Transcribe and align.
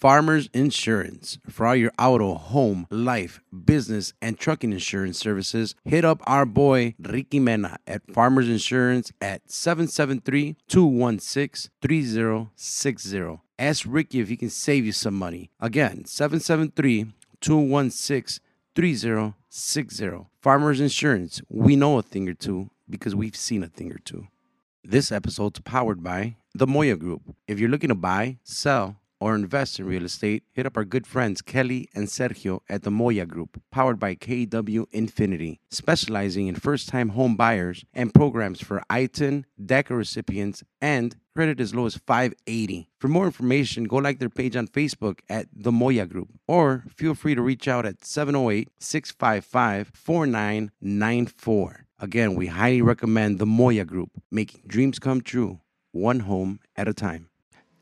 Farmers 0.04 0.50
Insurance. 0.52 1.38
For 1.48 1.64
all 1.64 1.74
your 1.74 1.90
auto, 1.98 2.34
home, 2.34 2.86
life, 2.90 3.40
business, 3.64 4.12
and 4.20 4.38
trucking 4.38 4.70
insurance 4.70 5.18
services, 5.18 5.74
hit 5.82 6.04
up 6.04 6.20
our 6.27 6.44
boy 6.44 6.94
Ricky 6.98 7.40
Mena 7.40 7.78
at 7.86 8.02
Farmers 8.12 8.46
Insurance 8.46 9.12
at 9.22 9.50
773 9.50 10.56
216 10.68 11.70
3060. 11.80 13.40
Ask 13.58 13.86
Ricky 13.88 14.20
if 14.20 14.28
he 14.28 14.36
can 14.36 14.50
save 14.50 14.84
you 14.84 14.92
some 14.92 15.14
money. 15.14 15.50
Again, 15.58 16.05
773 16.05 17.06
216 17.41 18.44
3060. 18.74 20.27
Farmers 20.42 20.80
Insurance. 20.80 21.41
We 21.48 21.77
know 21.77 21.96
a 21.96 22.02
thing 22.02 22.28
or 22.28 22.34
two 22.34 22.68
because 22.91 23.14
we've 23.14 23.36
seen 23.36 23.62
a 23.62 23.68
thing 23.68 23.91
or 23.91 24.00
two. 24.05 24.27
This 24.84 25.11
episode's 25.11 25.61
powered 25.61 26.02
by 26.02 26.36
the 26.55 26.66
Moya 26.66 26.96
Group. 26.96 27.22
If 27.48 27.58
you're 27.58 27.70
looking 27.70 27.89
to 27.89 27.94
buy, 27.94 28.36
sell, 28.42 28.96
or 29.20 29.34
invest 29.34 29.79
in 29.79 29.87
real 29.87 30.05
estate, 30.05 30.43
hit 30.53 30.67
up 30.67 30.77
our 30.77 30.84
good 30.84 31.07
friends 31.07 31.43
Kelly 31.43 31.89
and 31.95 32.09
Sergio 32.09 32.61
at 32.69 32.83
the 32.83 32.91
Moya 32.91 33.27
Group, 33.27 33.61
powered 33.70 33.98
by 33.98 34.15
KW 34.15 34.87
Infinity, 34.93 35.61
specializing 35.70 36.47
in 36.47 36.55
first 36.57 36.89
time 36.89 37.11
home 37.11 37.37
buyers 37.37 37.85
and 37.95 38.12
programs 38.12 38.61
for 38.61 38.83
ITIN, 38.91 39.45
DECA 39.61 39.97
recipients, 39.97 40.62
and 40.81 41.17
credit 41.35 41.61
as 41.61 41.75
low 41.75 41.87
as 41.87 41.97
580. 41.97 42.89
For 42.98 43.09
more 43.09 43.27
information, 43.27 43.85
go 43.85 43.97
like 43.97 44.19
their 44.19 44.29
page 44.29 44.57
on 44.57 44.69
Facebook 44.69 45.20
at 45.29 45.47
The 45.55 45.73
Moya 45.73 46.07
Group, 46.07 46.29
or 46.47 46.85
feel 46.95 47.15
free 47.15 47.35
to 47.35 47.42
reach 47.42 47.67
out 47.67 47.87
at 47.87 48.05
708 48.05 48.69
655 48.79 49.91
4994. 49.95 51.87
Again, 51.98 52.35
we 52.35 52.48
highly 52.48 52.83
recommend 52.83 53.39
The 53.39 53.47
Moya 53.47 53.85
Group, 53.85 54.11
making 54.31 54.62
dreams 54.67 54.98
come 54.98 55.20
true, 55.20 55.61
one 55.92 56.20
home 56.20 56.61
at 56.77 56.89
a 56.89 56.95
time. 56.95 57.31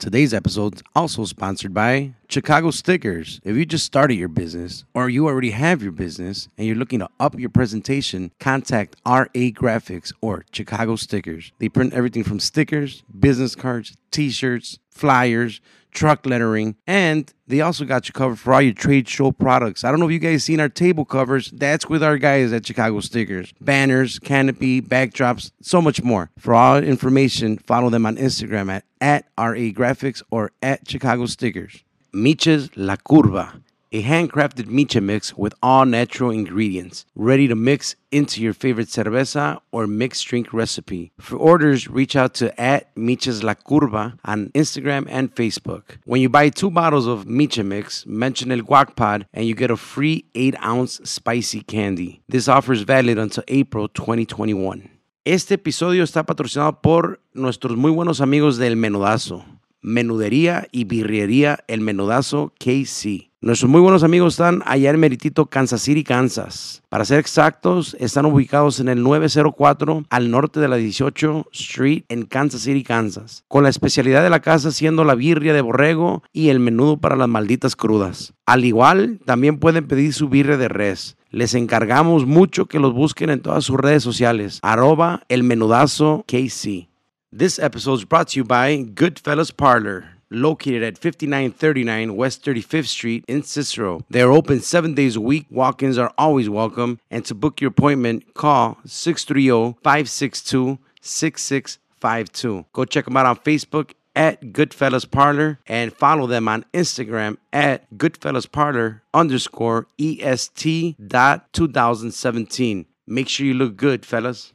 Today's 0.02 0.34
episode 0.34 0.74
is 0.74 0.82
also 0.96 1.24
sponsored 1.26 1.72
by 1.72 2.14
Chicago 2.28 2.72
Stickers. 2.72 3.40
If 3.44 3.54
you 3.54 3.64
just 3.64 3.86
started 3.86 4.16
your 4.16 4.26
business 4.26 4.82
or 4.94 5.08
you 5.08 5.28
already 5.28 5.52
have 5.52 5.80
your 5.80 5.92
business 5.92 6.48
and 6.58 6.66
you're 6.66 6.74
looking 6.74 6.98
to 6.98 7.08
up 7.20 7.38
your 7.38 7.50
presentation, 7.50 8.32
contact 8.40 8.96
RA 9.06 9.28
Graphics 9.32 10.12
or 10.20 10.44
Chicago 10.50 10.96
Stickers. 10.96 11.52
They 11.60 11.68
print 11.68 11.94
everything 11.94 12.24
from 12.24 12.40
stickers, 12.40 13.04
business 13.16 13.54
cards, 13.54 13.96
t 14.10 14.30
shirts, 14.30 14.80
flyers, 14.90 15.60
truck 15.92 16.26
lettering, 16.26 16.76
and 16.86 17.32
they 17.46 17.60
also 17.60 17.84
got 17.84 18.08
you 18.08 18.12
covered 18.12 18.38
for 18.38 18.52
all 18.52 18.62
your 18.62 18.72
trade 18.72 19.08
show 19.08 19.30
products. 19.30 19.84
I 19.84 19.90
don't 19.90 20.00
know 20.00 20.06
if 20.06 20.12
you 20.12 20.18
guys 20.18 20.44
seen 20.44 20.60
our 20.60 20.68
table 20.68 21.04
covers. 21.04 21.50
That's 21.50 21.88
with 21.88 22.02
our 22.02 22.18
guys 22.18 22.52
at 22.52 22.66
Chicago 22.66 23.00
Stickers. 23.00 23.52
Banners, 23.60 24.18
canopy, 24.18 24.80
backdrops, 24.82 25.52
so 25.60 25.80
much 25.80 26.02
more. 26.02 26.30
For 26.38 26.54
all 26.54 26.78
information, 26.78 27.58
follow 27.58 27.90
them 27.90 28.06
on 28.06 28.16
Instagram 28.16 28.70
at, 28.70 28.84
at 29.00 29.26
RA 29.38 29.70
Graphics 29.72 30.22
or 30.30 30.50
at 30.62 30.88
Chicago 30.88 31.26
Stickers. 31.26 31.84
Miches 32.14 32.70
La 32.76 32.96
Curva, 32.96 33.62
a 33.92 34.02
handcrafted 34.02 34.66
micha 34.66 35.02
mix 35.02 35.36
with 35.36 35.54
all 35.62 35.84
natural 35.84 36.30
ingredients, 36.30 37.04
ready 37.14 37.46
to 37.46 37.54
mix 37.54 37.94
into 38.10 38.42
your 38.42 38.54
favorite 38.54 38.88
cerveza 38.88 39.60
or 39.70 39.86
mixed 39.86 40.26
drink 40.26 40.52
recipe. 40.52 41.12
For 41.18 41.36
orders, 41.36 41.88
reach 41.88 42.16
out 42.16 42.34
to 42.34 42.58
at 42.60 42.94
Miches 42.96 43.42
La 43.42 43.54
Curva 43.54 44.18
on 44.24 44.48
Instagram 44.54 45.06
and 45.10 45.34
Facebook. 45.34 45.98
When 46.04 46.22
you 46.22 46.30
buy 46.30 46.48
two 46.48 46.70
bottles 46.70 47.06
of 47.06 47.26
Micha 47.26 47.64
mix, 47.64 48.06
mention 48.06 48.50
El 48.50 48.60
Guac 48.60 48.96
Pod 48.96 49.26
and 49.34 49.46
you 49.46 49.54
get 49.54 49.70
a 49.70 49.76
free 49.76 50.24
8 50.34 50.56
ounce 50.64 51.00
spicy 51.04 51.60
candy. 51.60 52.22
This 52.28 52.48
offer 52.48 52.72
is 52.72 52.82
valid 52.82 53.18
until 53.18 53.44
April 53.48 53.88
2021. 53.88 54.88
Este 55.24 55.52
episodio 55.52 56.02
está 56.02 56.24
patrocinado 56.26 56.80
por 56.80 57.20
nuestros 57.32 57.76
muy 57.76 57.92
buenos 57.92 58.20
amigos 58.20 58.56
del 58.56 58.74
Menudazo. 58.74 59.44
Menudería 59.82 60.68
y 60.70 60.84
Birrería 60.84 61.64
El 61.66 61.80
Menudazo 61.80 62.52
KC. 62.58 63.32
Nuestros 63.40 63.68
muy 63.68 63.80
buenos 63.80 64.04
amigos 64.04 64.34
están 64.34 64.62
allá 64.66 64.90
en 64.90 65.00
Meritito, 65.00 65.46
Kansas 65.46 65.82
City, 65.82 66.04
Kansas. 66.04 66.84
Para 66.88 67.04
ser 67.04 67.18
exactos, 67.18 67.96
están 67.98 68.24
ubicados 68.24 68.78
en 68.78 68.88
el 68.88 69.02
904 69.02 70.04
al 70.08 70.30
norte 70.30 70.60
de 70.60 70.68
la 70.68 70.76
18 70.76 71.48
Street 71.50 72.04
en 72.08 72.22
Kansas 72.26 72.60
City, 72.60 72.84
Kansas. 72.84 73.42
Con 73.48 73.64
la 73.64 73.70
especialidad 73.70 74.22
de 74.22 74.30
la 74.30 74.38
casa 74.38 74.70
siendo 74.70 75.02
la 75.02 75.16
birria 75.16 75.52
de 75.52 75.60
borrego 75.60 76.22
y 76.32 76.50
el 76.50 76.60
menudo 76.60 76.98
para 76.98 77.16
las 77.16 77.28
malditas 77.28 77.74
crudas. 77.74 78.32
Al 78.46 78.64
igual, 78.64 79.18
también 79.24 79.58
pueden 79.58 79.88
pedir 79.88 80.12
su 80.14 80.28
birria 80.28 80.56
de 80.56 80.68
res. 80.68 81.16
Les 81.30 81.54
encargamos 81.54 82.26
mucho 82.26 82.66
que 82.66 82.78
los 82.78 82.92
busquen 82.92 83.30
en 83.30 83.40
todas 83.40 83.64
sus 83.64 83.76
redes 83.76 84.04
sociales. 84.04 84.60
Arroba 84.62 85.24
el 85.28 85.42
menudazo 85.42 86.24
KC. 86.28 86.91
This 87.34 87.58
episode 87.58 87.94
is 87.94 88.04
brought 88.04 88.28
to 88.28 88.40
you 88.40 88.44
by 88.44 88.76
Goodfellas 88.76 89.56
Parlor, 89.56 90.04
located 90.28 90.82
at 90.82 90.98
5939 90.98 92.14
West 92.14 92.44
35th 92.44 92.88
Street 92.88 93.24
in 93.26 93.42
Cicero. 93.42 94.04
They 94.10 94.20
are 94.20 94.30
open 94.30 94.60
seven 94.60 94.92
days 94.92 95.16
a 95.16 95.20
week. 95.22 95.46
Walk 95.48 95.82
ins 95.82 95.96
are 95.96 96.12
always 96.18 96.50
welcome. 96.50 97.00
And 97.10 97.24
to 97.24 97.34
book 97.34 97.62
your 97.62 97.70
appointment, 97.70 98.34
call 98.34 98.76
630 98.84 99.78
562 99.82 100.78
6652. 101.00 102.66
Go 102.70 102.84
check 102.84 103.06
them 103.06 103.16
out 103.16 103.24
on 103.24 103.36
Facebook 103.36 103.92
at 104.14 104.42
Goodfellas 104.52 105.10
Parlor 105.10 105.58
and 105.66 105.90
follow 105.90 106.26
them 106.26 106.48
on 106.48 106.66
Instagram 106.74 107.38
at 107.50 107.90
Goodfellas 107.96 108.52
Parlor 108.52 109.04
underscore 109.14 109.86
EST 109.98 110.96
dot 111.08 111.50
2017. 111.54 112.84
Make 113.06 113.30
sure 113.30 113.46
you 113.46 113.54
look 113.54 113.78
good, 113.78 114.04
fellas. 114.04 114.52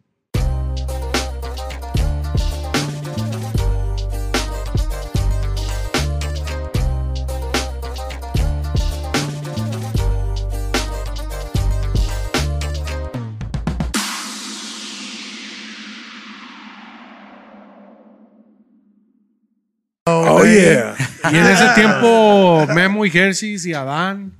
Oh, 20.05 20.43
yeah. 20.43 20.95
Y 21.31 21.37
en 21.37 21.45
ese 21.45 21.67
tiempo, 21.75 22.65
Memo 22.73 23.05
y 23.05 23.11
Hershey's 23.15 23.65
y 23.65 23.73
Adán, 23.73 24.33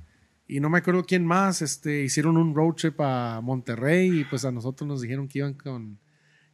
y 0.56 0.60
no 0.60 0.68
me 0.70 0.78
acuerdo 0.78 1.04
quién 1.04 1.24
más, 1.24 1.62
este, 1.62 2.02
hicieron 2.02 2.36
un 2.36 2.54
road 2.54 2.74
trip 2.74 3.00
a 3.00 3.40
Monterrey 3.42 4.20
y 4.20 4.24
pues 4.24 4.44
a 4.44 4.50
nosotros 4.52 4.86
nos 4.88 5.00
dijeron 5.00 5.28
que 5.28 5.38
iban 5.40 5.54
con, 5.54 5.98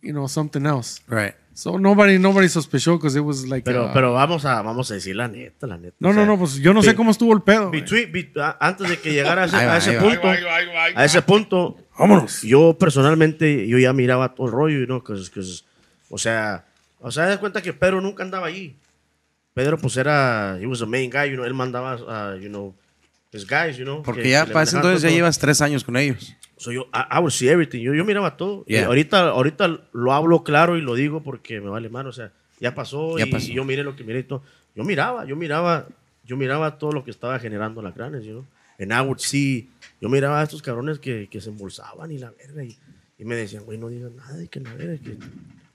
you 0.02 0.12
know, 0.12 0.28
something 0.28 0.66
else. 0.66 1.00
Right. 1.08 1.34
So 1.54 1.78
nobody, 1.78 2.19
nobody 2.19 2.48
sospechó 2.50 2.98
because 2.98 3.19
it 3.19 3.25
was 3.25 3.46
like. 3.48 3.64
Pero, 3.64 3.87
uh, 3.87 3.90
pero 3.94 4.12
vamos, 4.12 4.44
a, 4.44 4.60
vamos 4.60 4.90
a 4.90 4.94
decir 4.94 5.16
la 5.16 5.26
neta, 5.28 5.66
la 5.66 5.78
neta. 5.78 5.96
no, 6.00 6.10
o 6.10 6.12
sea, 6.12 6.26
no, 6.26 6.32
no, 6.32 6.38
pues 6.38 6.56
yo 6.56 6.75
no 6.75 6.82
sé 6.82 6.90
be- 6.90 6.96
cómo 6.96 7.10
estuvo 7.10 7.32
el 7.32 7.40
pedo. 7.43 7.69
güey. 7.70 7.81
between- 7.81 8.12
be- 8.12 8.31
a- 8.43 8.58
antes 8.60 8.90
de 8.90 8.98
que 8.98 9.12
llegara 9.12 9.44
a 9.44 9.46
ese, 9.46 9.56
Ahí 9.56 9.66
va, 9.66 9.75
a 9.75 9.78
ese 9.78 9.90
ahí 9.90 9.96
va. 9.96 10.02
punto, 10.02 10.28
a 10.96 11.04
ese 11.06 11.22
punto, 11.22 11.76
Vámonos. 11.98 12.43
yo 12.43 12.76
personalmente, 12.78 13.66
yo 13.66 13.78
ya 13.78 13.93
miraba 13.94 14.34
todo 14.34 14.46
el 14.48 14.52
rollo, 14.52 14.78
you 14.81 14.84
know, 14.87 15.02
'cause- 15.02 15.31
'cause, 15.31 15.64
o 16.10 16.19
sea, 16.19 16.66
o 17.00 17.10
sea, 17.10 17.25
das 17.26 17.38
cuenta 17.38 17.62
que 17.62 17.72
Pedro 17.72 18.02
nunca 18.02 18.22
andaba 18.22 18.48
allí. 18.48 18.76
Pedro, 19.54 19.78
pues 19.78 19.96
era, 19.96 20.58
he 20.60 20.66
was 20.66 20.81
the 20.81 20.87
main 20.87 21.10
guy, 21.10 21.31
you 21.31 21.37
know, 21.37 21.46
él 21.46 21.54
mandaba, 21.54 21.94
uh, 21.96 22.38
you 22.38 22.48
know, 22.50 22.75
his 23.36 23.46
guys, 23.46 23.76
you 23.76 23.84
know. 23.84 24.02
Porque 24.02 24.22
que- 24.22 24.30
ya 24.30 24.46
que 24.46 24.52
para 24.52 24.64
entonces 24.68 25.02
ya 25.02 25.08
todo. 25.08 25.16
llevas 25.16 25.38
tres 25.38 25.60
años 25.60 25.84
con 25.84 25.96
ellos. 25.96 26.34
So 26.56 26.72
yo, 26.72 26.86
I, 26.94 27.16
I 27.16 27.18
would 27.18 27.30
see 27.32 27.48
everything. 27.48 27.80
Yo, 27.82 27.94
yo 27.94 28.04
miraba 28.04 28.36
todo. 28.36 28.64
Y 28.66 28.72
Yeah. 28.74 28.86
ahorita, 28.86 29.28
ahorita 29.28 29.80
lo 29.92 30.12
hablo 30.12 30.42
claro 30.42 30.76
y 30.76 30.80
lo 30.80 30.94
digo 30.94 31.22
porque 31.22 31.60
me 31.60 31.68
vale 31.68 31.88
mal. 31.90 32.06
O 32.06 32.12
sea, 32.12 32.32
ya 32.60 32.74
pasó, 32.74 33.18
Ya 33.18 33.26
y, 33.26 33.30
pasó. 33.30 33.50
y 33.50 33.54
yo 33.54 33.64
miré 33.64 33.82
lo 33.84 33.94
que 33.94 34.04
miré 34.04 34.20
y 34.20 34.22
todo. 34.24 34.42
Yo 34.74 34.82
miraba, 34.84 35.24
yo 35.26 35.36
miraba, 35.36 35.86
yo 36.24 36.36
miraba 36.36 36.78
todo 36.78 36.92
lo 36.92 37.04
que 37.04 37.10
estaba 37.10 37.38
generando 37.38 37.82
las 37.82 37.94
granes, 37.94 38.24
you 38.24 38.32
know. 38.32 38.46
And 38.78 38.92
I 38.92 39.00
would 39.06 39.18
see, 39.20 39.68
yo 40.00 40.08
miraba 40.08 40.40
a 40.40 40.44
estos 40.44 40.60
cabrones 40.62 40.98
que, 40.98 41.28
que 41.30 41.40
se 41.40 41.50
embolsaban 41.50 42.10
y 42.12 42.18
la 42.18 42.30
verga. 42.30 42.62
Y, 42.64 42.76
y 43.18 43.24
me 43.24 43.34
decían, 43.34 43.64
güey, 43.64 43.78
no 43.78 43.88
digas 43.88 44.12
nada 44.12 44.42
y 44.42 44.48
que 44.48 44.60
la 44.60 44.72
verga. 44.74 44.96
que-". 45.02 45.16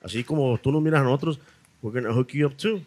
así 0.03 0.23
como 0.23 0.57
tú 0.59 0.71
nos 0.71 0.81
miras 0.81 1.01
a 1.01 1.03
nosotros, 1.03 1.39
we're 1.81 1.99
gonna 1.99 2.13
hook 2.13 2.29
you 2.31 2.45
up 2.47 2.55
too. 2.57 2.81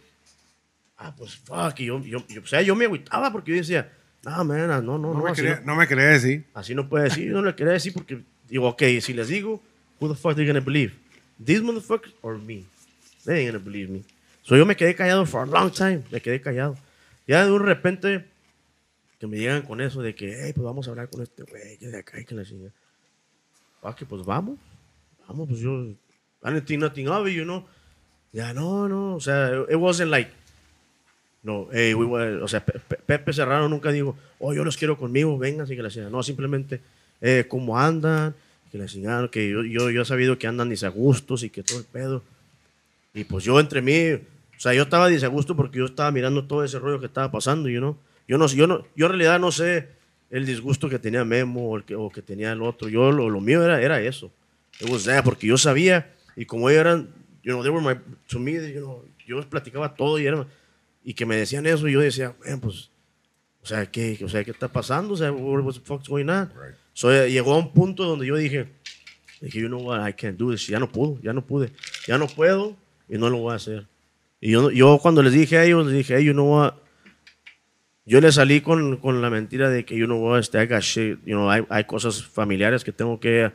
Ah, 0.96 1.14
pues 1.16 1.34
fuck. 1.36 1.78
Y 1.80 1.86
yo, 1.86 2.00
yo, 2.04 2.24
yo- 2.28 2.42
o 2.42 2.46
sea, 2.46 2.62
yo 2.62 2.74
me 2.76 2.84
agüitaba 2.84 3.32
porque 3.32 3.50
yo 3.52 3.56
decía, 3.56 3.90
no, 4.24 4.44
man, 4.44 4.68
no, 4.68 4.82
no, 4.82 4.98
no. 4.98 5.14
No, 5.14 5.22
me 5.22 5.32
quería, 5.32 5.60
no". 5.60 5.66
no 5.66 5.76
me 5.76 5.86
quería 5.86 6.06
decir. 6.06 6.44
Así 6.54 6.74
no 6.74 6.88
puede 6.88 7.04
decir, 7.04 7.30
no 7.30 7.42
le 7.42 7.54
quería 7.54 7.74
decir 7.74 7.92
porque 7.92 8.22
digo, 8.48 8.68
ok, 8.68 8.82
si 9.00 9.12
les 9.12 9.28
digo, 9.28 9.62
who 10.00 10.08
the 10.08 10.14
fuck 10.14 10.34
they 10.34 10.46
gonna 10.46 10.60
believe? 10.60 10.94
These 11.44 11.62
motherfuckers 11.62 12.12
or 12.22 12.38
me? 12.38 12.64
They 13.24 13.40
ain't 13.40 13.52
gonna 13.52 13.64
believe 13.64 13.90
me. 13.90 14.04
So 14.42 14.56
yo 14.56 14.66
me 14.66 14.76
quedé 14.76 14.94
callado 14.94 15.26
for 15.26 15.42
a 15.42 15.46
long 15.46 15.70
time, 15.70 16.04
me 16.10 16.20
quedé 16.20 16.40
callado. 16.40 16.76
Ya 17.26 17.44
de 17.44 17.52
un 17.52 17.64
repente 17.64 18.24
que 19.18 19.26
me 19.26 19.38
llegan 19.38 19.62
con 19.62 19.80
eso 19.80 20.02
de 20.02 20.14
que, 20.14 20.44
hey, 20.44 20.52
pues 20.54 20.64
vamos 20.64 20.86
a 20.86 20.90
hablar 20.90 21.08
con 21.08 21.22
este 21.22 21.44
güey, 21.44 21.78
que 21.78 21.88
de 21.88 21.98
acá 21.98 22.20
y 22.20 22.24
que 22.24 22.34
la 22.34 22.44
chingada. 22.44 22.72
Ah, 23.82 23.94
que 23.94 24.04
pues 24.06 24.24
vamos, 24.24 24.58
vamos, 25.26 25.48
pues 25.48 25.60
yo, 25.60 25.70
I 26.42 26.50
didn't 26.50 26.66
think 26.66 26.80
nothing 26.80 27.08
of 27.08 27.26
it, 27.26 27.34
you 27.34 27.44
know. 27.44 27.64
Ya, 28.32 28.52
no, 28.52 28.88
no, 28.88 29.14
o 29.14 29.20
sea, 29.20 29.64
it 29.70 29.76
wasn't 29.76 30.10
like, 30.10 30.30
no, 31.44 31.68
hey, 31.72 31.94
we 31.94 32.04
wa- 32.06 32.42
o 32.42 32.48
sea, 32.48 32.64
Pe- 32.64 32.80
Pe- 32.80 32.96
Pepe 33.06 33.32
Serrano 33.32 33.68
nunca 33.68 33.92
dijo, 33.92 34.16
oh, 34.40 34.52
yo 34.52 34.64
los 34.64 34.76
quiero 34.76 34.96
conmigo, 34.98 35.38
vengan, 35.38 35.62
así 35.62 35.76
que 35.76 35.82
la 35.82 35.90
chingada. 35.90 36.10
No, 36.10 36.22
simplemente, 36.22 36.80
eh, 37.20 37.44
cómo 37.48 37.78
andan, 37.78 38.34
que 38.72 38.78
la 38.78 38.86
chingada, 38.86 39.28
que 39.30 39.48
yo, 39.48 39.62
yo, 39.62 39.90
yo 39.90 40.02
he 40.02 40.04
sabido 40.04 40.36
que 40.38 40.46
andan 40.48 40.68
disagustos 40.70 41.42
y 41.44 41.50
que 41.50 41.62
todo 41.62 41.78
el 41.78 41.84
pedo. 41.84 42.22
Y 43.12 43.24
pues 43.24 43.44
yo 43.44 43.60
entre 43.60 43.80
mí, 43.82 44.14
o 44.14 44.20
sea, 44.60 44.74
yo 44.74 44.82
estaba 44.82 45.06
disgusto 45.08 45.54
porque 45.54 45.78
yo 45.78 45.84
estaba 45.84 46.10
mirando 46.10 46.44
todo 46.44 46.64
ese 46.64 46.78
rollo 46.80 46.98
que 46.98 47.06
estaba 47.06 47.30
pasando, 47.30 47.68
you 47.68 47.78
know. 47.78 47.96
Yo 48.26 48.38
no, 48.38 48.46
yo 48.48 48.66
no, 48.66 48.84
yo 48.96 49.06
en 49.06 49.12
realidad 49.12 49.38
no 49.38 49.52
sé 49.52 49.88
el 50.30 50.46
disgusto 50.46 50.88
que 50.88 50.98
tenía 50.98 51.24
Memo 51.24 51.70
o, 51.70 51.76
el 51.76 51.84
que, 51.84 51.94
o 51.94 52.10
que 52.10 52.22
tenía 52.22 52.50
el 52.52 52.62
otro. 52.62 52.88
Yo 52.88 53.12
lo, 53.12 53.28
lo 53.30 53.40
mío 53.40 53.62
era, 53.62 53.80
era 53.82 54.00
eso. 54.00 54.32
It 54.80 54.88
was 54.90 55.04
that, 55.04 55.22
porque 55.22 55.46
yo 55.46 55.56
sabía 55.58 56.10
y 56.34 56.46
como 56.46 56.68
ellos 56.70 56.80
eran, 56.80 57.08
you 57.44 57.52
know, 57.52 57.62
they 57.62 57.70
were 57.70 57.84
my, 57.84 58.00
to 58.28 58.38
me, 58.40 58.52
you 58.54 58.80
know, 58.80 59.04
yo 59.26 59.36
les 59.36 59.46
platicaba 59.46 59.94
todo 59.94 60.18
y 60.18 60.26
era, 60.26 60.44
y 61.04 61.14
que 61.14 61.26
me 61.26 61.36
decían 61.36 61.66
eso 61.66 61.86
y 61.86 61.92
yo 61.92 62.00
decía, 62.00 62.34
"Man, 62.44 62.60
pues, 62.60 62.90
o 63.62 63.66
sea, 63.66 63.86
¿qué, 63.86 64.18
o 64.24 64.28
sea, 64.28 64.42
¿qué 64.42 64.50
está 64.50 64.68
pasando? 64.68 65.14
O 65.14 65.16
sea, 65.16 65.30
what, 65.32 65.72
the 65.72 65.80
fuck's 65.80 66.08
going 66.08 66.28
on? 66.28 66.50
So, 66.92 67.12
eh, 67.12 67.30
llegó 67.30 67.54
a 67.54 67.58
un 67.58 67.72
punto 67.72 68.04
donde 68.04 68.26
yo 68.26 68.36
dije, 68.36 68.68
dije, 69.40 69.60
you 69.60 69.68
know 69.68 69.80
what, 69.80 70.06
I 70.08 70.12
can't 70.12 70.38
do 70.38 70.50
this. 70.50 70.66
Ya 70.66 70.78
no 70.78 70.90
puedo, 70.90 71.18
ya 71.22 71.32
no 71.32 71.44
pude, 71.44 71.72
ya 72.06 72.18
no 72.18 72.26
puedo 72.26 72.76
y 73.08 73.18
no 73.18 73.30
lo 73.30 73.38
voy 73.38 73.52
a 73.52 73.56
hacer. 73.56 73.86
Y 74.40 74.50
yo, 74.50 74.70
yo 74.70 74.98
cuando 75.00 75.22
les 75.22 75.32
dije 75.32 75.56
a 75.56 75.64
ellos, 75.64 75.86
les 75.86 75.96
dije, 75.96 76.16
hey, 76.16 76.24
you 76.24 76.32
know 76.32 76.46
what, 76.46 76.74
yo 78.06 78.20
le 78.20 78.30
salí 78.32 78.60
con, 78.60 78.98
con 78.98 79.22
la 79.22 79.30
mentira 79.30 79.70
de 79.70 79.84
que, 79.84 79.96
you 79.96 80.04
know 80.04 80.22
what, 80.22 80.40
este, 80.40 80.62
I 80.62 80.66
got 80.66 80.82
shit, 80.82 81.18
you 81.24 81.34
know, 81.34 81.50
hay, 81.50 81.64
hay 81.70 81.84
cosas 81.84 82.22
familiares 82.22 82.84
que 82.84 82.92
tengo 82.92 83.18
que, 83.18 83.50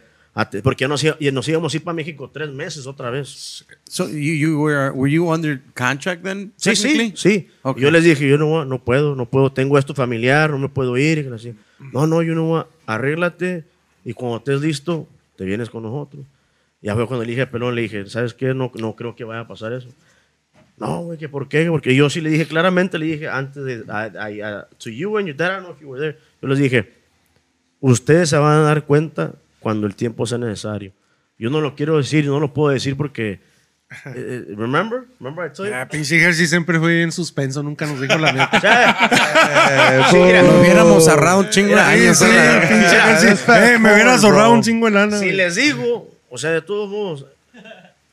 porque 0.63 0.87
nos, 0.87 1.03
nos 1.19 1.47
íbamos 1.47 1.73
a 1.73 1.77
ir 1.77 1.83
para 1.83 1.93
México 1.95 2.29
tres 2.31 2.49
meses 2.49 2.87
otra 2.87 3.09
vez. 3.09 3.65
So 3.89 4.07
you, 4.07 4.33
you 4.33 4.61
were 4.61 4.89
were 4.91 5.11
you 5.11 5.29
under 5.33 5.59
contract 5.75 6.23
then? 6.23 6.53
Sí, 6.55 6.75
sí, 6.75 7.11
sí. 7.15 7.47
Okay. 7.61 7.83
Yo 7.83 7.91
les 7.91 8.03
dije, 8.03 8.27
yo 8.29 8.37
no, 8.37 8.63
no 8.63 8.79
puedo, 8.83 9.15
no 9.15 9.25
puedo, 9.25 9.51
tengo 9.51 9.77
esto 9.77 9.93
familiar, 9.93 10.49
no 10.51 10.57
me 10.59 10.69
puedo 10.69 10.95
ir. 10.97 11.29
así. 11.33 11.53
No, 11.93 12.07
no, 12.07 12.21
yo 12.21 12.35
no, 12.35 12.67
arréglate 12.85 13.65
y 14.05 14.13
cuando 14.13 14.37
estés 14.37 14.61
listo, 14.61 15.07
te 15.35 15.45
vienes 15.45 15.69
con 15.69 15.83
nosotros. 15.83 16.25
Ya 16.81 16.95
fue 16.95 17.05
cuando 17.07 17.25
le 17.25 17.31
dije 17.31 17.41
a 17.41 17.51
Pelón, 17.51 17.75
le 17.75 17.81
dije, 17.81 18.05
¿sabes 18.07 18.33
qué? 18.33 18.53
No, 18.53 18.71
no 18.75 18.95
creo 18.95 19.15
que 19.15 19.23
vaya 19.25 19.41
a 19.41 19.47
pasar 19.47 19.73
eso. 19.73 19.89
No, 20.77 21.01
güey, 21.01 21.17
que 21.17 21.27
por 21.27 21.49
qué? 21.49 21.65
Porque 21.69 21.93
yo 21.93 22.09
sí 22.09 22.21
le 22.21 22.29
dije 22.29 22.45
claramente, 22.45 22.97
le 22.97 23.05
dije 23.07 23.27
antes 23.27 23.61
de, 23.65 23.83
a, 23.89 24.03
a- 24.03 24.59
a- 24.59 24.67
to 24.77 24.89
you 24.89 25.17
and 25.17 25.27
your 25.27 25.35
dad, 25.35 25.49
I 25.49 25.53
don't 25.55 25.63
know 25.65 25.73
if 25.75 25.81
you 25.81 25.89
were 25.89 25.99
there, 25.99 26.17
yo 26.41 26.47
les 26.47 26.57
dije, 26.59 26.89
ustedes 27.81 28.29
se 28.29 28.37
van 28.37 28.59
a 28.59 28.61
dar 28.61 28.85
cuenta 28.85 29.33
cuando 29.59 29.87
el 29.87 29.95
tiempo 29.95 30.25
sea 30.25 30.37
necesario. 30.37 30.91
Yo 31.37 31.49
no 31.49 31.61
lo 31.61 31.75
quiero 31.75 31.97
decir, 31.97 32.25
no 32.25 32.39
lo 32.39 32.53
puedo 32.53 32.73
decir 32.73 32.97
porque, 32.97 33.31
eh, 34.05 34.13
eh, 34.15 34.45
remember, 34.57 35.03
remember 35.19 35.45
I 35.49 35.53
told 35.55 35.69
you? 35.69 35.75
Ya, 35.75 35.87
pinche 35.87 36.19
Jersey 36.19 36.47
siempre 36.47 36.79
fue 36.79 37.01
en 37.01 37.11
suspenso, 37.11 37.63
nunca 37.63 37.85
nos 37.85 37.99
dijo 38.01 38.17
la 38.17 38.31
neta. 38.33 38.97
Sí, 40.11 40.17
mira, 40.17 40.41
Lo 40.43 40.59
hubiéramos 40.59 41.07
ahorrado 41.07 41.39
un 41.39 41.49
chingo 41.49 41.75
de 41.75 41.81
años. 41.81 42.17
Sí. 42.17 42.25
Eh, 42.27 43.77
me 43.79 43.93
hubieras 43.93 44.23
ahorrado 44.23 44.51
un 44.53 44.61
chingo 44.61 44.87
de 44.87 44.91
lana. 44.93 45.17
Si 45.17 45.31
les 45.31 45.55
digo, 45.55 46.09
o 46.29 46.37
sea, 46.37 46.51
de 46.51 46.61
todos 46.61 46.89
modos, 46.89 47.25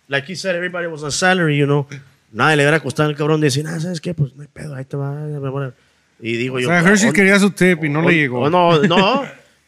like 0.09 0.31
he 0.31 0.37
said, 0.37 0.55
everybody 0.55 0.87
was 0.87 1.03
on 1.03 1.11
salary, 1.13 1.57
you 1.57 1.67
know. 1.67 1.87
Nadie 2.33 2.57
le 2.57 2.63
hubiera 2.65 2.81
costado 2.81 3.09
al 3.09 3.17
cabrón 3.17 3.41
decir, 3.41 3.67
ah, 3.67 3.81
¿sabes 3.81 4.01
qué? 4.01 4.13
Pues 4.15 4.35
no 4.35 4.43
hay 4.43 4.49
pedo, 4.49 4.75
ahí 4.75 4.85
te 4.85 4.97
va. 4.97 5.13
me 5.13 5.39
voy 5.49 5.67
a-". 5.67 5.73
Y 6.21 6.37
digo 6.37 6.57
O 6.57 6.61
yo, 6.61 6.69
sea, 6.69 6.81
Hershey 6.81 7.11
"Oh, 7.11 7.13
quería 7.13 7.39
su 7.39 7.51
tip 7.51 7.85
y 7.85 7.89
no 7.89 8.01
oh, 8.01 8.09
le 8.09 8.15
llegó. 8.15 8.51
no, 8.51 8.83
no. 8.83 9.23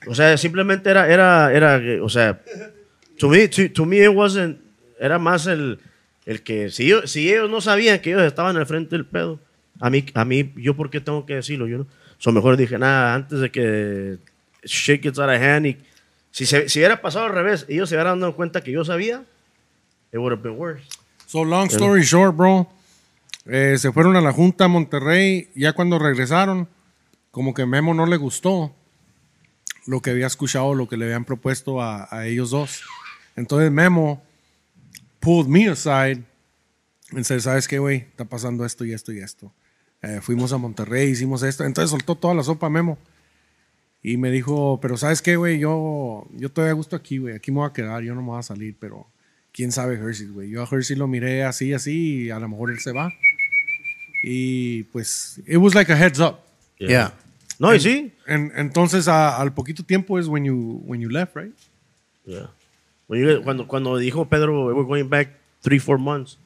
O 0.06 0.14
sea, 0.14 0.36
simplemente 0.36 0.88
era, 0.90 1.08
era, 1.12 1.52
era, 1.52 2.02
o 2.04 2.08
sea, 2.08 2.40
to 3.18 3.28
me, 3.28 3.48
to, 3.48 3.70
to 3.72 3.84
me 3.84 3.98
it 4.04 4.10
wasn't, 4.14 4.58
era 5.00 5.18
más 5.18 5.46
el, 5.46 5.78
el 6.24 6.42
que, 6.42 6.70
si, 6.70 6.86
yo- 6.86 7.06
si 7.06 7.28
ellos 7.28 7.50
no 7.50 7.60
sabían 7.60 7.98
que 8.00 8.10
ellos 8.10 8.22
estaban 8.22 8.56
al 8.56 8.66
frente 8.66 8.96
del 8.96 9.04
pedo, 9.06 9.40
a 9.80 9.90
mí, 9.90 10.04
a 10.14 10.24
mí, 10.24 10.52
yo 10.56 10.74
por 10.74 10.90
qué 10.90 11.00
tengo 11.00 11.26
que 11.26 11.34
decirlo, 11.36 11.66
yo 11.66 11.78
no. 11.78 11.86
So 12.18 12.32
mejor 12.32 12.56
dije, 12.56 12.78
nada, 12.78 13.14
antes 13.14 13.38
de 13.40 13.50
que 13.50 14.18
shit 14.64 15.02
gets 15.02 15.18
out 15.18 15.28
of 15.30 15.40
hand 15.40 15.66
y 15.66 15.76
si, 16.30 16.46
se, 16.46 16.68
si 16.68 16.78
hubiera 16.80 17.00
pasado 17.00 17.26
al 17.26 17.32
revés, 17.32 17.64
ellos 17.68 17.88
se 17.88 17.94
hubieran 17.94 18.18
dado 18.20 18.34
cuenta 18.34 18.60
que 18.62 18.72
yo 18.72 18.84
sabía, 18.84 19.22
it 20.12 20.18
would 20.18 20.32
have 20.32 20.42
been 20.42 20.56
worse. 20.58 20.82
So, 21.26 21.44
long 21.44 21.68
story 21.70 22.02
short, 22.02 22.34
bro. 22.36 22.68
eh, 23.46 23.76
se 23.78 23.92
fueron 23.92 24.16
a 24.16 24.20
la 24.20 24.32
Junta 24.32 24.64
a 24.64 24.68
Monterrey. 24.68 25.48
Ya 25.54 25.72
cuando 25.74 25.98
regresaron, 25.98 26.68
como 27.30 27.54
que 27.54 27.66
Memo 27.66 27.94
no 27.94 28.06
le 28.06 28.16
gustó 28.16 28.74
lo 29.88 30.02
que 30.02 30.10
había 30.10 30.26
escuchado, 30.26 30.74
lo 30.74 30.86
que 30.86 30.98
le 30.98 31.06
habían 31.06 31.24
propuesto 31.24 31.80
a, 31.80 32.08
a 32.14 32.26
ellos 32.26 32.50
dos. 32.50 32.82
Entonces 33.36 33.72
Memo 33.72 34.22
pulled 35.18 35.48
me 35.48 35.68
aside 35.68 36.22
y 37.12 37.24
said, 37.24 37.40
¿sabes 37.40 37.66
qué, 37.66 37.78
güey? 37.78 37.96
Está 37.96 38.26
pasando 38.26 38.66
esto 38.66 38.84
y 38.84 38.92
esto 38.92 39.12
y 39.12 39.20
esto. 39.20 39.50
Eh, 40.02 40.20
fuimos 40.20 40.52
a 40.52 40.58
Monterrey, 40.58 41.08
hicimos 41.08 41.42
esto. 41.42 41.64
Entonces 41.64 41.90
soltó 41.90 42.16
toda 42.16 42.34
la 42.34 42.42
sopa 42.42 42.68
Memo. 42.68 42.98
Y 44.02 44.18
me 44.18 44.30
dijo, 44.30 44.78
pero 44.82 44.98
¿sabes 44.98 45.22
qué, 45.22 45.36
güey? 45.36 45.58
Yo, 45.58 46.28
yo 46.32 46.50
todavía 46.50 46.74
gusto 46.74 46.94
aquí, 46.94 47.16
güey. 47.16 47.34
Aquí 47.34 47.50
me 47.50 47.58
voy 47.58 47.70
a 47.70 47.72
quedar, 47.72 48.02
yo 48.02 48.14
no 48.14 48.20
me 48.20 48.28
voy 48.28 48.38
a 48.38 48.42
salir, 48.42 48.76
pero 48.78 49.08
quién 49.52 49.72
sabe 49.72 49.96
Hershey, 49.96 50.26
güey. 50.26 50.50
Yo 50.50 50.62
a 50.62 50.68
Hershey 50.70 50.96
lo 50.96 51.08
miré 51.08 51.44
así, 51.44 51.72
así, 51.72 52.24
y 52.24 52.30
a 52.30 52.38
lo 52.38 52.48
mejor 52.48 52.70
él 52.70 52.78
se 52.78 52.92
va. 52.92 53.10
Y 54.22 54.82
pues, 54.84 55.40
it 55.46 55.56
was 55.56 55.74
like 55.74 55.90
a 55.90 55.96
heads 55.96 56.20
up. 56.20 56.40
Yeah. 56.78 57.14
No, 57.58 57.74
y 57.74 57.80
sí. 57.80 58.12
En- 58.26 58.52
entonces, 58.56 59.08
a- 59.08 59.36
al 59.40 59.52
poquito 59.52 59.82
tiempo 59.82 60.18
es 60.18 60.26
when 60.28 60.44
you, 60.44 60.80
when 60.84 61.00
you 61.00 61.08
left, 61.10 61.34
right? 61.36 61.52
Yeah. 62.24 62.50
When 63.08 63.20
you- 63.22 63.42
cuando, 63.42 63.66
cuando 63.66 63.96
dijo 63.98 64.28
Pedro, 64.28 64.66
we're 64.74 64.86
going 64.86 65.08
back 65.08 65.30
three, 65.62 65.78
four 65.78 65.98
months. 65.98 66.38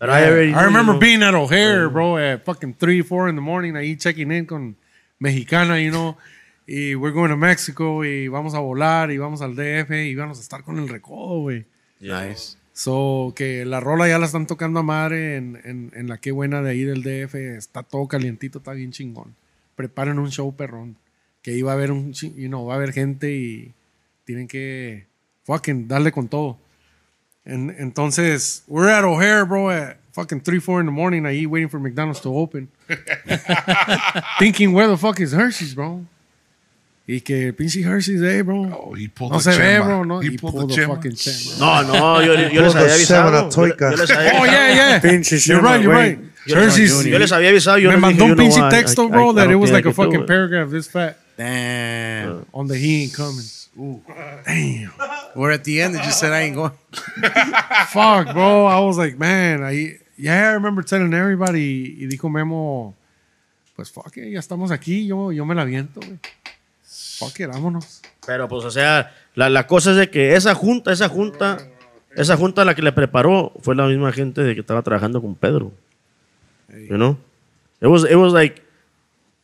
But 0.00 0.08
I, 0.10 0.24
already 0.26 0.50
I 0.52 0.64
remember 0.64 0.94
you 0.94 0.98
know. 0.98 1.00
being 1.00 1.22
at 1.22 1.34
O'Hare, 1.34 1.88
bro, 1.88 2.18
at 2.18 2.44
fucking 2.44 2.74
3, 2.74 3.02
4 3.02 3.28
in 3.30 3.36
the 3.36 3.40
morning, 3.42 3.74
ahí 3.74 3.96
checking 3.96 4.30
in 4.32 4.44
con 4.46 4.76
Mexicana, 5.18 5.80
you 5.80 5.90
know. 5.90 6.16
Y 6.66 6.94
we're 6.94 7.12
going 7.12 7.28
to 7.30 7.36
Mexico, 7.36 8.04
y 8.04 8.28
vamos 8.28 8.54
a 8.54 8.58
volar, 8.58 9.10
y 9.10 9.18
vamos 9.18 9.40
al 9.42 9.54
DF, 9.54 9.90
y 10.06 10.14
vamos 10.14 10.38
a 10.38 10.40
estar 10.42 10.62
con 10.64 10.78
el 10.78 10.88
recodo, 10.88 11.40
güey. 11.40 11.64
Nice. 12.00 12.56
So, 12.72 13.32
que 13.36 13.64
la 13.64 13.80
rola 13.80 14.08
ya 14.08 14.18
la 14.18 14.26
están 14.26 14.46
tocando 14.46 14.80
a 14.80 14.82
madre 14.82 15.36
en, 15.36 15.60
en, 15.64 15.92
en 15.94 16.08
la 16.08 16.18
que 16.18 16.32
buena 16.32 16.60
de 16.62 16.70
ahí 16.70 16.82
del 16.82 17.02
DF. 17.02 17.34
Está 17.56 17.82
todo 17.82 18.08
calientito, 18.08 18.58
está 18.58 18.72
bien 18.72 18.90
chingón. 18.92 19.34
Preparen 19.76 20.18
un 20.18 20.30
show 20.30 20.54
perrón. 20.54 20.96
Que 21.42 21.52
iba 21.52 21.72
a 21.72 21.74
haber 21.74 21.90
un, 21.92 22.12
you 22.12 22.48
know, 22.48 22.64
va 22.66 22.74
a 22.74 22.76
haber 22.76 22.92
gente 22.92 23.32
y 23.34 23.72
tienen 24.24 24.48
que 24.48 25.06
fucking 25.44 25.88
darle 25.88 26.10
con 26.12 26.28
todo. 26.28 26.58
En- 27.44 27.74
entonces, 27.78 28.62
we're 28.66 28.90
at 28.90 29.04
O'Hare, 29.04 29.44
bro, 29.44 29.68
at 29.70 29.96
fucking 30.12 30.40
3, 30.40 30.58
4 30.60 30.80
in 30.80 30.86
the 30.86 30.92
morning, 30.92 31.26
ahí 31.26 31.44
waiting 31.46 31.68
for 31.68 31.78
McDonald's 31.78 32.20
to 32.22 32.30
open. 32.34 32.68
Thinking, 34.38 34.72
where 34.72 34.86
the 34.88 34.96
fuck 34.96 35.20
is 35.20 35.32
Hershey's, 35.32 35.74
bro? 35.74 36.06
Y 37.06 37.20
que 37.20 37.52
pinche 37.52 37.82
Hershey's, 37.84 38.22
eh, 38.22 38.40
bro. 38.42 38.62
Oh, 38.72 38.94
he 38.94 39.08
pulled 39.08 39.32
no 39.32 39.38
the 39.38 39.52
se 39.52 39.58
ve, 39.58 39.78
bro. 39.80 40.04
No, 40.04 40.20
He 40.22 40.30
he 40.30 40.38
pulled 40.38 40.54
pulled 40.54 40.70
the 40.70 40.74
the 40.76 40.80
chema. 40.82 40.94
fucking 40.96 41.12
chema. 41.12 41.58
No, 41.58 41.92
no, 41.92 42.22
yo, 42.22 42.34
yo 42.48 42.62
les 42.62 42.74
había 42.74 42.94
avisado. 42.94 43.50
Yo, 43.50 43.66
yo 43.66 43.90
les 43.96 44.10
había, 44.10 44.40
Oh, 44.40 44.44
yeah, 44.46 44.74
yeah. 44.74 45.00
Pinche 45.00 45.46
You're 45.46 45.60
right, 45.60 45.82
you're 45.82 45.92
right. 45.94 46.18
Hershey's. 46.46 47.04
yo 47.04 47.18
les 47.18 47.32
había 47.32 47.48
avisado. 47.50 47.78
Yo 47.78 47.90
Me 47.90 47.96
mandó 47.96 48.24
un 48.26 48.36
pinche 48.36 48.60
texto, 48.70 49.04
I- 49.04 49.08
bro, 49.08 49.32
I 49.32 49.34
that 49.36 49.50
it 49.50 49.54
was 49.56 49.70
like 49.70 49.88
a 49.88 49.92
fucking 49.92 50.20
it. 50.22 50.26
paragraph 50.26 50.70
this 50.70 50.88
fat 50.88 51.16
Damn. 51.36 52.44
on 52.52 52.66
the 52.68 52.76
he 52.78 53.04
ain't 53.04 53.12
coming. 53.14 53.44
Damn. 54.46 54.92
We're 55.34 55.52
at 55.52 55.64
the 55.64 55.80
end. 55.82 55.94
They 55.96 56.02
just 56.02 56.20
said 56.20 56.32
I 56.32 56.42
ain't 56.42 56.54
going. 56.56 56.72
Fuck, 57.88 58.32
bro. 58.32 58.66
I 58.66 58.78
was 58.80 58.96
like, 58.98 59.18
man, 59.18 59.64
I, 59.64 59.98
yeah, 60.16 60.50
I 60.50 60.52
remember 60.54 60.84
telling 60.84 61.12
everybody. 61.12 61.96
Y 61.98 62.06
dijo 62.06 62.30
Memo, 62.30 62.94
pues 63.74 63.90
fuck 63.90 64.16
it, 64.16 64.30
ya 64.32 64.38
estamos 64.38 64.70
aquí. 64.70 65.06
Yo, 65.06 65.32
yo 65.32 65.44
me 65.44 65.54
la 65.56 65.64
viento, 65.64 66.00
güey. 66.00 66.18
Fuck 67.18 67.40
it, 67.40 67.48
vámonos. 67.48 68.00
Pero 68.26 68.48
pues, 68.48 68.64
o 68.64 68.70
sea, 68.70 69.12
la, 69.34 69.48
la 69.50 69.66
cosa 69.66 69.90
es 69.90 69.96
de 69.96 70.08
que 70.10 70.36
esa 70.36 70.54
junta, 70.54 70.92
esa 70.92 71.08
junta, 71.08 71.58
esa 72.14 72.36
junta 72.36 72.64
la 72.64 72.74
que 72.76 72.82
le 72.82 72.92
preparó 72.92 73.52
fue 73.60 73.74
la 73.74 73.86
misma 73.86 74.12
gente 74.12 74.42
de 74.42 74.54
que 74.54 74.60
estaba 74.60 74.82
trabajando 74.82 75.20
con 75.20 75.34
Pedro. 75.34 75.72
You 76.88 76.96
know? 76.96 77.16
It 77.80 77.86
was, 77.88 78.04
it 78.04 78.16
was 78.16 78.32
like, 78.32 78.62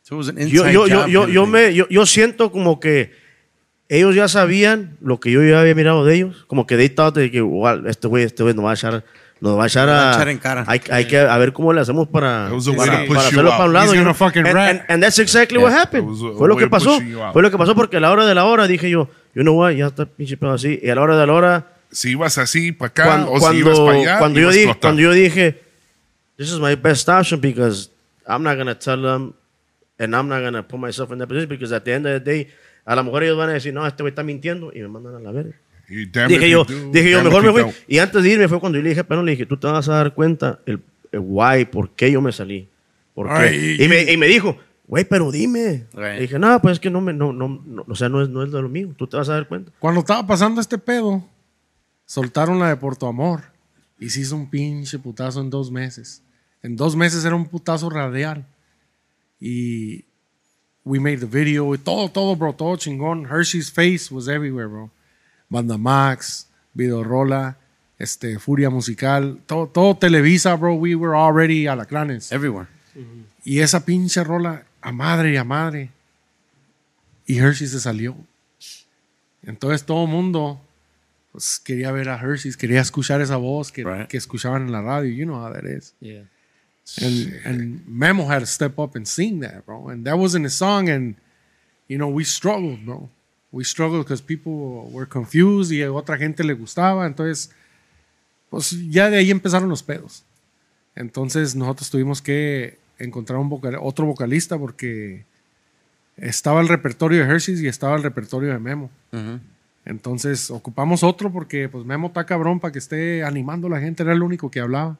So 0.03 0.15
it 0.15 0.17
was 0.17 0.29
an 0.29 0.37
yo, 0.37 0.43
inside 0.65 0.73
yo, 0.73 0.87
yo, 0.87 1.01
job 1.01 1.09
yo, 1.09 1.27
yo, 1.27 1.45
me, 1.45 1.73
yo, 1.73 1.87
yo 1.89 2.05
siento 2.05 2.51
como 2.51 2.79
que 2.79 3.11
ellos 3.87 4.15
ya 4.15 4.27
sabían 4.27 4.97
lo 5.01 5.19
que 5.19 5.31
yo 5.31 5.43
ya 5.43 5.59
había 5.61 5.75
mirado 5.75 6.05
de 6.05 6.15
ellos. 6.15 6.45
Como 6.47 6.65
que 6.65 6.75
they 6.77 6.89
thought 6.89 7.13
de 7.15 7.29
que, 7.29 7.41
"Wow, 7.41 7.87
este 7.87 8.07
güey, 8.07 8.23
este 8.23 8.41
güey 8.43 8.55
nos 8.55 8.65
va 8.65 8.71
a 8.71 8.73
echar, 8.73 9.03
nos 9.41 9.57
va 9.59 9.65
a 9.65 9.67
echar 9.67 9.89
a 9.89 10.11
a, 10.11 10.13
echar 10.13 10.29
en 10.29 10.37
cara. 10.37 10.63
Hay, 10.67 10.81
hay 10.89 11.05
que 11.05 11.19
a 11.19 11.37
ver 11.37 11.51
cómo 11.53 11.71
le 11.73 11.81
hacemos 11.81 12.07
para, 12.07 12.49
para, 12.77 13.05
para 13.05 13.19
hacerlo 13.19 13.51
para 13.51 13.65
un 13.65 13.73
lado. 13.73 13.91
And, 13.93 14.45
rat. 14.53 14.69
and- 14.69 14.81
and 14.87 15.03
that's 15.03 15.19
exactly 15.19 15.57
what 15.57 15.71
happened. 15.73 16.07
A 16.09 16.37
Fue 16.37 16.47
lo 16.47 16.55
que 16.57 16.65
of 16.65 16.69
pasó. 16.71 16.99
Fue 17.33 17.41
lo 17.41 17.51
que 17.51 17.57
pasó 17.57 17.75
porque 17.75 17.97
a 17.97 17.99
la 17.99 18.11
hora 18.11 18.25
de 18.25 18.33
la 18.33 18.45
hora 18.45 18.65
dije 18.67 18.89
yo, 18.89 19.09
you 19.35 19.43
know 19.43 19.55
what, 19.59 19.71
ya 19.73 19.87
está 19.87 20.05
pinche 20.05 20.37
pedo 20.37 20.53
así. 20.53 20.79
Y 20.81 20.89
a 20.89 20.95
la 20.95 21.01
hora 21.01 21.17
de 21.17 21.27
la 21.27 21.33
hora, 21.33 21.67
Si 21.91 22.11
ibas 22.11 22.37
así 22.37 22.71
para 22.71 22.87
acá 22.89 23.03
cuando, 23.05 23.31
o 23.33 23.39
si 23.39 23.57
ibas 23.57 23.77
cuando, 23.77 23.85
para 23.85 23.97
allá, 23.99 24.19
cuando, 24.19 24.39
yo 24.39 24.43
ibas 24.43 24.55
dije, 24.55 24.65
explotar. 24.69 24.81
cuando 24.89 25.01
yo 25.01 25.11
dije, 25.11 25.61
this 26.41 26.51
is 26.51 26.59
my 26.59 26.73
best 26.73 27.07
option 27.07 27.39
because 27.39 27.89
I'm 28.25 28.41
not 28.41 28.55
going 28.55 28.67
to 28.67 28.75
tell 28.75 28.99
them 28.99 29.35
and 29.99 30.15
I'm 30.15 30.27
not 30.27 30.39
going 30.39 30.53
to 30.53 30.63
put 30.63 30.79
myself 30.79 31.11
in 31.11 31.19
that 31.19 31.27
position 31.27 31.47
because 31.47 31.71
at 31.71 31.85
the 31.85 31.93
end 31.93 32.07
of 32.07 32.13
the 32.13 32.19
day, 32.19 32.47
a 32.83 32.95
lo 32.95 33.03
mejor 33.03 33.21
ellos 33.23 33.37
van 33.37 33.49
a 33.49 33.53
decir, 33.53 33.71
no, 33.71 33.85
este 33.85 34.01
güey 34.01 34.09
está 34.09 34.23
mintiendo 34.23 34.71
y 34.73 34.79
me 34.79 34.87
mandan 34.87 35.15
a 35.15 35.19
la 35.19 35.31
verga. 35.31 35.55
You 35.87 36.07
damn 36.07 36.29
Dije 36.29 36.49
yo, 36.49 36.65
you 36.65 36.85
do, 36.85 36.91
dije 36.91 37.11
yo, 37.11 37.23
mejor 37.23 37.43
me 37.43 37.51
fui. 37.51 37.71
Y 37.87 37.99
antes 37.99 38.23
de 38.23 38.29
irme 38.29 38.47
fue 38.47 38.59
cuando 38.59 38.79
yo 38.79 38.83
le 38.83 38.89
dije, 38.89 39.03
pero 39.03 39.21
le 39.21 39.31
dije, 39.31 39.45
tú 39.45 39.57
te 39.57 39.67
vas 39.67 39.87
a 39.87 39.93
dar 39.93 40.13
cuenta 40.15 40.59
el, 40.65 40.81
el 41.11 41.19
why, 41.19 41.65
por 41.65 41.91
qué 41.91 42.11
yo 42.11 42.21
me 42.21 42.31
salí. 42.31 42.67
¿Por 43.13 43.27
qué? 43.27 43.33
Ay, 43.33 43.77
y, 43.79 43.87
me, 43.87 44.11
y 44.11 44.17
me 44.17 44.25
dijo, 44.25 44.57
güey, 44.87 45.05
pero 45.05 45.31
dime. 45.31 45.85
Right. 45.93 46.15
Le 46.15 46.21
dije, 46.21 46.39
no, 46.39 46.59
pues 46.59 46.73
es 46.73 46.79
que 46.79 46.89
no 46.89 47.01
me, 47.01 47.13
no, 47.13 47.31
no, 47.33 47.61
no, 47.63 47.85
o 47.87 47.95
sea, 47.95 48.09
no 48.09 48.23
es, 48.23 48.29
no 48.29 48.41
es 48.41 48.51
de 48.51 48.61
lo 48.61 48.69
mío. 48.69 48.89
Tú 48.97 49.05
te 49.05 49.17
vas 49.17 49.29
a 49.29 49.33
dar 49.33 49.47
cuenta. 49.47 49.71
Cuando 49.77 49.99
estaba 49.99 50.25
pasando 50.25 50.59
este 50.59 50.79
pedo, 50.79 51.23
soltaron 52.05 52.57
la 52.57 52.69
de 52.69 52.77
Porto 52.77 53.05
Amor 53.05 53.43
y 53.99 54.09
se 54.09 54.21
hizo 54.21 54.35
un 54.35 54.49
pinche 54.49 54.97
putazo 54.97 55.41
en 55.41 55.51
dos 55.51 55.69
meses. 55.69 56.23
En 56.63 56.75
dos 56.75 56.95
meses 56.95 57.25
era 57.25 57.35
un 57.35 57.45
putazo 57.45 57.89
radial. 57.89 58.45
Y 59.39 60.03
we 60.83 60.99
made 60.99 61.17
the 61.17 61.25
video, 61.25 61.73
y 61.73 61.77
todo, 61.77 62.09
todo, 62.09 62.35
bro, 62.35 62.53
todo 62.53 62.75
chingón. 62.77 63.25
Hershey's 63.25 63.71
face 63.71 64.11
was 64.13 64.27
everywhere, 64.27 64.67
bro. 64.67 64.91
Banda 65.49 65.77
Max, 65.77 66.47
Video 66.73 67.03
Rola, 67.03 67.57
este, 67.99 68.39
Furia 68.39 68.69
Musical, 68.69 69.39
todo, 69.45 69.67
todo 69.67 69.95
Televisa, 69.97 70.55
bro. 70.55 70.75
We 70.75 70.95
were 70.95 71.15
already 71.15 71.65
alacranes. 71.67 72.31
Everywhere. 72.31 72.67
Y 73.43 73.59
esa 73.59 73.83
pinche 73.85 74.23
rola, 74.23 74.65
a 74.81 74.91
madre 74.91 75.33
y 75.33 75.37
a 75.37 75.43
madre. 75.43 75.89
Y 77.25 77.37
Hershey 77.39 77.67
se 77.67 77.79
salió. 77.79 78.15
Entonces 79.43 79.83
todo 79.85 80.03
el 80.05 80.11
mundo 80.11 80.61
pues, 81.31 81.59
quería 81.59 81.91
ver 81.91 82.09
a 82.09 82.17
Hershey, 82.19 82.53
quería 82.53 82.81
escuchar 82.81 83.21
esa 83.21 83.37
voz 83.37 83.71
que, 83.71 83.83
Right. 83.83 84.07
que 84.07 84.17
escuchaban 84.17 84.63
en 84.63 84.71
la 84.71 84.81
radio. 84.81 85.11
You 85.11 85.25
know 85.25 85.43
how 85.43 85.51
that 85.51 85.63
is. 85.63 85.93
Yeah. 85.99 86.25
And, 87.01 87.39
and 87.45 87.87
Memo 87.87 88.25
had 88.25 88.39
to 88.39 88.45
step 88.45 88.77
up 88.79 88.95
and 88.95 89.07
sing 89.07 89.39
that, 89.41 89.65
bro. 89.65 89.89
And 89.89 90.05
that 90.05 90.17
wasn't 90.17 90.45
his 90.45 90.53
song. 90.55 90.89
And, 90.89 91.15
you 91.87 91.97
know, 91.97 92.09
we 92.09 92.23
struggled, 92.23 92.85
bro. 92.85 93.09
We 93.51 93.63
struggled 93.63 94.03
because 94.03 94.21
people 94.21 94.89
were 94.91 95.05
confused 95.05 95.71
y 95.71 95.81
a 95.83 95.91
otra 95.91 96.17
gente 96.17 96.43
le 96.43 96.53
gustaba. 96.53 97.05
Entonces, 97.05 97.51
pues 98.49 98.71
ya 98.89 99.09
de 99.09 99.17
ahí 99.17 99.31
empezaron 99.31 99.69
los 99.69 99.83
pedos. 99.83 100.23
Entonces 100.95 101.55
nosotros 101.55 101.89
tuvimos 101.89 102.21
que 102.21 102.77
encontrar 102.99 103.39
un 103.39 103.49
vocal- 103.49 103.77
otro 103.81 104.05
vocalista 104.05 104.57
porque 104.57 105.25
estaba 106.17 106.59
el 106.61 106.67
repertorio 106.67 107.19
de 107.25 107.29
Hershey's 107.31 107.61
y 107.61 107.67
estaba 107.67 107.95
el 107.95 108.03
repertorio 108.03 108.51
de 108.51 108.59
Memo. 108.59 108.89
Entonces 109.85 110.51
ocupamos 110.51 111.01
otro 111.03 111.31
porque 111.31 111.69
pues 111.69 111.85
Memo 111.85 112.07
está 112.07 112.25
cabrón 112.25 112.59
para 112.59 112.71
que 112.73 112.79
esté 112.79 113.23
animando 113.23 113.67
a 113.67 113.71
la 113.71 113.79
gente, 113.79 114.03
era 114.03 114.11
el 114.13 114.21
único 114.21 114.51
que 114.51 114.59
hablaba 114.59 114.97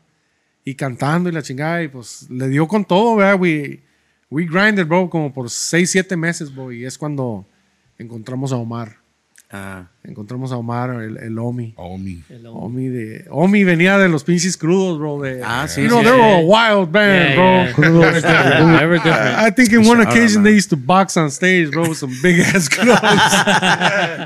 y 0.63 0.75
cantando 0.75 1.29
y 1.29 1.31
la 1.31 1.41
chingada 1.41 1.83
y 1.83 1.87
pues 1.87 2.29
le 2.29 2.47
dio 2.49 2.67
con 2.67 2.85
todo. 2.85 3.15
We, 3.37 3.83
we 4.29 4.45
grinded, 4.45 4.87
bro, 4.87 5.09
como 5.09 5.33
por 5.33 5.49
6, 5.49 5.89
7 5.89 6.17
meses, 6.17 6.53
bro, 6.53 6.71
y 6.71 6.85
es 6.85 6.97
cuando 6.97 7.45
encontramos 7.97 8.51
a 8.51 8.57
Omar. 8.57 8.97
Ah. 9.49 9.90
Encontramos 10.03 10.51
a 10.51 10.57
Omar, 10.57 10.89
el, 10.99 11.17
el 11.17 11.37
Omi. 11.37 11.73
Oh, 11.77 11.95
me. 11.95 12.17
Omi, 12.49 12.87
de, 12.87 13.25
Omi 13.29 13.63
venía 13.63 13.99
de 13.99 14.09
los 14.09 14.23
pinches 14.23 14.57
crudos, 14.57 14.97
bro. 14.97 15.21
De, 15.21 15.43
Ah, 15.45 15.67
sí, 15.67 15.81
You 15.83 15.89
know, 15.89 15.99
sí, 15.99 16.05
they 16.05 16.11
were 16.13 16.33
a 16.33 16.39
wild 16.39 16.91
band, 16.91 17.29
Yeah, 17.29 17.35
bro. 17.35 17.63
yeah. 17.65 17.73
Crudos. 17.73 18.23
Never 18.65 18.95
different. 18.97 19.37
I 19.47 19.51
think 19.51 19.71
in 19.73 19.87
one 19.87 20.01
occasion 20.01 20.41
they 20.41 20.53
used 20.55 20.71
to 20.71 20.75
box 20.75 21.17
on 21.17 21.29
stage, 21.29 21.69
bro, 21.69 21.83
with 21.87 21.99
some 21.99 22.11
big 22.23 22.39
ass 22.39 22.67
clothes. 22.75 22.99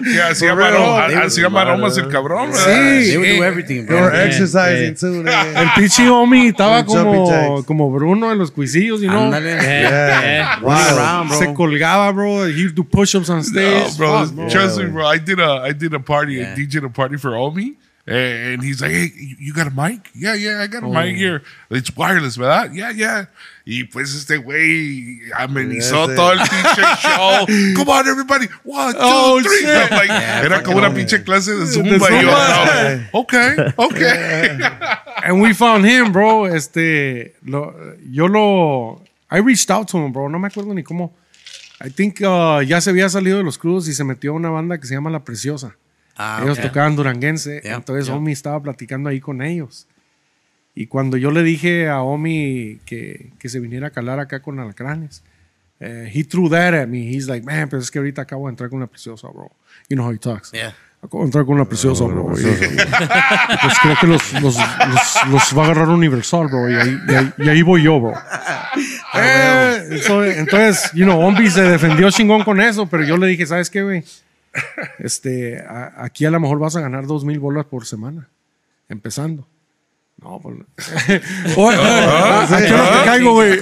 Que 0.02 0.22
hacía 0.22 0.56
They 0.56 1.44
were 1.44 1.50
maromas 1.50 1.98
el 1.98 2.08
cabrón. 2.08 2.54
Sí. 2.54 2.64
They 3.12 3.18
would 3.18 3.38
do 3.38 3.44
everything, 3.44 3.86
They 3.86 3.96
bro. 3.96 4.02
were 4.04 4.16
Yeah, 4.16 4.28
exercising 4.28 4.96
yeah. 4.96 4.96
too. 4.96 5.26
El 5.60 5.70
pinche 5.76 6.08
Omi 6.10 6.48
estaba 6.48 6.86
como, 6.86 7.64
como 7.66 7.92
Bruno 7.92 8.30
de 8.30 8.38
los 8.38 8.50
cuisillos, 8.50 9.02
you 9.02 9.10
know. 9.10 9.30
Yeah. 9.30 9.42
yeah. 9.42 10.60
Around, 10.64 11.28
bro. 11.30 11.38
Se 11.38 11.54
colgaba, 11.54 12.12
bro. 12.14 12.46
He'd 12.48 12.74
do 12.76 12.84
push-ups 12.86 13.30
on 13.30 13.38
No, 13.40 13.44
stage. 13.44 13.98
bro, 13.98 14.26
Fuck, 14.26 14.36
bro. 14.36 14.48
trust 14.48 14.78
me, 14.80 14.86
bro. 14.86 15.06
I 15.06 15.18
did 15.20 15.40
a 15.40 15.65
I 15.66 15.74
did 15.74 15.94
a 15.94 16.00
party, 16.00 16.36
Yeah. 16.36 16.54
a 16.54 16.56
DJ 16.56 16.84
a 16.86 16.90
party 16.90 17.18
for 17.18 17.36
Omi, 17.36 17.74
and 18.08 18.62
he's 18.64 18.82
like, 18.82 18.92
"Hey, 18.92 19.12
you- 19.18 19.38
you 19.40 19.54
got 19.54 19.66
a 19.68 19.72
mic? 19.72 20.10
Yeah, 20.14 20.36
yeah, 20.36 20.62
I 20.62 20.68
got 20.68 20.84
a 20.84 20.86
Oh. 20.86 20.94
mic 20.94 21.16
here. 21.18 21.42
It's 21.72 21.90
wireless, 21.96 22.38
¿verdad? 22.38 22.72
Yeah, 22.74 22.92
yeah." 22.92 23.26
Y 23.66 23.86
pues 23.86 24.14
este 24.14 24.38
güey 24.38 25.22
amenizó 25.36 26.06
Ese. 26.06 26.16
todo 26.16 26.32
el 26.34 26.40
pinche 26.40 26.82
show. 27.02 27.48
Come 27.76 27.90
on, 27.92 28.08
everybody. 28.08 28.48
One, 28.64 28.94
two, 28.94 29.00
Oh, 29.02 29.42
three. 29.42 29.58
shit. 29.58 29.92
I'm 29.92 29.98
like, 29.98 30.08
Yeah, 30.10 30.42
era 30.46 30.62
como 30.62 30.78
una 30.78 30.90
fucking 30.92 31.08
pinche 31.08 31.24
clase 31.24 31.52
de 31.52 31.66
zumba. 31.66 31.90
De 31.90 31.96
y 31.98 32.22
yo, 32.22 32.30
zumba. 32.30 32.96
no, 32.96 33.10
oh, 33.14 33.20
okay, 33.22 33.74
okay. 33.78 34.60
And 35.24 35.42
we 35.42 35.54
found 35.56 35.84
him, 35.86 36.12
bro. 36.12 36.46
Este, 36.46 37.34
lo, 37.44 37.74
yo 38.12 38.28
lo, 38.28 39.02
I 39.32 39.40
reached 39.40 39.72
out 39.72 39.88
to 39.90 39.98
him, 39.98 40.12
bro. 40.14 40.28
No 40.30 40.38
me 40.38 40.48
acuerdo 40.48 40.76
ni 40.76 40.84
cómo. 40.84 41.12
I 41.84 41.90
think 41.90 42.22
uh, 42.22 42.62
ya 42.62 42.80
se 42.82 42.90
había 42.90 43.10
salido 43.10 43.38
de 43.38 43.44
los 43.44 43.58
crudos 43.58 43.88
y 43.88 43.94
se 43.94 44.04
metió 44.04 44.32
a 44.32 44.34
una 44.36 44.50
banda 44.50 44.80
que 44.80 44.88
se 44.88 44.94
llama 44.94 45.10
La 45.10 45.24
Preciosa. 45.24 45.76
Ah, 46.16 46.40
ellos 46.42 46.58
okay. 46.58 46.70
tocaban 46.70 46.96
duranguense. 46.96 47.62
Yeah, 47.64 47.76
entonces 47.76 48.06
yeah. 48.06 48.16
Omi 48.16 48.32
estaba 48.32 48.62
platicando 48.62 49.10
ahí 49.10 49.20
con 49.20 49.42
ellos. 49.42 49.88
Y 50.74 50.88
cuando 50.88 51.18
yo 51.18 51.32
le 51.32 51.44
dije 51.44 51.90
a 51.90 52.02
Omi 52.02 52.80
que, 52.86 53.32
que 53.40 53.50
se 53.50 53.60
viniera 53.60 53.88
a 53.88 53.90
calar 53.92 54.20
acá 54.20 54.42
con 54.42 54.60
alacranes, 54.60 55.24
eh, 55.80 56.10
he 56.14 56.24
threw 56.24 56.50
that 56.50 56.74
at 56.74 56.88
me. 56.88 57.10
He's 57.10 57.28
like, 57.28 57.46
man, 57.46 57.68
pero 57.70 57.82
es 57.82 57.92
que 57.92 58.00
ahorita 58.00 58.22
acabo 58.22 58.48
de 58.48 58.52
entrar 58.52 58.70
con 58.70 58.80
la 58.80 58.88
preciosa, 58.88 59.28
bro. 59.28 59.52
You 59.90 59.96
know 59.96 60.06
how 60.06 60.14
he 60.14 60.18
talks. 60.18 60.52
Yeah. 60.52 60.74
Acabo 61.02 61.20
de 61.20 61.26
entrar 61.26 61.46
con 61.46 61.58
la 61.58 61.66
preciosa, 61.66 62.06
bro. 62.06 62.34
Y- 62.38 62.44
pues 63.62 63.80
creo 63.82 63.96
que 64.00 64.08
los, 64.08 64.34
los, 64.42 64.56
los, 64.56 65.28
los 65.28 65.58
va 65.58 65.64
a 65.64 65.66
agarrar 65.66 65.90
Universal, 65.90 66.48
bro. 66.48 66.70
Y 66.70 66.76
ahí, 66.76 67.00
y 67.08 67.14
ahí, 67.14 67.34
y 67.38 67.50
ahí 67.50 67.62
voy 67.62 67.84
yo, 67.84 68.00
bro. 68.00 68.14
Eh, 69.18 69.88
entonces, 69.92 70.38
entonces, 70.38 70.92
you 70.94 71.06
know, 71.06 71.20
Ombi 71.20 71.50
se 71.50 71.62
defendió 71.64 72.10
chingón 72.12 72.44
con 72.44 72.60
eso, 72.62 72.86
pero 72.88 73.04
yo 73.04 73.18
le 73.18 73.28
dije, 73.28 73.46
¿sabes 73.46 73.70
qué, 73.70 73.84
güey? 73.84 74.04
Este, 75.00 75.60
a- 75.60 75.94
aquí 75.98 76.26
a 76.26 76.32
lo 76.32 76.40
mejor 76.40 76.60
vas 76.60 76.76
a 76.76 76.82
ganar 76.82 77.06
dos 77.06 77.26
mil 77.26 77.40
bolas 77.40 77.66
por 77.66 77.86
semana, 77.86 78.28
empezando. 78.90 79.48
No, 80.22 80.40
pues. 80.42 80.56
Oye, 81.58 81.78
¿a 81.78 82.48
qué 82.66 82.74
hora 82.74 83.00
te 83.00 83.06
caigo, 83.06 83.34
güey? 83.34 83.60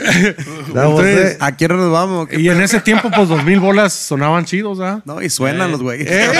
Entonces, 0.67 1.33
it. 1.33 1.41
¿A 1.41 1.57
qué 1.57 1.65
hora 1.65 1.75
nos 1.77 1.91
vamos? 1.91 2.27
¿Qué 2.27 2.39
y 2.39 2.47
en 2.47 2.61
ese 2.61 2.79
tiempo, 2.79 3.09
pues 3.09 3.27
dos 3.27 3.43
mil 3.43 3.59
bolas 3.59 3.91
sonaban 3.91 4.45
chidos, 4.45 4.79
¿ah? 4.79 5.01
No, 5.03 5.19
y 5.19 5.29
suenan 5.31 5.71
los 5.71 5.81
güeyes. 5.81 6.09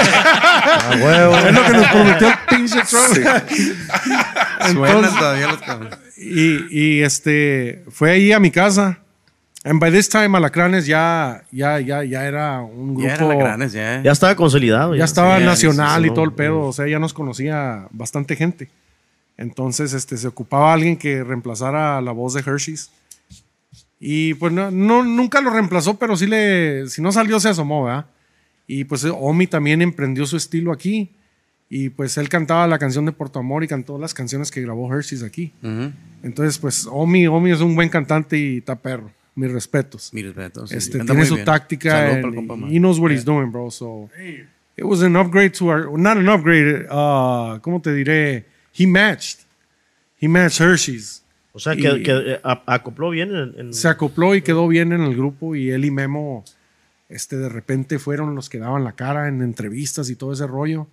Ah, 0.66 0.96
huevo. 1.02 1.36
Es 1.48 1.54
lo 1.54 1.64
que 1.64 1.74
nos 1.74 1.88
prometió 1.88 2.28
el 2.28 2.34
pinche 2.48 2.80
Trump. 2.90 3.06
Suenan 3.08 3.44
Entonces- 4.70 5.16
todavía 5.18 5.48
los 5.48 5.62
cabrones. 5.62 5.98
Y, 6.18 6.68
y, 6.70 7.02
este 7.02 7.84
fue 7.90 8.12
ahí 8.12 8.32
a 8.32 8.40
mi 8.40 8.50
casa. 8.52 9.00
And 9.66 9.80
by 9.80 9.90
this 9.92 10.10
time 10.10 10.36
Alacranes 10.38 10.86
ya, 10.86 11.44
ya, 11.52 11.80
ya, 11.80 12.04
ya 12.04 12.26
era 12.26 12.62
un 12.62 12.96
grupo. 12.96 13.08
Ya 13.08 13.14
eran 13.16 13.40
granes, 13.40 13.72
ya. 13.72 14.02
Ya 14.04 14.12
estaba 14.12 14.36
consolidado. 14.36 14.94
ya 14.96 15.06
estaba 15.06 15.40
sí, 15.40 15.46
nacional 15.46 16.02
sí, 16.02 16.08
sí, 16.08 16.12
y 16.12 16.14
todo 16.14 16.26
el 16.26 16.34
pedo. 16.34 16.60
O 16.62 16.74
sea, 16.74 16.86
ya 16.88 17.00
nos 17.00 17.14
conocía 17.14 17.88
bastante 17.92 18.36
gente. 18.36 18.70
Entonces, 19.38 19.94
este, 19.94 20.18
se 20.18 20.28
ocupaba 20.28 20.74
alguien 20.74 20.98
que 20.98 21.24
reemplazara 21.24 22.02
la 22.02 22.12
voz 22.12 22.34
de 22.34 22.42
Hershey's. 22.42 22.92
Y 24.00 24.34
pues 24.34 24.52
no, 24.52 24.70
no- 24.70 25.04
nunca 25.04 25.40
lo 25.40 25.50
reemplazó, 25.50 25.98
pero 25.98 26.18
sí 26.18 26.28
le, 26.28 26.88
si 26.90 27.02
no 27.02 27.12
salió, 27.14 27.40
se 27.40 27.50
asomó, 27.50 27.86
¿verdad? 27.86 28.06
Y 28.68 28.84
pues 28.84 29.06
Omi 29.06 29.48
también 29.48 29.82
emprendió 29.82 30.26
su 30.26 30.36
estilo 30.36 30.74
aquí. 30.74 31.10
Y 31.70 31.90
pues 31.90 32.18
él 32.18 32.28
cantaba 32.30 32.68
la 32.68 32.78
canción 32.78 33.06
de 33.06 33.14
Porto 33.14 33.40
Amor 33.40 33.64
y 33.64 33.68
cantó 33.68 33.98
las 33.98 34.14
canciones 34.14 34.52
que 34.52 34.62
grabó 34.62 34.94
Hershey's 34.94 35.24
aquí. 35.24 35.54
Entonces, 36.22 36.58
pues 36.60 36.86
Omi, 36.92 37.26
Omi 37.28 37.52
es 37.52 37.62
un 37.62 37.76
buen 37.76 37.88
cantante 37.90 38.38
y 38.38 38.58
está 38.58 38.76
perro. 38.76 39.10
Mis 39.36 39.52
respetos. 39.52 40.14
Mi 40.14 40.22
respeto. 40.22 40.68
sí. 40.68 40.76
Este, 40.76 41.00
Anda 41.00 41.14
tiene 41.14 41.26
su 41.28 41.38
táctica. 41.44 42.12
He 42.70 42.78
knows 42.80 43.00
what 43.00 43.12
he's 43.12 43.26
doing, 43.26 43.52
bro. 43.52 43.70
So 43.72 44.10
it 44.78 44.84
was 44.84 45.02
an 45.02 45.16
upgrade 45.16 45.54
to 45.56 45.68
our, 45.70 45.98
not 45.98 46.18
an 46.18 46.30
upgrade. 46.30 46.86
Uh, 46.90 47.60
¿Cómo 47.62 47.82
te 47.82 47.92
diré? 47.94 48.46
He 48.78 48.86
matched. 48.86 49.40
He 50.22 50.28
matched 50.28 50.60
Hershey's. 50.60 51.22
O 51.56 51.60
sea, 51.60 51.74
Y- 51.76 51.82
que, 51.82 52.02
que 52.04 52.40
a- 52.44 52.64
acopló 52.68 53.10
bien 53.12 53.36
en, 53.36 53.54
en- 53.60 53.74
Se 53.74 53.88
acopló 53.88 54.34
y 54.36 54.42
quedó 54.42 54.68
bien 54.68 54.92
en 54.92 55.02
el 55.02 55.16
grupo 55.16 55.56
y 55.56 55.70
él 55.70 55.86
y 55.86 55.92
Memo, 55.92 56.44
este, 57.10 57.38
de 57.38 57.48
repente 57.50 58.00
fueron 58.00 58.34
los 58.34 58.50
que 58.50 58.58
daban 58.58 58.84
la 58.84 58.94
cara 58.94 59.28
en 59.28 59.42
entrevistas 59.44 60.10
y 60.10 60.16
todo 60.16 60.34
ese 60.34 60.48
rollo. 60.48 60.88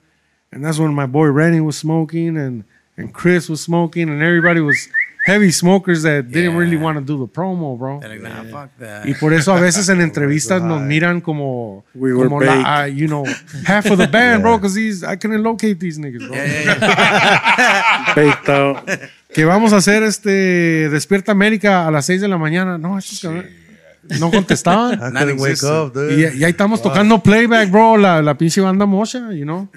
And 0.52 0.62
that's 0.64 0.78
when 0.78 0.94
my 0.94 1.06
boy 1.06 1.28
Rennie 1.30 1.60
was 1.60 1.76
smoking 1.76 2.36
and, 2.36 2.64
and 2.98 3.12
Chris 3.12 3.48
was 3.48 3.60
smoking 3.62 4.10
and 4.10 4.20
everybody 4.22 4.60
was 4.60 4.90
heavy 5.24 5.52
smokers 5.52 6.02
that 6.02 6.24
didn't 6.28 6.52
Yeah. 6.52 6.58
really 6.58 6.76
want 6.76 6.96
to 6.98 7.04
do 7.04 7.18
the 7.18 7.30
promo, 7.30 7.76
bro. 7.78 8.00
They're 8.00 8.18
like, 8.18 8.22
nah, 8.22 8.42
fuck 8.50 8.70
that. 8.78 9.04
Y 9.06 9.14
por 9.14 9.32
eso 9.34 9.52
a 9.54 9.60
veces 9.60 9.88
en 9.88 10.00
entrevistas 10.10 10.62
nos 10.62 10.80
miran 10.80 11.20
como, 11.20 11.84
We 11.94 12.12
were 12.14 12.24
como 12.28 12.40
la, 12.40 12.62
ah, 12.64 12.86
you 12.88 13.06
know, 13.06 13.24
half 13.66 13.86
of 13.90 13.98
the 13.98 14.06
band, 14.06 14.42
bro, 14.42 14.56
because 14.58 14.74
these 14.74 15.02
I 15.04 15.16
couldn't 15.16 15.42
locate 15.42 15.78
these 15.78 15.98
niggas, 15.98 16.26
bro. 16.26 16.36
Baked 18.16 18.48
out. 18.48 18.78
Que 19.32 19.44
vamos 19.44 19.72
a 19.72 19.76
hacer 19.76 20.02
este 20.02 20.88
Despierta 20.90 21.32
América 21.32 21.86
a 21.86 21.90
las 21.90 22.06
6 22.06 22.20
de 22.22 22.28
la 22.28 22.38
mañana. 22.38 22.78
No, 22.78 22.98
no 24.18 24.30
contestaban. 24.30 24.94
I 24.94 25.12
couldn't 25.18 25.40
wake 25.40 25.62
up, 25.62 25.92
dude. 25.92 26.14
Y, 26.14 26.38
y 26.40 26.44
ahí 26.44 26.50
estamos 26.50 26.82
tocando 26.82 27.22
playback, 27.22 27.70
bro, 27.70 27.96
la, 27.96 28.22
la 28.22 28.34
pinche 28.36 28.60
banda 28.60 28.86
mocha, 28.86 29.30
you 29.32 29.44
know. 29.44 29.68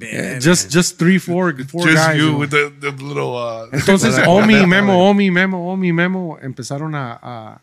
Man, 0.00 0.40
Just, 0.40 0.70
just 0.70 0.98
three, 0.98 1.18
four, 1.18 1.52
four 1.68 1.84
Just 1.86 1.94
guys. 1.96 2.16
you 2.18 2.36
with 2.36 2.50
the, 2.50 2.72
the 2.80 2.90
little. 2.92 3.36
Uh, 3.36 3.68
Entonces, 3.72 4.18
Omi, 4.26 4.66
Memo, 4.66 4.92
Omi, 5.08 5.30
Memo, 5.30 5.70
Omi, 5.72 5.92
Memo 5.92 6.38
empezaron 6.42 6.94
a, 6.94 7.18
a, 7.22 7.60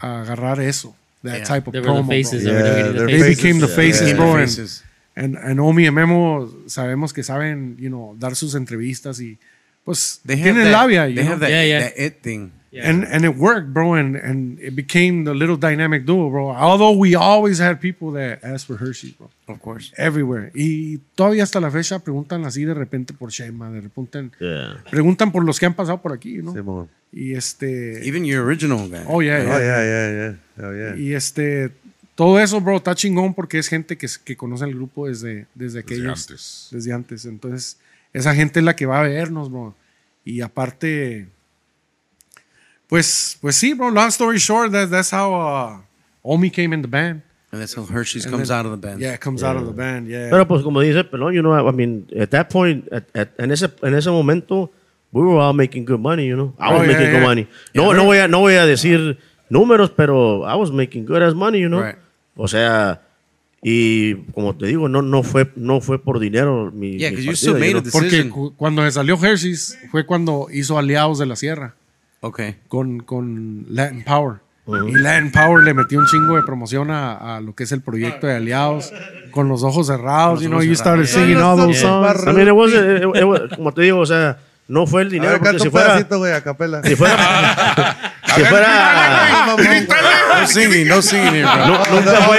a 0.00 0.22
agarrar 0.22 0.60
eso. 0.60 0.94
That 1.22 1.38
Yeah. 1.38 1.44
type 1.44 1.66
of 1.66 1.72
They 1.72 1.80
were 1.80 1.86
the 1.86 1.92
promo, 2.02 2.08
faces. 2.08 2.44
They 2.44 2.52
were 2.52 2.58
Yeah, 2.60 2.72
doing 2.82 2.86
the 2.86 2.92
they're 2.92 3.06
They 3.06 3.18
faces. 3.20 3.36
became 3.36 3.58
the 3.60 3.68
faces, 3.68 4.14
bro. 4.16 4.36
and- 4.36 4.40
faces. 4.48 4.84
And, 5.16 5.36
and 5.36 5.58
Omi 5.58 5.84
y 5.86 5.90
Memo 5.90 6.48
sabemos 6.66 7.12
que 7.12 7.24
saben, 7.24 7.76
you 7.80 7.90
know, 7.90 8.14
dar 8.18 8.36
sus 8.36 8.54
entrevistas 8.54 9.18
y 9.20 9.36
pues 9.84 10.20
They 10.24 10.36
have 10.36 10.44
tienen 10.54 10.70
that, 10.70 10.82
labia, 10.82 11.08
you 11.08 11.16
They 11.16 11.24
know? 11.24 11.30
have 11.32 11.40
that, 11.40 11.50
Yeah, 11.50 11.64
yeah. 11.64 11.80
that 11.80 11.98
it 11.98 12.22
thing. 12.22 12.52
Yeah. 12.70 12.90
And 12.90 13.04
and 13.04 13.24
it 13.24 13.34
worked, 13.36 13.72
bro, 13.72 13.94
and 13.94 14.14
and 14.16 14.58
it 14.60 14.74
became 14.74 15.24
the 15.24 15.32
little 15.32 15.56
dynamic 15.56 16.04
duo, 16.04 16.28
bro. 16.28 16.50
Although 16.50 16.92
we 16.98 17.14
always 17.16 17.58
had 17.60 17.80
people 17.80 18.12
that 18.12 18.44
asked 18.44 18.66
for 18.66 18.76
Hershey's, 18.76 19.14
bro, 19.16 19.30
Of 19.46 19.60
course. 19.60 19.90
everywhere. 19.96 20.50
Y 20.54 20.98
todavía 21.14 21.44
hasta 21.44 21.60
la 21.60 21.70
fecha 21.70 21.98
preguntan 22.00 22.44
así 22.44 22.64
de 22.66 22.74
repente 22.74 23.14
por 23.14 23.30
Shema, 23.30 23.70
de 23.70 23.80
repente 23.80 24.30
Yeah. 24.38 24.84
preguntan 24.90 25.32
por 25.32 25.44
los 25.46 25.58
que 25.58 25.64
han 25.64 25.72
pasado 25.74 26.02
por 26.02 26.12
aquí, 26.12 26.42
¿no? 26.42 26.52
Simón. 26.52 26.88
Y 27.10 27.32
este, 27.34 28.06
Even 28.06 28.24
your 28.26 28.40
original 28.44 28.86
guy. 28.90 28.98
oh 29.06 29.22
yeah, 29.22 29.38
Oh, 29.40 29.58
yeah. 29.58 29.58
yeah, 29.58 29.82
yeah, 29.82 30.36
yeah. 30.58 30.68
Oh, 30.68 30.72
yeah. 30.74 30.96
Y 30.98 31.14
este, 31.14 31.70
todo 32.14 32.38
eso, 32.38 32.60
bro, 32.60 32.76
está 32.76 32.94
chingón 32.94 33.32
porque 33.32 33.58
es 33.58 33.68
gente 33.68 33.96
que, 33.96 34.06
que 34.24 34.36
conoce 34.36 34.66
el 34.66 34.74
grupo 34.74 35.08
desde, 35.08 35.46
desde 35.54 35.78
aquellos, 35.78 36.28
antes. 36.28 36.68
desde 36.70 36.92
antes. 36.92 37.24
Entonces, 37.24 37.78
esa 38.12 38.34
gente 38.34 38.58
es 38.60 38.64
la 38.66 38.76
que 38.76 38.84
va 38.84 39.00
a 39.00 39.04
vernos, 39.08 39.50
bro. 39.50 39.74
Y 40.22 40.42
aparte, 40.42 41.28
pues, 42.88 43.38
pues 43.40 43.56
sí, 43.56 43.74
bro, 43.74 43.90
long 43.90 44.08
story 44.10 44.38
short, 44.38 44.72
that, 44.72 44.90
that's 44.90 45.10
how 45.12 45.32
uh, 45.34 45.80
Omi 46.22 46.50
came 46.50 46.72
in 46.74 46.82
the 46.82 46.88
band. 46.88 47.22
And 47.50 47.60
that's 47.62 47.74
how 47.74 47.84
Hershey's 47.84 48.24
And 48.26 48.32
comes 48.34 48.48
then- 48.48 48.58
out 48.58 48.66
of 48.66 48.72
the 48.72 48.76
band. 48.86 49.00
Yeah, 49.00 49.14
it 49.14 49.20
comes 49.20 49.42
out 49.42 49.56
of 49.56 49.64
the 49.66 49.72
band, 49.72 50.06
yeah. 50.08 50.28
Pero 50.30 50.46
pues 50.46 50.62
como 50.62 50.80
dice 50.80 51.02
Pelón, 51.04 51.32
you 51.34 51.40
know, 51.42 51.54
I 51.54 51.72
mean, 51.72 52.06
at 52.18 52.30
that 52.30 52.50
point, 52.50 52.86
at, 52.92 53.04
at- 53.14 53.30
en, 53.38 53.50
ese, 53.50 53.70
en 53.82 53.94
ese 53.94 54.10
momento, 54.10 54.70
we 55.12 55.22
were 55.22 55.38
all 55.40 55.54
making 55.54 55.86
good 55.86 56.00
money, 56.00 56.26
you 56.26 56.36
know. 56.36 56.52
I 56.58 56.72
was 56.72 56.80
Oh, 56.80 56.84
yeah, 56.84 56.88
making 56.92 57.10
good 57.12 57.20
yeah. 57.20 57.26
money. 57.26 57.48
No, 57.74 57.92
no, 57.94 58.04
voy 58.04 58.18
a, 58.18 58.28
no 58.28 58.40
voy 58.40 58.54
a 58.54 58.66
decir 58.66 59.16
números, 59.48 59.90
pero 59.96 60.44
I 60.46 60.54
was 60.56 60.70
making 60.70 61.06
good 61.06 61.22
as 61.22 61.34
money, 61.34 61.60
you 61.60 61.68
know. 61.70 61.80
Right. 61.80 61.96
O 62.36 62.46
sea, 62.48 63.00
y 63.62 64.14
como 64.34 64.54
te 64.54 64.66
digo, 64.66 64.88
no, 64.90 65.00
no, 65.00 65.22
fue, 65.22 65.50
no 65.56 65.80
fue 65.80 65.98
por 65.98 66.18
dinero 66.20 66.70
mi 66.70 66.98
Yeah, 66.98 67.10
mi 67.10 67.16
partida, 67.16 67.34
still 67.36 67.54
you 67.54 67.58
made 67.60 67.72
know. 67.72 67.80
a 67.80 67.90
Porque 67.90 68.30
cuando 68.58 68.90
salió 68.90 69.16
Hershey's 69.16 69.78
fue 69.90 70.04
cuando 70.04 70.48
hizo 70.52 70.78
Aliados 70.78 71.18
de 71.18 71.24
la 71.26 71.34
Sierra 71.34 71.74
Okay. 72.20 72.56
con, 72.68 73.00
con 73.00 73.66
Latin 73.68 74.02
Power. 74.04 74.36
Y 74.66 74.92
Latin 74.98 75.32
Power 75.32 75.64
le 75.64 75.72
metió 75.72 75.98
un 75.98 76.06
chingo 76.06 76.36
de 76.36 76.42
promoción 76.42 76.90
a, 76.90 77.36
a 77.36 77.40
lo 77.40 77.54
que 77.54 77.64
es 77.64 77.72
el 77.72 77.80
proyecto 77.80 78.26
de 78.26 78.36
Aliados 78.36 78.92
con 79.30 79.48
los 79.48 79.62
ojos 79.62 79.86
cerrados. 79.86 80.40
You 80.42 80.48
know, 80.48 80.60
you 80.62 80.74
started 80.74 81.06
singing 81.06 81.38
all 81.38 81.56
those 81.56 81.80
songs. 81.80 82.26
I 82.26 82.32
mean, 82.32 82.48
it 82.48 82.52
was- 82.54 82.72
it- 82.74 83.02
it- 83.16 83.24
was- 83.24 83.42
como 83.56 83.72
te 83.72 83.82
digo, 83.82 84.00
o 84.00 84.06
sea, 84.06 84.36
no 84.66 84.86
fue 84.86 85.02
el 85.02 85.08
dinero, 85.10 85.32
ver, 85.32 85.40
porque 85.40 85.58
si 85.60 85.70
fuera, 85.70 86.02
güey, 86.02 86.32
a 86.34 86.42
capela. 86.42 86.82
si 86.82 86.94
fuera, 86.96 87.16
si 88.34 88.42
fuera, 88.44 89.56
No 90.40 90.46
singing, 90.46 90.86
no 90.88 91.00
singing 91.00 91.34
here, 91.34 91.44
bro. 91.44 91.66
no, 91.66 91.78
nunca 91.78 92.12
No, 92.12 92.20
fue. 92.26 92.38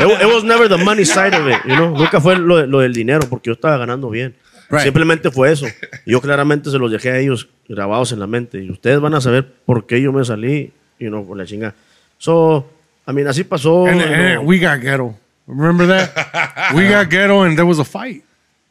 It, 0.00 0.20
it 0.22 0.26
was 0.26 0.44
never 0.44 0.68
the 0.68 0.76
money 0.76 1.04
side 1.04 1.34
of 1.34 1.46
it, 1.48 1.58
you 1.64 1.74
know? 1.74 1.90
Nunca 1.96 2.20
fue 2.20 2.36
lo, 2.36 2.66
lo 2.66 2.80
del 2.80 2.92
dinero, 2.92 3.26
porque 3.28 3.46
yo 3.48 3.52
estaba 3.54 3.78
ganando 3.78 4.10
bien. 4.10 4.36
Right. 4.70 4.82
Simplemente 4.82 5.30
fue 5.30 5.50
eso. 5.52 5.66
Yo 6.04 6.20
claramente 6.20 6.70
se 6.70 6.78
los 6.78 6.90
dejé 6.92 7.10
a 7.10 7.18
ellos 7.18 7.48
grabados 7.68 8.12
en 8.12 8.20
la 8.20 8.26
mente. 8.26 8.62
Y 8.62 8.70
ustedes 8.70 9.00
van 9.00 9.14
a 9.14 9.20
saber 9.20 9.50
por 9.64 9.86
qué 9.86 10.00
yo 10.00 10.12
me 10.12 10.24
salí, 10.24 10.72
you 10.98 11.08
know, 11.08 11.26
por 11.26 11.36
la 11.36 11.46
chinga. 11.46 11.74
So, 12.18 12.68
I 13.06 13.12
mean, 13.12 13.26
así 13.28 13.44
pasó. 13.44 13.86
And, 13.86 14.02
and 14.02 14.46
we 14.46 14.58
got 14.58 14.80
ghetto. 14.80 15.14
Remember 15.46 15.86
that? 15.86 16.74
we 16.74 16.86
got 16.88 17.08
ghetto 17.10 17.42
and 17.44 17.56
there 17.56 17.64
was 17.66 17.78
a 17.78 17.84
fight. 17.84 18.22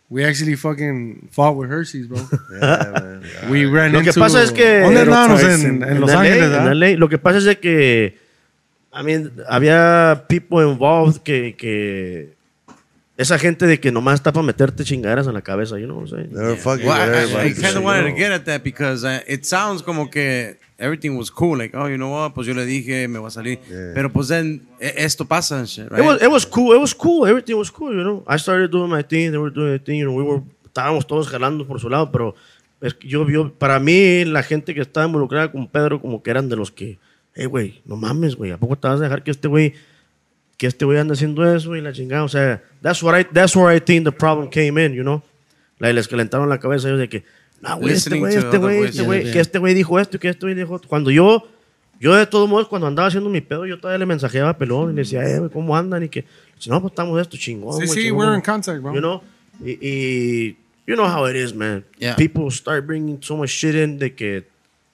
We 0.10 0.24
actually 0.24 0.56
fucking 0.56 1.30
fought 1.32 1.56
with 1.58 1.70
Hershey's, 1.70 2.08
bro. 2.08 2.20
Yeah, 2.62 2.92
man. 2.94 3.24
We 3.50 3.66
ran 3.66 3.92
Lo 3.92 4.00
que 4.02 4.10
into... 4.10 4.20
pasa 4.22 4.42
es 4.44 4.52
que- 4.52 4.82
¿Dónde 4.82 5.02
andábamos? 5.02 5.44
En, 5.44 5.82
en 5.82 5.84
En 5.84 6.00
Los 6.00 6.12
Ángeles. 6.12 6.50
LA. 6.76 6.98
Lo 6.98 7.10
que 7.10 7.18
pasa 7.18 7.40
es 7.40 7.44
de 7.46 7.58
que, 7.60 8.18
I 8.94 9.04
mean, 9.04 9.32
había 9.50 10.24
people 10.30 10.64
involved 10.64 11.22
que, 11.24 11.56
que 11.58 12.37
esa 13.18 13.40
gente 13.40 13.66
de 13.66 13.80
que 13.80 13.92
nomás 13.92 14.16
está 14.16 14.32
para 14.32 14.46
meterte 14.46 14.84
chingaderas 14.84 15.28
en 15.28 15.34
la 15.34 15.42
cabeza, 15.42 15.78
you 15.80 15.86
know 15.86 15.98
what 15.98 16.10
I'm 16.10 16.32
saying? 16.32 16.58
Fucking 16.58 16.88
Well, 16.88 17.38
I, 17.38 17.54
kind 17.54 17.76
of 17.76 17.84
wanted 17.84 18.12
to 18.12 18.16
get 18.16 18.32
at 18.32 18.46
that 18.46 18.64
because 18.64 19.04
uh, 19.04 19.22
it 19.28 19.44
sounds 19.44 19.82
como 19.82 20.10
que 20.10 20.58
everything 20.78 21.18
was 21.18 21.32
cool. 21.32 21.58
Like, 21.58 21.76
oh, 21.76 21.88
you 21.88 21.98
know 21.98 22.12
what? 22.12 22.34
Pues 22.34 22.46
yo 22.48 22.54
le 22.54 22.66
dije, 22.66 23.08
me 23.08 23.20
voy 23.20 23.28
a 23.28 23.32
salir. 23.32 23.60
Pero 23.68 24.12
pues 24.12 24.28
then, 24.28 24.62
e- 24.80 24.94
esto 24.98 25.26
pasa 25.26 25.58
and 25.58 25.68
shit, 25.68 25.90
right? 25.90 26.00
It 26.00 26.06
was, 26.06 26.22
it 26.22 26.30
was 26.30 26.46
cool. 26.46 26.76
It 26.76 26.80
was 26.80 26.94
cool. 26.94 27.26
Everything 27.28 27.56
was 27.58 27.72
cool, 27.72 27.92
you 27.92 28.04
know. 28.04 28.24
I 28.28 28.38
started 28.38 28.70
doing 28.70 28.90
my 28.90 29.02
thing. 29.02 29.32
They 29.32 29.40
were 29.40 29.52
doing 29.52 29.70
their 29.70 29.84
thing. 29.84 29.98
You 29.98 30.06
know, 30.06 30.14
we 30.14 30.24
were, 30.24 30.44
estábamos 30.66 31.08
todos 31.08 31.28
jalando 31.28 31.66
por 31.66 31.80
su 31.80 31.90
lado, 31.90 32.12
pero 32.12 32.36
es 32.82 32.94
que 32.94 33.08
yo, 33.08 33.28
yo, 33.28 33.52
para 33.52 33.80
mí, 33.80 34.26
la 34.26 34.44
gente 34.44 34.76
que 34.76 34.82
estaba 34.82 35.08
involucrada 35.08 35.52
con 35.52 35.68
Pedro, 35.68 36.00
como 36.00 36.22
que 36.22 36.30
eran 36.30 36.50
de 36.50 36.56
los 36.56 36.72
que, 36.72 37.00
hey, 37.34 37.46
güey, 37.46 37.82
no 37.86 37.96
mames, 37.96 38.36
güey, 38.36 38.52
¿a 38.52 38.58
poco 38.58 38.78
te 38.78 38.88
vas 38.88 39.00
a 39.00 39.04
dejar 39.04 39.24
que 39.24 39.32
este 39.32 39.48
güey, 39.48 39.74
que 40.58 40.68
este 40.68 40.86
güey 40.86 40.98
ande 40.98 41.14
haciendo 41.14 41.46
eso 41.56 41.76
y 41.76 41.82
la 41.82 41.94
chingada? 41.94 42.24
O 42.24 42.28
sea, 42.28 42.62
that's, 42.82 43.02
what 43.04 43.20
I, 43.20 43.26
that's 43.32 43.56
where 43.56 43.76
I 43.76 43.80
think 43.80 44.04
the 44.04 44.12
problem 44.12 44.50
came 44.50 44.84
in, 44.84 44.94
you 44.94 45.04
know. 45.04 45.22
La, 45.80 45.94
les 45.94 46.08
calentaron 46.08 46.50
la 46.50 46.60
cabeza 46.60 46.88
ellos 46.88 47.00
de 47.00 47.08
que, 47.08 47.24
no, 47.62 47.78
güey, 47.78 47.94
este 47.94 48.10
Listening 48.10 48.20
güey, 48.20 48.36
este 48.36 48.58
güey, 48.58 48.84
este 48.84 49.04
güey, 49.04 49.24
Yeah, 49.24 49.34
que 49.34 49.40
este 49.40 49.60
güey 49.60 49.74
dijo 49.74 50.00
esto 50.00 50.18
y 50.18 50.20
que 50.20 50.30
este 50.30 50.46
güey 50.46 50.56
dijo 50.56 50.74
otro. 50.74 50.90
Cuando 50.90 51.12
yo, 51.12 51.48
yo 52.00 52.16
de 52.16 52.26
todos 52.26 52.50
modos, 52.50 52.68
cuando 52.68 52.88
andaba 52.88 53.08
haciendo 53.08 53.30
mi 53.30 53.42
pedo, 53.42 53.66
yo 53.66 53.80
todavía 53.80 54.00
le 54.00 54.06
mensajeaba 54.08 54.50
a 54.50 54.58
Pelón 54.58 54.92
y 54.92 54.96
le 54.96 55.02
decía, 55.02 55.24
eh, 55.24 55.42
¿cómo 55.54 55.78
andan? 55.78 56.04
Y 56.04 56.10
que, 56.10 56.26
si 56.58 56.70
no, 56.70 56.82
pues 56.82 56.92
estamos 56.92 57.20
esto 57.22 57.38
chingón. 57.38 57.80
Sí, 57.80 57.88
sí, 57.88 58.02
chingón". 58.04 58.18
we're 58.18 58.36
in 58.36 58.42
contact, 58.42 58.82
bro. 58.82 58.94
You 58.94 59.00
know? 59.00 59.22
Y, 59.64 59.78
y 59.82 60.58
you 60.88 60.96
know 60.96 61.08
how 61.08 61.28
it 61.28 61.36
is, 61.36 61.54
man. 61.54 61.84
Yeah. 62.00 62.16
People 62.16 62.50
start 62.50 62.86
bringing 62.88 63.20
so 63.22 63.36
much 63.36 63.50
shit 63.50 63.76
in 63.76 64.00
de 64.00 64.14
que 64.16 64.48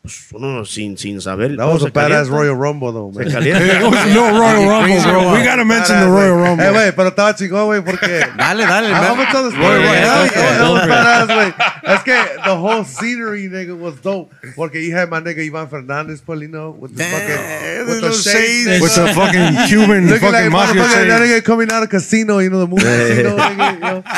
pues, 0.04 0.28
uno 0.34 0.66
sin, 0.66 0.98
sin 0.98 1.22
saber. 1.22 1.56
That 1.56 1.66
was 1.66 1.82
a 1.82 1.86
se 1.86 1.92
badass. 1.92 2.28
Royal 2.30 2.56
Rumble, 2.56 2.92
though, 2.92 3.12
Se 3.14 3.24
man. 3.24 3.32
calienta. 3.32 3.64
It 3.80 3.84
was 3.84 4.14
no 4.14 4.38
Royal 4.38 4.68
Rumble, 4.68 5.02
bro. 5.02 5.14
Rumble. 5.14 5.32
We 5.32 5.44
gotta 5.46 5.64
mention 5.64 5.98
the 6.02 6.08
Royal. 6.08 6.36
Rumble. 6.36 6.66
Eh, 6.66 6.72
güey, 6.72 6.92
pero 6.94 7.08
estaba 7.10 7.34
chingón, 7.36 7.66
güey, 7.68 7.82
porque... 7.82 8.20
Dale, 8.38 8.66
dale, 8.66 8.88
I'm 8.88 8.92
man. 9.00 9.16
gonna 9.16 9.32
tell 9.32 9.50
the 9.50 9.56
Roy, 9.56 9.64
story, 9.64 9.80
Roy, 9.80 9.88
güey. 9.88 9.96
hell 9.96 10.28
That 10.28 10.36
yeah. 10.36 10.70
was 10.70 10.82
badass, 10.92 11.28
güey. 11.28 11.54
Es 11.96 12.04
que 12.04 12.16
the 12.44 12.56
whole 12.58 12.84
scenery, 12.84 13.48
nigga, 13.50 13.78
was 13.80 13.96
dope. 14.02 14.34
Porque 14.58 14.76
you 14.84 14.94
had 14.94 15.10
my 15.10 15.22
nigga 15.22 15.40
Ivan 15.46 15.70
Fernandez 15.70 16.20
pulling 16.22 16.54
up 16.54 16.76
with 16.76 16.92
the 16.98 17.04
Damn, 17.04 17.12
fucking... 17.14 17.88
With 17.88 18.02
the 18.02 18.12
shades. 18.12 18.68
shades. 18.68 18.82
With 18.82 18.96
the 18.96 19.14
fucking 19.14 19.68
Cuban 19.70 20.08
Looking 20.10 20.32
like 20.34 20.44
fucking 20.44 20.52
mafia 20.52 20.82
motherfucker, 20.84 21.08
that 21.08 21.20
shades. 21.20 21.32
nigga 21.32 21.44
coming 21.46 21.72
out 21.72 21.84
of 21.84 21.90
casino, 21.90 22.40
you 22.40 22.50
know, 22.50 22.60
the 22.60 22.68
movie 22.68 22.84
casino, 22.84 23.38
nigga, 23.38 23.74
you 23.74 23.80
know. 23.80 24.04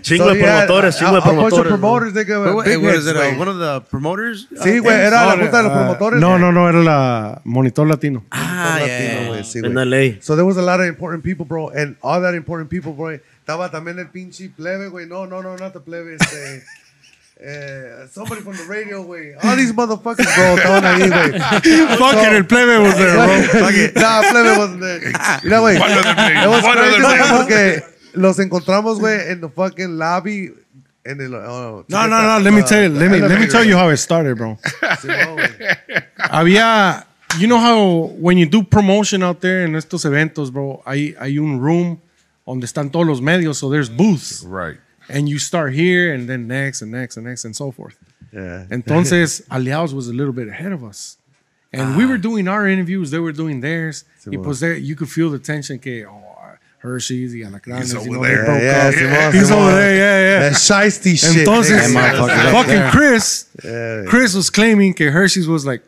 Chingo 0.00 0.32
de 0.32 0.40
promotores, 0.40 0.96
chingo 0.98 1.12
de 1.12 1.18
a- 1.18 1.20
a 1.20 1.20
bunch 1.20 1.52
of 1.52 1.58
promotores. 1.60 1.68
promoters, 1.68 2.12
nigga, 2.14 2.40
Wait, 2.46 2.54
what 2.54 2.66
hits, 2.94 2.98
is 3.00 3.06
it? 3.08 3.16
uh, 3.16 3.34
one 3.38 3.48
of 3.48 3.58
the 3.58 3.82
promoters? 3.90 4.46
Sí, 4.62 4.80
güey, 4.80 4.94
era 4.96 5.29
la 5.36 5.42
junta 5.42 5.56
de 5.58 5.62
los 5.64 5.72
Ah, 5.72 5.74
promotores. 5.78 6.20
No, 6.20 6.28
güey. 6.30 6.40
no, 6.40 6.52
no, 6.52 6.68
era 6.68 6.78
la 6.80 7.40
Monitor 7.44 7.86
Latino. 7.86 8.24
Ah, 8.30 8.78
Latino, 8.80 9.34
yeah, 9.34 9.44
sí, 9.44 9.60
güey. 9.60 10.18
So 10.22 10.34
there 10.36 10.44
was 10.44 10.56
a 10.56 10.62
lot 10.62 10.80
of 10.80 10.86
important 10.86 11.22
people, 11.24 11.44
bro, 11.46 11.70
and 11.70 11.96
all 12.02 12.20
that 12.22 12.34
important 12.34 12.68
people, 12.70 12.92
bro. 12.92 13.10
Estaba 13.10 13.70
también 13.70 13.98
el 13.98 14.08
pinche 14.08 14.50
plebe, 14.50 14.88
güey. 14.88 15.06
No, 15.06 15.26
no, 15.26 15.42
no, 15.42 15.56
not 15.56 15.72
the 15.72 15.80
plebe, 15.80 16.14
este. 16.14 16.62
eh, 17.42 18.06
somebody 18.12 18.42
from 18.42 18.56
the 18.56 18.64
radio, 18.64 19.02
güey. 19.02 19.32
All 19.42 19.56
these 19.56 19.72
motherfuckers, 19.72 20.26
bro, 20.36 20.56
estaban 20.56 20.84
ahí, 20.84 21.08
güey. 21.08 21.40
Fucking 21.98 22.34
el 22.34 22.46
plebe 22.46 22.78
was 22.78 22.94
there, 22.96 23.14
bro. 23.14 23.26
nah, 24.00 24.22
plebe 24.30 24.56
wasn't 24.58 24.80
there. 24.80 25.00
Mira, 25.44 25.58
güey. 25.60 25.78
One 25.78 25.90
It 25.90 27.00
güey, 27.00 27.18
names. 27.18 27.32
porque 27.32 27.82
los 28.12 28.38
encontramos, 28.38 28.98
güey, 29.00 29.30
en 29.30 29.40
the 29.40 29.48
fucking 29.48 29.98
lobby. 29.98 30.52
En 31.04 31.20
el, 31.20 31.34
oh, 31.34 31.84
No, 31.88 32.06
no, 32.06 32.22
no. 32.22 32.38
Let 32.44 32.52
me 32.52 32.62
tell 32.62 32.82
you. 32.82 32.88
Let 32.90 33.10
me 33.10 33.20
let 33.20 33.40
me 33.40 33.46
tell 33.46 33.64
you 33.64 33.76
how 33.76 33.88
it 33.88 33.96
started, 33.96 34.36
bro. 34.36 34.58
Simón, 35.00 35.36
güey. 35.36 36.02
Había, 36.18 37.06
you 37.38 37.46
know 37.46 37.58
how 37.58 38.12
when 38.18 38.36
you 38.38 38.46
do 38.46 38.62
promotion 38.62 39.22
out 39.22 39.40
there 39.40 39.64
en 39.64 39.74
estos 39.76 40.04
eventos, 40.04 40.52
bro, 40.52 40.82
hay 40.86 41.14
hay 41.18 41.38
un 41.38 41.58
room 41.58 42.00
donde 42.46 42.66
están 42.66 42.90
todos 42.90 43.06
los 43.06 43.20
medios, 43.20 43.56
so 43.56 43.70
there's 43.70 43.88
booths, 43.88 44.44
Right. 44.44 44.76
and 45.08 45.28
you 45.28 45.38
start 45.38 45.72
here 45.72 46.12
and 46.12 46.28
then 46.28 46.46
next 46.46 46.82
and 46.82 46.90
next 46.90 47.16
and 47.16 47.24
next 47.26 47.44
and 47.44 47.54
so 47.56 47.70
forth. 47.70 47.96
Yeah. 48.32 48.66
And 48.70 48.84
entonces, 48.84 49.42
Aliados 49.50 49.92
was 49.94 50.08
a 50.08 50.12
little 50.12 50.32
bit 50.32 50.48
ahead 50.48 50.72
of 50.72 50.84
us. 50.84 51.16
And 51.72 51.96
we 51.96 52.04
were 52.04 52.18
doing 52.18 52.48
our 52.48 52.66
interviews, 52.66 53.12
they 53.12 53.20
were 53.20 53.32
doing 53.32 53.60
theirs. 53.60 54.04
y 54.26 54.36
pues 54.36 54.58
there, 54.58 54.74
you 54.76 54.96
could 54.96 55.08
feel 55.08 55.30
the 55.30 55.38
tension 55.38 55.78
que, 55.78 56.04
oh, 56.04 56.29
Hershey's 56.80 57.32
y 57.34 57.40
Alacranes, 57.48 57.78
He's 57.80 57.92
you 57.92 58.00
over 58.00 58.10
know, 58.10 58.22
there. 58.22 58.38
they 58.38 58.44
broke 58.46 58.62
Yeah, 58.62 58.88
up. 58.88 58.94
Simón, 58.94 59.32
He's 59.34 59.50
Simón. 59.50 59.56
over 59.62 59.72
there, 59.72 59.96
yeah, 59.96 60.40
yeah. 60.40 60.48
That 60.48 60.52
shiesty 60.52 61.18
shit. 61.18 61.46
Entonces, 61.46 61.78
nigga. 61.78 61.94
motherfucker 61.94 62.44
up 62.46 62.52
fucking 62.52 62.72
there. 62.74 62.90
Chris, 62.90 63.46
Yeah. 63.62 64.02
Chris 64.08 64.34
was 64.34 64.48
claiming 64.50 64.94
que 64.94 65.10
Hershey's 65.10 65.46
was 65.46 65.66
like 65.66 65.82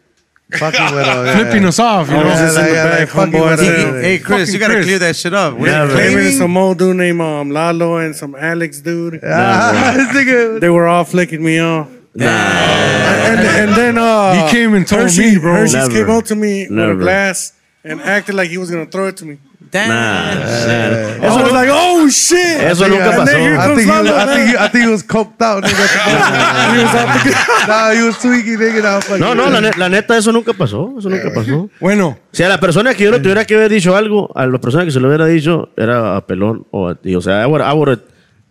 Fucking 0.53 0.95
with 0.95 1.07
him, 1.07 1.25
yeah. 1.25 1.35
flipping 1.35 1.65
us 1.65 1.79
off, 1.79 2.09
you 2.11 2.15
know? 2.15 2.25
Yeah, 2.25 2.35
just 2.37 2.57
in 2.59 2.63
like, 2.63 2.71
the 2.71 2.77
yeah, 2.77 2.85
back, 2.85 2.99
like, 3.01 3.09
fucking 3.09 3.33
homeboy, 3.33 3.51
with 3.53 3.61
I 3.61 3.65
him. 3.65 3.93
said, 3.95 4.05
Hey, 4.05 4.19
Chris, 4.19 4.41
Fucking 4.41 4.53
you 4.53 4.59
gotta 4.61 4.75
Chris. 4.75 4.85
clear 4.87 4.99
that 4.99 5.17
shit 5.17 5.33
up. 5.35 5.55
What 5.55 5.67
Yeah, 5.71 5.81
are 5.81 5.83
you 5.85 5.87
bro. 5.89 5.97
Claiming 5.97 6.13
claiming? 6.19 6.39
some 6.39 6.57
old 6.59 6.79
dude 6.79 6.97
named 6.97 7.21
um, 7.23 7.51
Lalo 7.51 7.97
and 7.97 8.15
some 8.15 8.35
Alex 8.35 8.81
dude. 8.83 9.21
Ah, 9.25 9.95
this 9.97 10.09
nigga. 10.09 10.61
They 10.61 10.69
were 10.69 10.87
all 10.87 11.05
flicking 11.05 11.43
me 11.43 11.59
off. 11.59 11.89
And, 12.15 13.41
and 13.41 13.71
then 13.75 13.97
uh, 13.97 14.35
He 14.47 14.51
came 14.53 14.75
and 14.75 14.87
told 14.87 15.03
Hershey, 15.05 15.37
me, 15.37 15.39
bro. 15.39 15.55
Hershey's 15.55 15.89
Never. 15.89 15.91
came 16.07 16.11
up 16.11 16.25
to 16.27 16.35
me 16.35 16.65
with 16.65 16.71
Never. 16.73 16.93
a 16.93 16.97
glass 16.97 17.53
and 17.83 18.03
acted 18.03 18.35
like 18.35 18.51
he 18.51 18.59
was 18.59 18.71
gonna 18.71 18.85
throw 18.85 19.09
it 19.09 19.17
to 19.19 19.25
me. 19.25 19.39
Damn. 19.73 19.91
I 19.91 21.43
was 21.43 21.51
like, 21.51 21.71
oh 21.73 22.07
shit! 22.11 22.61
Eso 22.61 22.87
nunca 22.89 23.11
pasó. 23.17 23.23
I 23.23 23.75
think, 23.75 23.81
he 23.81 23.87
was, 23.87 24.11
I, 24.11 24.27
think 24.27 24.51
he, 24.51 24.57
I 24.59 24.69
think 24.69 24.85
he 24.85 24.91
was 24.91 25.03
coked 25.03 25.41
out. 25.41 25.65
Nigga. 25.65 26.77
he 26.77 26.83
was 26.85 26.95
out 26.95 27.09
the 27.25 27.67
Nah, 27.67 27.91
he 27.93 28.03
was 28.03 28.17
nigga. 28.19 28.83
Nah, 28.83 29.17
No, 29.17 29.33
no, 29.35 29.49
la, 29.49 29.61
ne- 29.63 29.73
la 29.79 29.89
neta, 29.89 30.19
eso 30.19 30.31
nunca 30.31 30.53
pasó. 30.53 30.95
Eso 30.99 31.09
nunca 31.09 31.33
pasó. 31.33 31.71
Bueno, 31.81 32.19
Si 32.33 32.43
a 32.43 32.51
la 32.51 32.59
persona 32.61 32.93
que 32.93 33.05
yo 33.05 33.11
le 33.11 33.21
tuviera 33.21 33.47
que 33.47 33.55
haber 33.55 33.71
dicho 33.71 33.97
algo, 33.97 34.31
a 34.35 34.47
la 34.47 34.59
persona 34.59 34.85
que 34.85 34.91
se 34.91 35.01
lo 35.01 35.09
hubiera 35.09 35.25
dicho, 35.25 35.71
era 35.75 36.17
a 36.17 36.27
Pelón 36.27 36.67
o 36.71 36.89
a 36.89 36.95
ti. 36.95 37.15
O 37.17 37.23
sea, 37.23 37.43
I 37.43 37.47
would, 37.47 37.63
I 37.63 37.73
would 37.73 38.01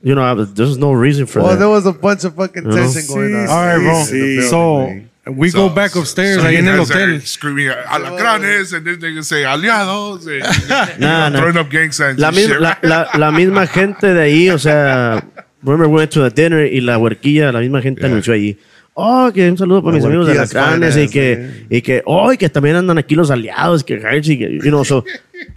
you 0.02 0.16
know, 0.16 0.44
there's 0.44 0.80
no 0.80 0.92
reason 0.92 1.28
for 1.28 1.44
Well, 1.44 1.50
there 1.50 1.68
that. 1.68 1.70
was 1.70 1.86
a 1.86 1.94
bunch 1.94 2.24
of 2.24 2.34
fucking 2.34 2.64
tension 2.68 3.06
going 3.08 3.36
on. 3.36 3.48
all 3.48 3.64
right, 3.64 3.78
bro. 3.78 4.18
in 4.18 4.38
the 4.38 5.11
building, 5.26 5.32
So 5.34 5.40
we 5.40 5.52
go 5.52 5.70
back 5.70 5.96
upstairs 5.96 6.42
so 6.42 6.48
ahí 6.48 6.54
you 6.54 6.60
en 6.60 6.68
el 6.68 6.80
hotel. 6.80 7.22
Screaming 7.22 7.70
alacranes, 7.88 8.74
and 8.74 8.86
then 8.86 9.00
they 9.00 9.14
can 9.14 9.24
say 9.24 9.44
aliados, 9.44 10.26
and 10.28 10.42
Nah, 11.00 11.30
nah. 11.30 11.40
throwing 11.40 11.58
up 11.58 11.70
gang 11.70 11.92
signs. 11.92 12.18
La, 12.20 12.32
misma, 12.32 12.60
la, 12.60 12.78
la, 12.82 13.08
la 13.18 13.32
misma 13.32 13.68
gente 13.68 14.14
de 14.14 14.22
ahí, 14.22 14.50
o 14.50 14.58
sea, 14.58 15.24
remember 15.64 15.88
we 15.88 15.98
went 16.00 16.12
to 16.12 16.22
the 16.28 16.30
dinner 16.32 16.66
y 16.66 16.82
la 16.82 16.98
huerquilla, 16.98 17.52
la 17.52 17.60
misma 17.60 17.82
gente 17.82 18.06
anunció 18.06 18.34
allí. 18.34 18.58
Oh, 18.94 19.32
que 19.34 19.50
un 19.50 19.58
saludo 19.58 19.82
para 19.82 19.94
La 19.94 19.98
mis 20.00 20.06
amigos 20.06 20.28
de 20.28 20.34
Alacranes 20.34 20.98
y 20.98 21.08
que, 21.08 21.66
y 21.70 21.82
que, 21.82 22.02
oh, 22.06 22.34
y 22.34 22.38
que 22.38 22.50
también 22.50 22.76
andan 22.76 22.98
aquí 22.98 23.16
los 23.16 23.32
aliados, 23.32 23.86
que 23.86 23.94
Hershey, 23.94 24.38
que, 24.38 24.52
you 24.62 24.70
know, 24.70 24.84
so, 24.84 25.06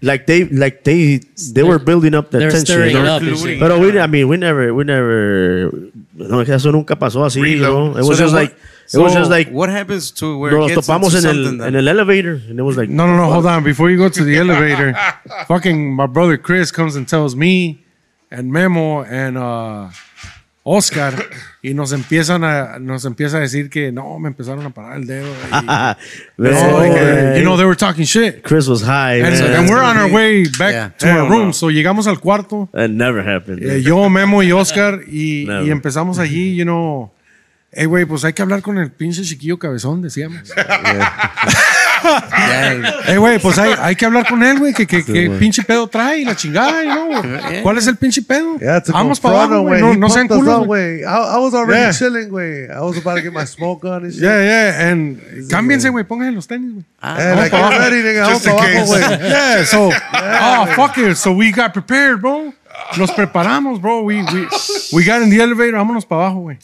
like 0.02 0.24
they, 0.26 0.44
like 0.50 0.84
they, 0.84 1.18
they 1.52 1.64
were 1.64 1.78
building 1.84 2.14
up 2.14 2.30
the 2.30 2.38
They're 2.38 2.50
tension. 2.52 2.90
stirring 2.90 2.96
up. 2.96 3.20
Pero 3.58 3.78
we, 3.80 3.98
I 3.98 4.06
mean, 4.06 4.28
we 4.28 4.36
never, 4.36 4.72
we 4.72 4.84
never, 4.84 5.68
no, 6.14 6.42
eso 6.42 6.70
nunca 6.70 6.96
pasó 6.96 7.24
así, 7.24 7.40
you 7.40 7.58
know? 7.60 7.96
It 7.98 8.02
So 8.04 8.08
was 8.08 8.18
then 8.18 8.28
just 8.28 8.34
what- 8.34 8.52
like, 8.92 8.94
it 8.94 8.98
was 9.02 9.12
so 9.12 9.18
just 9.18 9.30
like, 9.30 9.50
what 9.50 9.68
happens 9.70 10.10
to 10.12 10.36
where 10.38 10.52
nos 10.52 10.72
topamos 10.72 11.14
into 11.14 11.28
en 11.28 11.34
something 11.34 11.46
el, 11.52 11.58
that- 11.58 11.68
en 11.68 11.76
el 11.76 11.88
elevator, 11.88 12.34
and 12.50 12.58
it 12.58 12.62
was 12.62 12.76
like, 12.76 12.88
No, 12.90 13.06
no, 13.06 13.16
no. 13.16 13.30
Hold 13.32 13.46
on. 13.46 13.64
Before 13.64 13.90
you 13.90 13.96
go 13.98 14.08
to 14.08 14.24
the 14.24 14.36
elevator, 14.38 14.94
fucking 15.46 15.94
my 15.94 16.06
brother 16.06 16.36
Chris 16.36 16.70
comes 16.70 16.96
and 16.96 17.08
tells 17.08 17.34
me 17.34 17.84
and 18.30 18.50
Memo 18.52 19.02
and 19.04 19.38
uh, 19.38 19.88
Oscar 20.66 21.12
y 21.62 21.74
nos 21.74 21.92
empiezan 21.92 22.42
a 22.42 22.78
nos 22.78 23.04
empieza 23.04 23.36
a 23.36 23.40
decir 23.40 23.68
que 23.68 23.92
no 23.92 24.18
me 24.18 24.28
empezaron 24.28 24.64
a 24.64 24.70
parar 24.70 24.96
el 24.96 25.06
dedo. 25.06 25.30
y- 25.52 25.60
man, 25.62 25.96
Oh, 26.38 27.36
you 27.36 27.42
know 27.44 27.56
they 27.58 27.66
were 27.66 27.76
talking 27.76 28.04
shit. 28.06 28.42
Chris 28.42 28.66
was 28.66 28.80
high, 28.82 29.20
And, 29.20 29.36
so- 29.36 29.44
man. 29.44 29.60
and 29.60 29.68
we're 29.68 29.82
on 29.82 29.96
our 29.98 30.10
way 30.10 30.44
back 30.58 30.72
Yeah. 30.72 30.88
to 30.98 31.06
our 31.08 31.12
Hell 31.18 31.28
room. 31.28 31.46
no. 31.48 31.52
So 31.52 31.68
llegamos 31.70 32.06
al 32.06 32.18
cuarto. 32.18 32.68
That 32.72 32.88
never 32.90 33.22
happened. 33.22 33.62
eh, 33.62 33.82
yo, 33.82 34.08
Memo 34.08 34.42
y 34.42 34.52
Oscar 34.52 35.00
y, 35.06 35.46
y 35.48 35.70
empezamos 35.70 36.18
allí, 36.18 36.54
you 36.56 36.64
know. 36.64 37.10
Hey, 37.76 37.86
güey, 37.86 38.04
pues 38.04 38.24
hay 38.24 38.32
que 38.32 38.42
hablar 38.42 38.62
con 38.62 38.78
el 38.78 38.90
pinche 38.92 39.22
chiquillo 39.22 39.58
cabezón, 39.58 40.02
decíamos. 40.02 40.40
Eh, 43.06 43.16
güey, 43.16 43.38
pues 43.38 43.56
hay, 43.58 43.74
hay 43.80 43.96
que 43.96 44.04
hablar 44.04 44.28
con 44.28 44.42
él, 44.42 44.58
güey, 44.58 44.74
que, 44.74 44.86
que, 44.86 45.02
que 45.02 45.30
pinche 45.38 45.62
pedo 45.62 45.86
trae 45.86 46.18
y 46.18 46.24
la 46.26 46.36
chingada, 46.36 46.84
you 46.84 46.90
know, 46.90 47.06
güey. 47.08 47.62
¿Cuál 47.62 47.78
es 47.78 47.86
el 47.86 47.96
pinche 47.96 48.20
pedo? 48.20 48.58
Yeah, 48.58 48.82
Vamos 48.88 49.18
para 49.20 49.44
abajo, 49.44 49.60
güey. 49.62 49.80
No, 49.80 49.94
no 49.94 50.10
sean 50.10 50.28
culos, 50.28 50.66
güey. 50.66 51.00
I, 51.00 51.04
I 51.04 51.38
was 51.38 51.54
already 51.54 51.80
Yeah. 51.80 51.92
chilling, 51.92 52.28
güey. 52.28 52.66
I 52.70 52.80
was 52.80 52.98
about 52.98 53.16
to 53.16 53.22
get 53.22 53.32
my 53.32 53.46
smoke 53.46 53.86
on 53.86 54.04
and 54.04 54.12
shit. 54.12 54.22
Yeah, 54.22 54.42
yeah, 54.44 54.88
and 54.90 55.18
cámbiense, 55.48 55.88
güey, 55.88 56.04
pónganse 56.04 56.32
los 56.32 56.46
tenis, 56.46 56.72
güey. 56.74 56.84
Eh, 57.02 57.34
like, 57.36 57.56
get 57.56 57.78
ready, 57.78 58.02
nigga. 58.02 58.24
Vamos 58.24 58.42
Just 58.42 58.46
in 58.46 58.56
para 58.56 58.70
abajo, 58.70 58.86
güey. 58.86 59.30
Yeah, 59.30 59.64
so, 59.64 59.90
oh, 59.90 60.66
fuck 60.76 60.98
it. 60.98 61.16
So 61.16 61.32
we 61.32 61.52
got 61.52 61.72
prepared, 61.72 62.20
bro. 62.20 62.52
Nos 62.98 63.10
preparamos, 63.12 63.80
bro. 63.80 64.02
We, 64.02 64.22
we, 64.22 64.46
we 64.92 65.04
got 65.04 65.22
in 65.22 65.30
the 65.30 65.40
elevator. 65.40 65.76
Vámonos 65.78 66.04
para 66.04 66.26
abajo, 66.26 66.40
güey. 66.40 66.58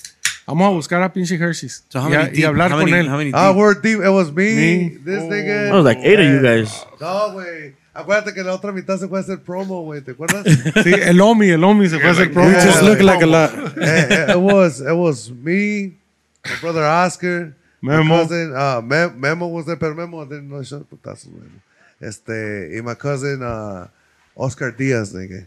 Vamos 0.50 0.66
a 0.66 0.70
buscar 0.70 1.02
a 1.02 1.12
pinche 1.12 1.36
Hershey's. 1.36 1.84
So 1.88 2.00
how 2.00 2.10
y, 2.10 2.14
a- 2.14 2.18
many 2.24 2.38
y 2.38 2.44
hablar 2.44 2.70
how 2.72 2.78
con 2.80 2.90
many, 2.90 3.08
él. 3.08 3.32
Ah, 3.34 3.52
we're 3.52 3.74
deep. 3.80 4.00
It 4.00 4.10
was 4.10 4.32
me, 4.32 4.54
Me. 4.54 4.88
this 5.04 5.22
nigga. 5.24 5.68
It 5.68 5.72
was 5.72 5.84
like 5.84 6.00
eight 6.04 6.18
of 6.20 6.26
you 6.26 6.40
guys. 6.42 6.70
No, 7.00 7.32
güey. 7.32 7.74
Acuérdate 7.94 8.32
que 8.34 8.42
la 8.44 8.54
otra 8.54 8.72
mitad 8.72 8.98
se 8.98 9.08
fue 9.08 9.18
a 9.18 9.22
hacer 9.22 9.38
promo, 9.42 9.82
güey. 9.82 10.00
¿Te 10.00 10.12
acuerdas? 10.12 10.44
Sí, 10.84 10.92
el 10.94 11.20
Omi, 11.20 11.50
el 11.50 11.62
Omi 11.64 11.88
se 11.88 11.98
fue 11.98 12.08
a 12.08 12.12
hacer 12.12 12.32
promo. 12.32 12.48
We 12.48 12.54
just 12.54 12.82
look 12.82 13.00
like 13.00 13.22
a 13.22 13.26
lot. 13.26 13.50
Eh, 13.76 14.06
eh, 14.10 14.26
it 14.32 14.36
was 14.38 14.80
it 14.80 14.94
was 14.94 15.30
me, 15.30 15.96
my 16.44 16.56
brother 16.60 16.84
Oscar, 16.84 17.54
Memo. 17.82 18.04
my 18.04 18.22
cousin. 18.22 18.52
Uh, 18.54 18.80
Mem- 18.82 19.18
Memo 19.20 19.46
was 19.48 19.66
there, 19.66 19.76
pero 19.76 19.94
Memo 19.94 20.24
didn't 20.24 20.48
know 20.48 20.62
shit 20.62 20.88
putazos, 20.88 21.26
Memo. 21.32 21.60
Este, 22.00 22.76
y 22.76 22.82
my 22.82 22.94
cousin 22.94 23.42
uh, 23.42 23.86
Oscar 24.36 24.70
Diaz, 24.76 25.12
nigga. 25.12 25.46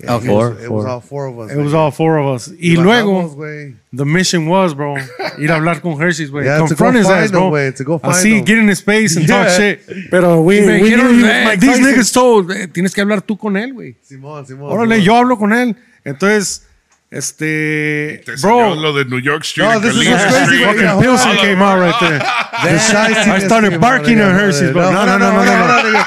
Yeah, 0.00 0.14
Oh, 0.14 0.20
he 0.20 0.26
four, 0.28 0.50
was- 0.50 0.62
It 0.62 0.70
was 0.70 0.84
four. 0.84 0.88
all 0.88 1.00
four 1.00 1.26
of 1.26 1.38
us. 1.40 1.50
It 1.50 1.56
was 1.56 1.72
nigga. 1.72 1.76
all 1.76 1.90
four 1.90 2.18
of 2.18 2.26
us. 2.36 2.48
Y 2.56 2.76
Bajamos, 2.76 2.84
luego, 2.84 3.34
güey. 3.36 3.74
the 3.92 4.04
mission 4.04 4.46
was, 4.48 4.74
bro, 4.74 4.94
ir 5.38 5.50
a 5.50 5.56
hablar 5.56 5.80
con 5.80 6.00
Hershey's, 6.00 6.30
güey. 6.30 6.44
Yeah, 6.44 6.58
to 6.58 6.66
Confront 6.68 6.94
go 6.94 7.00
his 7.00 7.08
ass, 7.10 7.30
bro. 7.32 7.50
güey, 7.50 7.72
to 7.74 7.84
go 7.84 7.98
find 7.98 8.14
Así, 8.14 8.36
them. 8.36 8.44
get 8.44 8.58
in 8.58 8.68
his 8.68 8.80
face 8.80 9.16
and 9.16 9.26
talk 9.26 9.46
Yeah. 9.48 9.56
shit. 9.56 9.80
Pero 10.10 10.40
we, 10.42 10.60
Me 10.60 10.80
we 10.82 10.94
was 10.94 11.12
Mike 11.12 11.58
these 11.60 11.78
Tyson. 11.78 11.84
niggas 11.84 12.12
told, 12.12 12.72
tienes 12.72 12.94
que 12.94 13.00
hablar 13.00 13.22
tú 13.22 13.36
con 13.36 13.56
él, 13.56 13.72
güey. 13.74 13.96
Simón, 14.02 14.46
Simón. 14.46 14.70
Órale, 14.70 14.96
Simón. 14.96 15.04
yo 15.06 15.16
hablo 15.16 15.36
con 15.36 15.52
él. 15.52 15.74
Entonces, 16.04 16.62
este, 17.10 18.22
Te 18.24 18.32
bro, 18.42 18.74
lo 18.74 18.92
de 18.92 19.04
New 19.06 19.18
York 19.18 19.44
Street. 19.44 19.64
No, 19.64 19.72
and 19.72 19.82
this 19.82 19.94
is 19.96 20.08
what's 20.08 20.24
crazy, 20.24 20.58
güey. 20.64 20.74
fucking 20.84 21.02
Pilsen 21.02 21.36
came 21.38 21.62
out 21.62 21.78
right 21.78 21.94
there. 22.00 22.20
I 22.22 23.38
started 23.40 23.80
barking 23.80 24.18
at. 24.20 24.32
Hershey's, 24.32 24.72
bro. 24.72 24.90
No, 24.92 25.04
no, 25.06 25.16
no, 25.18 25.32
no, 25.32 25.42
no. 25.44 26.04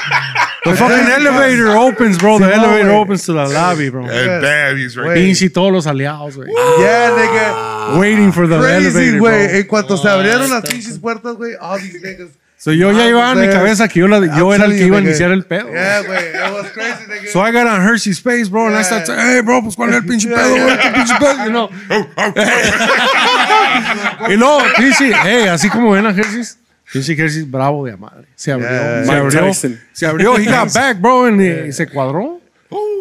The 0.64 0.76
fucking 0.76 1.08
elevator 1.10 1.70
opens, 1.76 2.18
bro. 2.18 2.38
The 2.38 2.54
elevator 2.54 2.90
güey. 2.90 3.00
opens 3.02 3.26
to 3.26 3.32
the 3.32 3.48
lobby, 3.48 3.88
bro. 3.90 4.04
And 4.06 4.42
bam, 4.42 4.76
he's 4.76 4.96
right. 4.96 5.06
Güey. 5.06 5.14
Pinche 5.34 5.50
todos 5.52 5.72
los 5.72 5.86
aliados, 5.86 6.36
güey. 6.36 6.46
Yeah, 6.78 7.10
nigga. 7.10 7.98
Waiting 7.98 8.30
for 8.30 8.46
the 8.46 8.58
Crazy, 8.60 8.86
elevator, 8.86 9.18
güey. 9.18 9.46
bro. 9.48 9.56
En 9.58 9.66
cuanto 9.66 9.96
se 9.96 10.08
abrieron 10.08 10.48
las 10.50 10.62
pinches 10.62 10.98
puertas, 11.00 11.34
güey, 11.36 11.54
all 11.60 11.80
these 11.80 11.98
niggas. 12.00 12.28
So 12.62 12.70
yo 12.70 12.92
ya 12.92 13.06
I 13.06 13.08
iba 13.10 13.18
was 13.18 13.32
en 13.32 13.40
mi 13.40 13.46
there. 13.48 13.58
cabeza 13.58 13.88
que 13.88 13.98
yo, 13.98 14.06
la- 14.06 14.24
yo 14.38 14.54
era 14.54 14.66
el 14.66 14.76
que 14.78 14.86
iba 14.86 14.98
a 14.98 15.00
iniciar 15.00 15.32
el 15.32 15.42
pedo. 15.44 15.68
Yeah, 15.72 16.02
güey. 16.02 16.28
It 16.28 16.52
was 16.54 16.70
crazy, 16.70 17.06
nigga. 17.08 17.32
So 17.32 17.40
I 17.44 17.50
got 17.50 17.66
on 17.66 17.80
Hershey's 17.82 18.20
face, 18.20 18.48
bro, 18.48 18.68
and 18.68 18.76
I 18.76 18.82
Yeah. 18.82 18.84
started 18.84 19.06
saying, 19.06 19.20
hey, 19.20 19.40
bro, 19.42 19.62
pues 19.62 19.74
cuál 19.74 19.90
es 19.90 19.96
el 19.96 20.04
pinche 20.04 20.28
pedo, 20.28 20.54
güey, 20.54 20.78
qué 20.78 20.90
pinche 20.92 21.14
pedo, 21.18 21.44
you 21.44 21.50
know. 21.50 21.68
y 24.28 24.36
luego, 24.36 24.60
pinche, 24.76 25.12
hey, 25.24 25.48
así 25.48 25.68
como 25.70 25.90
ven 25.90 26.06
a 26.06 26.10
Hershey's, 26.10 26.56
pinche 26.92 27.14
Hershey's 27.14 27.50
bravo 27.50 27.84
de 27.84 27.96
madre. 27.96 28.28
Se 28.36 28.52
abrió, 28.52 28.68
Yeah. 28.70 29.04
se 29.06 29.12
abrió, 29.12 29.46
Tyson. 29.48 29.80
se 29.92 30.06
abrió, 30.06 30.36
he 30.38 30.44
got 30.44 30.72
back, 30.72 31.00
bro, 31.00 31.24
and, 31.26 31.40
y 31.68 31.72
se 31.72 31.88
cuadró. 31.88 32.38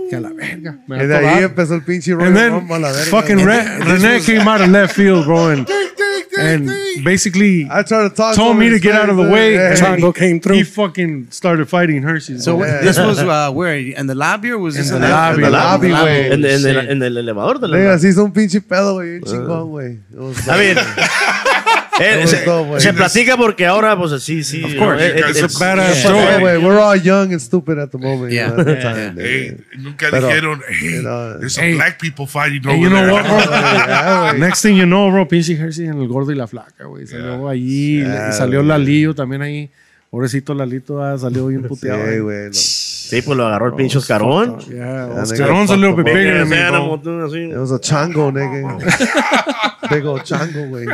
Que 0.09 0.17
a 0.17 0.19
la 0.19 0.29
verga. 0.33 0.75
Me 0.87 0.97
Y 0.97 0.99
a 1.01 1.07
de 1.07 1.27
ahí 1.29 1.43
empezó 1.43 1.75
el 1.75 1.83
pinche 1.83 2.13
Royal 2.13 2.33
then 2.33 2.51
Rumble 2.51 2.75
a 2.75 2.79
la 2.79 2.91
verga. 2.91 3.05
fucking 3.11 3.37
René 3.39 4.21
came 4.25 4.41
out 4.41 4.59
of 4.59 4.67
left 4.67 4.93
field, 4.95 5.25
bro, 5.25 5.51
and, 5.51 5.65
and 6.41 7.03
basically 7.03 7.67
I 7.69 7.83
tried 7.83 8.09
to 8.09 8.15
talk 8.15 8.35
told 8.35 8.53
him 8.53 8.59
me 8.59 8.69
to 8.69 8.79
get 8.79 8.95
out 8.95 9.09
of 9.09 9.17
the 9.17 9.29
way. 9.29 9.53
yeah. 9.55 9.71
and 9.71 9.79
Chango 9.79 10.13
came 10.13 10.39
through. 10.39 10.55
He 10.55 10.63
fucking 10.63 11.31
started 11.31 11.69
fighting 11.69 12.01
Hershey's. 12.03 12.43
So 12.43 12.57
bro. 12.57 12.67
Yeah. 12.67 12.81
this 12.81 12.97
was 12.97 13.19
uh, 13.19 13.51
where 13.51 13.77
in 13.77 14.07
the 14.07 14.15
lobby 14.15 14.51
or 14.51 14.57
was 14.57 14.75
this 14.75 14.89
In 14.89 14.95
in 14.97 15.01
the 15.01 15.09
lobby. 15.09 15.35
In 15.35 15.41
the 15.43 15.49
lobby, 15.51 15.87
güey. 15.89 16.31
En, 16.31 16.45
en 16.45 16.65
el, 16.65 16.89
en 16.89 17.03
el 17.03 17.17
elevador 17.17 17.59
de 17.59 17.67
la 17.67 17.77
Nigga, 17.77 17.95
hizo 17.95 18.23
un 18.23 18.31
pinche 18.31 18.61
pedo, 18.61 18.93
güey. 18.95 19.17
Un 19.17 19.23
chingón, 19.23 19.69
güey. 19.69 19.99
It 20.11 20.19
was 20.19 20.47
I 20.47 20.57
mean, 20.57 20.77
Eh, 21.99 22.25
se, 22.25 22.45
se 22.79 22.93
platica 22.93 23.35
porque 23.37 23.65
ahora, 23.65 23.97
pues 23.97 24.23
sí, 24.23 24.43
sí. 24.43 24.61
know, 24.61 24.85
course. 24.85 25.07
it- 25.07 25.21
guys 25.21 25.37
it's- 25.37 25.61
are 25.61 25.75
badass 25.75 25.93
yeah. 25.93 26.09
story. 26.09 26.43
Yeah, 26.43 26.57
we're 26.59 26.79
all 26.79 26.95
young 26.95 27.31
and 27.31 27.39
stupid 27.41 27.77
at 27.79 27.89
the 27.91 27.97
moment. 27.97 28.31
Yeah. 28.31 28.55
You 28.57 28.63
know, 28.63 29.21
Hey, 29.21 29.57
nunca 29.77 30.07
Pero, 30.09 30.27
dijeron, 30.27 30.61
hey, 30.67 30.91
you 30.95 31.01
know, 31.01 31.37
there's 31.39 31.53
some 31.53 31.67
hey, 31.67 31.73
black 31.75 31.99
people 31.99 32.25
fighting 32.25 32.65
over 32.65 32.77
you 32.77 32.89
know 32.89 33.01
there. 33.05 33.11
what, 33.11 33.25
bro? 33.25 34.33
Next 34.39 34.61
thing 34.61 34.75
you 34.77 34.85
know, 34.85 35.11
bro, 35.11 35.27
pinche 35.27 35.53
Hershey 35.55 35.85
en 35.87 35.99
el 35.99 36.07
gordo 36.07 36.31
y 36.31 36.35
la 36.35 36.47
flaca, 36.47 36.85
güey. 36.85 37.05
Salió 37.07 37.49
allí, 37.49 38.03
salió. 38.31 38.63
Lalillo 38.63 39.13
también 39.13 39.41
ahí. 39.41 39.69
Pobrecito 40.09 40.53
Lalito 40.53 41.01
ah, 41.01 41.17
salió 41.17 41.47
bien 41.47 41.63
puteado. 41.63 42.05
Sí, 42.11 42.19
güey. 42.19 42.47
no. 42.47 42.53
Sí, 42.53 43.21
pues 43.21 43.37
lo 43.37 43.47
agarró 43.47 43.67
el 43.67 43.73
pinche 43.75 43.97
Oscarón. 43.97 44.57
A 44.59 45.25
sea 45.25 45.47
una 45.47 45.65
bro. 46.79 46.87
montón 46.87 47.23
así. 47.23 47.37
It 47.49 47.55
was 47.57 47.71
a 47.71 47.79
chango, 47.79 48.31
nigga. 48.31 48.77
Big 49.91 50.23
chango, 50.23 50.67
güey. 50.69 50.87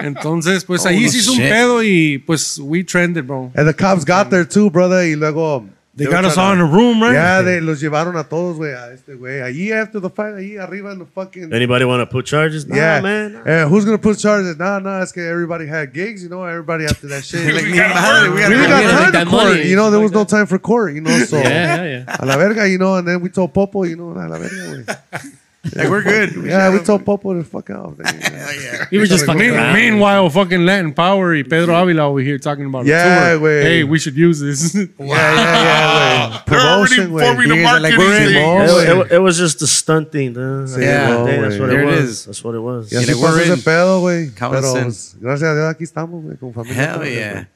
Entonces, 0.00 0.64
pues 0.64 0.84
Oh, 0.84 0.88
ahí 0.88 1.08
se 1.08 1.18
hizo 1.18 1.32
un 1.32 1.38
shit. 1.38 1.48
pedo 1.50 1.82
y 1.82 2.18
pues 2.26 2.58
we 2.58 2.82
trended, 2.84 3.26
bro. 3.26 3.52
And 3.54 3.66
the 3.68 3.74
cops 3.74 4.04
got 4.04 4.30
there 4.30 4.44
too, 4.44 4.70
brother. 4.70 5.04
Y 5.04 5.14
luego. 5.14 5.64
They 5.94 6.06
were 6.06 6.12
got 6.16 6.24
us 6.24 6.38
all 6.38 6.54
in 6.54 6.58
a 6.60 6.62
to- 6.66 6.74
room, 6.74 7.02
right? 7.02 7.12
Yeah, 7.12 7.42
they 7.42 7.60
los 7.60 7.78
llevaron 7.82 8.16
a 8.16 8.24
todos, 8.24 8.56
güey, 8.56 8.72
a 8.72 8.94
este 8.94 9.14
güey. 9.14 9.42
Ahí 9.42 9.72
after 9.72 10.00
the 10.00 10.08
fight, 10.08 10.34
ahí 10.36 10.56
arriba 10.56 10.90
en 10.90 10.98
the 11.00 11.04
fucking. 11.04 11.52
Anybody 11.52 11.84
want 11.84 12.00
to 12.00 12.06
put 12.06 12.24
charges? 12.24 12.66
Nah, 12.66 12.74
yeah, 12.76 13.00
man. 13.02 13.42
Eh, 13.44 13.64
who's 13.66 13.84
gonna 13.84 13.98
put 13.98 14.16
charges? 14.18 14.56
Nah, 14.56 14.78
nah, 14.78 15.02
it's 15.02 15.12
que 15.12 15.22
everybody 15.22 15.66
had 15.66 15.92
gigs, 15.92 16.22
you 16.22 16.30
know. 16.30 16.44
Everybody 16.44 16.86
after 16.86 17.08
that 17.08 17.22
shit. 17.26 17.44
Like, 17.54 17.64
We 17.66 17.72
gotta 17.76 17.92
madre, 17.94 18.30
work. 18.30 18.38
we 18.48 18.56
we 18.56 18.66
got 18.68 19.12
time 19.12 19.12
to 19.12 19.30
court, 19.30 19.44
money. 19.50 19.68
you 19.68 19.76
know. 19.76 19.90
There 19.90 20.00
was 20.00 20.12
no 20.12 20.24
time 20.24 20.46
for 20.46 20.58
court, 20.58 20.94
you 20.94 21.02
know. 21.02 21.10
So 21.26 21.36
Yeah, 21.36 21.84
yeah. 21.84 22.16
a 22.18 22.24
la 22.24 22.38
verga, 22.38 22.66
you 22.66 22.78
know. 22.78 22.94
And 22.96 23.06
then 23.06 23.20
we 23.20 23.28
told 23.28 23.52
Popo, 23.52 23.84
you 23.84 23.96
know, 23.96 24.12
a 24.12 24.26
la 24.26 24.38
verga, 24.38 24.48
güey. 24.72 25.32
Like, 25.76 25.88
we're 25.88 26.02
good. 26.02 26.36
We 26.36 26.48
Yeah, 26.50 26.70
we 26.72 26.80
told 26.80 27.04
Popo 27.06 27.34
to 27.34 27.44
fuck 27.44 27.70
off. 27.70 27.94
nigga. 27.98 28.62
yeah. 28.64 28.86
We 28.90 28.98
were 28.98 29.06
just 29.06 29.24
fucking 29.26 29.38
Mean- 29.40 29.54
around. 29.54 29.74
meanwhile, 29.74 30.28
fucking 30.28 30.66
Latin 30.66 30.92
Power 30.92 31.36
y 31.36 31.44
Pedro 31.44 31.72
Avila 31.80 32.08
over 32.08 32.18
here 32.18 32.36
talking 32.38 32.66
about 32.66 32.84
Yeah, 32.84 33.34
a 33.34 33.38
tour. 33.38 33.62
Hey, 33.62 33.84
we 33.84 33.98
should 34.00 34.16
use 34.16 34.40
this. 34.40 34.74
Yeah, 34.74 34.84
yeah, 34.98 35.62
yeah, 35.62 36.42
güey. 36.42 36.46
Promotion, 36.46 37.10
güey. 37.12 37.20
forming 37.22 37.50
a 37.52 37.54
You 37.54 37.62
guys 37.62 37.74
are 37.76 37.80
like, 37.80 37.96
marketing 37.96 38.34
we're 38.34 38.62
in- 38.64 38.98
It, 38.98 39.06
it, 39.06 39.12
it 39.12 39.18
was 39.20 39.38
just 39.38 39.62
a 39.62 39.66
stunt 39.68 40.10
thing. 40.10 40.32
duh. 40.32 40.64
At 40.64 40.80
Yeah. 40.80 41.06
end 41.06 41.12
of 41.14 41.26
the 41.26 41.30
day, 41.30 41.38
Oh, 41.38 41.42
that's 41.42 41.58
what 41.60 41.70
There 41.70 41.80
it 41.82 41.88
it 41.88 42.00
was. 42.00 42.10
is. 42.10 42.24
That's 42.26 42.42
what 42.44 42.54
it 42.56 42.60
was. 42.60 42.90
Y 42.90 42.96
así 42.98 43.06
Yeah, 43.06 43.14
pasó 43.14 43.22
we're 43.22 43.40
ese 43.42 43.54
in 43.54 43.60
pedo, 43.62 44.00
güey. 44.02 44.34
Common 44.36 44.60
Pero, 44.60 44.72
sense. 44.72 45.14
pues, 45.14 45.22
gracias 45.22 45.48
a 45.48 45.54
Dios, 45.54 45.70
aquí 45.70 45.84
estamos, 45.84 46.24
güey, 46.24 46.36
con 46.38 46.52
familia. 46.52 46.94
Hell 46.96 47.06
yeah. 47.06 47.48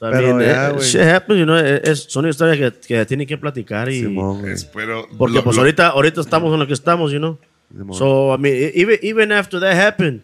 Mean, 0.00 0.40
ya, 0.40 0.70
eh, 0.70 0.78
shit 0.80 1.00
happens, 1.00 1.38
you 1.38 1.44
know, 1.46 1.56
eh, 1.56 1.80
es, 1.84 2.04
son 2.08 2.28
historias 2.28 2.58
que, 2.58 2.80
que 2.86 3.06
tienen 3.06 3.26
que 3.26 3.38
platicar 3.38 3.88
y 3.88 4.00
Simón, 4.02 4.40
güey. 4.40 4.52
Es- 4.52 4.64
pero 4.64 5.06
porque 5.16 5.36
lo- 5.36 5.44
pues 5.44 5.56
lo- 5.56 5.62
ahorita 5.62 5.88
ahorita 5.88 6.20
estamos 6.20 6.52
en 6.52 6.58
lo 6.60 6.66
que 6.66 6.74
estamos, 6.74 7.12
you 7.12 7.18
know. 7.18 7.38
Simón. 7.74 7.94
So 7.96 8.34
I 8.34 8.38
mean, 8.38 8.54
e- 8.54 8.72
even 8.74 8.98
even 9.02 9.32
after 9.32 9.58
that 9.60 9.74
happened, 9.74 10.20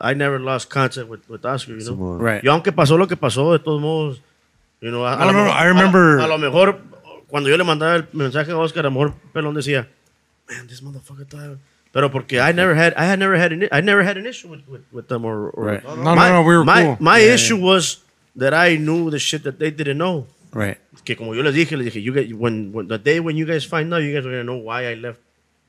I 0.00 0.14
never 0.14 0.38
lost 0.40 0.70
contact 0.72 1.08
with, 1.08 1.20
with 1.28 1.44
Oscar, 1.44 1.74
you 1.76 1.80
know. 1.84 1.94
Simón. 1.94 2.20
Right. 2.20 2.44
Y 2.44 2.48
aunque 2.48 2.70
pasó 2.72 2.96
lo 2.98 3.06
que 3.08 3.16
pasó, 3.16 3.52
de 3.52 3.58
todos 3.58 3.80
modos, 3.80 4.20
you 4.80 4.90
know, 4.90 5.06
a, 5.06 5.14
a 5.14 5.18
No, 5.24 5.26
lo 5.26 5.32
no, 5.32 5.44
no, 5.46 5.50
I 5.52 5.64
remember- 5.66 6.20
A, 6.20 6.24
a 6.24 6.28
lo 6.28 6.38
mejor 6.38 6.78
cuando 7.28 7.48
yo 7.48 7.56
le 7.56 7.64
mandaba 7.64 7.96
el 7.96 8.06
mensaje 8.12 8.52
a 8.52 8.56
Oscar, 8.58 8.80
a 8.86 8.88
lo 8.88 8.92
mejor 8.92 9.14
Pelón 9.32 9.54
decía, 9.54 9.88
"Man, 10.48 10.66
this 10.66 10.82
motherfucker 10.82 11.22
está-" 11.26 11.56
Pero 11.92 12.10
porque 12.10 12.36
I 12.36 12.52
never 12.54 12.76
had 12.76 12.92
I 12.98 13.06
had 13.10 13.18
never 13.18 13.40
had 13.40 13.52
an 13.52 13.62
I 13.72 13.80
never 13.82 14.02
had 14.06 14.18
an 14.18 14.26
issue 14.26 14.48
with 14.48 14.60
with, 14.68 14.82
with 14.92 15.06
them 15.08 15.24
or, 15.24 15.50
or 15.54 15.64
Right. 15.72 15.82
No, 15.82 16.14
no, 16.14 16.14
no, 16.14 16.42
we 16.42 16.54
were 16.56 16.64
my, 16.64 16.84
cool. 16.84 16.96
My 17.00 17.18
issue 17.18 17.56
was 17.56 18.02
that 18.36 18.52
I 18.54 18.76
knew 18.76 19.10
the 19.10 19.18
shit 19.18 19.42
that 19.44 19.58
they 19.58 19.70
didn't 19.70 19.98
know. 19.98 20.26
Right. 20.52 20.78
Que 21.04 21.14
como 21.16 21.34
yo 21.34 21.42
les 21.42 21.54
dije, 21.54 21.76
les 21.76 21.86
dije, 21.92 22.02
you 22.02 22.12
guys, 22.12 22.32
when, 22.32 22.72
when 22.72 22.88
the 22.88 22.98
day 22.98 23.20
when 23.20 23.36
you 23.36 23.44
guys 23.46 23.64
find 23.64 23.92
out, 23.92 24.02
you 24.02 24.12
guys 24.14 24.24
are 24.26 24.30
gonna 24.30 24.44
know 24.44 24.56
why 24.56 24.86
I 24.90 24.94
left, 24.94 25.20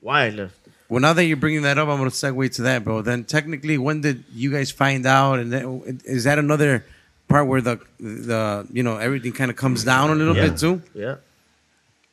why 0.02 0.26
I 0.28 0.30
left. 0.30 0.56
Well, 0.89 1.02
now 1.02 1.13
that 1.13 1.26
you're 1.26 1.38
bringing 1.38 1.62
that 1.63 1.78
up, 1.78 1.88
I'm 1.88 1.98
going 2.00 2.10
to 2.10 2.15
segue 2.15 2.52
to 2.56 2.62
that, 2.63 2.84
bro. 2.84 3.04
Then 3.04 3.24
technically, 3.24 3.78
when 3.78 4.02
did 4.02 4.24
you 4.34 4.52
guys 4.52 4.72
find 4.72 5.06
out? 5.06 5.38
And 5.38 5.54
then, 5.54 6.00
is 6.04 6.24
that 6.24 6.39
another 6.39 6.84
part 7.28 7.45
where 7.45 7.62
the 7.62 7.78
the 8.00 8.65
you 8.74 8.82
know 8.82 8.98
everything 8.98 9.32
kind 9.34 9.52
of 9.52 9.56
comes 9.58 9.84
down 9.84 10.10
a 10.10 10.15
little 10.15 10.36
Yeah. 10.36 10.48
bit 10.50 10.58
too? 10.58 10.82
Yeah. 10.95 11.15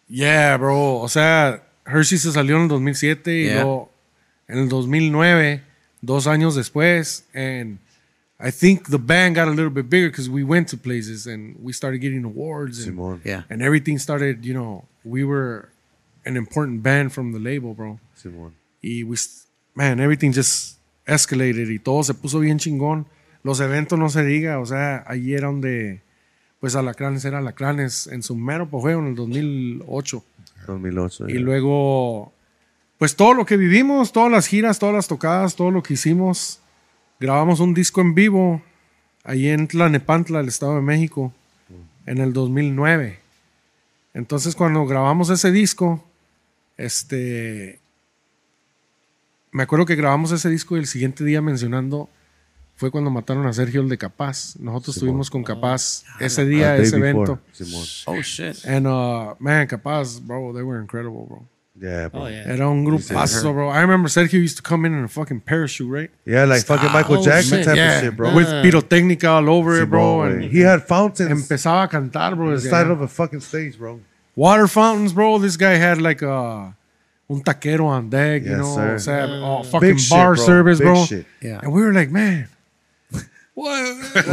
Yeah, 0.09 0.57
bro. 0.59 1.01
O 1.03 1.09
sea, 1.09 1.63
Hershey 1.87 2.19
se 2.19 2.33
salió 2.33 2.57
en 2.57 2.63
el 2.65 2.69
2007 2.69 3.33
y 3.33 3.45
Yeah. 3.47 3.55
luego 3.63 3.91
en 4.49 4.59
el 4.59 4.69
2009, 4.69 5.63
dos 6.03 6.27
años 6.27 6.55
después. 6.55 7.25
And 7.35 7.79
I 8.39 8.51
think 8.51 8.89
the 8.91 8.99
band 8.99 9.35
got 9.35 9.49
a 9.49 9.51
little 9.51 9.71
bit 9.71 9.89
bigger 9.89 10.09
because 10.11 10.29
we 10.29 10.45
went 10.45 10.69
to 10.69 10.77
places 10.77 11.27
and 11.27 11.57
we 11.63 11.73
started 11.73 12.01
getting 12.01 12.25
awards. 12.25 12.87
And, 12.87 12.97
Simón. 12.99 13.21
Yeah. 13.25 13.45
and 13.49 13.63
everything 13.63 13.99
started, 13.99 14.45
you 14.45 14.53
know, 14.53 14.85
we 15.05 15.25
were 15.25 15.71
an 16.27 16.37
important 16.37 16.83
band 16.83 17.13
from 17.13 17.33
the 17.33 17.39
label, 17.39 17.73
bro. 17.75 17.99
Simón. 18.15 18.53
Y 18.83 19.03
we, 19.05 19.15
s- 19.15 19.47
man, 19.75 20.01
everything 20.01 20.33
just 20.33 20.79
escalated 21.07 21.71
y 21.71 21.79
todo 21.79 22.03
se 22.03 22.13
puso 22.15 22.41
bien 22.41 22.59
chingón. 22.59 23.07
Los 23.43 23.61
eventos 23.61 23.99
no 23.99 24.09
se 24.11 24.23
diga, 24.25 24.59
o 24.59 24.67
sea, 24.67 25.05
allí 25.07 25.33
era 25.35 25.47
donde, 25.47 26.03
pues 26.61 26.75
Alacranes 26.75 27.25
era 27.25 27.39
Alacranes 27.39 28.07
en 28.09 28.23
su 28.23 28.37
mero 28.37 28.65
apogeo 28.65 28.99
en 28.99 29.07
el 29.07 29.15
2008. 29.15 30.25
2008. 30.67 31.29
Y 31.29 31.33
yeah. 31.33 31.41
luego, 31.41 32.33
pues 32.99 33.17
todo 33.17 33.35
lo 33.35 33.47
que 33.47 33.57
vivimos, 33.57 34.13
todas 34.13 34.31
las 34.31 34.47
giras, 34.47 34.79
todas 34.79 34.95
las 34.95 35.07
tocadas, 35.09 35.55
todo 35.57 35.71
lo 35.71 35.83
que 35.83 35.95
hicimos, 35.95 36.61
grabamos 37.19 37.61
un 37.61 37.75
disco 37.75 38.01
en 38.01 38.15
vivo 38.15 38.63
ahí 39.25 39.49
en 39.49 39.67
Tlanepantla, 39.67 40.41
el 40.41 40.49
Estado 40.49 40.77
de 40.77 40.83
México, 40.83 41.33
en 42.07 42.19
el 42.19 42.33
2009. 42.33 43.19
Entonces 44.15 44.55
cuando 44.55 44.87
grabamos 44.87 45.31
ese 45.31 45.51
disco, 45.51 46.05
este, 46.77 47.81
me 49.51 49.63
acuerdo 49.65 49.87
que 49.87 49.97
grabamos 49.97 50.33
ese 50.33 50.49
disco 50.49 50.77
y 50.77 50.81
el 50.81 50.87
siguiente 50.87 51.25
día 51.25 51.43
mencionando 51.43 52.09
fue 52.77 52.91
cuando 52.91 53.11
mataron 53.11 53.47
a 53.47 53.53
Sergio 53.53 53.81
el 53.81 53.89
de 53.89 53.97
Capaz. 53.97 54.55
Nosotros 54.59 54.97
estuvimos 54.97 55.31
con 55.31 55.43
Capaz 55.43 56.05
ese 56.21 56.45
día, 56.45 56.77
ese 56.77 56.99
before. 56.99 57.11
evento. 57.11 57.41
Simón. 57.53 57.85
Oh 58.07 58.21
shit. 58.23 58.65
And 58.67 58.87
uh, 58.87 59.35
man, 59.39 59.67
Capaz, 59.67 60.21
bro, 60.21 60.53
they 60.53 60.63
were 60.63 60.81
incredible, 60.81 61.25
bro. 61.27 61.43
Yeah, 61.81 62.07
oh, 62.07 62.09
bro. 62.09 62.21
Oh, 62.23 62.27
yeah. 62.29 62.45
Era 62.47 62.71
un 62.71 62.85
grupazo, 62.85 63.53
bro. 63.53 63.69
I 63.69 63.81
remember 63.83 64.09
Sergio 64.09 64.35
used 64.35 64.57
to 64.57 64.63
come 64.63 64.87
in 64.87 64.95
in 64.95 65.05
a 65.05 65.09
fucking 65.09 65.41
parachute, 65.41 65.91
right? 65.91 66.11
Yeah, 66.25 66.45
like 66.45 66.65
fucking 66.65 66.91
Michael 66.93 67.19
Oh, 67.19 67.23
Jackson 67.23 67.59
shit. 67.59 67.67
type 67.67 67.77
yeah, 67.77 67.99
of 67.99 68.05
shit, 68.05 68.17
bro. 68.17 68.35
with 68.35 68.47
pirotecnica 68.49 69.29
all 69.29 69.51
over 69.51 69.83
it, 69.83 69.87
bro. 69.91 70.01
Simón, 70.21 70.33
And. 70.33 70.45
He 70.45 70.61
had 70.61 70.83
fountains 70.85 71.31
empezaba 71.31 71.85
a 71.85 71.89
cantar, 71.89 72.35
bro. 72.35 72.47
on 72.47 72.55
the 72.55 72.61
desde 72.61 72.71
side 72.71 72.87
of 72.87 73.01
a 73.03 73.09
fucking 73.09 73.41
stage, 73.41 73.77
bro. 73.79 74.01
Water 74.35 74.67
fountains, 74.69 75.13
bro. 75.13 75.39
This 75.39 75.57
guy 75.59 75.75
had 75.75 76.01
like 76.01 76.23
a 76.23 76.75
un 77.29 77.43
taquero 77.43 77.85
on 77.87 78.09
deck, 78.09 78.45
you 78.45 78.57
know, 78.57 78.75
sir. 78.75 78.95
o 78.95 78.99
sea, 78.99 79.27
oh, 79.43 79.63
fucking 79.65 79.81
Big 79.81 79.99
shit, 80.01 80.11
bar 80.11 80.35
bro. 80.37 80.45
service, 80.45 80.79
Big 80.79 80.87
bro. 80.87 81.05
shit. 81.05 81.27
Yeah. 81.43 81.61
And 81.63 81.73
we 81.73 81.83
were 81.83 81.93
like, 81.93 82.11
man, 82.11 82.49
Shit. 83.57 84.25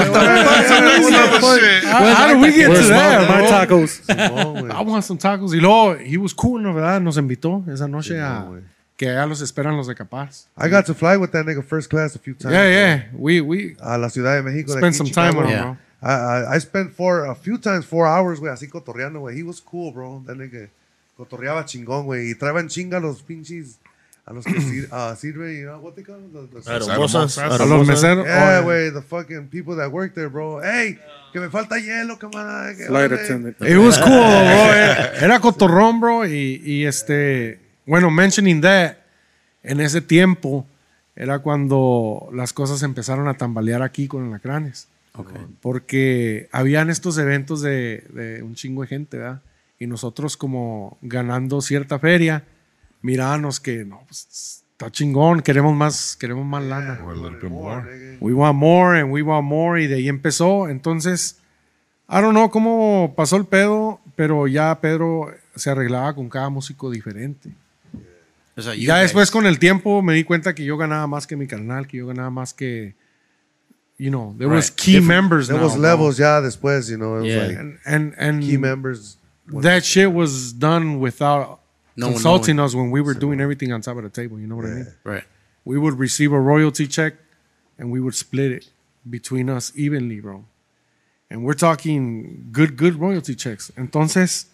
how, 1.85 2.13
how 2.13 2.33
do 2.33 2.39
we 2.39 2.51
get 2.51 2.67
to 2.67 2.83
that, 2.89 3.29
my 3.29 3.41
tacos? 3.47 4.01
I 4.09 4.81
want 4.81 5.03
some 5.05 5.17
tacos. 5.17 5.53
Y 5.53 5.59
luego, 5.61 5.97
he 5.97 6.17
was 6.17 6.33
cool, 6.33 6.59
¿no, 6.61 6.73
verdad? 6.73 7.01
Nos 7.01 7.17
invitó 7.17 7.63
esa 7.71 7.87
noche 7.87 8.19
a 8.19 8.47
que 8.97 9.07
allá 9.09 9.25
los 9.25 9.41
esperan 9.41 9.75
los 9.77 9.87
de 9.87 9.95
Capaz. 9.95 10.47
I 10.57 10.67
got 10.69 10.85
to 10.87 10.93
fly 10.93 11.17
with 11.17 11.31
that 11.31 11.45
nigga 11.45 11.63
first 11.63 11.89
class 11.89 12.15
a 12.15 12.19
few 12.19 12.33
times. 12.35 12.53
Yeah, 12.53 12.67
yeah. 12.69 13.03
We, 13.13 13.41
we 13.41 13.75
A 13.81 13.97
la 13.97 14.09
Ciudad 14.09 14.35
de 14.35 14.43
México. 14.43 14.73
spent 14.77 14.95
some 14.95 15.09
time 15.09 15.35
with 15.37 15.45
him, 15.47 15.51
Yeah. 15.51 15.63
bro. 15.63 15.77
I, 16.01 16.13
I, 16.13 16.55
I 16.55 16.59
spent 16.59 16.91
four, 16.93 17.25
a 17.25 17.33
few 17.33 17.57
times 17.57 17.85
four 17.85 18.05
hours, 18.05 18.39
güey, 18.41 18.51
así 18.51 18.67
cotorreando, 18.69 19.21
güey. 19.21 19.37
He 19.37 19.43
was 19.43 19.61
cool, 19.61 19.91
bro. 19.93 20.21
That 20.27 20.35
nigga 20.35 20.69
cotorreaba 21.17 21.63
chingón, 21.65 22.05
güey. 22.05 22.31
Y 22.31 22.35
traían 22.35 22.67
chinga 22.67 22.99
los 22.99 23.21
pinches, 23.21 23.79
a 24.25 24.33
los 24.33 24.45
que 24.45 24.61
sir, 24.61 24.87
uh, 24.91 25.15
sirve, 25.15 25.59
you 25.59 25.65
know, 25.65 25.79
what 25.81 25.93
they 25.95 26.03
call 26.03 26.15
them? 26.15 26.31
The- 26.49 26.61
the- 26.61 26.69
Aeromosas. 26.71 27.37
A 27.37 27.47
los 27.47 27.61
A 27.61 27.65
los 27.65 27.87
meseros. 27.87 28.25
Yeah, 28.25 28.61
güey, 28.61 28.91
the 28.93 29.01
fucking 29.01 29.47
people 29.49 29.75
that 29.75 29.91
work 29.91 30.13
there, 30.13 30.27
bro. 30.29 30.61
Hey, 30.63 30.97
que 31.33 31.39
me 31.41 31.49
falta 31.49 31.77
hielo, 31.79 32.17
camarada. 32.17 32.73
Flight 32.87 33.11
attendant. 33.11 33.57
It 33.61 33.77
was 33.77 33.97
cool, 33.97 34.11
bro. 34.11 34.73
Era, 35.21 35.39
cotorrón, 35.41 35.99
bro. 35.99 36.25
Y, 36.25 36.61
y 36.63 36.85
este, 36.85 37.59
bueno, 37.85 38.09
mentioning 38.09 38.61
that, 38.61 38.95
en 39.63 39.79
ese 39.81 40.01
tiempo 40.01 40.65
era 41.15 41.39
cuando 41.39 42.29
las 42.33 42.53
cosas 42.53 42.81
empezaron 42.83 43.27
a 43.27 43.35
tambalear 43.35 43.81
aquí 43.81 44.07
con 44.07 44.27
Alacranes. 44.27 44.87
Okay. 45.15 45.45
Porque 45.61 46.49
habían 46.51 46.89
estos 46.89 47.17
eventos 47.17 47.61
de, 47.61 48.03
de 48.13 48.41
un 48.41 48.55
chingo 48.55 48.81
de 48.81 48.87
gente, 48.87 49.17
¿verdad? 49.17 49.41
Y 49.79 49.85
nosotros 49.85 50.37
como 50.37 50.97
ganando 51.01 51.61
cierta 51.61 51.99
feria, 51.99 52.43
mirábamos 53.03 53.59
que, 53.59 53.85
no, 53.85 54.01
pues, 54.07 54.63
está 54.71 54.89
chingón, 54.89 55.41
queremos 55.41 55.75
más, 55.75 56.15
queremos 56.19 56.45
más 56.45 56.63
lana. 56.63 56.99
Or 57.05 57.11
a 57.13 57.15
little 57.15 57.37
bit 57.39 57.51
more. 57.51 58.17
We 58.19 58.33
want 58.33 58.57
more 58.57 58.99
and 58.99 59.11
we 59.11 59.21
want 59.21 59.45
more 59.45 59.79
y 59.81 59.85
de 59.87 59.95
ahí 59.95 60.09
empezó. 60.09 60.67
Entonces, 60.69 61.37
I 62.09 62.21
don't 62.21 62.33
know 62.33 62.49
cómo 62.49 63.13
pasó 63.15 63.37
el 63.37 63.45
pedo, 63.45 63.99
pero 64.15 64.47
ya 64.47 64.79
Pedro 64.81 65.33
se 65.55 65.69
arreglaba 65.69 66.13
con 66.15 66.29
cada 66.29 66.49
músico 66.49 66.89
diferente. 66.89 67.51
O 68.55 68.61
sea, 68.61 68.73
you 68.75 68.87
ya 68.87 68.95
guys- 68.97 69.03
después 69.03 69.31
con 69.31 69.45
el 69.45 69.57
tiempo 69.59 70.01
me 70.01 70.13
di 70.13 70.23
cuenta 70.23 70.53
que 70.53 70.63
yo 70.63 70.77
ganaba 70.77 71.07
más 71.07 71.25
que 71.27 71.35
mi 71.35 71.47
carnal, 71.47 71.87
que 71.87 71.97
yo 71.97 72.07
ganaba 72.07 72.29
más 72.29 72.53
que, 72.53 72.93
you 73.97 74.09
know, 74.11 74.35
there 74.37 74.47
was 74.49 74.69
Right. 74.69 74.75
key 74.79 75.01
members 75.01 75.47
There 75.47 75.57
now, 75.57 75.65
was 75.65 75.73
bro. 75.73 75.81
levels 75.81 76.17
ya 76.17 76.39
después, 76.39 76.87
you 76.87 76.97
know. 76.97 77.17
It 77.17 77.21
was 77.23 77.27
Yeah. 77.33 77.47
like 77.47 77.57
And, 77.59 77.79
and, 77.85 78.13
and 78.17 78.41
key 78.43 78.57
members. 78.57 79.17
that 79.61 79.81
shit 79.83 80.11
was 80.13 80.53
done 80.59 80.97
without 80.99 81.61
No 81.95 82.07
one 82.07 82.13
consulting 82.15 82.55
knowing. 82.57 82.65
us 82.69 82.75
when 82.75 82.91
we 82.91 83.01
were 83.01 83.13
doing 83.13 83.39
everything 83.39 83.71
on 83.71 83.81
top 83.81 83.97
of 83.97 84.03
the 84.03 84.09
table, 84.09 84.39
you 84.39 84.47
know 84.47 84.55
what 84.55 84.65
I 84.65 84.69
mean? 84.69 84.87
Right. 85.03 85.23
We 85.65 85.77
would 85.77 85.97
receive 85.99 86.31
a 86.33 86.39
royalty 86.39 86.87
check 86.87 87.13
and 87.77 87.91
we 87.91 87.99
would 87.99 88.15
split 88.15 88.51
it. 88.51 88.69
between 89.09 89.49
us 89.49 89.73
evenly, 89.75 90.21
bro. 90.21 90.45
And 91.29 91.43
we're 91.43 91.55
talking 91.59 92.47
good, 92.53 92.77
good 92.77 92.95
royalty 92.95 93.35
checks. 93.35 93.69
Entonces, 93.75 94.47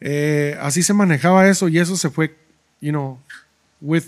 eh, 0.00 0.56
así 0.60 0.82
se 0.82 0.92
manejaba 0.94 1.46
eso 1.48 1.68
y 1.68 1.78
eso 1.78 1.94
se 1.96 2.10
fue, 2.10 2.34
you 2.80 2.90
know, 2.90 3.20
with, 3.80 4.06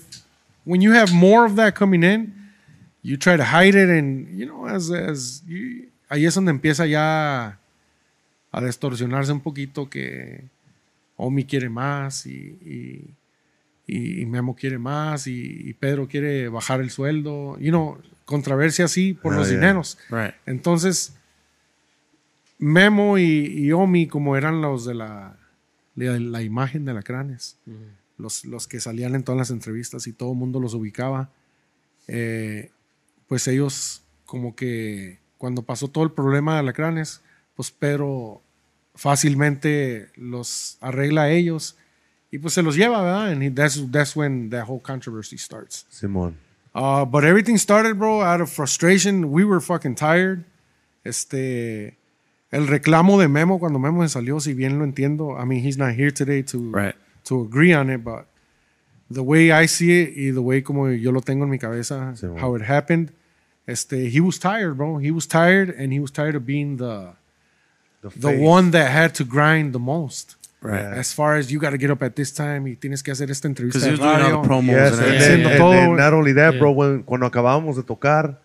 when 0.64 0.80
you 0.80 0.90
have 0.92 1.12
more 1.14 1.44
of 1.46 1.54
that 1.54 1.76
coming 1.76 2.02
in, 2.02 2.32
you 3.02 3.16
try 3.16 3.36
to 3.36 3.44
hide 3.44 3.76
it 3.76 3.88
and, 3.88 4.26
you 4.36 4.44
know, 4.44 4.66
as, 4.66 4.90
as 4.90 5.42
you- 5.46 5.86
ahí 6.10 6.26
es 6.26 6.34
donde 6.34 6.50
empieza 6.50 6.84
ya 6.86 7.58
a 8.50 8.60
distorsionarse 8.60 9.30
un 9.30 9.40
poquito 9.40 9.88
que 9.88 10.48
Omi 11.16 11.44
quiere 11.44 11.68
más 11.68 12.26
y, 12.26 12.30
y, 12.36 13.14
y- 13.86 14.20
y 14.22 14.26
Memo 14.26 14.54
quiere 14.56 14.78
más 14.78 15.26
y, 15.26 15.68
y 15.68 15.72
Pedro 15.74 16.08
quiere 16.08 16.48
bajar 16.48 16.80
el 16.80 16.90
sueldo, 16.90 17.58
you 17.58 17.70
know, 17.70 17.98
controversia 18.24 18.86
así 18.86 19.12
por 19.14 19.34
Ah, 19.34 19.36
los 19.38 19.48
yeah. 19.48 19.56
dineros. 19.58 19.98
Right. 20.10 20.34
Entonces, 20.46 21.14
Memo 22.58 23.18
y, 23.18 23.22
y 23.46 23.72
Omi, 23.72 24.06
como 24.06 24.36
eran 24.36 24.60
los 24.62 24.84
de 24.84 24.94
la, 24.94 25.36
la, 25.96 26.18
la 26.18 26.42
imagen 26.42 26.84
de 26.84 26.94
la 26.94 27.02
Cranes, 27.02 27.58
los, 28.16 28.44
los 28.44 28.68
que 28.68 28.80
salían 28.80 29.14
en 29.14 29.24
todas 29.24 29.38
las 29.38 29.50
entrevistas 29.50 30.06
y 30.06 30.12
todo 30.12 30.32
el 30.32 30.38
mundo 30.38 30.60
los 30.60 30.74
ubicaba, 30.74 31.30
eh, 32.06 32.70
pues 33.28 33.46
ellos 33.48 34.02
como 34.24 34.54
que 34.54 35.18
cuando 35.36 35.62
pasó 35.62 35.88
todo 35.88 36.04
el 36.04 36.12
problema 36.12 36.54
de 36.54 36.60
Alacranes, 36.60 37.22
pues 37.56 37.70
Pedro 37.70 38.40
fácilmente 38.94 40.08
los 40.16 40.78
arregla 40.80 41.22
a 41.24 41.30
ellos 41.30 41.76
y 42.30 42.38
pues 42.38 42.54
se 42.54 42.62
los 42.62 42.76
lleva, 42.76 43.02
¿verdad? 43.02 43.30
And 43.32 43.42
he- 43.42 43.50
that's, 43.50 43.80
that's 43.90 44.16
when 44.16 44.50
that 44.50 44.64
whole 44.68 44.80
controversy 44.80 45.36
starts. 45.38 45.86
Simón. 45.90 46.34
Uh, 46.74 47.04
but 47.04 47.22
everything 47.24 47.56
started, 47.56 47.96
bro, 47.98 48.22
out 48.22 48.40
of 48.40 48.50
frustration. 48.50 49.30
We 49.30 49.44
were 49.44 49.60
fucking 49.60 49.94
tired. 49.94 50.44
Este, 51.04 51.96
el 52.50 52.66
reclamo 52.66 53.18
de 53.20 53.28
Memo 53.28 53.58
cuando 53.58 53.78
Memo 53.78 54.02
se 54.02 54.08
salió, 54.08 54.40
si 54.40 54.54
bien 54.54 54.78
lo 54.78 54.84
entiendo, 54.84 55.36
I 55.40 55.44
mean, 55.46 55.64
he's 55.64 55.78
not 55.78 55.92
here 55.94 56.10
today 56.10 56.42
to, 56.42 56.72
Right. 56.72 56.94
to 57.24 57.42
agree 57.42 57.72
on 57.74 57.90
it, 57.90 58.02
but 58.02 58.26
the 59.10 59.22
way 59.22 59.52
I 59.52 59.66
see 59.68 59.92
it 60.02 60.14
y 60.16 60.32
the 60.32 60.40
way 60.40 60.62
como 60.62 60.88
yo 60.90 61.12
lo 61.12 61.20
tengo 61.20 61.44
en 61.44 61.50
mi 61.50 61.58
cabeza, 61.58 62.14
how 62.40 62.56
it 62.56 62.62
happened, 62.62 63.12
este, 63.66 64.08
he 64.10 64.20
was 64.20 64.38
tired, 64.40 64.76
bro. 64.76 64.98
He 64.98 65.10
was 65.12 65.28
tired 65.28 65.70
and 65.78 65.92
he 65.92 66.00
was 66.00 66.10
tired 66.10 66.34
of 66.34 66.44
being 66.44 66.76
the, 66.78 67.12
the 68.10 68.30
face. 68.30 68.40
one 68.40 68.70
that 68.72 68.90
had 68.90 69.12
to 69.14 69.24
grind 69.24 69.72
the 69.72 69.78
most. 69.78 70.36
Right. 70.60 70.80
As 70.82 71.12
far 71.12 71.36
as 71.36 71.50
you 71.52 71.60
got 71.60 71.70
to 71.70 71.76
get 71.78 71.90
up 71.90 72.02
at 72.02 72.14
this 72.16 72.32
time 72.32 72.64
y 72.64 72.74
tienes 72.76 73.02
que 73.02 73.12
hacer 73.12 73.30
esta 73.30 73.46
entrevista 73.48 73.80
Because 73.80 73.84
he 73.84 73.96
de 73.96 74.00
was 74.00 74.00
doing 74.00 74.10
all 74.10 74.22
radio. 74.22 74.42
the 74.42 74.48
promos 74.48 74.72
Yes, 74.74 74.92
and 74.92 75.02
and, 75.02 75.14
everything. 75.14 75.18
then, 75.18 75.40
Haciendo 75.44 75.48
and 75.50 75.58
todo, 75.58 75.70
then 75.72 75.88
güey. 75.90 75.96
not 75.98 76.12
only 76.14 76.32
that, 76.32 76.52
Yeah. 76.54 76.58
bro, 76.60 76.70
when- 76.72 77.02
cuando 77.02 77.26
acabábamos 77.26 77.76
de 77.76 77.82
tocar, 77.82 78.40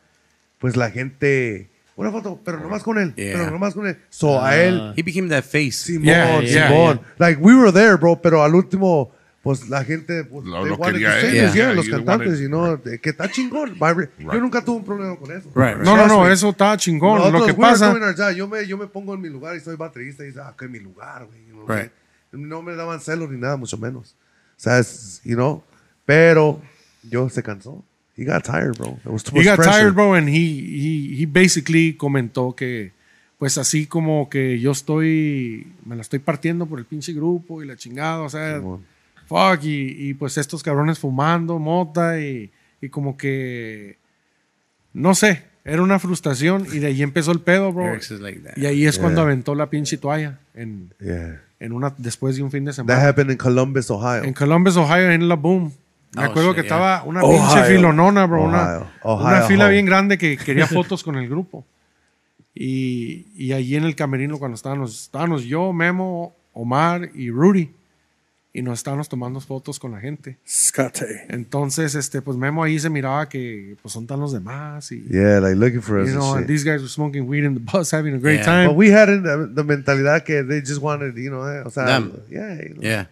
pues 0.60 0.76
la 0.76 0.92
gente, 0.92 1.70
una 1.96 2.12
foto, 2.12 2.38
pero 2.44 2.60
nomás 2.60 2.84
con 2.84 2.98
él, 2.98 3.14
Yeah. 3.16 3.38
pero 3.38 3.52
nomás 3.52 3.74
con 3.74 3.88
él. 3.88 3.98
So 4.10 4.38
a 4.38 4.50
ah. 4.50 4.56
él, 4.58 4.94
He 4.98 5.02
became 5.02 5.30
that 5.30 5.44
face. 5.46 5.72
Simón, 5.72 6.04
Yeah, 6.06 6.42
yeah, 6.42 6.68
Simón. 6.68 7.00
Like 7.20 7.40
we 7.42 7.56
were 7.56 7.72
there, 7.72 7.96
bro, 7.96 8.18
pero 8.22 8.44
al 8.44 8.54
último, 8.54 9.12
pues 9.42 9.70
la 9.70 9.84
gente, 9.86 10.24
pues, 10.26 10.46
Lo- 10.46 10.66
lo 10.66 10.78
quería 10.80 11.20
él. 11.22 11.32
Yeah. 11.34 11.54
yeah, 11.54 11.74
los 11.74 11.86
Yeah, 11.86 11.98
you 12.00 12.06
cantantes, 12.06 12.34
wanted- 12.40 12.46
y 12.46 12.50
no, 12.50 12.78
de 12.78 13.00
que 13.00 13.10
está 13.12 13.30
chingón. 13.32 13.74
My- 13.80 14.08
Yo 14.34 14.40
nunca 14.42 14.64
tuve 14.64 14.78
un 14.78 14.86
problema 14.86 15.16
con 15.16 15.32
eso. 15.32 15.50
Right, 15.56 15.76
right. 15.78 15.86
No, 15.86 15.96
no, 15.96 16.08
no, 16.08 16.30
eso 16.30 16.50
está 16.50 16.76
chingón. 16.78 17.18
Nosotros, 17.20 17.42
lo 17.42 17.46
que 17.48 17.52
we 17.54 17.58
pasa. 17.58 18.32
Yo 18.34 18.48
me, 18.48 18.68
yo 18.68 18.78
me 18.78 18.88
pongo 18.88 19.14
en 19.14 19.22
mi 19.22 19.30
lugar 19.30 19.56
y 19.56 19.60
soy 19.62 19.76
baterista 19.78 20.24
y 20.24 20.28
dice, 20.28 20.40
ah, 20.44 20.54
que 20.58 20.66
es 20.66 20.72
mi 20.72 20.80
lugar, 20.80 21.26
güey. 21.26 21.46
you 21.48 21.54
know, 21.54 21.66
Right. 21.68 21.92
No 22.32 22.62
me 22.62 22.76
daban 22.76 23.00
celos 23.00 23.30
ni 23.32 23.38
nada, 23.38 23.56
mucho 23.58 23.78
menos. 23.78 24.16
O 24.58 24.60
sea, 24.62 24.78
es, 24.80 25.22
you 25.24 25.36
know, 25.36 25.64
pero 26.06 26.62
yo 27.04 27.30
se 27.30 27.42
cansó. 27.42 27.84
He 28.18 28.26
got 28.26 28.44
tired, 28.44 28.78
bro. 28.78 29.00
It 29.06 29.12
was 29.12 29.24
too 29.24 29.32
He 29.36 29.40
much 29.40 29.46
got 29.48 29.56
pressure. 29.56 29.80
tired, 29.80 29.94
bro, 29.94 30.14
and 30.16 30.28
he, 30.28 30.36
he, 30.36 31.22
he 31.22 31.26
basically 31.26 31.94
comentó 31.96 32.54
que, 32.54 32.92
pues 33.38 33.58
así 33.58 33.86
como 33.88 34.28
que 34.30 34.60
yo 34.60 34.72
estoy, 34.72 35.72
me 35.86 35.96
la 35.96 36.02
estoy 36.02 36.20
partiendo 36.20 36.66
por 36.66 36.78
el 36.80 36.86
pinche 36.86 37.14
grupo 37.14 37.64
y 37.64 37.66
la 37.66 37.78
chingada, 37.78 38.20
o 38.22 38.30
sea, 38.30 38.58
Simón. 38.58 38.86
Fuck, 39.30 39.64
y, 39.64 40.10
y 40.10 40.14
pues 40.16 40.38
estos 40.38 40.64
cabrones 40.64 40.98
fumando 41.00 41.58
mota 41.60 42.20
y, 42.20 42.52
y 42.82 42.90
como 42.90 43.16
que, 43.16 43.98
no 44.94 45.14
sé, 45.16 45.44
era 45.64 45.82
una 45.84 46.00
frustración 46.00 46.66
y 46.74 46.80
de 46.80 46.88
ahí 46.88 47.04
empezó 47.04 47.32
el 47.32 47.42
pedo, 47.42 47.72
bro. 47.72 47.86
Like 48.20 48.40
that. 48.40 48.58
Y 48.58 48.66
ahí 48.66 48.86
es 48.88 48.98
cuando 48.98 49.22
Yeah. 49.22 49.26
aventó 49.32 49.54
la 49.56 49.70
pinche 49.70 49.98
toalla 49.98 50.40
en, 50.56 50.94
Yeah. 51.00 51.42
en 51.60 51.72
una, 51.74 51.94
después 51.98 52.36
de 52.38 52.42
un 52.44 52.50
fin 52.52 52.66
de 52.66 52.72
That 52.72 52.76
semana. 52.78 53.08
happened 53.08 53.32
in 53.32 53.38
Columbus, 53.38 53.92
Ohio. 53.92 54.24
En 54.24 54.34
Columbus, 54.34 54.76
Ohio, 54.78 55.12
en 55.12 55.30
la 55.30 55.36
Boom. 55.36 55.72
Me 56.16 56.24
Oh, 56.24 56.26
acuerdo 56.26 56.50
shit, 56.50 56.56
que 56.56 56.62
yeah. 56.64 56.76
estaba 56.76 57.04
una 57.04 57.22
Ohio. 57.24 57.40
pinche 57.54 57.64
filonona, 57.76 58.26
bro. 58.26 58.44
una, 58.46 58.64
Ohio. 58.64 58.88
Ohio 59.04 59.28
una 59.28 59.42
fila 59.44 59.66
home. 59.66 59.74
bien 59.74 59.86
grande 59.86 60.18
que 60.18 60.38
quería 60.38 60.66
fotos 60.68 61.04
con 61.04 61.16
el 61.18 61.30
grupo. 61.30 61.64
Y, 62.56 63.28
y 63.36 63.54
allí 63.54 63.76
en 63.76 63.84
el 63.84 63.96
camerino, 63.96 64.40
cuando 64.40 64.56
estábamos, 64.56 65.04
estábamos 65.04 65.44
yo, 65.44 65.72
Memo, 65.72 66.36
Omar 66.54 67.12
y 67.14 67.30
Rudy. 67.30 67.72
Y 68.60 68.62
nos 68.62 68.80
estábamos 68.80 69.08
tomando 69.08 69.40
fotos 69.40 69.80
con 69.80 69.94
la 69.94 70.02
gente. 70.02 70.38
Scate. 70.46 71.28
Entonces, 71.30 71.96
este, 71.96 72.22
pues 72.22 72.36
Memo 72.36 72.62
ahí 72.62 72.78
se 72.78 72.90
miraba 72.90 73.30
que 73.30 73.78
pues 73.82 73.94
son 73.94 74.06
tan 74.06 74.20
los 74.20 74.34
demás. 74.34 74.92
Y, 74.92 75.06
Yeah, 75.10 75.40
like 75.40 75.56
looking 75.56 75.82
for 75.82 75.98
us 76.00 76.10
you 76.10 76.16
and 76.16 76.20
know, 76.20 76.34
shit. 76.34 76.38
and 76.40 76.48
these 76.48 76.66
guys 76.66 76.82
were 76.82 76.90
smoking 76.90 77.26
weed 77.26 77.46
in 77.46 77.54
the 77.54 77.62
bus, 77.62 77.90
having 77.94 78.14
a 78.16 78.18
great 78.20 78.40
Yeah. 78.40 78.46
time. 78.46 78.68
But 78.68 78.76
we 78.76 78.92
had 78.92 79.08
in 79.08 79.24
the, 79.24 79.48
the 79.56 79.64
mentalidad 79.64 80.26
que 80.26 80.44
they 80.44 80.60
just 80.60 80.82
wanted, 80.82 81.16
you 81.16 81.30
know, 81.30 81.46
eh, 81.48 81.64
o 81.66 81.70
sea, 81.70 81.86
Them. 81.86 82.12
yeah, 82.30 82.56
you 82.62 82.74
know. 82.76 82.82
Yeah. 82.82 83.06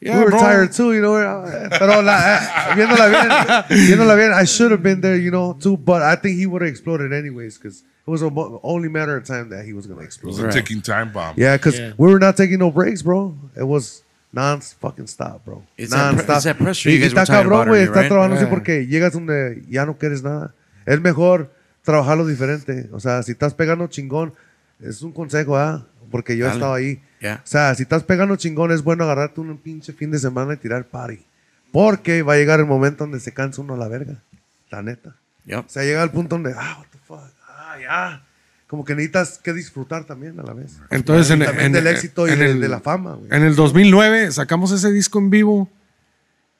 Yeah, 0.00 0.18
we 0.18 0.24
were 0.26 0.30
bro. 0.30 0.38
tired 0.38 0.70
too, 0.72 0.92
you 0.94 1.00
know. 1.00 1.16
eh, 1.16 1.68
Pero 1.76 2.00
la, 2.00 2.36
eh, 2.36 2.74
viéndola 2.76 3.08
bien, 3.08 3.28
viéndola 3.88 4.14
bien, 4.14 4.32
I 4.32 4.44
should 4.44 4.70
have 4.70 4.82
been 4.82 5.00
there, 5.00 5.16
you 5.18 5.32
know, 5.32 5.54
too. 5.58 5.76
But 5.76 6.02
I 6.02 6.14
think 6.14 6.38
he 6.38 6.46
would 6.46 6.62
have 6.62 6.70
exploded 6.70 7.12
anyways 7.12 7.58
because 7.58 7.80
it 8.06 8.10
was 8.10 8.22
a 8.22 8.30
mo- 8.30 8.60
only 8.62 8.88
matter 8.88 9.16
of 9.16 9.24
time 9.24 9.48
that 9.48 9.64
he 9.64 9.72
was 9.72 9.88
gonna 9.88 10.02
It 10.02 10.04
explode. 10.04 10.28
was 10.34 10.38
a 10.38 10.44
Right. 10.44 10.52
ticking 10.54 10.82
time 10.82 11.10
bomb. 11.10 11.34
Yeah, 11.36 11.56
because 11.56 11.80
Yeah. 11.80 11.94
we 11.98 12.12
were 12.12 12.20
not 12.20 12.36
taking 12.36 12.58
no 12.60 12.70
breaks, 12.70 13.02
bro. 13.02 13.34
It 13.56 13.64
was 13.66 14.03
non 14.34 14.60
fucking 14.60 15.06
stop, 15.06 15.44
bro. 15.44 15.62
Pre- 15.76 15.84
it's 15.84 15.90
that 15.90 16.56
pressure 16.56 16.90
Y- 16.90 16.96
you 16.96 17.00
guys 17.00 17.12
está 17.12 17.24
cabrón, 17.26 17.68
güey. 17.68 17.82
Está 17.84 18.00
right? 18.00 18.08
trabajando 18.08 18.36
así 18.36 18.44
Yeah. 18.44 18.50
porque 18.50 18.86
llegas 18.86 19.12
donde 19.12 19.62
ya 19.68 19.86
no 19.86 19.96
quieres 19.96 20.22
nada. 20.22 20.52
Es 20.86 21.00
mejor 21.00 21.52
trabajarlo 21.82 22.26
diferente. 22.26 22.88
O 22.92 23.00
sea, 23.00 23.22
si 23.22 23.32
estás 23.32 23.54
pegando 23.54 23.86
chingón, 23.86 24.34
es 24.80 25.02
un 25.02 25.12
consejo, 25.12 25.56
¿ah? 25.56 25.86
Porque 26.10 26.36
yo 26.36 26.44
he 26.44 26.48
Dale. 26.48 26.58
estado 26.58 26.74
ahí. 26.74 27.02
Yeah. 27.20 27.40
O 27.42 27.46
sea, 27.46 27.74
si 27.74 27.82
estás 27.84 28.02
pegando 28.02 28.36
chingón, 28.36 28.72
es 28.72 28.82
bueno 28.82 29.04
agarrarte 29.04 29.40
un 29.40 29.56
pinche 29.58 29.92
fin 29.92 30.10
de 30.10 30.18
semana 30.18 30.54
y 30.54 30.56
tirar 30.56 30.84
party. 30.84 31.24
Porque 31.72 32.22
va 32.22 32.34
a 32.34 32.36
llegar 32.36 32.60
el 32.60 32.66
momento 32.66 33.04
donde 33.04 33.20
se 33.20 33.32
cansa 33.32 33.60
uno 33.62 33.74
a 33.74 33.76
la 33.76 33.88
verga. 33.88 34.22
La 34.70 34.82
neta. 34.82 35.16
Yep. 35.46 35.66
O 35.66 35.68
sea, 35.68 35.82
llega 35.84 36.02
el 36.02 36.10
punto 36.10 36.36
donde, 36.36 36.54
ah, 36.56 36.76
what 36.78 36.86
the 36.90 36.98
fuck, 37.06 37.20
ah, 37.48 37.76
ya. 37.80 38.22
Como 38.66 38.84
que 38.84 38.94
necesitas 38.94 39.38
que 39.38 39.52
disfrutar 39.52 40.04
también 40.06 40.40
a 40.40 40.42
la 40.42 40.52
vez. 40.54 40.78
Entonces, 40.90 41.30
en, 41.30 41.40
también 41.44 41.66
en- 41.66 41.72
del 41.72 41.86
éxito 41.86 42.26
y 42.26 42.32
en 42.32 42.38
de, 42.38 42.50
el- 42.52 42.60
de 42.60 42.68
la 42.68 42.80
fama, 42.80 43.14
güey. 43.14 43.28
En 43.30 43.42
el 43.44 43.54
2009 43.54 44.32
sacamos 44.32 44.72
ese 44.72 44.90
disco 44.90 45.18
en 45.18 45.30
vivo 45.30 45.68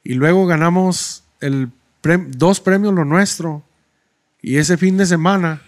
y 0.03 0.15
luego 0.15 0.47
ganamos 0.47 1.25
el 1.41 1.71
prem- 2.03 2.31
dos 2.31 2.61
premios 2.61 2.93
lo 2.95 3.05
nuestro. 3.05 3.65
Y 4.43 4.57
ese 4.59 4.77
fin 4.77 4.97
de 4.99 5.07
semana 5.07 5.63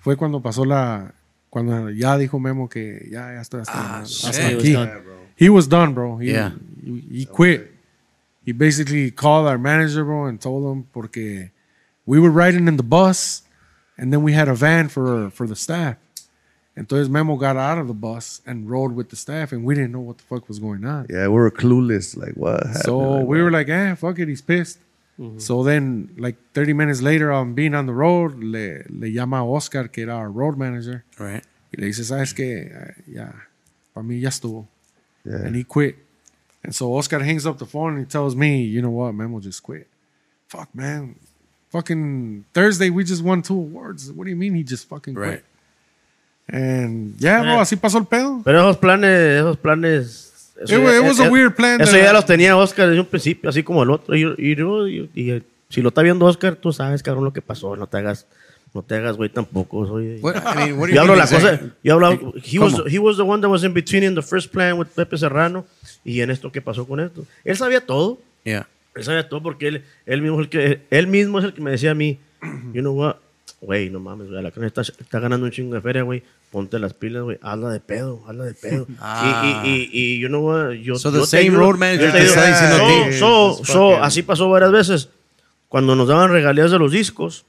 fue 0.00 0.16
cuando 0.16 0.40
pasó 0.40 0.64
la. 0.64 1.14
Cuando 1.50 1.90
ya 1.90 2.16
dijo 2.16 2.38
Memo 2.40 2.68
que 2.68 3.08
ya, 3.10 3.34
ya 3.34 3.40
estoy 3.42 3.60
hasta, 3.62 3.72
Ah, 3.98 4.00
hasta 4.02 4.46
aquí. 4.48 4.72
He 4.72 4.76
was 4.76 4.88
done. 4.88 5.02
He 5.36 5.48
was 5.50 5.68
done, 5.68 5.92
bro. 5.94 6.18
He, 6.20 6.26
Yeah. 6.26 6.54
he, 6.82 7.20
he 7.22 7.26
quit. 7.26 7.72
He 8.46 8.52
basically 8.52 9.10
called 9.10 9.46
our 9.48 9.58
manager, 9.58 10.02
bro, 10.04 10.26
and 10.28 10.40
told 10.40 10.64
him 10.74 10.84
porque 10.92 11.50
we 12.06 12.18
were 12.18 12.30
riding 12.32 12.68
in 12.68 12.76
the 12.76 12.82
bus 12.82 13.44
and 13.98 14.12
then 14.12 14.22
we 14.22 14.32
had 14.32 14.48
a 14.48 14.54
van 14.54 14.88
for, 14.88 15.30
for 15.30 15.46
the 15.46 15.56
staff. 15.56 15.96
Entonces 16.76 17.08
Memo 17.10 17.36
got 17.36 17.56
out 17.56 17.76
of 17.78 17.86
the 17.86 17.92
bus 17.94 18.40
and 18.46 18.70
rode 18.70 18.92
with 18.92 19.10
the 19.10 19.16
staff 19.16 19.52
and 19.52 19.62
we 19.62 19.74
didn't 19.74 19.92
know 19.92 20.00
what 20.00 20.16
the 20.18 20.24
fuck 20.24 20.48
was 20.48 20.58
going 20.58 20.84
on. 20.86 21.06
Yeah, 21.10 21.28
we 21.28 21.34
were 21.34 21.50
clueless. 21.50 22.16
Like, 22.16 22.32
what 22.34 22.58
happened? 22.66 22.84
So 22.84 22.98
Like, 22.98 23.26
we 23.26 23.42
were 23.42 23.50
like, 23.50 23.68
eh, 23.68 23.94
fuck 23.94 24.18
it, 24.18 24.28
he's 24.28 24.40
pissed. 24.42 24.78
So 25.38 25.62
then, 25.62 26.08
like 26.18 26.34
30 26.52 26.72
minutes 26.72 27.00
later, 27.00 27.30
on 27.30 27.54
being 27.54 27.74
on 27.74 27.86
the 27.86 27.92
road, 27.92 28.42
le, 28.42 28.82
le 28.88 29.06
llama 29.08 29.44
Oscar, 29.46 29.86
que 29.86 30.02
era 30.02 30.16
our 30.16 30.28
road 30.28 30.56
manager, 30.56 31.04
Right. 31.16 31.44
y 31.72 31.80
le 31.80 31.86
dice, 31.86 32.02
¿sabes 32.02 32.32
qué? 32.34 32.94
Ya, 33.06 33.32
para 33.94 34.02
mí 34.04 34.18
ya 34.20 34.30
estuvo. 34.30 34.66
Yeah. 35.24 35.36
And 35.46 35.54
he 35.54 35.62
quit. 35.62 35.94
And 36.64 36.74
so 36.74 36.92
Oscar 36.96 37.20
hangs 37.22 37.46
up 37.46 37.58
the 37.58 37.66
phone 37.66 37.90
and 37.92 38.00
he 38.00 38.04
tells 38.06 38.34
me, 38.34 38.62
you 38.64 38.82
know 38.82 38.90
what, 38.90 39.12
Memo 39.14 39.38
just 39.38 39.62
quit. 39.62 39.86
Fuck, 40.48 40.74
man. 40.74 41.14
Fucking 41.72 42.44
Thursday, 42.52 42.90
we 42.90 43.02
just 43.02 43.22
won 43.22 43.42
two 43.42 43.54
awards. 43.54 44.12
What 44.12 44.24
do 44.24 44.30
you 44.30 44.36
mean 44.36 44.54
he 44.54 44.62
just 44.62 44.86
fucking 44.88 45.14
quit? 45.14 45.26
Right. 45.26 45.44
And 46.48 47.14
yeah, 47.18 47.40
bro, 47.42 47.52
Eh. 47.58 47.60
así 47.60 47.76
pasó 47.76 47.98
el 47.98 48.04
pedo. 48.04 48.42
Pero 48.44 48.60
esos 48.60 48.76
planes, 48.76 49.10
esos 49.40 49.56
planes. 49.56 50.52
eso 50.62 50.76
It 50.76 50.82
ya- 50.84 50.98
it 50.98 51.02
was 51.02 51.18
a 51.20 51.26
eh, 51.26 51.30
weird 51.30 51.54
plan 51.56 51.80
Eso 51.80 51.92
that- 51.92 52.02
ya 52.04 52.12
los 52.12 52.26
tenía 52.26 52.56
Oscar 52.56 52.88
desde 52.88 53.00
un 53.00 53.06
principio, 53.06 53.48
así 53.48 53.62
como 53.62 53.82
el 53.82 53.90
otro. 53.90 54.14
Y, 54.14 54.22
y, 54.38 54.54
yo- 54.54 54.86
y- 54.86 55.08
y 55.14 55.42
si 55.70 55.80
lo 55.80 55.88
está 55.88 56.02
viendo 56.02 56.26
Oscar, 56.26 56.56
tú 56.56 56.72
sabes, 56.72 57.02
cabrón, 57.02 57.24
lo 57.24 57.32
que 57.32 57.40
pasó. 57.40 57.74
No 57.76 57.86
te 57.86 57.96
hagas, 57.96 58.26
no 58.74 58.82
te 58.82 58.96
hagas, 58.96 59.16
güey, 59.16 59.30
tampoco. 59.30 59.86
Soy, 59.86 60.18
What, 60.20 60.36
I 60.36 60.56
mean, 60.56 60.78
what 60.78 60.88
yo 60.88 60.94
you 60.96 61.00
hablo 61.00 61.16
la 61.16 61.26
cosa. 61.26 61.58
Yo 61.82 61.94
hablo, 61.94 62.34
he, 62.44 62.58
was, 62.58 62.74
he 62.86 62.98
was 62.98 63.16
the 63.16 63.22
one 63.22 63.40
that 63.40 63.48
was 63.48 63.64
in 63.64 63.72
between 63.72 64.02
in 64.02 64.14
the 64.14 64.22
first 64.22 64.52
plan 64.52 64.78
with 64.78 64.88
Pepe 64.94 65.16
Serrano. 65.16 65.64
Y 66.04 66.20
en 66.20 66.30
esto, 66.30 66.52
¿qué 66.52 66.60
pasó 66.60 66.86
con 66.86 67.00
esto? 67.00 67.24
Él 67.44 67.56
sabía 67.56 67.80
todo. 67.80 68.18
Yeah. 68.44 68.66
Él 68.94 69.04
sabía 69.04 69.28
todo 69.28 69.42
porque 69.42 69.68
él, 69.68 69.84
él, 70.06 70.22
mismo 70.22 70.40
es 70.40 70.44
el 70.44 70.48
que, 70.50 70.82
él 70.90 71.06
mismo 71.06 71.38
es 71.38 71.46
el 71.46 71.54
que 71.54 71.60
me 71.60 71.70
decía 71.70 71.92
a 71.92 71.94
mí, 71.94 72.18
you 72.72 72.80
know 72.80 72.92
what, 72.92 73.16
güey, 73.60 73.90
no 73.90 74.00
mames, 74.00 74.28
güey, 74.28 74.42
la 74.42 74.50
carne 74.50 74.66
está, 74.66 74.82
está 74.82 75.20
ganando 75.20 75.46
un 75.46 75.52
chingo 75.52 75.74
de 75.74 75.80
feria, 75.80 76.02
güey, 76.02 76.22
ponte 76.50 76.78
las 76.78 76.92
pilas, 76.92 77.22
güey, 77.22 77.38
hazla 77.40 77.70
de 77.70 77.80
pedo, 77.80 78.22
hazla 78.26 78.44
de 78.44 78.54
pedo. 78.54 78.86
Ah. 78.98 79.62
Y, 79.64 79.68
y, 79.68 79.90
y, 79.92 80.14
y, 80.14 80.18
you 80.18 80.28
know 80.28 80.46
what, 80.46 80.72
yo, 80.72 80.96
So 80.96 81.10
yo 81.10 81.20
the 81.20 81.30
te 81.30 81.44
same 81.44 81.56
road 81.56 81.76
manager 81.76 82.12
te 82.12 82.24
está 82.24 82.46
diciendo 82.46 82.76
a 82.76 82.88
ti. 82.88 83.18
So, 83.18 83.54
so, 83.54 83.64
so, 83.64 84.02
así 84.02 84.22
pasó 84.22 84.48
varias 84.48 84.72
veces. 84.72 85.08
Cuando 85.68 85.96
nos 85.96 86.08
daban 86.08 86.30
regalías 86.30 86.70
de 86.70 86.78
los 86.78 86.92
discos, 86.92 87.46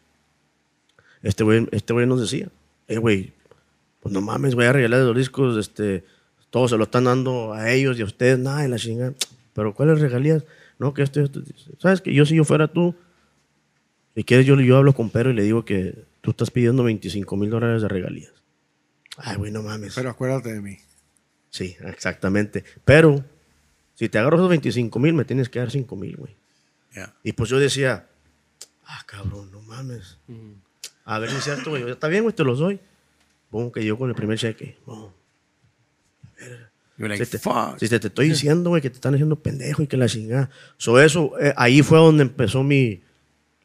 este 1.23 1.43
güey, 1.43 1.67
este 1.71 1.93
nos 1.93 2.21
decía, 2.21 2.47
eh, 2.87 2.97
güey, 2.97 3.33
pues 4.01 4.13
no 4.13 4.21
mames, 4.21 4.55
güey, 4.55 4.67
a 4.67 4.73
regalar 4.73 4.99
de 4.99 5.05
los 5.07 5.17
discos, 5.17 5.57
este, 5.57 6.03
todos 6.49 6.71
se 6.71 6.77
lo 6.77 6.83
están 6.83 7.05
dando 7.05 7.53
a 7.53 7.71
ellos 7.71 7.97
y 7.97 8.01
a 8.01 8.05
ustedes, 8.05 8.37
nada, 8.39 8.61
de 8.61 8.67
la 8.67 8.77
chingada. 8.77 9.13
Pero 9.53 9.73
¿cuáles 9.73 9.99
regalías? 9.99 10.43
No, 10.83 10.93
que 10.93 11.01
esto, 11.01 11.21
y 11.21 11.23
esto. 11.23 11.41
¿Sabes 11.79 12.01
que 12.01 12.13
yo 12.13 12.25
si 12.25 12.35
yo 12.35 12.43
fuera 12.43 12.67
tú, 12.67 12.93
si 14.15 14.25
quieres 14.25 14.45
yo, 14.45 14.59
yo 14.59 14.75
hablo 14.75 14.93
con 14.93 15.09
Pedro 15.09 15.31
y 15.31 15.33
le 15.33 15.43
digo 15.43 15.63
que 15.63 16.03
tú 16.19 16.31
estás 16.31 16.51
pidiendo 16.51 16.83
25 16.83 17.37
mil 17.37 17.49
dólares 17.49 17.81
de 17.81 17.87
regalías. 17.87 18.33
Ay, 19.15 19.37
güey, 19.37 19.49
no 19.49 19.63
mames. 19.63 19.95
Pero 19.95 20.09
acuérdate 20.09 20.51
de 20.51 20.59
mí. 20.59 20.77
Sí, 21.49 21.77
exactamente. 21.85 22.65
Pero 22.83 23.23
si 23.93 24.09
te 24.09 24.19
agarro 24.19 24.35
esos 24.35 24.49
25 24.49 24.99
mil, 24.99 25.13
me 25.13 25.23
tienes 25.23 25.47
que 25.47 25.59
dar 25.59 25.71
5 25.71 25.95
mil, 25.95 26.17
güey. 26.17 26.35
Yeah. 26.93 27.15
Y 27.23 27.31
pues 27.31 27.49
yo 27.49 27.59
decía, 27.59 28.09
ah, 28.85 29.03
cabrón, 29.05 29.53
no 29.53 29.61
mames. 29.61 30.17
A 31.05 31.17
ver 31.17 31.29
si 31.29 31.37
es 31.37 31.45
cierto, 31.45 31.69
güey. 31.69 31.89
Está 31.89 32.09
bien, 32.09 32.23
güey, 32.23 32.35
te 32.35 32.43
los 32.43 32.59
doy. 32.59 32.77
Pongo 33.49 33.71
que 33.71 33.85
yo 33.85 33.97
con 33.97 34.09
el 34.09 34.15
primer 34.15 34.37
cheque. 34.37 34.77
Boom. 34.85 35.13
You're 36.41 36.72
like, 36.97 37.25
Si 37.25 37.31
te, 37.31 37.37
fuck. 37.39 37.77
si 37.79 37.87
te, 37.89 37.99
te 37.99 38.07
estoy 38.07 38.29
diciendo, 38.29 38.69
güey, 38.69 38.81
que 38.81 38.89
te 38.89 38.95
están 38.95 39.13
haciendo 39.13 39.35
pendejo 39.37 39.81
y 39.83 39.87
que 39.87 39.97
la 39.97 40.07
chingada. 40.07 40.49
So 40.77 40.99
eso, 41.01 41.31
eh, 41.39 41.53
ahí 41.57 41.81
fue 41.81 41.97
donde 41.97 42.23
empezó 42.23 42.63
mi, 42.63 43.01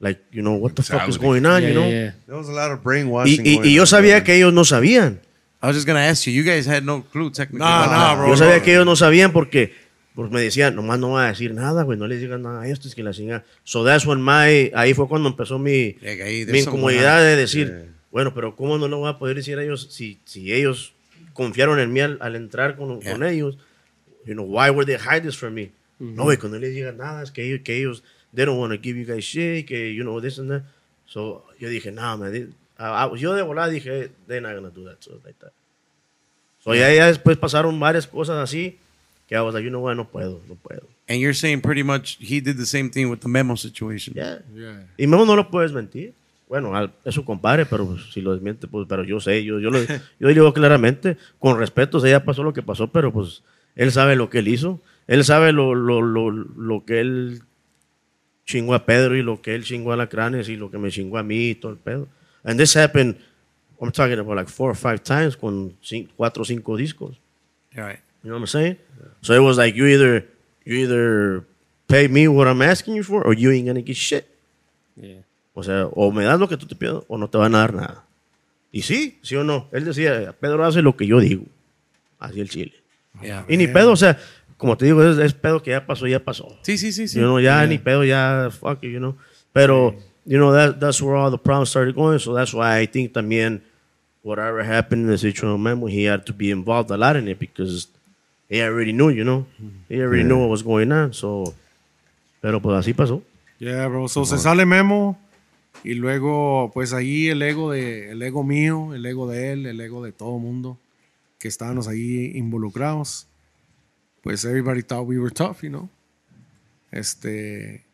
like, 0.01 0.21
you 0.33 0.41
know, 0.43 0.55
what 0.57 0.73
the 0.73 0.83
fuck 0.83 1.09
is 1.09 1.19
going 1.19 1.45
on, 1.45 1.61
Yeah, 1.61 1.69
you 1.69 1.75
know? 1.75 1.85
yeah, 1.89 2.03
yeah. 2.05 2.15
There 2.27 2.37
was 2.37 2.49
a 2.49 2.53
lot 2.53 2.71
of 2.71 2.79
Y, 2.81 2.83
brainwashing. 2.85 3.47
y, 3.47 3.55
going 3.57 3.69
y 3.69 3.75
yo 3.75 3.87
sabía 3.87 4.23
que 4.25 4.37
ellos 4.37 4.53
no 4.53 4.65
sabían. 4.65 5.21
I 5.61 5.67
was 5.67 5.75
just 5.77 5.87
gonna 5.89 6.09
ask 6.09 6.25
you. 6.27 6.33
You 6.33 6.45
guys 6.45 6.67
had 6.69 6.85
no 6.85 7.03
clue 7.03 7.31
technically. 7.33 7.59
No, 7.59 7.87
no, 7.87 8.17
bro. 8.17 8.29
yo 8.29 8.37
sabía 8.37 8.63
que 8.63 8.73
ellos 8.73 8.87
no 8.87 8.95
sabían 8.95 9.33
porque, 9.33 9.75
porque 10.15 10.33
me 10.33 10.41
decían, 10.41 10.77
nomás 10.77 11.01
no 11.01 11.11
va 11.11 11.27
a 11.27 11.29
decir 11.31 11.53
nada, 11.53 11.83
güey, 11.83 11.99
no 11.99 12.07
les 12.07 12.21
digas 12.21 12.39
nada 12.39 12.63
a 12.63 12.69
esto, 12.69 12.87
es 12.87 12.95
que 12.95 13.03
la 13.03 13.11
chingada. 13.13 13.45
So 13.65 13.85
that's 13.85 14.07
when 14.07 14.23
my, 14.23 14.71
ahí 14.75 14.95
fue 14.95 15.09
cuando 15.09 15.29
empezó 15.29 15.59
mi, 15.59 15.97
Like, 16.01 16.23
ahí, 16.23 16.47
mi 16.47 16.61
incomodidad 16.61 17.21
de 17.23 17.35
decir, 17.35 17.87
bueno, 18.13 18.33
pero 18.35 18.55
¿cómo 18.55 18.79
no 18.79 18.87
lo 18.87 18.99
voy 18.99 19.11
a 19.11 19.19
poder 19.19 19.35
decir 19.37 19.59
a 19.59 19.65
ellos 19.65 19.89
si, 19.91 20.21
si 20.25 20.53
ellos 20.53 20.95
confiaron 21.39 21.79
en 21.79 21.93
mí 21.93 22.01
al, 22.01 22.19
al 22.21 22.35
entrar 22.37 22.77
con, 22.77 23.01
Yeah. 23.01 23.13
con 23.13 23.23
ellos? 23.25 23.57
You 24.27 24.35
know, 24.35 24.45
why 24.45 24.69
would 24.71 24.87
they 24.87 24.97
hide 24.99 25.23
this 25.23 25.37
from 25.37 25.55
me? 25.55 25.71
No, 26.01 26.25
güey, 26.25 26.37
cuando 26.37 26.59
les 26.59 26.75
digan 26.75 26.97
nada, 26.99 27.23
es 27.23 27.31
que 27.31 27.43
ellos, 27.45 27.61
que 27.65 27.77
ellos, 27.79 28.03
they 28.35 28.45
don't 28.45 28.59
want 28.59 28.73
to 28.73 28.79
give 28.79 28.97
you 28.99 29.05
guys 29.07 29.25
shit, 29.25 29.67
que, 29.67 29.95
you 29.95 30.03
know, 30.05 30.21
this 30.21 30.39
and 30.39 30.51
that. 30.51 30.63
So, 31.07 31.45
yo 31.59 31.69
dije, 31.71 31.93
nah, 31.93 32.17
man, 32.17 32.33
they- 32.33 32.49
I- 32.79 33.07
I- 33.07 33.17
yo 33.17 33.35
de 33.35 33.43
volada 33.43 33.69
dije, 33.73 34.11
they're 34.27 34.41
not 34.43 34.55
gonna 34.55 34.71
do 34.71 34.85
that, 34.85 34.99
so 35.03 35.13
like 35.25 35.39
that. 35.41 35.53
So, 36.63 36.75
ya, 36.75 36.93
ya 36.93 37.07
después 37.07 37.37
pasaron 37.37 37.79
varias 37.81 38.07
cosas 38.07 38.37
así, 38.37 38.77
que 39.29 39.37
I 39.37 39.41
was 39.41 39.55
like, 39.55 39.65
you 39.65 39.71
know 39.71 39.81
what, 39.81 39.97
no 39.97 40.05
puedo, 40.09 40.41
no 40.49 40.55
puedo. 40.57 40.87
And 41.09 41.21
you're 41.21 41.35
saying 41.35 41.63
pretty 41.63 41.83
much 41.83 42.19
he 42.21 42.41
did 42.41 42.59
the 42.59 42.67
same 42.67 42.91
thing 42.91 43.09
with 43.11 43.21
the 43.21 43.29
memo 43.29 43.55
situation. 43.57 44.13
Yeah. 44.15 44.41
Yeah. 44.55 44.85
Y 44.99 45.07
Memo 45.07 45.25
no 45.25 45.35
lo 45.37 45.49
puedes 45.51 45.73
mentir. 45.73 46.13
Bueno, 46.49 46.75
al- 46.75 46.93
es 47.05 47.15
su 47.15 47.25
compadre, 47.25 47.67
pero 47.67 47.99
si 47.99 48.21
lo 48.21 48.33
desmiente, 48.33 48.67
pues, 48.67 48.87
pero 48.89 49.05
yo 49.05 49.21
sé, 49.21 49.45
yo, 49.45 49.59
yo, 49.61 49.71
lo, 49.71 49.79
yo 50.21 50.29
digo 50.29 50.53
claramente, 50.55 51.17
con 51.39 51.59
respeto, 51.59 51.99
o 51.99 52.01
sea, 52.01 52.11
ya 52.11 52.25
pasó 52.25 52.43
lo 52.43 52.53
que 52.53 52.63
pasó, 52.63 52.89
pero 52.91 53.13
pues 53.13 53.43
él 53.77 53.93
sabe 53.93 54.17
lo 54.17 54.31
que 54.31 54.39
él 54.39 54.49
hizo, 54.49 54.81
él 55.07 55.25
sabe 55.25 55.53
lo, 55.53 55.75
lo, 55.75 56.01
lo, 56.01 56.31
lo 56.31 56.85
que 56.85 57.01
él 57.01 57.43
chingó 58.47 58.75
a 58.75 58.87
Pedro 58.87 59.15
y 59.17 59.23
lo 59.23 59.43
que 59.43 59.55
él 59.55 59.65
chingó 59.65 59.93
a 59.93 59.97
la 59.97 60.09
Cranes 60.09 60.49
y 60.49 60.57
lo 60.57 60.71
que 60.71 60.79
me 60.79 60.91
chingó 60.91 61.19
a 61.19 61.23
mí 61.23 61.51
y 61.51 61.55
todo 61.55 61.73
el 61.73 61.79
pedo. 61.79 62.09
And 62.45 62.59
this 62.59 62.75
happened, 62.77 63.17
I'm 63.81 63.93
talking 63.93 64.19
about 64.19 64.37
like 64.37 64.49
four 64.49 64.71
or 64.71 64.77
five 64.77 65.03
times 65.03 65.37
con 65.37 65.75
cin- 65.83 66.09
cuatro 66.17 66.43
o 66.43 66.45
cinco 66.47 66.77
discos. 66.77 67.19
Right. 67.75 67.99
You 68.23 68.31
know 68.31 68.37
what 68.37 68.41
I'm 68.41 68.47
saying? 68.47 68.77
So 69.21 69.35
it 69.35 69.41
was 69.43 69.59
like 69.59 69.77
you 69.77 69.87
either 69.87 70.25
you 70.65 70.77
either 70.79 71.45
pay 71.89 72.09
me 72.09 72.27
what 72.27 72.49
I'm 72.49 72.63
asking 72.63 72.95
you 72.97 73.03
for 73.03 73.23
or 73.23 73.35
you 73.35 73.51
ain't 73.53 73.67
gonna 73.67 73.83
get 73.83 73.97
shit. 73.97 74.27
Yeah. 74.97 75.21
O 75.59 75.63
sea, 75.65 75.87
o 75.87 76.13
me 76.13 76.23
das 76.23 76.39
lo 76.39 76.49
que 76.49 76.57
tú 76.57 76.67
te 76.67 76.77
pido 76.77 77.05
o 77.09 77.19
no 77.19 77.29
te 77.29 77.37
van 77.37 77.53
a 77.57 77.59
dar 77.59 77.75
nada. 77.75 78.05
Y 78.71 78.83
sí, 78.83 79.19
sí 79.23 79.35
o 79.35 79.43
no. 79.43 79.67
Él 79.73 79.85
decía, 79.85 80.33
Pedro 80.39 80.65
hace 80.65 80.83
lo 80.83 80.97
que 80.97 81.05
yo 81.05 81.19
digo. 81.19 81.47
Así 82.21 82.41
el 82.41 82.49
chile. 82.49 82.75
Yeah. 83.21 83.45
Y 83.49 83.57
ni 83.57 83.67
pedo, 83.67 83.91
o 83.91 83.97
sea, 83.97 84.17
como 84.57 84.77
te 84.77 84.85
digo, 84.85 85.03
es, 85.03 85.19
es 85.19 85.33
pedo 85.33 85.61
que 85.61 85.73
ya 85.73 85.85
pasó, 85.85 86.07
ya 86.07 86.23
pasó. 86.23 86.57
Sí, 86.63 86.79
sí, 86.79 86.93
sí, 86.93 87.09
sí. 87.09 87.19
You 87.19 87.25
know, 87.25 87.41
ya 87.41 87.67
ni 87.67 87.79
pedo, 87.79 88.05
ya 88.05 88.51
fuck 88.53 88.85
it, 88.85 88.93
you 88.93 89.01
know. 89.01 89.17
Pero, 89.53 89.97
you 90.25 90.39
know, 90.39 90.53
that, 90.53 90.79
that's 90.79 91.03
where 91.03 91.17
all 91.17 91.33
the 91.33 91.39
problems 91.39 91.71
started 91.71 91.97
going. 91.97 92.21
So 92.21 92.33
that's 92.35 92.55
why 92.55 92.79
I 92.79 92.87
think 92.87 93.13
también 93.13 93.61
whatever 94.23 94.63
happened 94.63 95.07
in 95.07 95.11
the 95.11 95.19
situation 95.19 95.61
memo, 95.61 95.87
he 95.89 96.05
had 96.05 96.25
to 96.27 96.33
be 96.33 96.53
involved 96.53 96.93
a 96.93 96.97
lot 96.97 97.17
in 97.17 97.27
it 97.27 97.41
because 97.41 97.89
he 98.49 98.63
already 98.63 98.93
knew, 98.93 99.09
you 99.09 99.25
know. 99.25 99.45
He 99.89 100.01
already 100.01 100.23
knew 100.23 100.39
what 100.39 100.51
was 100.51 100.63
going 100.63 100.93
on. 100.93 101.13
So, 101.15 101.53
pero 102.41 102.61
pues 102.61 102.79
así 102.79 102.95
pasó. 102.95 103.23
Yeah, 103.59 103.89
bro. 103.89 104.07
So 104.07 104.25
se 104.25 104.39
sale 104.39 104.65
Memo 104.65 105.19
y 105.85 105.95
luego, 105.95 106.71
pues 106.73 106.93
ahí 106.93 107.29
el 107.29 107.43
ego 107.43 107.71
de, 107.73 108.11
el 108.11 108.23
ego 108.23 108.45
mío, 108.45 108.95
el 108.95 109.05
ego 109.07 109.29
de 109.29 109.53
él, 109.53 109.67
el 109.67 109.81
ego 109.81 110.03
de 110.05 110.13
todo 110.13 110.39
mundo 110.39 110.79
que 111.39 111.49
estábamos 111.49 111.89
ahí 111.89 112.33
involucrados. 112.35 113.27
Pues 114.23 114.45
everybody 114.45 114.83
thought 114.83 115.07
we 115.07 115.19
were 115.19 115.31
tough, 115.31 115.63
you 115.63 115.71
know. 115.71 115.89
Este, 116.91 117.85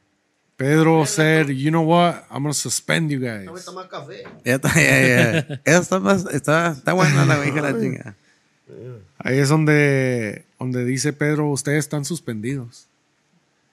Pedro 0.56 1.04
said, 1.04 1.48
you 1.48 1.70
know 1.70 1.82
what, 1.82 2.24
I'm 2.30 2.42
gonna 2.42 2.54
suspend 2.54 3.10
you 3.10 3.20
guys. 3.20 3.44
Ya 4.44 4.54
está, 4.54 4.74
ya, 4.74 5.42
ya. 5.42 5.60
Está, 5.64 6.00
más, 6.00 6.26
está, 6.32 6.72
está 6.72 6.92
buena 6.92 7.24
la 7.26 7.46
hija 7.46 7.60
la 7.60 7.78
chinga. 7.78 8.16
Ahí 9.18 9.38
es 9.38 9.48
donde, 9.48 10.44
donde 10.58 10.84
dice 10.84 11.12
Pedro, 11.12 11.50
ustedes 11.50 11.80
están 11.80 12.04
suspendidos. 12.04 12.88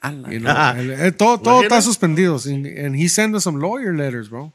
Ala. 0.04 0.32
You 0.32 0.39
know, 0.39 0.49
el- 0.78 0.91
el- 0.91 1.12
todo 1.14 1.38
todo 1.38 1.62
está 1.64 1.82
suspendido. 1.82 2.38
And, 2.45 2.66
and 2.66 2.95
he 2.95 3.08
sent 3.08 3.36
us 3.36 3.43
some 3.43 3.60
lawyer 3.60 3.93
letters, 3.95 4.30
bro. 4.30 4.52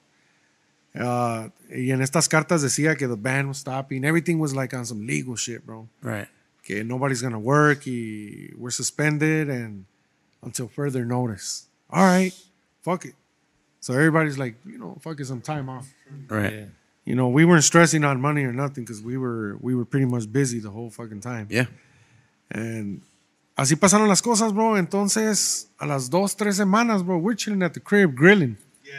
Uh, 0.99 1.49
y 1.71 1.91
en 1.91 2.01
estas 2.01 2.29
cartas 2.29 2.63
decía 2.63 2.97
que 2.97 3.07
the 3.07 3.17
band 3.17 3.49
was 3.49 3.59
stopping. 3.59 4.05
Everything 4.05 4.39
was 4.39 4.55
like 4.55 4.73
on 4.75 4.85
some 4.87 5.07
legal 5.07 5.37
shit, 5.37 5.65
bro. 5.67 5.89
Right. 6.03 6.27
Que 6.63 6.83
nobody's 6.85 7.21
gonna 7.23 7.39
work. 7.39 7.85
Y 7.87 8.51
we're 8.57 8.71
suspended 8.71 9.49
and 9.51 9.85
until 10.43 10.69
further 10.69 11.05
notice. 11.05 11.67
All 11.91 12.03
right, 12.03 12.33
fuck 12.83 13.05
it. 13.05 13.15
So 13.81 13.93
everybody's 13.95 14.39
like, 14.39 14.57
you 14.65 14.79
know, 14.79 14.97
fuck 15.01 15.21
it, 15.21 15.27
some 15.27 15.41
time 15.43 15.69
off. 15.69 15.87
Right. 16.29 16.67
You 17.05 17.15
know, 17.15 17.29
we 17.29 17.45
weren't 17.45 17.63
stressing 17.63 18.03
on 18.03 18.21
money 18.21 18.43
or 18.43 18.53
nothing 18.53 18.83
because 18.85 19.01
we 19.03 19.17
were 19.17 19.57
we 19.61 19.75
were 19.77 19.85
pretty 19.85 20.07
much 20.07 20.33
busy 20.33 20.59
the 20.61 20.71
whole 20.71 20.91
fucking 20.91 21.21
time. 21.21 21.47
Yeah. 21.51 21.67
And 22.51 23.03
así 23.57 23.75
pasaron 23.77 24.09
las 24.09 24.23
cosas, 24.23 24.53
bro. 24.53 24.77
Entonces, 24.79 25.69
a 25.79 25.87
las 25.87 26.09
dos, 26.11 26.37
tres 26.37 26.57
semanas, 26.57 27.05
bro, 27.05 27.17
we're 27.19 27.37
chilling 27.37 27.63
at 27.63 27.73
the 27.73 27.81
crib, 27.81 28.15
grilling. 28.15 28.57
Yeah, 28.85 28.93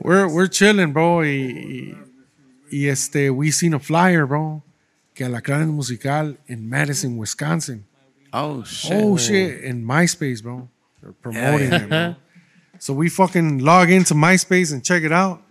We're, 0.00 0.26
we're 0.28 0.48
chilling, 0.48 0.92
bro. 0.92 1.24
Y, 1.24 1.28
y, 1.28 1.96
y 2.70 2.86
este, 2.88 3.30
we 3.30 3.50
seen 3.52 3.74
a 3.74 3.78
flyer, 3.80 4.24
bro, 4.26 4.62
que 5.14 5.28
la 5.28 5.38
Alacrán 5.38 5.68
musical 5.74 6.38
in 6.46 6.68
Madison, 6.68 7.18
Wisconsin. 7.18 7.84
Oh, 8.32 8.62
shit. 8.64 8.92
Oh, 8.94 9.16
shit. 9.16 9.64
In 9.64 9.84
MySpace, 9.84 10.42
bro. 10.42 10.68
They're 11.02 11.12
promoting 11.12 11.70
Yeah, 11.70 11.82
it, 11.84 11.88
bro. 11.88 12.16
So 12.80 12.92
we 12.94 13.08
fucking 13.08 13.58
log 13.58 13.90
into 13.90 14.14
MySpace 14.14 14.72
and 14.72 14.84
check 14.84 15.02
it 15.02 15.10
out. 15.10 15.42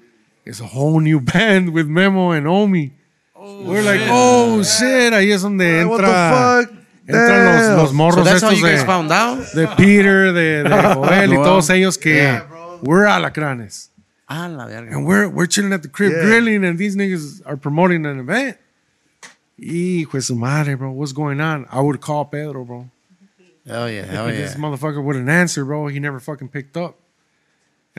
It's 0.46 0.62
a 0.62 0.66
whole 0.66 1.02
new 1.02 1.20
band 1.34 1.74
with 1.74 1.86
Memo 1.86 2.32
and 2.32 2.48
Omi. 2.48 2.94
Oh, 3.36 3.66
We're 3.66 3.82
like, 3.84 4.00
oh, 4.06 4.64
shit. 4.64 5.12
Ahí 5.12 5.34
es 5.34 5.42
donde 5.42 5.86
What 5.86 6.00
entra. 6.00 6.62
the 6.62 6.68
fuck? 6.72 6.77
Entran 7.08 7.46
los, 7.46 7.68
Damn. 7.68 7.78
los 7.78 7.94
morros 7.94 8.16
So 8.16 8.24
that's 8.24 8.42
how 8.44 8.52
estos 8.52 8.62
de, 8.62 8.86
found 8.86 9.12
out? 9.12 9.40
de 9.56 9.68
Peter, 9.78 10.34
de, 10.34 10.64
de 10.64 10.70
Joel 10.94 11.32
y 11.34 11.38
Wow. 11.38 11.44
todos 11.46 11.70
ellos 11.70 11.98
que 11.98 12.42
we're 12.82 13.06
alacranes. 13.08 13.90
Ah, 14.30 14.48
la 14.50 14.66
verga. 14.66 14.92
And 14.94 15.06
we're, 15.08 15.30
we're 15.30 15.48
chilling 15.48 15.72
at 15.72 15.82
the 15.84 15.88
crib 15.90 16.12
Yeah. 16.12 16.24
grilling 16.24 16.66
and 16.66 16.78
these 16.78 16.98
niggas 16.98 17.42
are 17.46 17.56
promoting 17.56 18.06
an 18.06 18.20
event. 18.20 18.58
Hijo 19.58 20.12
de 20.18 20.22
su 20.22 20.36
madre, 20.36 20.76
bro. 20.76 20.92
What's 20.92 21.14
going 21.14 21.40
on? 21.40 21.66
I 21.72 21.80
would 21.80 22.02
call 22.02 22.26
Pedro, 22.26 22.66
bro. 22.66 22.90
Hell 23.66 23.90
yeah, 23.90 24.04
hell 24.06 24.28
yeah. 24.32 24.38
This 24.42 24.56
motherfucker 24.56 25.02
wouldn't 25.04 25.30
answer, 25.30 25.64
bro. 25.66 25.88
He 25.88 26.00
never 26.00 26.20
fucking 26.20 26.50
picked 26.50 26.76
up. 26.78 26.96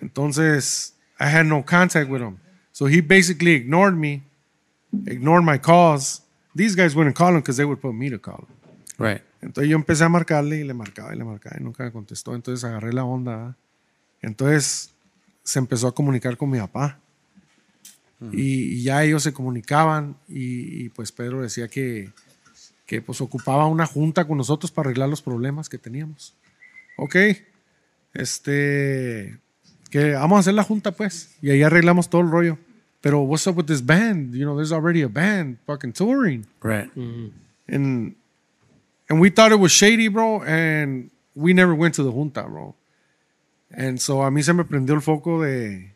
Entonces, 0.00 0.92
I 1.18 1.26
had 1.26 1.46
no 1.46 1.62
contact 1.62 2.08
with 2.08 2.20
him. 2.20 2.40
So 2.72 2.86
he 2.86 3.00
basically 3.00 3.52
ignored 3.52 3.98
me, 3.98 4.22
ignored 5.06 5.44
my 5.44 5.58
calls. 5.58 6.20
These 6.54 6.74
guys 6.76 6.94
wouldn't 6.94 7.16
call 7.16 7.30
him 7.30 7.40
because 7.40 7.56
they 7.56 7.64
would 7.64 7.80
put 7.80 7.94
me 7.94 8.08
to 8.10 8.18
call 8.18 8.46
him. 8.48 8.54
Right. 8.98 9.22
Entonces 9.40 9.70
yo 9.70 9.76
empecé 9.76 10.04
a 10.04 10.08
marcarle 10.08 10.58
y 10.58 10.64
le 10.64 10.74
marcaba 10.74 11.14
y 11.14 11.18
le 11.18 11.24
marcaba 11.24 11.56
y 11.58 11.62
nunca 11.62 11.84
me 11.84 11.92
contestó. 11.92 12.34
Entonces 12.34 12.64
agarré 12.64 12.92
la 12.92 13.04
onda. 13.04 13.36
¿verdad? 13.36 13.56
Entonces 14.20 14.92
se 15.42 15.58
empezó 15.58 15.88
a 15.88 15.94
comunicar 15.94 16.36
con 16.36 16.50
mi 16.50 16.58
papá. 16.58 16.98
Y, 18.32 18.74
y 18.74 18.82
ya 18.82 19.04
ellos 19.04 19.22
se 19.22 19.32
comunicaban 19.32 20.16
y, 20.26 20.86
y, 20.86 20.88
pues 20.88 21.12
Pedro 21.12 21.40
decía 21.40 21.68
que, 21.68 22.10
que 22.84 23.00
pues 23.00 23.20
ocupaba 23.20 23.68
una 23.68 23.86
junta 23.86 24.26
con 24.26 24.36
nosotros 24.36 24.72
para 24.72 24.88
arreglar 24.88 25.08
los 25.08 25.22
problemas 25.22 25.68
que 25.68 25.78
teníamos. 25.78 26.34
Ok, 26.96 27.14
este, 28.14 29.38
que 29.88 30.14
vamos 30.14 30.36
a 30.36 30.40
hacer 30.40 30.54
la 30.54 30.64
junta 30.64 30.90
pues 30.90 31.36
y 31.40 31.50
ahí 31.50 31.62
arreglamos 31.62 32.10
todo 32.10 32.22
el 32.22 32.30
rollo. 32.30 32.58
Pero 33.00 33.20
what's 33.20 33.46
up 33.46 33.56
with 33.56 33.66
this 33.66 33.86
band? 33.86 34.34
You 34.34 34.44
know, 34.44 34.56
there's 34.56 34.72
already 34.72 35.02
a 35.02 35.08
band 35.08 35.58
fucking 35.64 35.92
touring. 35.92 36.44
Right. 36.60 36.90
And 37.68 38.16
and 39.08 39.20
we 39.20 39.30
thought 39.30 39.52
it 39.52 39.56
was 39.56 39.72
shady, 39.72 40.08
bro, 40.08 40.42
and 40.42 41.10
we 41.34 41.52
never 41.52 41.74
went 41.74 41.94
to 41.94 42.02
the 42.02 42.12
junta, 42.12 42.42
bro. 42.42 42.74
And 43.70 44.00
so 44.00 44.22
a 44.22 44.30
mí 44.30 44.42
se 44.42 44.52
me 44.52 44.64
prendió 44.64 44.94
el 44.94 45.00
foco 45.00 45.42
de 45.42 45.92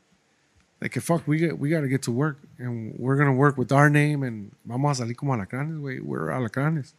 de 0.82 0.88
que 0.88 1.00
fuck, 1.00 1.28
we 1.28 1.38
get, 1.38 1.58
we 1.58 1.70
got 1.70 1.82
to 1.82 1.88
get 1.88 2.02
to 2.02 2.10
work 2.10 2.38
and 2.58 2.92
we're 2.98 3.14
going 3.14 3.28
to 3.28 3.32
work 3.32 3.56
with 3.56 3.70
our 3.70 3.88
name 3.88 4.24
and 4.24 4.50
vamos 4.66 4.98
a 4.98 5.04
salir 5.04 5.16
como 5.16 5.32
alacranes, 5.32 5.80
güey. 5.80 6.02
We're 6.02 6.28
alacranes. 6.28 6.92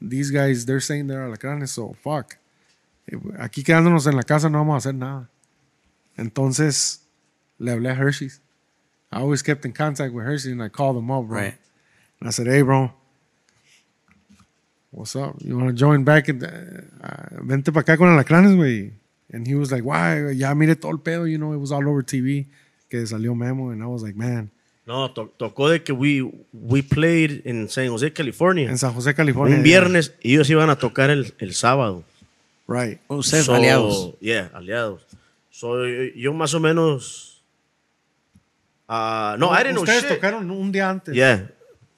These 0.00 0.32
guys, 0.32 0.66
they're 0.66 0.80
saying 0.80 1.06
they're 1.06 1.28
alacranes, 1.28 1.68
so 1.68 1.94
fuck. 2.02 2.36
Aquí 3.38 3.62
quedándonos 3.62 4.08
en 4.08 4.16
la 4.16 4.24
casa 4.24 4.48
no 4.48 4.58
vamos 4.58 4.74
a 4.74 4.88
hacer 4.88 4.96
nada. 4.96 5.28
Entonces 6.18 6.98
le 7.60 7.70
hablé 7.70 7.92
a 7.92 7.94
Hershey's. 7.94 8.40
I 9.12 9.20
always 9.20 9.42
kept 9.42 9.64
in 9.64 9.72
contact 9.72 10.12
with 10.12 10.24
Hershey's 10.24 10.52
and 10.52 10.62
I 10.62 10.68
called 10.68 10.96
them 10.96 11.10
up, 11.10 11.26
bro. 11.26 11.42
Right. 11.42 11.54
And 12.18 12.28
I 12.28 12.32
said, 12.32 12.48
hey, 12.48 12.62
bro, 12.62 12.92
what's 14.92 15.16
up? 15.16 15.34
You 15.42 15.56
want 15.58 15.68
to 15.68 15.74
join 15.74 16.04
back? 16.04 16.28
In 16.28 16.38
the, 16.38 16.84
uh, 17.02 17.42
vente 17.42 17.72
para 17.72 17.82
acá 17.82 17.96
con 17.96 18.08
Alacranes, 18.08 18.54
güey. 18.54 18.92
And 19.32 19.46
he 19.46 19.54
was 19.54 19.72
like, 19.72 19.82
why? 19.82 20.32
Ya 20.34 20.54
mire 20.54 20.76
todo 20.76 20.92
el 20.92 20.98
pedo, 20.98 21.26
you 21.26 21.38
know, 21.38 21.52
it 21.52 21.58
was 21.58 21.72
all 21.72 21.88
over 21.88 22.02
TV. 22.02 22.46
Que 22.88 22.98
salió 23.06 23.34
Memo. 23.34 23.70
And 23.70 23.82
I 23.82 23.86
was 23.86 24.02
like, 24.02 24.14
man. 24.14 24.50
No, 24.86 25.08
to- 25.10 25.32
tocó 25.38 25.70
de 25.70 25.82
que 25.82 25.92
we, 25.94 26.22
we 26.52 26.82
played 26.82 27.42
in 27.46 27.68
San 27.68 27.88
Jose, 27.88 28.12
California. 28.12 28.68
En 28.68 28.76
San 28.78 28.92
José, 28.92 29.14
California. 29.14 29.56
un 29.56 29.62
viernes 29.62 30.12
y 30.22 30.34
ellos 30.34 30.50
iban 30.50 30.68
a 30.70 30.76
tocar 30.76 31.08
el, 31.10 31.32
el 31.38 31.54
sábado. 31.54 32.04
Right. 32.68 32.98
Ustedes 33.08 33.46
So, 33.46 33.54
aliados. 33.54 34.14
Yeah, 34.20 34.50
aliados. 34.52 35.06
So, 35.50 35.86
yo, 35.86 36.12
yo 36.16 36.32
más 36.34 36.52
o 36.54 36.60
menos. 36.60 37.42
ah, 38.88 39.36
no, 39.38 39.50
I 39.52 39.58
didn't 39.62 39.74
know 39.74 39.82
Ustedes 39.84 40.02
shit. 40.02 40.10
tocaron 40.20 40.50
un 40.50 40.72
día 40.72 40.90
antes. 40.90 41.14
Yeah. 41.14 41.48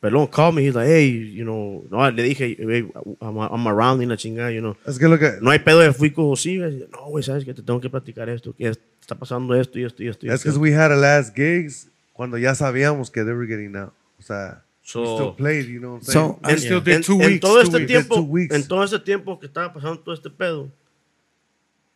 Pelón 0.04 0.26
called 0.30 0.54
me. 0.54 0.62
He's 0.66 0.74
like, 0.74 0.86
hey, 0.86 1.08
you 1.08 1.44
know. 1.46 1.82
No, 1.90 2.10
le 2.10 2.22
dije, 2.22 2.58
hey, 2.58 2.84
I'm, 3.22 3.38
I'm 3.38 3.66
around 3.66 4.02
y 4.02 4.06
la 4.06 4.16
chingada, 4.18 4.52
you 4.52 4.60
know. 4.60 4.76
Es 4.86 4.98
que 4.98 5.08
lo 5.08 5.18
que, 5.18 5.38
No 5.40 5.50
hay 5.50 5.60
pedo 5.60 5.78
de 5.78 5.94
fui 5.94 6.12
sí, 6.36 6.58
güey. 6.58 6.86
No, 6.92 7.06
güey, 7.08 7.24
sabes 7.24 7.42
que 7.46 7.54
te 7.54 7.62
tengo 7.62 7.80
que 7.80 7.88
platicar 7.88 8.28
esto. 8.28 8.54
Que 8.54 8.68
está 8.68 9.14
pasando 9.14 9.54
esto 9.54 9.78
y 9.78 9.84
esto 9.84 10.02
y 10.02 10.08
esto. 10.08 10.26
esto. 10.30 10.52
que 10.52 10.58
we 10.58 10.74
had 10.74 10.92
a 10.92 10.96
last 10.96 11.34
gigs 11.34 11.88
cuando 12.12 12.36
ya 12.36 12.54
sabíamos 12.54 13.10
que 13.10 13.24
they 13.24 13.32
were 13.32 13.46
getting 13.46 13.74
out. 13.76 13.94
O 14.18 14.22
sea, 14.22 14.62
So- 14.82 15.00
we 15.00 15.06
still 15.14 15.34
played, 15.36 15.68
you 15.68 15.80
know 15.80 15.94
what 15.94 16.02
I'm 16.02 16.12
So, 16.12 16.38
saying? 16.44 16.54
I 16.54 16.60
still 16.60 16.80
did 16.82 16.96
en, 16.96 17.02
two 17.02 17.22
en 17.22 17.26
weeks, 17.28 17.40
todo 17.40 17.54
two 17.54 17.62
este 17.62 17.76
weeks. 17.78 17.86
tiempo, 17.88 18.14
Two 18.16 18.22
weeks. 18.24 18.54
en 18.54 18.68
todo 18.68 18.84
este 18.84 18.98
tiempo 18.98 19.40
que 19.40 19.46
estaba 19.46 19.72
pasando 19.72 20.00
todo 20.00 20.14
este 20.14 20.28
pedo, 20.28 20.70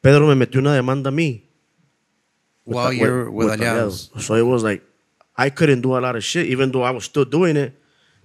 Pedro 0.00 0.26
me 0.26 0.34
metió 0.34 0.60
una 0.60 0.72
demanda 0.74 1.08
a 1.08 1.12
mí. 1.12 1.44
While 2.64 2.94
you're 2.94 3.28
with 3.30 3.50
aliados. 3.50 4.10
So 4.16 4.34
it 4.34 4.46
was 4.46 4.62
like, 4.62 4.82
I 5.36 5.50
couldn't 5.50 5.82
do 5.82 5.94
a 5.94 6.00
lot 6.00 6.16
of 6.16 6.22
shit, 6.24 6.46
even 6.46 6.72
though 6.72 6.84
I 6.84 6.90
was 6.90 7.04
still 7.04 7.26
doing 7.26 7.58
it. 7.58 7.74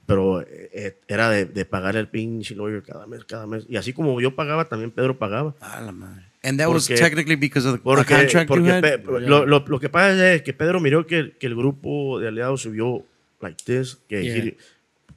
Pero 0.06 0.42
eh, 0.42 0.98
era 1.08 1.30
de, 1.30 1.46
de 1.46 1.66
pagar 1.66 1.96
el 1.96 2.08
pinche 2.10 2.56
lawyer 2.56 2.84
cada 2.84 3.08
mes, 3.08 3.24
cada 3.24 3.48
mes. 3.48 3.66
Y 3.70 3.78
así 3.78 3.94
como 3.94 4.20
yo 4.20 4.36
pagaba, 4.36 4.66
también 4.68 4.92
Pedro 4.92 5.18
pagaba. 5.18 5.56
A 5.62 5.80
la 5.82 5.92
madre. 5.94 6.24
And 6.44 6.60
that 6.60 6.68
was 6.68 6.88
Porque- 6.88 7.02
technically 7.02 7.38
because 7.38 7.66
of 7.66 7.76
the, 7.78 7.82
Porque, 7.82 8.14
contract 8.14 8.34
you 8.50 8.56
porque 8.56 8.70
had? 8.72 8.82
Pe- 8.82 9.02
lo, 9.22 9.46
lo- 9.46 9.64
lo 9.66 9.80
que 9.80 9.88
pasa 9.88 10.34
es 10.34 10.42
que 10.42 10.52
Pedro 10.54 10.82
miró 10.82 11.08
que, 11.08 11.38
que 11.40 11.48
el 11.48 11.56
grupo 11.56 12.20
de 12.20 12.28
aliados 12.28 12.62
subió 12.64 13.06
like 13.40 13.64
this, 13.64 13.98
que 14.10 14.22
Yeah. 14.24 14.38
he- 14.38 14.58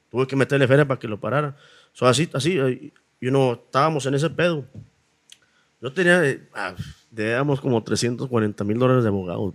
tuve 0.09 0.27
que 0.29 0.37
meterle 0.37 0.69
feria 0.69 0.87
para 0.87 1.01
que 1.01 1.09
lo 1.09 1.19
parara. 1.19 1.57
So, 1.93 2.07
así, 2.07 2.29
así, 2.33 2.57
eh, 2.57 2.93
you 3.21 3.31
know, 3.31 3.55
estábamos 3.55 4.07
en 4.07 4.15
ese 4.15 4.31
pedo. 4.31 4.65
Yo 5.83 5.93
tenía, 5.93 6.25
eh, 6.25 6.41
ah, 6.55 6.75
debíamos 7.11 7.61
como 7.61 7.83
340 7.83 8.63
mil 8.63 8.79
dólares 8.79 9.03
de 9.03 9.09
abogados. 9.09 9.55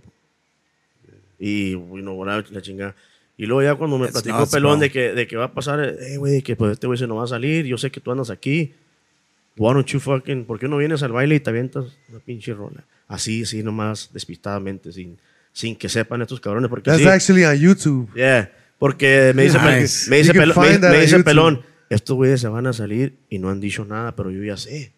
Y, 1.38 1.70
you 1.70 2.00
know, 2.02 2.22
la, 2.24 2.44
la 2.50 2.60
chingada. 2.62 2.94
Y 3.36 3.46
luego 3.46 3.62
ya 3.62 3.74
cuando 3.74 3.98
me 3.98 4.06
That's 4.08 4.22
platicó 4.22 4.48
Pelón 4.50 4.78
de 4.80 4.90
que, 4.90 5.12
de 5.14 5.26
que 5.26 5.36
va 5.36 5.46
a 5.46 5.52
pasar, 5.52 5.80
eh, 5.82 6.16
güey, 6.16 6.42
que 6.42 6.54
pues 6.54 6.72
este 6.72 6.86
güey 6.86 6.98
se 6.98 7.06
nos 7.06 7.18
va 7.18 7.24
a 7.24 7.28
salir, 7.28 7.64
yo 7.66 7.78
sé 7.78 7.90
que 7.90 8.00
tú 8.00 8.12
andas 8.12 8.30
aquí. 8.30 8.74
Why 9.56 9.74
don't 9.74 9.86
you 9.86 10.00
fucking, 10.00 10.44
¿por 10.44 10.58
qué 10.58 10.68
no 10.68 10.78
vienes 10.78 11.02
al 11.02 11.12
baile 11.12 11.34
y 11.34 11.40
te 11.40 11.50
avientas 11.50 11.84
una 12.08 12.20
pinche 12.20 12.54
rola? 12.54 12.84
Así, 13.08 13.42
así 13.42 13.62
nomás, 13.62 14.10
despistadamente, 14.12 14.92
sin, 14.92 15.18
sin 15.52 15.76
que 15.76 15.88
sepan 15.88 16.22
estos 16.22 16.40
cabrones. 16.40 16.70
Porque 16.70 16.90
That's 16.90 17.02
sí, 17.02 17.08
actually 17.08 17.44
on 17.44 17.56
YouTube. 17.56 18.10
yeah, 18.14 18.50
porque 18.78 19.32
me 19.34 19.44
dice, 19.44 19.58
Nice. 19.58 20.08
me 20.10 20.18
dice, 20.18 20.32
You 20.32 20.40
can 20.40 20.48
Pelón, 20.52 20.80
me- 20.80 20.88
me 20.90 21.00
dice. 21.00 21.24
Pelón, 21.24 21.62
estos 21.90 22.16
güeyes 22.16 22.40
se 22.40 22.48
van 22.48 22.66
a 22.66 22.72
salir 22.72 23.16
y 23.28 23.38
no 23.38 23.50
han 23.50 23.60
dicho 23.60 23.84
nada, 23.84 24.14
pero 24.16 24.30
yo 24.30 24.42
ya 24.42 24.56
sé. 24.56 24.92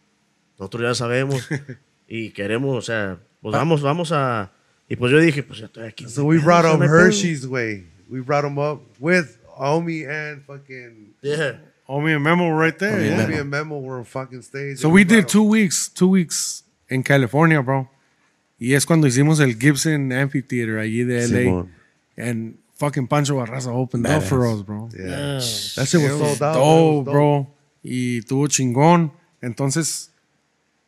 Nosotros 0.58 0.82
ya 0.82 0.94
sabemos 0.94 1.48
y 2.08 2.30
queremos, 2.30 2.76
o 2.76 2.82
sea, 2.82 3.18
pues 3.40 3.52
vamos, 3.52 3.82
vamos 3.82 4.12
a... 4.12 4.52
Y 4.88 4.96
pues 4.96 5.10
yo 5.10 5.18
dije, 5.18 5.42
pues 5.42 5.58
ya 5.58 5.66
estoy 5.66 5.84
aquí. 5.88 6.08
So 6.08 6.24
we 6.24 6.38
brought 6.38 6.78
pedo. 6.78 6.84
Hershey's 6.84 7.44
way. 7.46 7.86
We 8.10 8.20
brought 8.20 8.44
him 8.44 8.58
up 8.58 8.80
with 9.00 9.38
Omi 9.56 10.04
and 10.04 10.42
fucking 10.44 11.14
Yeah. 11.22 11.56
Omi 11.88 12.12
and 12.12 12.22
Memo 12.24 12.50
right 12.50 12.78
there. 12.78 12.94
Omi 12.94 13.08
and 13.08 13.18
yeah. 13.18 13.24
Omi 13.24 13.34
and 13.36 13.50
Memo 13.50 13.78
were 13.78 13.98
on 13.98 14.04
fucking 14.04 14.42
stage. 14.42 14.78
So 14.78 14.88
and 14.88 14.94
we 14.94 15.04
brought 15.04 15.14
did 15.16 15.22
him- 15.24 15.28
two 15.28 15.42
weeks, 15.42 15.88
two 15.88 16.08
weeks 16.08 16.62
in 16.88 17.02
California, 17.02 17.62
bro. 17.62 17.88
Y 18.60 18.72
es 18.74 18.84
cuando 18.86 19.06
hicimos 19.06 19.40
el 19.40 19.54
Gibson 19.58 20.12
Amphitheater 20.12 20.78
allí 20.78 21.04
de 21.06 21.26
LA. 21.26 21.38
Simón. 21.40 21.68
And 22.16 22.58
fucking 22.74 23.06
Pancho 23.08 23.34
Barraza 23.36 23.68
opened 23.72 24.06
up 24.06 24.22
for 24.22 24.46
us, 24.46 24.62
bro. 24.62 24.88
Yeah. 24.96 25.04
Oh, 25.04 25.38
That 25.76 25.86
shit 25.88 26.00
was 26.00 26.12
It 26.12 26.18
sold 26.18 26.42
out. 26.42 26.54
dope, 26.54 27.06
It 27.06 27.06
was 27.08 27.12
bro. 27.12 27.46
Y 27.82 28.20
tuvo 28.26 28.48
chingón. 28.48 29.10
Entonces, 29.42 30.08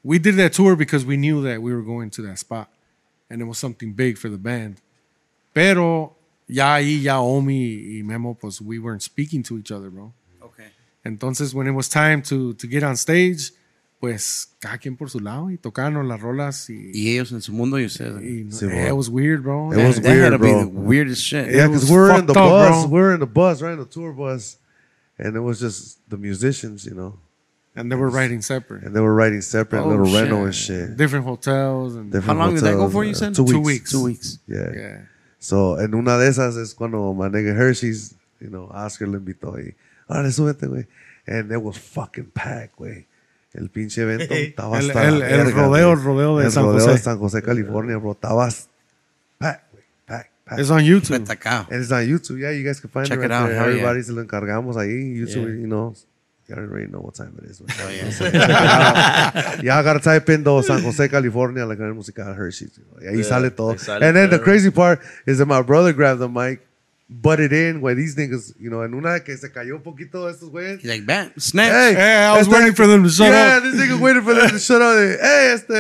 we 0.03 0.19
did 0.19 0.37
that 0.37 0.53
tour 0.55 0.77
because 0.77 1.05
we 1.05 1.17
knew 1.19 1.43
that 1.43 1.61
we 1.61 1.75
were 1.75 1.83
going 1.83 2.09
to 2.11 2.23
that 2.23 2.39
spot. 2.39 2.69
And 3.29 3.43
it 3.43 3.45
was 3.45 3.59
something 3.59 3.93
big 3.93 4.17
for 4.17 4.31
the 4.31 4.39
band. 4.39 4.81
Pero 5.53 6.16
ya 6.49 6.75
ahí, 6.75 7.03
ya 7.03 7.21
Omi 7.21 7.99
y 7.99 8.03
Memo, 8.03 8.35
pues 8.35 8.61
we 8.61 8.79
weren't 8.79 9.03
speaking 9.03 9.43
to 9.45 9.59
each 9.59 9.71
other, 9.73 9.91
bro. 9.91 10.13
Okay. 10.41 10.69
Entonces, 11.05 11.55
when 11.55 11.67
it 11.67 11.73
was 11.73 11.89
time 11.89 12.23
to, 12.23 12.55
to 12.55 12.67
get 12.67 12.83
on 12.83 12.97
stage, 12.97 13.53
pues 14.01 14.49
cada 14.61 14.79
quien 14.79 14.97
por 14.97 15.09
su 15.09 15.19
lado 15.21 15.51
y 15.51 15.57
tocaron 15.57 16.07
las 16.07 16.21
rolas 16.21 16.69
y, 16.69 16.91
Y 16.93 17.09
ellos 17.15 17.33
en 17.33 17.41
su 17.41 17.53
mundo 17.53 17.79
y 17.79 17.85
ustedes. 17.87 18.23
y 18.23 18.45
no- 18.45 18.53
Sí, 18.53 18.67
bro. 18.67 18.87
it 18.87 18.93
was 18.97 19.09
weird, 19.09 19.43
bro. 19.43 19.73
It 19.73 19.79
was 19.79 20.01
that 20.03 20.07
had 20.11 20.31
to 20.33 20.39
weird, 20.39 20.41
be 20.41 20.51
bro. 20.53 20.61
the 20.65 20.67
weirdest 20.69 21.23
shit. 21.23 21.51
Yeah, 21.53 21.67
because 21.69 21.91
we're 21.91 22.11
in 22.19 22.27
the 22.27 22.33
up, 22.33 22.35
bus. 22.35 22.83
bro. 22.85 22.91
We're 22.91 23.15
in 23.15 23.21
the 23.21 23.27
bus, 23.27 23.63
right? 23.63 23.77
The 23.77 23.87
tour 23.87 24.13
bus. 24.13 24.59
And 25.19 25.35
it 25.35 25.41
was 25.41 25.59
just 25.61 25.99
the 26.11 26.19
musicians, 26.19 26.85
you 26.85 26.95
know. 26.95 27.19
And 27.75 27.91
they 27.91 27.97
were 27.97 28.11
writing 28.11 28.43
separate. 28.43 28.85
And 28.85 28.95
they 28.95 29.01
were 29.01 29.15
writing 29.15 29.41
separate 29.43 29.83
Oh, 29.83 29.89
little 29.89 30.07
shit. 30.07 30.15
rental 30.23 30.45
and 30.45 30.55
shit. 30.55 30.97
Different 30.97 31.25
hotels 31.27 31.95
and 31.97 32.11
different 32.13 32.39
How 32.39 32.49
Different 32.49 32.49
long 32.49 32.55
did 32.55 32.65
that 32.65 32.77
go 32.77 32.91
for, 32.91 33.05
you 33.05 33.11
uh, 33.13 33.15
said? 33.15 33.35
Two 33.35 33.47
Two 33.47 33.61
weeks. 33.61 33.65
weeks. 33.65 33.91
Two 33.93 34.03
weeks. 34.05 34.39
Yeah. 34.47 34.73
yeah. 34.75 34.99
So, 35.47 35.79
en 35.81 35.95
una 35.95 36.19
de 36.19 36.29
esas 36.29 36.57
es 36.57 36.75
cuando 36.75 37.15
my 37.15 37.29
nigga 37.31 37.53
Hershey's, 37.55 38.17
you 38.41 38.49
know, 38.49 38.65
Oscar 38.73 39.07
le 39.07 39.19
invitó 39.19 39.61
y, 39.61 39.77
órale, 40.09 40.33
súbete, 40.33 40.67
güey. 40.67 40.89
And 41.29 41.53
it 41.53 41.59
was 41.63 41.79
fucking 41.79 42.31
packed, 42.35 42.75
güey. 42.77 43.07
El 43.53 43.71
pinche 43.71 44.03
evento 44.03 44.35
estaba 44.35 44.79
El- 44.81 44.89
hasta 44.91 45.05
el- 45.09 45.19
la 45.21 45.29
el 45.31 45.45
verga, 45.45 45.63
rodeo, 45.63 45.93
el 45.93 46.03
rodeo 46.03 46.39
de 46.39 46.47
El 46.47 46.51
San 46.53 46.65
rodeo 46.65 46.81
José. 46.81 46.93
de 46.93 46.99
San 46.99 47.19
José, 47.19 47.43
California, 47.43 47.97
bro. 47.97 48.13
Estaba 48.13 48.49
packed, 49.39 49.71
güey. 49.71 49.85
Packed, 50.07 50.31
packed. 50.45 50.61
It's 50.61 50.71
on 50.71 50.81
YouTube. 50.83 51.23
It's 51.71 51.93
on 51.93 52.05
YouTube. 52.07 52.39
Yeah, 52.41 52.51
you 52.51 52.65
guys 52.67 52.81
can 52.81 52.91
find 52.91 53.07
Check 53.07 53.19
it 53.19 53.25
it 53.27 53.29
right 53.29 53.33
out. 53.43 53.47
there. 53.49 53.55
Hell 53.57 53.67
yeah. 53.71 53.75
Everybody 53.83 54.03
se 54.03 54.13
lo 54.13 54.23
encargamos 54.23 54.77
ahí. 54.77 55.15
YouTube, 55.17 55.47
Yeah. 55.47 55.61
you 55.61 55.67
know. 55.69 55.95
You 56.49 56.55
already 56.55 56.87
know 56.87 57.01
what 57.01 57.15
time 57.15 57.35
it 57.43 57.51
is. 57.51 57.61
Oh, 57.61 57.89
yeah. 57.89 59.57
Y'all 59.63 59.83
gotta 59.83 59.99
type 60.01 60.29
in 60.29 60.45
though 60.45 60.61
San 60.63 60.81
Jose, 60.83 61.09
California, 61.09 61.65
like 61.67 61.79
musical 61.79 62.25
Hershey's. 62.33 62.79
you 62.79 62.85
know. 62.85 62.99
Y 63.01 63.07
ahí 63.13 63.19
Yeah, 63.19 63.25
sale 63.25 63.51
todo. 63.51 63.77
sale 63.77 64.03
and 64.03 64.17
then 64.17 64.31
the 64.31 64.39
crazy 64.39 64.71
part 64.71 65.01
is 65.27 65.39
that 65.39 65.47
my 65.47 65.63
brother 65.63 65.93
grabbed 65.93 66.21
the 66.21 66.29
mic, 66.29 66.66
butted 67.09 67.53
in, 67.53 67.81
güey. 67.81 67.95
These 67.95 68.17
niggas, 68.17 68.55
you 68.59 68.69
know, 68.69 68.83
en 68.85 68.93
una 68.95 69.21
que 69.21 69.37
se 69.37 69.53
cayó 69.53 69.77
un 69.77 69.83
poquito 69.83 70.27
de 70.27 70.33
estos 70.33 70.51
güeyes. 70.51 70.81
He's 70.81 70.87
like, 70.91 71.05
bam, 71.07 71.31
snap. 71.39 71.71
Hey, 71.71 71.95
Hey, 71.95 72.25
I 72.27 72.33
was 72.33 72.49
este- 72.49 72.53
waiting 72.53 72.75
for 72.75 72.87
them 72.89 73.05
to 73.05 73.09
shut 73.09 73.29
yeah, 73.29 73.59
up. 73.59 73.63
this 73.63 73.75
nigga 73.75 74.01
waited 74.01 74.25
for 74.25 74.35
them 74.35 74.51
to 74.51 74.59
shut 74.59 74.83
up. 74.83 74.95
De, 74.97 75.17
hey, 75.23 75.53
este, 75.55 75.73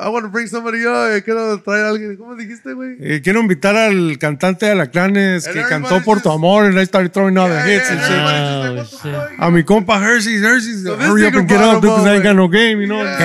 I 0.00 0.08
want 0.10 0.24
to 0.24 0.28
bring 0.30 0.46
somebody 0.46 0.84
up. 0.86 1.10
eh, 1.10 1.22
Quiero 1.24 1.58
traer 1.62 1.86
a 1.86 1.88
alguien. 1.90 2.16
¿Cómo 2.16 2.36
dijiste, 2.36 2.72
güey? 2.72 2.96
Eh, 3.00 3.20
quiero 3.22 3.40
invitar 3.40 3.76
al 3.76 4.16
cantante 4.18 4.66
de 4.66 4.72
Alacranes 4.72 5.46
And 5.46 5.54
que 5.56 5.62
cantó 5.68 6.00
por 6.04 6.20
tu 6.22 6.30
amor 6.30 6.66
and 6.66 6.78
I 6.78 6.84
started 6.86 7.12
throwing 7.12 7.36
all 7.36 7.48
the 7.48 7.54
Yeah, 7.56 7.66
hits 7.66 7.90
yeah, 7.90 7.96
and 7.96 8.02
shit. 8.06 8.18
Oh, 8.20 8.74
like, 8.74 8.90
the 8.90 9.30
shit. 9.30 9.40
A 9.40 9.50
mi 9.50 9.62
compa 9.64 10.00
Hershey's, 10.00 10.42
Hershey's, 10.42 10.84
So 10.84 10.96
hurry 10.96 11.26
up 11.26 11.34
and 11.34 11.48
get 11.48 11.60
up 11.60 11.80
because 11.82 12.06
I 12.06 12.10
ain't 12.14 12.18
up, 12.20 12.24
got 12.24 12.36
no 12.36 12.46
game, 12.48 12.80
you 12.80 12.86
know? 12.86 13.02
Yeah, 13.02 13.18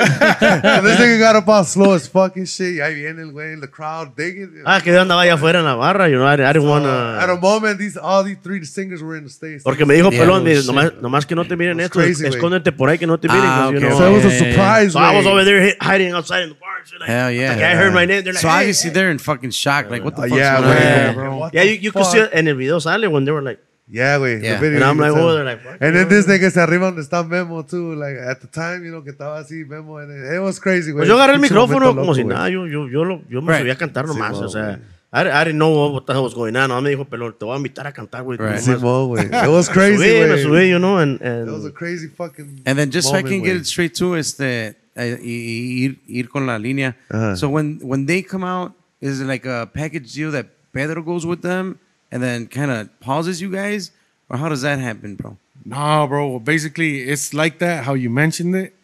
this 0.82 0.98
nigga 1.00 1.18
got 1.18 1.36
up 1.36 1.48
all 1.48 1.64
slow 1.64 1.92
as 1.94 2.08
fucking 2.08 2.44
shit. 2.46 2.76
Y 2.76 2.80
ahí 2.80 2.94
viene 2.94 3.22
el 3.22 3.32
güey, 3.32 3.60
the 3.60 3.68
crowd 3.68 4.14
digging. 4.16 4.62
Ah, 4.64 4.80
que 4.80 4.92
yo 4.92 5.00
andaba 5.02 5.22
allá 5.22 5.34
afuera 5.34 5.58
en 5.60 5.64
la 5.66 5.74
barra, 5.74 6.08
you 6.08 6.16
know, 6.16 6.26
I, 6.26 6.34
I 6.34 6.52
didn't 6.52 6.64
Uh, 6.66 6.70
wanna... 6.70 7.18
at 7.20 7.30
a 7.30 7.36
moment, 7.36 7.78
these 7.78 7.96
all 7.96 8.24
these 8.24 8.38
three 8.42 8.64
singers 8.64 9.02
were 9.02 9.16
in 9.16 9.24
the 9.24 9.30
stage. 9.30 9.62
Porque 9.62 9.84
me 9.86 9.94
dijo 9.94 10.10
Yeah, 10.10 10.20
Pelón, 10.24 10.40
oh, 10.40 10.44
me 10.44 10.50
dice, 10.50 10.62
shit. 10.62 10.70
nomás, 10.74 10.92
nomás 11.00 11.26
que 11.26 11.34
no 11.34 11.44
te 11.44 11.56
miren 11.56 11.78
It's 11.80 11.86
esto, 11.86 11.98
crazy, 12.00 12.22
güey. 12.24 12.34
escóndete 12.34 12.72
por 12.72 12.88
ahí 12.88 12.98
que 12.98 13.06
no 13.06 13.18
te 13.18 13.28
miren. 13.28 13.42
Ah, 13.44 13.68
'cause, 13.70 13.72
you 13.72 13.78
okay, 13.78 13.88
know. 13.88 13.98
so 13.98 14.06
it 14.10 14.14
was 14.16 14.24
a 14.24 14.28
Yeah, 14.28 14.34
yeah, 14.34 14.44
yeah. 14.46 14.52
surprise. 14.54 14.92
So 14.92 14.98
I 15.00 15.16
was 15.16 15.24
güey. 15.26 15.30
over 15.32 15.44
there 15.44 15.60
hi- 15.62 15.76
hiding 15.80 16.12
outside 16.12 16.42
in 16.44 16.48
the 16.50 16.54
bar. 16.58 16.70
and 16.78 16.88
shit, 16.88 17.00
Like, 17.00 17.08
Hell 17.10 17.30
yeah. 17.30 17.50
Like 17.52 17.62
I 17.62 17.74
heard 17.76 17.92
my 17.92 18.06
name. 18.06 18.24
They're 18.24 18.32
like, 18.32 18.40
so 18.42 18.48
hey, 18.48 18.60
obviously 18.60 18.90
hey. 18.90 18.94
they're 18.94 19.10
in 19.10 19.18
fucking 19.18 19.50
shock. 19.50 19.90
Like, 19.90 20.02
what 20.04 20.16
the 20.16 20.22
Uh, 20.22 20.28
fuck's 20.28 20.38
yeah, 20.38 20.60
going 20.60 20.64
on? 20.70 20.76
güey. 20.76 20.80
Yeah, 20.80 21.06
Como, 21.14 21.20
bro. 21.30 21.36
what 21.38 21.54
Yeah, 21.54 21.62
the 21.64 21.68
you, 21.68 21.74
you 21.80 21.92
could 21.92 22.02
fuck? 22.04 22.12
see 22.12 22.18
it 22.20 22.32
in 22.32 22.48
el 22.48 22.54
video 22.56 22.78
sale 22.78 23.10
when 23.10 23.24
they 23.24 23.32
were 23.32 23.42
like, 23.42 23.58
Yeah, 23.92 24.18
güey. 24.18 24.40
Yeah. 24.40 24.54
The 24.54 24.60
video, 24.60 24.76
And 24.76 24.84
I'm 24.84 24.96
you 24.98 25.02
like, 25.02 25.20
oh, 25.20 25.34
they're 25.34 25.44
like, 25.44 25.60
And 25.80 25.96
then 25.96 26.08
this 26.08 26.24
nigga 26.26 26.50
se 26.52 26.60
arriba 26.60 26.86
donde 26.86 27.02
está 27.02 27.26
Memo, 27.28 27.62
too. 27.62 27.94
Like, 27.96 28.16
at 28.18 28.40
the 28.40 28.46
time, 28.46 28.84
you 28.84 28.92
know, 28.92 29.02
que 29.02 29.10
estaba 29.12 29.38
así 29.40 29.64
Memo. 29.66 29.98
And 29.98 30.12
it, 30.12 30.34
it 30.36 30.40
was 30.40 30.60
crazy, 30.60 30.92
güey. 30.92 30.98
Pues 31.00 31.08
yo 31.08 31.16
agarré 31.16 31.34
el 31.34 31.40
micrófono 31.40 31.88
como 31.88 32.02
loco, 32.02 32.14
si 32.14 32.22
güey. 32.22 32.34
nada, 32.36 32.48
yo, 32.50 32.66
yo, 32.68 32.88
yo, 32.88 33.04
lo, 33.04 33.22
yo 33.28 33.42
me 33.42 33.52
Right. 33.52 33.62
subía 33.62 33.72
a 33.72 33.76
cantar 33.78 34.06
nomás, 34.06 34.38
Sí, 34.38 34.44
o 34.44 34.48
sea, 34.48 34.64
güey. 34.76 34.78
I, 35.12 35.22
I 35.28 35.44
didn't 35.44 35.58
know 35.58 35.92
what 35.92 36.04
the 36.06 36.12
hell 36.12 36.22
was 36.22 36.34
going 36.34 36.54
on. 36.54 36.68
No, 36.68 36.80
me 36.80 36.90
dijo, 36.90 37.04
pero 37.04 37.34
te 37.34 37.44
voy 37.44 37.54
a 37.54 37.56
invitar 37.56 37.84
a 37.88 37.92
cantar, 37.92 38.22
güey. 38.22 38.38
Right. 38.38 38.60
Simón, 38.60 39.08
güey. 39.08 39.24
It 39.44 39.48
was 39.50 39.68
crazy, 39.68 39.96
subí, 39.96 40.20
me 40.20 40.26
güey. 40.28 40.42
subí, 40.44 40.68
you 40.70 40.78
know, 40.78 40.98
and, 40.98 41.20
and 41.20 41.48
It 41.48 41.52
was 41.52 41.64
a 41.66 41.72
crazy 41.72 42.06
fucking. 42.06 42.62
And 42.64 42.78
then 42.78 42.92
just 42.92 43.08
so 43.08 43.16
I 43.16 43.22
moment, 43.22 43.42
can 43.42 43.42
get 43.42 43.56
güey. 43.56 43.60
it 43.62 43.66
straight 43.66 43.94
to 43.96 44.14
este 44.16 44.76
eh, 44.94 45.18
y, 45.20 45.26
y 45.26 45.84
ir, 45.86 45.98
ir 46.06 46.28
con 46.28 46.46
la 46.46 46.58
línea. 46.60 46.96
Ajá. 47.10 47.36
So 47.36 47.48
when 47.48 47.80
when 47.82 48.06
they 48.06 48.22
come 48.22 48.44
out, 48.44 48.72
is 49.00 49.20
it 49.20 49.26
like 49.26 49.46
a 49.46 49.68
package 49.74 50.12
deal 50.14 50.30
that 50.30 50.46
Pedro 50.72 51.02
goes 51.02 51.26
with 51.26 51.42
them 51.42 51.78
and 52.10 52.22
then 52.22 52.46
kind 52.46 52.70
of 52.70 52.88
pauses 53.00 53.40
you 53.40 53.50
guys, 53.50 53.92
or 54.28 54.36
how 54.38 54.48
does 54.48 54.62
that 54.62 54.78
happen, 54.78 55.16
bro? 55.16 55.36
No, 55.64 56.06
bro. 56.08 56.38
Basically, 56.40 57.00
it's 57.08 57.32
like 57.34 57.58
that, 57.58 57.84
how 57.84 57.94
you 57.94 58.10
mentioned 58.10 58.54
it. 58.56 58.74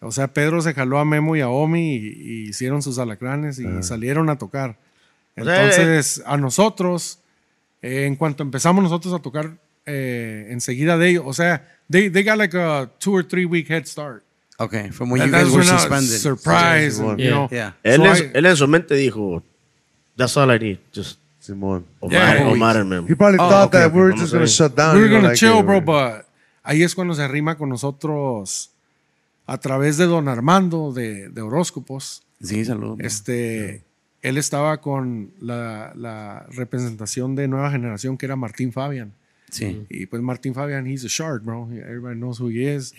O 0.00 0.10
sea, 0.12 0.26
Pedro 0.28 0.60
se 0.60 0.74
jaló 0.74 0.98
a 0.98 1.04
Memo 1.04 1.34
y 1.34 1.40
a 1.40 1.48
Omi 1.48 1.96
y, 1.96 2.06
y 2.22 2.48
hicieron 2.50 2.82
sus 2.82 2.98
alacranes 2.98 3.58
y 3.58 3.64
salieron 3.82 4.28
a 4.28 4.36
tocar. 4.36 4.76
O 5.36 5.44
sea, 5.44 5.64
Entonces, 5.64 6.22
a 6.26 6.36
nosotros, 6.36 7.18
eh, 7.82 8.04
en 8.06 8.14
cuanto 8.16 8.42
empezamos 8.42 8.82
nosotros 8.84 9.14
a 9.14 9.18
tocar 9.20 9.52
eh, 9.86 10.46
enseguida 10.50 10.96
de 10.98 11.08
ellos, 11.08 11.24
o 11.26 11.32
sea, 11.32 11.66
they, 11.90 12.08
they 12.10 12.22
got 12.22 12.36
like 12.38 12.54
a 12.56 12.88
two 12.98 13.12
or 13.14 13.24
three 13.26 13.44
week 13.46 13.68
head 13.68 13.86
start. 13.86 14.22
Okay, 14.60 14.90
from 14.90 15.10
when 15.10 15.20
And 15.22 15.32
you 15.32 15.36
guys 15.38 15.50
were 15.52 15.64
suspended. 15.64 16.20
surprised, 16.20 17.00
and, 17.00 17.18
you 17.18 17.24
Yeah. 17.26 17.30
know. 17.30 17.48
Yeah. 17.50 17.72
él, 17.82 17.96
So 17.96 18.04
en, 18.06 18.30
I- 18.30 18.38
él 18.38 18.46
en 18.46 18.56
su 18.56 18.68
mente 18.68 18.94
dijo, 18.94 19.42
that's 20.16 20.36
all 20.36 20.50
I 20.52 20.58
need. 20.58 20.78
Just 20.94 21.18
Simón. 21.44 21.84
Omar, 22.00 22.12
Yeah, 22.38 22.48
Omar 22.50 22.84
Memo. 22.84 23.06
He 23.06 23.14
probably 23.14 23.38
Oh, 23.40 23.48
thought 23.48 23.68
okay, 23.68 23.78
that 23.78 23.86
okay. 23.88 23.96
we 23.96 24.02
were 24.02 24.12
just 24.12 24.32
gonna 24.32 24.44
ver. 24.44 24.48
shut 24.48 24.74
down. 24.74 24.96
we 24.96 25.02
were 25.02 25.08
gonna 25.10 25.28
like, 25.28 25.36
chill, 25.36 25.58
uh, 25.58 25.62
bro, 25.62 25.80
but 25.80 26.24
ahí 26.64 26.82
es 26.82 26.94
cuando 26.94 27.14
se 27.14 27.22
arrima 27.22 27.56
con 27.56 27.68
nosotros 27.68 28.70
a 29.46 29.58
través 29.58 29.98
de 29.98 30.06
don 30.06 30.28
Armando 30.28 30.92
de, 30.92 31.28
de 31.28 31.40
Horóscopos. 31.42 32.22
Sí, 32.42 32.64
saludos. 32.64 32.98
Este, 33.00 33.82
él 34.22 34.38
estaba 34.38 34.80
con 34.80 35.32
la, 35.40 35.92
la 35.94 36.46
representación 36.50 37.34
de 37.36 37.46
Nueva 37.48 37.70
Generación 37.70 38.16
que 38.16 38.24
era 38.26 38.36
Martín 38.36 38.72
Fabian. 38.72 39.12
Sí. 39.50 39.86
Y 39.90 40.06
pues 40.06 40.20
Martín 40.22 40.54
Fabian, 40.54 40.86
he's 40.86 41.04
a 41.04 41.08
shark, 41.08 41.44
bro. 41.44 41.68
Everybody 41.70 42.16
knows 42.16 42.40
who 42.40 42.48
he 42.48 42.66
is. 42.74 42.92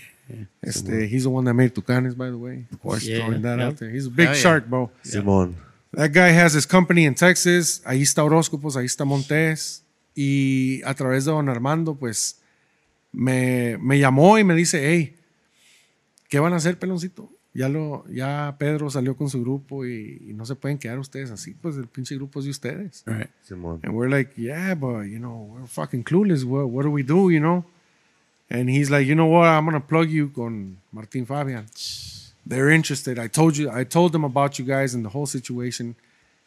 Este, 0.61 1.07
he's 1.07 1.23
the 1.23 1.29
one 1.29 1.45
that 1.45 1.53
made 1.53 1.73
Tucanes, 1.73 2.15
by 2.15 2.29
the 2.29 2.37
way. 2.37 2.65
Of 2.71 2.79
course. 2.81 3.03
Yeah, 3.05 3.25
throwing 3.25 3.41
that 3.41 3.57
yeah. 3.59 3.67
out 3.67 3.77
there. 3.77 3.89
He's 3.91 4.07
a 4.07 4.09
big 4.09 4.27
Oh, 4.29 4.31
yeah. 4.31 4.37
shark, 4.37 4.67
bro. 4.67 4.89
Simón. 5.03 5.55
That 5.95 6.11
guy 6.11 6.31
has 6.31 6.53
his 6.53 6.67
company 6.67 7.05
in 7.05 7.15
Texas. 7.15 7.81
Ahí 7.85 8.01
está 8.01 8.23
Horóscopos, 8.23 8.75
ahí 8.75 8.85
está 8.85 9.05
Montes. 9.05 9.83
Y 10.13 10.81
a 10.83 10.93
través 10.93 11.25
de 11.25 11.31
Don 11.31 11.47
Armando, 11.49 11.95
pues 11.95 12.41
me, 13.11 13.77
me 13.77 13.97
llamó 13.97 14.37
y 14.37 14.43
me 14.43 14.55
dice, 14.55 14.89
hey, 14.89 15.15
¿qué 16.29 16.39
van 16.39 16.53
a 16.53 16.57
hacer, 16.57 16.77
peloncito? 16.77 17.29
Ya, 17.53 17.69
lo, 17.69 18.05
ya 18.09 18.55
Pedro 18.59 18.89
salió 18.89 19.15
con 19.15 19.29
su 19.29 19.39
grupo 19.41 19.85
y, 19.85 20.21
y 20.27 20.33
no 20.33 20.45
se 20.45 20.55
pueden 20.55 20.77
quedar 20.77 20.99
ustedes 20.99 21.31
así, 21.31 21.53
pues 21.53 21.77
el 21.77 21.87
pinche 21.87 22.15
grupo 22.15 22.39
es 22.39 22.45
de 22.45 22.51
ustedes. 22.51 23.03
Right. 23.05 23.29
And 23.49 23.93
we're 23.93 24.09
like, 24.09 24.33
yeah, 24.35 24.75
but 24.75 25.05
you 25.05 25.19
know, 25.19 25.49
we're 25.53 25.67
fucking 25.67 26.03
clueless. 26.03 26.43
What, 26.43 26.69
what 26.69 26.83
do 26.83 26.91
we 26.91 27.03
do, 27.03 27.29
you 27.31 27.39
know? 27.39 27.63
And 28.49 28.69
he's 28.69 28.89
like, 28.89 29.07
you 29.07 29.15
know 29.15 29.27
what? 29.27 29.47
I'm 29.47 29.63
gonna 29.63 29.79
plug 29.79 30.09
you 30.09 30.29
con 30.29 30.77
Martin 30.91 31.25
Fabian. 31.25 31.65
They're 32.45 32.69
interested. 32.69 33.17
I 33.17 33.27
told 33.27 33.57
you, 33.57 33.69
I 33.71 33.83
told 33.83 34.11
them 34.11 34.23
about 34.23 34.59
you 34.59 34.65
guys 34.65 34.93
and 34.93 35.03
the 35.03 35.09
whole 35.09 35.25
situation, 35.25 35.95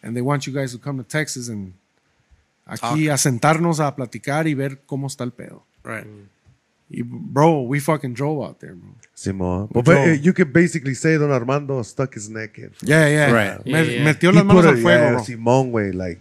and 0.03 0.14
they 0.16 0.22
want 0.22 0.46
you 0.46 0.53
guys 0.53 0.72
to 0.72 0.78
come 0.78 0.96
to 0.99 1.05
Texas 1.05 1.49
and 1.49 1.72
aquí 2.66 3.09
a 3.12 3.16
sentarnos 3.16 3.80
a 3.80 3.94
platicar 3.96 4.46
y 4.46 4.55
ver 4.55 4.78
cómo 4.86 5.07
está 5.09 5.22
el 5.24 5.30
pedo. 5.32 5.62
Right. 5.82 6.07
Y 6.90 7.03
bro, 7.05 7.62
we 7.62 7.80
fucking 7.80 8.14
drove 8.14 8.42
out 8.46 8.61
there, 8.61 8.74
bro. 8.74 8.94
Simón. 9.16 9.68
But, 9.72 9.84
Joe. 9.86 10.03
uh, 10.05 10.12
you 10.14 10.32
could 10.32 10.53
basically 10.53 10.94
say 10.94 11.18
Don 11.18 11.30
Armando 11.30 11.82
stuck 11.82 12.14
his 12.14 12.30
neck 12.30 12.57
in. 12.59 12.70
Yeah, 12.82 13.09
yeah. 13.09 13.30
Right. 13.32 13.66
Me- 13.66 13.72
Yeah, 13.72 13.82
yeah. 13.82 14.05
Metió 14.05 14.32
las 14.32 14.44
manos 14.44 14.62
put 14.62 14.68
al 14.70 14.78
it- 14.78 14.82
fuego, 14.82 15.03
yeah, 15.05 15.11
bro. 15.12 15.20
Simón, 15.22 15.70
güey, 15.72 15.92
like, 15.94 16.20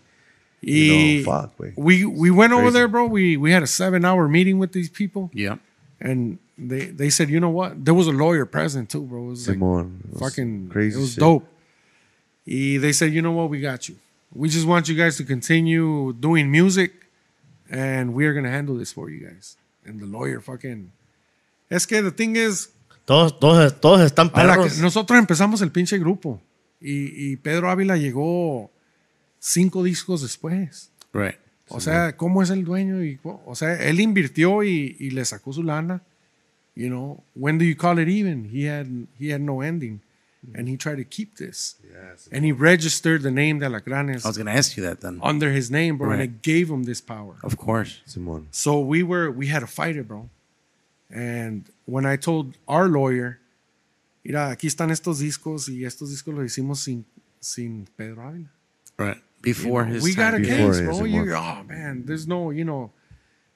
Y 0.61 0.71
you 0.73 1.23
know, 1.23 1.31
fuck, 1.31 1.55
güey. 1.57 1.73
we 1.77 2.03
we 2.03 2.31
went 2.31 2.51
over 2.51 2.71
there, 2.71 2.87
bro. 2.87 3.05
We 3.05 3.37
we 3.37 3.51
had 3.51 3.61
a 3.63 3.67
seven 3.67 4.03
hour 4.03 4.27
meeting 4.27 4.57
with 4.57 4.71
these 4.71 4.89
people. 4.89 5.29
Yeah. 5.33 5.57
and 6.01 6.39
they 6.57 6.85
they 6.87 7.09
said, 7.09 7.29
you 7.29 7.39
know 7.39 7.49
what? 7.51 7.83
There 7.83 7.93
was 7.93 8.07
a 8.07 8.11
lawyer 8.11 8.45
present 8.45 8.89
too, 8.89 9.01
bro. 9.03 9.25
It 9.25 9.29
was 9.29 9.47
like 9.47 9.57
Simón. 9.57 9.99
It 10.05 10.13
was 10.13 10.19
fucking 10.21 10.69
crazy 10.69 10.97
It 10.97 11.01
was 11.01 11.11
shit. 11.13 11.19
dope. 11.19 11.47
Y 12.45 12.77
they 12.79 12.93
said, 12.93 13.13
you 13.13 13.21
know 13.21 13.31
what? 13.33 13.49
We 13.49 13.59
got 13.61 13.87
you. 13.89 13.95
We 14.33 14.49
just 14.49 14.65
want 14.67 14.87
you 14.87 14.95
guys 14.95 15.17
to 15.17 15.23
continue 15.25 16.13
doing 16.13 16.49
music, 16.51 16.91
and 17.69 18.13
we 18.13 18.25
are 18.25 18.33
gonna 18.33 18.51
handle 18.51 18.75
this 18.77 18.91
for 18.93 19.09
you 19.09 19.25
guys. 19.27 19.57
And 19.85 19.99
the 19.99 20.05
lawyer 20.05 20.41
fucking. 20.41 20.91
Es 21.69 21.85
que 21.85 22.01
the 22.01 22.11
thing 22.11 22.35
is, 22.35 22.69
Todos, 23.05 23.39
todos, 23.39 23.79
todos 23.79 24.01
están 24.01 24.29
perros. 24.31 24.79
nosotros 24.79 25.17
empezamos 25.17 25.61
el 25.61 25.71
pinche 25.71 25.97
grupo 25.97 26.41
y, 26.81 27.31
y 27.31 27.35
Pedro 27.37 27.69
Ávila 27.69 27.95
llegó 27.97 28.69
cinco 29.39 29.81
discos 29.83 30.21
después. 30.21 30.91
Right. 31.13 31.35
O 31.69 31.79
sea, 31.79 32.15
¿cómo 32.17 32.41
es 32.43 32.49
el 32.49 32.63
dueño? 32.65 33.01
Y, 33.03 33.17
o 33.23 33.55
sea, 33.55 33.75
él 33.81 33.99
invirtió 34.01 34.63
y, 34.63 34.95
y 34.99 35.11
le 35.11 35.23
sacó 35.25 35.51
su 35.53 35.63
lana. 35.63 36.01
You 36.77 36.89
know, 36.91 37.23
when 37.33 37.57
do 37.57 37.65
you 37.65 37.75
call 37.75 37.97
it 37.97 38.07
even? 38.07 38.45
He 38.55 38.65
had 38.65 39.07
he 39.17 39.29
had 39.33 39.41
no 39.41 39.61
ending, 39.61 40.01
and 40.53 40.69
he 40.69 40.77
tried 40.77 40.97
to 40.97 41.03
keep 41.03 41.37
this. 41.37 41.75
Yes. 41.81 42.29
And 42.31 42.45
he 42.45 42.51
registered 42.51 43.23
the 43.23 43.31
name 43.31 43.57
de 43.59 43.65
Alacranes 43.65 44.23
I 44.23 44.27
was 44.27 44.37
gonna 44.37 44.51
ask 44.61 44.77
you 44.77 44.83
that 44.83 45.01
then. 45.01 45.19
under 45.23 45.49
his 45.51 45.71
name, 45.71 45.97
bro, 45.97 46.11
and 46.11 46.19
Right. 46.19 46.29
it 46.29 46.43
gave 46.43 46.69
him 46.69 46.83
this 46.83 47.01
power. 47.01 47.35
Of 47.41 47.57
course. 47.57 48.01
Simón. 48.07 48.45
So 48.51 48.79
we 48.79 49.01
were 49.01 49.31
we 49.31 49.47
had 49.47 49.61
to 49.61 49.67
fight 49.79 49.95
it, 49.97 50.07
bro. 50.07 50.29
And 51.09 51.65
when 51.85 52.05
I 52.05 52.15
told 52.15 52.45
our 52.67 52.87
lawyer, 52.87 53.39
mira, 54.23 54.51
aquí 54.53 54.67
están 54.67 54.91
estos 54.91 55.17
discos 55.19 55.67
y 55.69 55.83
estos 55.83 56.11
discos 56.11 56.35
los 56.35 56.45
hicimos 56.51 56.77
sin 56.83 57.05
sin 57.39 57.87
Pedro 57.97 58.21
Ávila. 58.21 58.49
Right. 58.99 59.21
Before 59.41 59.85
his 59.85 60.03
we 60.03 60.13
got 60.13 60.35
a. 60.35 60.39
Before 60.39 60.73
case, 60.73 60.77
his, 60.79 60.97
bro. 60.99 61.05
You, 61.05 61.33
oh 61.33 61.63
man, 61.67 62.03
there's 62.05 62.27
no, 62.27 62.51
you 62.51 62.65
know, 62.65 62.91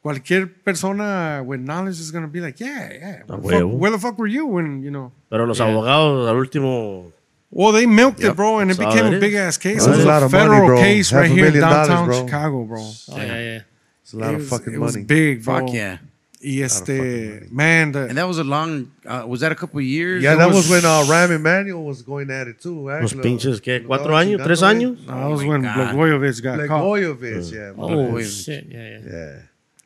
cualquier 0.01 0.47
persona 0.47 1.43
with 1.45 1.59
knowledge 1.59 1.99
is 1.99 2.11
gonna 2.11 2.27
be 2.27 2.41
like, 2.41 2.59
yeah, 2.59 2.91
yeah. 2.91 3.21
Where, 3.27 3.59
the 3.59 3.69
fuck, 3.69 3.79
where 3.79 3.91
the 3.91 3.99
fuck 3.99 4.17
were 4.17 4.27
you 4.27 4.45
when, 4.47 4.83
you 4.83 4.91
know? 4.91 5.11
Pero 5.29 5.45
los 5.45 5.59
abogados 5.59 6.27
al 6.27 6.35
último. 6.35 7.11
Well, 7.53 7.73
they 7.73 7.85
milked 7.85 8.23
it, 8.23 8.33
bro, 8.35 8.59
and 8.59 8.71
it 8.71 8.77
That's 8.77 8.93
became 8.93 9.07
all 9.07 9.13
a 9.15 9.19
big 9.19 9.33
ass 9.33 9.57
case. 9.57 9.85
That's 9.85 9.87
it 9.87 9.89
was 9.89 10.05
a 10.05 10.07
a, 10.07 10.07
lot 10.07 10.23
of 10.23 10.31
money, 10.31 10.49
federal 10.49 10.79
case 10.79 11.09
Half 11.09 11.19
right 11.21 11.31
here 11.31 11.47
in 11.47 11.53
million 11.53 11.69
dollars, 11.69 11.87
downtown 11.89 12.05
bro. 12.07 12.25
Chicago, 12.25 12.63
bro. 12.63 12.91
Yeah, 13.09 13.23
yeah. 13.25 13.61
It's 14.03 14.13
a 14.13 14.17
lot 14.17 14.29
it 14.29 14.35
of 14.35 14.39
was, 14.39 14.49
fucking 14.49 14.73
it 14.73 14.79
was 14.79 14.95
money. 14.95 15.05
big, 15.05 15.43
bro. 15.43 15.59
Fuck 15.59 15.73
yeah. 15.73 15.97
Y 16.43 16.61
este, 16.63 17.51
man, 17.51 17.91
the, 17.91 18.07
And 18.07 18.17
that 18.17 18.27
was 18.27 18.39
a 18.39 18.43
long. 18.43 18.91
Uh, 19.05 19.25
was 19.27 19.41
that 19.41 19.51
a 19.51 19.55
couple 19.55 19.77
of 19.79 19.85
years? 19.85 20.23
Yeah, 20.23 20.33
It 20.33 20.37
that 20.37 20.49
was 20.49 20.69
when 20.69 20.83
uh, 20.85 21.05
Ram 21.07 21.31
Emanuel 21.31 21.83
was 21.83 22.01
going 22.01 22.31
at 22.31 22.47
it 22.47 22.59
too. 22.59 22.87
Los 22.87 23.03
actually. 23.03 23.21
pinches, 23.21 23.59
¿qué? 23.61 23.79
Lo 23.81 23.87
¿Cuatro 23.87 24.15
estaba 24.15 24.21
años? 24.21 24.43
¿Tres 24.43 24.61
güey. 24.61 24.71
años? 24.73 25.05
that 25.05 25.29
was 25.29 25.41
my 25.41 25.47
when 25.49 25.61
God. 25.61 25.95
Blagojevich 25.95 26.41
got 26.41 26.67
caught. 26.67 26.83
Blagojevich, 26.83 27.51
yeah. 27.51 27.73
Oh, 27.77 27.89
Blagojevich. 27.89 28.45
shit. 28.45 28.65
Yeah, 28.69 28.79
yeah. 28.79 28.99
Yeah. 29.11 29.39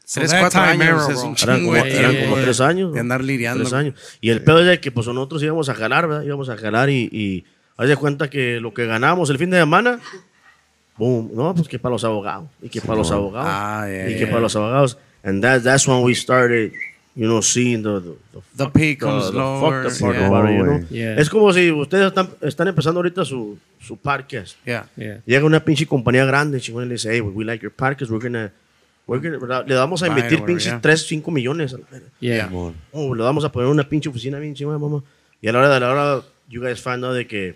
So 0.08 0.20
Tres, 0.20 0.32
that 0.32 0.40
cuatro 0.42 0.62
años 0.62 0.82
era, 1.10 1.14
es 1.14 1.24
un 1.24 1.36
Eran 1.42 1.66
como, 1.66 1.76
eran 1.76 2.12
yeah, 2.12 2.24
como 2.26 2.36
yeah. 2.36 2.46
tres 2.46 2.62
años. 2.62 2.94
de 2.94 3.00
andar 3.00 3.24
lidiando. 3.24 3.64
Tres 3.64 3.74
años. 3.74 3.96
Y 4.22 4.30
el 4.30 4.44
pedo 4.44 4.60
es 4.60 4.68
de 4.68 4.80
que 4.80 4.92
pues 4.92 5.08
nosotros 5.08 5.42
íbamos 5.42 5.68
a 5.70 5.74
jalar, 5.74 6.08
¿verdad? 6.08 6.24
Íbamos 6.24 6.48
a 6.50 6.58
jalar 6.58 6.90
y, 6.92 7.10
y 7.12 7.44
haz 7.76 7.88
de 7.88 7.96
cuenta 7.98 8.30
que 8.30 8.60
lo 8.60 8.72
que 8.74 8.86
ganamos 8.86 9.30
el 9.32 9.40
fin 9.40 9.50
de 9.50 9.58
semana, 9.58 10.00
boom, 10.98 11.32
no, 11.34 11.54
pues 11.56 11.68
que 11.68 11.80
para 11.80 11.94
los 11.94 12.04
abogados, 12.04 12.48
y 12.62 12.70
que 12.70 12.82
para 12.82 12.98
los 13.00 13.12
abogados, 13.12 13.50
Ah, 13.52 13.86
yeah, 13.90 14.10
y 14.10 14.14
que 14.14 14.20
yeah. 14.20 14.30
para 14.30 14.42
los 14.42 14.56
abogados. 14.56 14.98
And 15.24 15.42
that, 15.44 15.64
that's 15.64 15.88
when 15.88 16.04
we 16.04 16.14
started, 16.14 16.72
you 17.16 17.26
know, 17.26 17.42
seeing 17.42 17.82
the, 17.82 18.00
the, 18.00 18.12
the, 18.32 18.40
The 18.56 18.64
fuck- 18.66 18.74
pay 18.74 18.96
comes 18.96 19.26
the- 19.26 19.32
the 19.32 19.38
lower, 19.40 19.88
up 19.88 20.00
part 20.00 20.16
yeah. 20.16 20.28
about 20.28 20.50
it, 20.50 20.58
you 20.58 20.64
know? 20.64 20.86
Yeah. 20.92 21.16
Es 21.20 21.30
como 21.32 21.52
si 21.52 21.72
ustedes 21.72 22.06
están, 22.08 22.30
están 22.42 22.68
empezando 22.68 23.00
ahorita 23.00 23.26
su, 23.26 23.58
su 23.80 23.98
podcast. 23.98 24.56
Yeah. 24.66 24.86
Yeah. 24.96 25.22
Llega 25.26 25.46
una 25.46 25.66
pinche 25.66 25.88
compañía 25.88 26.26
grande, 26.26 26.62
chingón, 26.62 26.86
y 26.86 26.88
le 26.90 26.94
dice, 26.94 27.10
hey, 27.12 27.22
we 27.22 27.44
like 27.44 27.64
your 27.64 27.74
podcast, 27.74 28.12
we're 28.12 28.22
gonna, 28.24 28.52
le 29.08 29.76
vamos 29.76 30.04
a 30.04 30.08
invertir 30.08 30.44
pinches 30.44 30.66
yeah. 30.66 30.82
3, 30.82 31.02
5 31.08 31.32
millones. 31.32 31.74
a 31.74 31.78
la. 31.78 31.86
Yeah. 32.20 32.50
Oh, 32.92 33.14
le 33.14 33.24
vamos 33.24 33.46
a 33.46 33.52
poner 33.52 33.70
una 33.70 33.88
pinche 33.88 34.10
oficina 34.10 34.40
bien 34.40 34.54
chingona, 34.54 34.80
mamá. 34.80 35.04
Y 35.42 35.48
a 35.48 35.52
la 35.52 35.60
hora 35.60 35.74
de 35.74 35.80
la 35.80 35.92
hora, 35.92 36.24
you 36.50 36.62
guys 36.62 36.82
find 36.82 37.04
out 37.04 37.14
de 37.16 37.28
que 37.28 37.56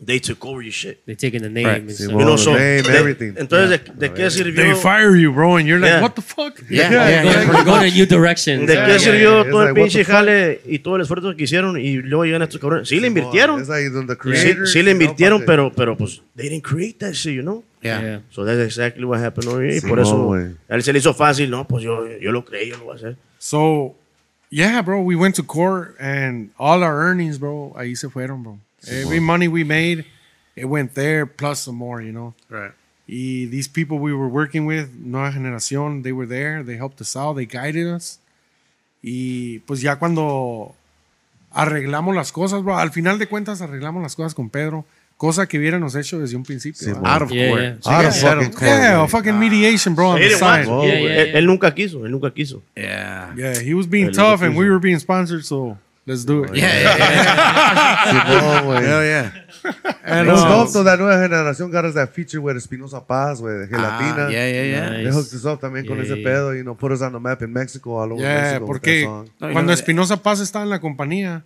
they 0.00 0.20
took 0.20 0.44
over 0.44 0.62
your 0.62 0.72
shit. 0.72 1.04
They 1.06 1.16
taking 1.16 1.42
the 1.42 1.48
name 1.48 1.66
Right. 1.66 1.80
and 1.82 1.90
stuff. 1.90 2.10
You 2.12 2.18
know, 2.18 2.36
the 2.36 2.38
so, 2.38 2.54
name, 2.54 2.84
everything. 2.88 3.34
Entonces, 3.36 3.68
¿de, 3.68 4.08
de 4.08 4.14
qué 4.14 4.30
sirvió? 4.30 4.62
They 4.62 4.74
fire 4.74 5.16
you, 5.16 5.32
bro, 5.32 5.56
and 5.56 5.66
you're 5.66 5.80
like, 5.80 5.94
Yeah. 5.94 6.02
what 6.02 6.14
the 6.14 6.22
fuck? 6.22 6.60
Yeah. 6.70 6.90
Yeah, 6.90 7.24
yeah. 7.24 7.50
We're 7.50 7.64
going 7.64 7.88
in 7.88 7.94
new 7.94 8.06
directions. 8.06 8.66
¿De 8.66 8.74
Yeah, 8.74 8.86
qué 8.86 8.92
yeah, 8.92 8.98
sirvió 8.98 9.42
yeah. 9.42 9.50
todo 9.50 9.68
el 9.68 9.74
pinche 9.74 10.04
jale 10.04 10.60
y 10.66 10.78
todo 10.78 10.96
el 10.96 11.02
esfuerzo 11.02 11.34
que 11.34 11.44
hicieron 11.44 11.78
y 11.80 11.96
luego 11.96 12.24
llegan 12.24 12.42
estos 12.42 12.60
cabrones? 12.60 12.88
Sí, 12.88 13.00
le 13.00 13.08
invirtieron. 13.08 13.58
It's 13.60 13.68
like 13.68 13.90
the 13.90 14.66
Sí, 14.66 14.82
le 14.82 14.92
invirtieron, 14.92 15.44
pero, 15.44 15.72
pero 15.72 15.96
pues, 15.96 16.22
they 16.36 16.48
didn't 16.48 16.62
create 16.64 16.98
that 16.98 17.14
shit, 17.14 17.34
you 17.34 17.42
know? 17.42 17.64
Yeah. 17.82 18.00
Yeah. 18.00 18.20
So 18.30 18.44
that's 18.44 18.60
exactly 18.60 19.04
what 19.04 19.20
happened 19.20 19.48
over 19.48 19.64
here. 19.64 19.76
Y 19.76 19.80
por 19.80 19.98
eso, 19.98 20.32
a 20.34 20.74
él 20.74 20.82
se 20.82 20.92
le 20.92 21.00
hizo 21.00 21.12
fácil, 21.14 21.50
no, 21.50 21.66
pues 21.66 21.82
yo, 21.82 22.06
yo 22.18 22.30
lo 22.30 22.44
creí, 22.44 22.70
yo 22.70 22.76
lo 22.78 22.84
voy 22.84 22.92
a 22.92 22.96
hacer. 22.96 23.16
So, 23.38 23.96
yeah, 24.50 24.80
bro, 24.82 25.00
we 25.00 25.16
went 25.16 25.34
to 25.36 25.42
court 25.42 25.96
and 26.00 26.50
all 26.56 26.82
our 26.82 27.00
earnings, 27.00 27.38
bro, 27.38 27.72
ahí 27.76 27.96
se 27.96 28.08
fueron, 28.08 28.42
bro. 28.42 28.58
Every 28.90 29.20
money 29.20 29.48
we 29.48 29.64
made, 29.64 30.04
it 30.56 30.64
went 30.66 30.94
there 30.94 31.26
plus 31.26 31.60
some 31.60 31.76
more, 31.76 32.00
you 32.02 32.12
know. 32.12 32.34
Right. 32.48 32.72
Y 33.06 33.46
these 33.50 33.68
people 33.68 33.98
we 33.98 34.12
were 34.12 34.28
working 34.28 34.66
with, 34.66 34.90
Nueva 34.98 35.32
Generación, 35.32 36.02
they 36.02 36.12
were 36.12 36.26
there, 36.26 36.62
they 36.62 36.76
helped 36.76 37.00
us 37.00 37.16
out, 37.16 37.36
they 37.36 37.46
guided 37.46 37.86
us. 37.86 38.18
Y 39.02 39.60
pues 39.66 39.80
ya 39.80 39.96
cuando 39.96 40.74
arreglamos 41.52 42.14
las 42.14 42.32
cosas, 42.32 42.62
bro, 42.62 42.76
al 42.78 42.90
final 42.90 43.18
de 43.18 43.26
cuentas 43.26 43.60
arreglamos 43.62 44.02
las 44.02 44.14
cosas 44.14 44.34
con 44.34 44.50
Pedro, 44.50 44.84
cosa 45.16 45.46
que 45.46 45.58
hubiéramos 45.58 45.94
hecho 45.96 46.18
desde 46.18 46.36
un 46.36 46.42
principio. 46.44 46.80
Sí. 46.86 46.90
Out 47.02 47.22
of 47.22 47.30
Yeah, 47.30 47.48
court. 47.48 47.62
yeah. 47.62 47.96
Out 47.98 48.04
of 48.06 48.14
fucking 48.16 48.50
court. 48.52 48.62
yeah, 48.62 49.02
a 49.02 49.08
fucking 49.08 49.38
mediation, 49.38 49.94
bro, 49.94 50.10
on 50.10 50.18
He 50.20 50.28
the 50.28 50.36
side. 50.36 50.66
Él- 50.66 50.82
yeah, 50.84 51.22
él, 51.22 51.36
él 51.36 51.46
nunca 51.46 51.74
quiso, 51.74 52.04
él 52.04 52.10
nunca 52.10 52.30
quiso. 52.32 52.62
Yeah. 52.76 53.32
Yeah, 53.36 53.58
he 53.60 53.72
was 53.74 53.86
being 53.88 54.08
El 54.08 54.12
tough, 54.12 54.42
and 54.42 54.56
we 54.56 54.68
were 54.68 54.78
being 54.80 54.98
sponsored, 54.98 55.44
so 55.44 55.78
let's 56.08 56.24
do 56.24 56.44
it. 56.44 56.54
Yeah, 56.56 56.80
yeah, 56.80 56.96
yeah. 56.98 58.04
Simón, 58.08 58.64
güey. 58.66 58.82
Hell 58.86 59.04
yeah. 59.04 59.30
And, 60.04 60.28
uh, 60.30 60.48
dope, 60.48 60.72
though, 60.72 60.82
that 60.84 60.98
nueva 60.98 61.20
generación 61.20 61.70
got 61.70 61.84
us 61.84 61.94
that 61.94 62.08
feature 62.14 62.40
with 62.40 62.56
Espinosa 62.56 63.00
Paz, 63.00 63.40
güey, 63.40 63.58
de 63.58 63.64
Ah, 63.64 63.98
gelatina. 64.00 64.30
yeah, 64.32 64.48
yeah, 64.48 64.62
yeah. 64.64 64.90
Nice. 64.90 65.04
They 65.04 65.12
hooked 65.14 65.34
us 65.34 65.44
up 65.44 65.60
también 65.60 65.86
con 65.86 65.98
Yeah, 65.98 66.04
ese 66.04 66.16
yeah. 66.16 66.24
pedo, 66.24 66.54
you 66.56 66.62
know, 66.64 66.74
put 66.74 66.92
us 66.92 67.02
on 67.02 67.12
the 67.12 67.20
map 67.20 67.42
in 67.42 67.52
Mexico, 67.52 68.00
all 68.00 68.12
over 68.12 68.22
Yeah, 68.22 68.42
Mexico 68.58 68.66
porque. 68.66 69.04
No, 69.04 69.24
cuando 69.52 69.62
no- 69.64 69.72
Espinosa 69.72 70.16
Paz 70.22 70.40
estaba 70.40 70.64
en 70.64 70.70
la 70.70 70.80
compañía, 70.80 71.44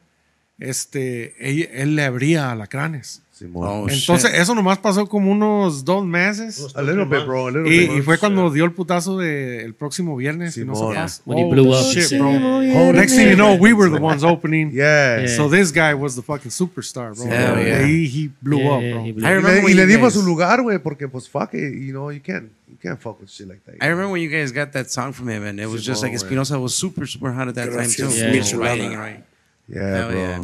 este, 0.59 1.35
él, 1.41 1.69
él 1.73 1.97
le 1.97 2.05
abría 2.05 2.49
a 2.49 2.53
Alacranes. 2.53 3.23
Oh, 3.55 3.89
Entonces, 3.89 4.31
shit. 4.31 4.41
eso 4.41 4.55
nomás 4.55 4.79
pasó 4.79 5.07
como 5.09 5.31
unos 5.31 5.85
dos 5.85 6.05
meses. 6.07 6.67
a 6.75 6.83
little 6.83 7.05
bit, 7.05 7.25
bro, 7.27 7.47
a 7.49 7.51
little 7.51 7.69
Y, 7.75 7.87
bit. 7.89 7.99
y 7.99 8.03
fue 8.03 8.19
cuando 8.19 8.51
dio 8.51 8.65
el 8.65 8.73
putazo 8.73 9.19
de 9.19 9.65
el 9.65 9.75
próximo 9.75 10.17
viernes. 10.17 10.55
Simón. 10.55 10.93
Yeah. 10.93 11.07
When 11.25 11.39
he 11.39 11.45
Oh, 11.45 11.51
blew 11.51 11.73
up. 11.73 11.85
Shit, 11.93 12.11
Yeah. 12.11 12.19
bro. 12.19 12.93
Next 12.93 13.15
thing 13.15 13.29
you 13.29 13.37
know, 13.37 13.55
we 13.55 13.73
were 13.73 13.91
the 13.91 13.99
ones 14.03 14.23
opening. 14.25 14.71
Yeah. 14.75 15.21
Yeah. 15.23 15.29
So 15.37 15.49
this 15.49 15.73
guy 15.73 15.95
was 15.95 16.15
the 16.17 16.23
fucking 16.23 16.51
superstar, 16.51 17.15
bro. 17.17 17.27
Yeah. 17.27 17.85
He, 17.87 18.07
he 18.07 18.31
blew 18.43 18.59
Yeah, 18.59 18.71
up, 18.71 18.83
yeah, 18.83 18.93
bro. 18.95 19.05
he 19.05 19.13
blew 19.13 19.25
up. 19.25 19.31
Y 19.31 19.35
remember 19.35 19.65
le, 19.65 19.83
y 19.83 19.87
dimos 19.87 20.13
guys- 20.15 20.15
su 20.15 20.23
lugar, 20.23 20.63
güey, 20.63 20.79
porque 20.79 21.09
pues 21.09 21.29
fuck 21.29 21.55
it, 21.55 21.73
you 21.75 21.93
know, 21.93 22.11
you 22.11 22.21
can't, 22.21 22.51
you 22.69 22.77
can't 22.83 23.01
fuck 23.01 23.21
with 23.21 23.31
shit 23.31 23.49
like 23.49 23.61
that. 23.67 23.75
I 23.81 23.89
remember 23.89 24.13
when 24.13 24.23
you 24.23 24.31
guys 24.31 24.53
got 24.53 24.73
that 24.73 24.91
song 24.91 25.13
from 25.13 25.29
him, 25.29 25.45
and 25.45 25.59
it 25.61 25.67
was 25.67 25.85
just 25.85 26.03
like. 26.03 26.13
Espinosa 26.15 26.59
was 26.59 26.75
super, 26.75 27.07
super 27.07 27.33
hot 27.33 27.49
at 27.49 27.55
that 27.57 27.71
time 27.73 27.89
too. 27.91 28.09
Yeah. 28.09 28.57
writing, 28.59 28.97
right? 28.97 29.25
Yeah, 29.69 29.81
Hell 29.97 30.11
bro. 30.11 30.19
yeah. 30.19 30.41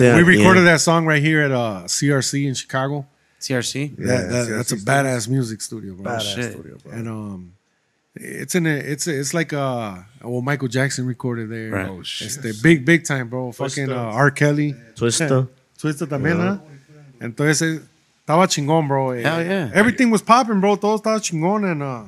Yeah, 0.00 0.16
we, 0.16 0.22
we 0.22 0.36
recorded 0.36 0.60
yeah. 0.64 0.72
that 0.72 0.80
song 0.80 1.06
right 1.06 1.22
here 1.22 1.40
at 1.42 1.50
uh, 1.50 1.82
CRC 1.86 2.46
in 2.46 2.54
Chicago. 2.54 3.06
CRC. 3.40 3.98
Yeah, 3.98 4.06
That- 4.06 4.28
that- 4.30 4.46
CRC 4.46 4.56
that's 4.56 4.72
a 4.72 4.78
studios. 4.78 4.84
badass 4.84 5.28
music 5.28 5.60
studio, 5.60 5.94
bro. 5.94 6.12
Badass 6.12 6.34
shit. 6.34 6.52
studio, 6.52 6.76
bro. 6.82 6.92
And 6.92 7.08
um, 7.08 7.52
it's 8.14 8.54
in 8.54 8.66
a, 8.66 8.70
it's 8.70 9.06
a, 9.06 9.18
it's 9.18 9.32
like 9.32 9.52
uh, 9.52 9.96
well, 10.22 10.42
Michael 10.42 10.68
Jackson 10.68 11.06
recorded 11.06 11.50
there. 11.50 11.70
Right. 11.70 11.88
Oh, 11.88 12.02
shit. 12.02 12.28
Este, 12.28 12.62
big, 12.62 12.84
big 12.84 13.04
time, 13.04 13.28
bro. 13.28 13.52
Fucking 13.52 13.90
uh, 13.90 13.94
R. 13.96 14.30
Kelly. 14.30 14.74
Twista. 14.94 15.48
Twista 15.78 16.06
también, 16.06 16.40
¿ah? 16.40 16.60
Entonces, 17.20 17.80
estaba 18.20 18.46
chingón, 18.48 18.88
bro. 18.88 19.10
Hell 19.12 19.22
yeah. 19.44 19.70
Everything 19.72 20.10
was 20.10 20.22
popping, 20.22 20.60
bro. 20.60 20.76
Todo 20.76 20.96
estaba 20.96 21.20
chingón. 21.20 21.64
And, 21.70 21.82
uh, 21.82 22.02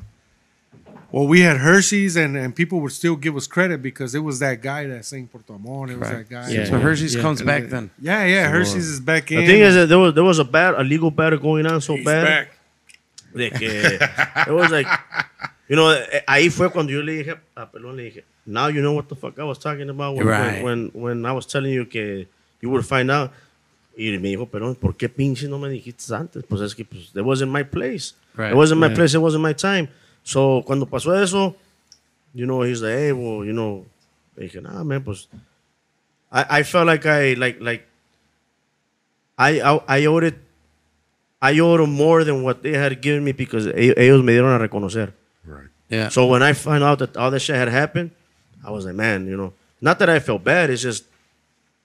well, 1.12 1.26
we 1.26 1.40
had 1.40 1.56
Hershey's, 1.58 2.16
and, 2.16 2.36
and 2.36 2.54
people 2.54 2.80
would 2.80 2.92
still 2.92 3.16
give 3.16 3.36
us 3.36 3.46
credit 3.46 3.82
because 3.82 4.14
it 4.14 4.20
was 4.20 4.38
that 4.40 4.62
guy 4.62 4.86
that 4.86 5.04
sang 5.04 5.26
Por 5.28 5.40
Tu 5.42 5.52
Amor. 5.52 5.90
It 5.90 5.98
was 5.98 6.08
that 6.08 6.28
guy. 6.28 6.48
Yeah. 6.50 6.64
So 6.64 6.78
Hershey's 6.78 7.14
Yeah. 7.14 7.22
comes 7.22 7.42
back 7.42 7.64
then. 7.68 7.90
Yeah, 8.00 8.24
yeah. 8.26 8.48
Hershey's 8.50 8.88
is 8.88 9.00
back 9.00 9.30
in. 9.30 9.40
The 9.40 9.46
thing 9.46 9.61
is 9.62 9.74
that 9.74 9.88
there 9.88 9.98
was 9.98 10.14
there 10.14 10.24
was 10.24 10.38
a 10.38 10.44
bad 10.44 10.74
a 10.74 10.82
legal 10.84 11.11
battle 11.11 11.38
going 11.38 11.66
on 11.66 11.80
so 11.80 11.96
bad 11.96 12.24
back. 12.24 12.48
de 13.34 13.50
que 13.50 13.68
it 14.48 14.50
was 14.52 14.70
like 14.72 14.86
you 15.68 15.76
know 15.76 15.90
eh, 15.92 16.22
ahí 16.26 16.50
fue 16.50 16.68
cuando 16.70 16.92
yo 16.92 17.00
le 17.00 17.12
dije 17.22 17.38
a 17.56 17.70
Pelón 17.70 17.96
le 17.96 18.02
dije 18.11 18.24
now 18.44 18.66
you 18.68 18.80
know 18.82 18.92
what 18.92 19.08
the 19.08 19.14
fuck 19.14 19.38
I 19.38 19.44
was 19.44 19.58
talking 19.58 19.88
about 19.88 20.16
when, 20.16 20.26
Right. 20.26 20.62
when, 20.64 20.90
when, 20.92 21.02
when 21.22 21.26
I 21.26 21.30
was 21.32 21.46
telling 21.46 21.72
you 21.72 21.84
que 21.86 22.26
you 22.61 22.68
would 22.70 22.84
find 22.84 23.08
out 23.11 23.30
y 23.96 24.11
me 24.18 24.30
dijo 24.34 24.48
Pelón 24.50 24.74
¿por 24.74 24.96
qué 24.96 25.08
pinche 25.08 25.46
no 25.48 25.58
me 25.58 25.68
dijiste 25.68 26.12
antes? 26.12 26.42
pues 26.48 26.61
es 26.61 26.74
que 26.74 26.84
pues, 26.84 27.12
it 27.14 27.22
wasn't 27.24 27.52
my 27.52 27.62
place 27.62 28.14
Right. 28.36 28.50
it 28.50 28.56
wasn't 28.56 28.80
my 28.80 28.88
Yeah. 28.88 28.96
place 28.96 29.14
it 29.14 29.20
wasn't 29.20 29.42
my 29.44 29.54
time 29.54 29.88
so 30.23 30.62
cuando 30.66 30.87
pasó 30.87 31.14
eso 31.21 31.57
you 32.35 32.47
know 32.47 32.62
he's 32.62 32.81
like 32.83 32.95
hey 32.95 33.12
well 33.12 33.45
you 33.45 33.53
know 33.53 33.87
le 34.37 34.45
dije 34.45 34.62
nah 34.62 34.85
man 34.85 35.03
pues 35.03 35.29
I, 36.33 36.61
I 36.61 36.62
felt 36.62 36.87
like 36.87 37.07
I 37.07 37.35
like 37.35 37.61
like 37.61 37.87
I, 39.41 39.61
I, 39.61 39.81
I 39.89 40.07
owed 40.07 40.25
it, 40.25 40.39
I 41.41 41.59
owed 41.61 41.81
them 41.81 41.93
more 41.93 42.25
than 42.25 42.43
what 42.43 42.62
they 42.62 42.73
had 42.73 43.01
given 43.01 43.25
me 43.25 43.33
because 43.33 43.66
ellos 43.66 44.23
me 44.23 44.35
dieron 44.35 44.55
a 44.55 44.68
reconocer. 44.68 45.12
Right. 45.47 45.68
Yeah. 45.89 46.11
So 46.11 46.27
when 46.27 46.43
I 46.43 46.53
found 46.53 46.85
out 46.85 46.99
that 46.99 47.16
all 47.16 47.31
that 47.31 47.41
shit 47.41 47.57
had 47.57 47.68
happened, 47.68 48.11
I 48.62 48.71
was 48.71 48.85
like, 48.85 48.95
man, 48.95 49.27
you 49.27 49.39
know, 49.39 49.55
not 49.81 49.99
that 50.01 50.11
I 50.11 50.21
felt 50.21 50.45
bad, 50.45 50.68
it's 50.68 50.83
just 50.83 51.05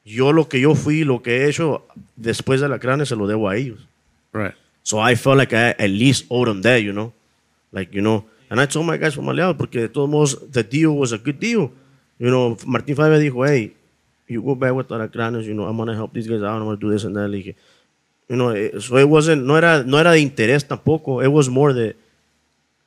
yo 0.03 0.31
lo 0.31 0.43
que 0.43 0.59
yo 0.59 0.75
fui, 0.75 1.05
lo 1.05 1.19
que 1.19 1.31
he 1.31 1.47
hecho 1.47 1.83
después 2.19 2.59
de 2.59 2.67
la 2.67 2.77
cránea 2.77 3.05
se 3.05 3.15
lo 3.15 3.25
debo 3.25 3.49
a 3.49 3.55
ellos. 3.55 3.79
right. 4.33 4.53
So 4.83 4.99
I 4.99 5.15
felt 5.15 5.37
like 5.37 5.53
I 5.53 5.69
at 5.69 5.89
least 5.89 6.25
owed 6.29 6.47
them 6.49 6.61
that, 6.61 6.83
you 6.83 6.91
know, 6.91 7.13
like 7.75 7.93
you 7.93 8.01
know. 8.01 8.25
And 8.49 8.59
I 8.61 8.65
told 8.65 8.85
my 8.85 8.97
guys 8.97 9.13
from 9.13 9.25
Aliado 9.25 9.57
porque 9.57 9.81
de 9.81 9.89
todos 9.89 10.09
modos 10.09 10.51
the 10.51 10.63
deal 10.63 10.95
was 10.95 11.11
a 11.11 11.17
good 11.17 11.39
deal. 11.39 11.71
You 12.17 12.31
know, 12.31 12.55
Martín 12.65 12.95
Fabio 12.95 13.19
dijo, 13.19 13.45
hey, 13.45 13.75
you 14.27 14.41
go 14.41 14.55
back 14.55 14.73
with 14.73 14.87
Alacranes, 14.87 15.43
you 15.43 15.53
know, 15.53 15.65
I'm 15.65 15.77
gonna 15.77 15.95
help 15.95 16.13
these 16.13 16.27
guys 16.27 16.41
out, 16.41 16.57
I'm 16.57 16.63
gonna 16.63 16.77
do 16.77 16.89
this 16.89 17.03
and 17.03 17.15
that. 17.15 17.27
Le 17.27 17.37
dije, 17.37 17.55
you 18.29 18.35
know, 18.37 18.49
eh, 18.49 18.79
so 18.79 18.97
it 18.97 19.09
wasn't, 19.09 19.45
no 19.45 19.55
era, 19.55 19.83
no 19.83 19.97
era 19.97 20.11
de 20.11 20.21
interés 20.21 20.65
tampoco. 20.65 21.23
It 21.23 21.27
was 21.27 21.49
more 21.49 21.73
de, 21.73 21.95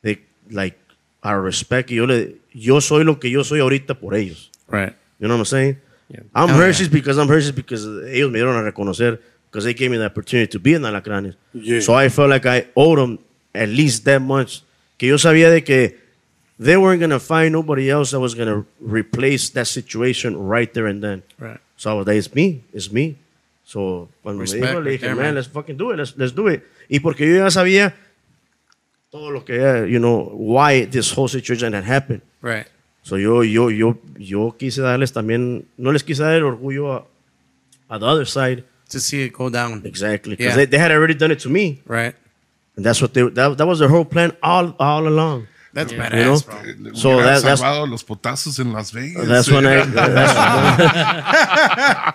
de 0.03 0.19
like 0.51 0.79
our 1.23 1.43
respect. 1.43 1.91
Yo 1.91 2.07
le, 2.07 2.37
yo 2.53 2.81
soy 2.81 3.05
lo 3.05 3.19
que 3.21 3.31
yo 3.31 3.45
soy 3.45 3.61
ahorita 3.61 4.01
por 4.01 4.15
ellos. 4.15 4.51
Right. 4.69 4.95
You 5.19 5.29
know 5.29 5.35
what 5.35 5.41
I'm 5.41 5.45
saying? 5.47 5.77
Yeah. 6.09 6.21
I'm 6.35 6.49
Hell 6.49 6.59
Hershey's 6.59 6.89
because 6.89 7.19
I'm 7.19 7.29
Hershey's 7.29 7.53
because 7.53 7.85
ellos 7.85 8.31
me 8.31 8.39
dieron 8.39 8.57
a 8.57 8.73
reconocer 8.73 9.21
because 9.51 9.65
they 9.65 9.75
gave 9.75 9.91
me 9.91 9.99
the 9.99 10.07
opportunity 10.07 10.49
to 10.51 10.59
be 10.59 10.75
in 10.75 10.83
Alacranes. 10.83 11.37
So 11.83 11.95
I 11.95 12.09
felt 12.09 12.31
like 12.31 12.47
I 12.47 12.67
owed 12.75 12.99
them 12.99 13.19
at 13.55 13.69
least 13.69 14.05
that 14.07 14.23
much. 14.23 14.63
Que 14.99 15.09
yo 15.09 15.17
sabía 15.17 15.51
de 15.51 15.63
que 15.65 15.97
they 16.59 16.77
weren't 16.77 16.99
going 17.01 17.11
to 17.11 17.21
find 17.21 17.53
nobody 17.53 17.89
else 17.89 18.11
that 18.11 18.21
was 18.21 18.35
going 18.35 18.49
to 18.49 18.67
replace 18.81 19.49
that 19.51 19.67
situation 19.67 20.37
right 20.37 20.73
there 20.75 20.87
and 20.89 21.01
then. 21.03 21.23
Right. 21.39 21.61
So 21.77 21.91
I 21.91 21.95
was 21.95 22.07
like, 22.07 22.17
it's 22.19 22.35
me, 22.35 22.63
it's 22.73 22.91
me. 22.93 23.17
So 23.65 24.09
cuando 24.23 24.41
Respect 24.41 24.63
me 24.63 24.69
dijo, 24.69 24.85
le 24.85 24.91
dije, 24.99 25.07
man, 25.09 25.17
man. 25.17 25.35
let's 25.37 25.47
fucking 25.49 25.77
do 25.77 25.93
it, 25.93 25.99
let's, 25.99 26.15
let's 26.17 26.33
do 26.35 26.49
it. 26.49 26.63
Y 26.91 26.99
porque 27.01 27.21
yo 27.29 27.37
ya 27.37 27.51
sabía 27.51 27.95
todo 29.11 29.31
lo 29.31 29.45
que, 29.45 29.87
you 29.89 29.99
know, 29.99 30.31
why 30.35 30.85
this 30.87 31.11
whole 31.13 31.29
situation 31.29 31.73
had 31.75 31.85
happened. 31.85 32.23
Right. 32.43 32.67
So 33.03 33.17
yo, 33.17 33.43
yo, 33.43 33.69
yo, 33.69 33.97
yo 34.19 34.53
quise 34.59 34.79
darles 34.83 35.13
también, 35.13 35.65
no 35.77 35.93
les 35.93 36.03
quise 36.03 36.19
dar 36.23 36.35
el 36.35 36.43
orgullo 36.45 36.93
a, 36.95 37.05
a 37.95 37.99
the 37.99 38.07
other 38.07 38.27
side. 38.27 38.65
To 38.91 38.99
see 39.01 39.23
it 39.25 39.35
go 39.35 39.51
down. 39.51 39.83
Exactly. 39.85 40.35
Because 40.35 40.53
Yeah. 40.57 40.57
they, 40.57 40.65
they 40.65 40.79
had 40.79 40.91
already 40.91 41.13
done 41.15 41.31
it 41.31 41.41
to 41.41 41.51
me. 41.51 41.83
Right. 41.87 42.15
And 42.79 42.85
that's 42.87 43.03
what 43.03 43.13
they, 43.13 43.23
that, 43.29 43.59
that 43.59 43.67
was 43.67 43.81
their 43.81 43.89
whole 43.91 44.05
plan 44.07 44.31
all, 44.41 44.71
all 44.79 45.03
along. 45.09 45.49
That's 45.75 45.93
Yeah. 45.93 46.09
badass, 46.09 46.15
You 46.17 46.25
know? 46.25 46.91
bro. 46.91 46.95
So 46.95 47.17
that- 47.19 47.43
that's- 47.43 47.59
salvado 47.61 47.87
los 47.91 48.05
potazos 48.05 48.59
en 48.61 48.73
Las 48.73 48.93
Vegas. 48.93 49.27
That's 49.27 49.51
when 49.51 49.67
I, 49.67 49.85
that's, 49.85 50.33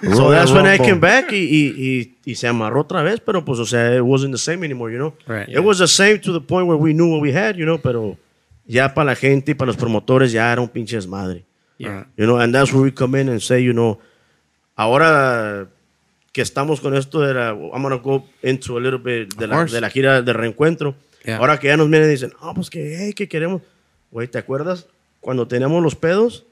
so 0.17 0.31
that's 0.31 0.51
when 0.51 0.65
I 0.65 0.77
came 0.87 0.99
back 0.99 1.31
y, 1.33 1.37
y, 1.37 1.73
y, 1.77 2.15
y 2.31 2.35
se 2.35 2.47
amarró 2.47 2.81
otra 2.81 3.03
vez, 3.03 3.19
pero 3.19 3.43
pues, 3.45 3.59
o 3.59 3.65
sea, 3.65 3.93
it 3.95 4.01
wasn't 4.01 4.31
the 4.31 4.37
same 4.39 4.63
anymore, 4.63 4.89
you 4.91 4.97
know? 4.97 5.13
Right. 5.27 5.47
It 5.49 5.59
was 5.63 5.79
the 5.79 5.87
same 5.87 6.19
to 6.21 6.31
the 6.33 6.41
point 6.41 6.67
where 6.67 6.77
we 6.77 6.93
knew 6.93 7.09
what 7.11 7.21
we 7.21 7.31
had, 7.33 7.57
you 7.57 7.65
know, 7.65 7.77
pero 7.77 8.17
ya 8.65 8.93
para 8.93 9.05
la 9.11 9.15
gente 9.15 9.51
y 9.51 9.53
para 9.55 9.67
los 9.67 9.77
promotores 9.77 10.31
ya 10.31 10.51
era 10.51 10.61
un 10.61 10.69
pinche 10.69 10.95
desmadre. 10.95 11.43
Yeah. 11.77 12.05
You 12.17 12.25
know, 12.25 12.37
and 12.39 12.53
that's 12.55 12.71
where 12.73 12.81
we 12.83 12.91
come 12.91 13.15
in 13.19 13.27
and 13.29 13.41
say, 13.41 13.59
you 13.61 13.73
know, 13.73 13.99
ahora 14.77 15.67
que 16.33 16.41
estamos 16.41 16.81
con 16.81 16.95
esto 16.95 17.21
de 17.21 17.33
la, 17.33 17.49
I'm 17.51 17.83
gonna 17.83 17.97
go 17.97 18.25
into 18.41 18.75
a 18.75 18.81
little 18.81 18.97
bit 18.99 19.35
de, 19.35 19.47
la, 19.47 19.63
de 19.65 19.79
la 19.79 19.89
gira 19.89 20.21
de 20.21 20.33
reencuentro. 20.33 20.95
Yeah. 21.23 21.37
Ahora 21.37 21.59
que 21.59 21.67
ya 21.67 21.77
nos 21.77 21.89
vienen 21.89 22.09
y 22.09 22.11
dicen, 22.11 22.33
ah, 22.41 22.51
pues 22.53 22.69
que, 22.69 22.97
hey, 22.97 23.13
que 23.13 23.29
queremos. 23.29 23.61
Güey, 24.11 24.27
¿te 24.27 24.39
acuerdas 24.39 24.87
cuando 25.21 25.47
teníamos 25.47 25.81
los 25.81 25.95
pedos? 25.95 26.45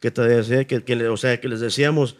Que 0.00 0.10
te 0.10 0.22
decía, 0.22 0.64
que, 0.66 0.84
que 0.84 1.08
o 1.08 1.16
sea, 1.16 1.40
que 1.40 1.48
les 1.48 1.60
decíamos, 1.60 2.16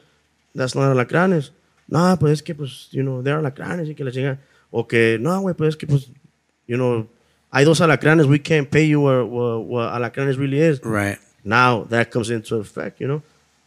that's 0.56 0.74
not 0.74 0.90
alacranes. 0.90 1.52
No, 1.86 2.16
pues 2.18 2.32
es 2.32 2.42
que, 2.42 2.54
pues, 2.54 2.88
you 2.92 3.02
know, 3.02 3.22
they're 3.22 3.38
alacranes 3.38 3.88
y 3.90 3.94
que 3.94 4.04
la 4.04 4.10
chingan. 4.10 4.40
O 4.70 4.88
que, 4.88 5.18
no, 5.20 5.38
güey, 5.40 5.54
pues 5.54 5.70
es 5.70 5.76
que, 5.76 5.86
pues, 5.86 6.10
you 6.66 6.76
know, 6.76 7.06
hay 7.50 7.66
dos 7.66 7.82
alacranes, 7.82 8.26
we 8.26 8.40
can't 8.40 8.70
pay 8.70 8.88
you 8.88 9.02
what, 9.02 9.26
what, 9.26 9.66
what 9.66 9.94
alacranes 9.94 10.38
really 10.38 10.60
is. 10.60 10.80
Right. 10.82 11.18
Now 11.44 11.84
that 11.90 12.10
comes 12.10 12.30
into 12.30 12.56
effect, 12.58 13.00
you 13.00 13.06
know. 13.06 13.22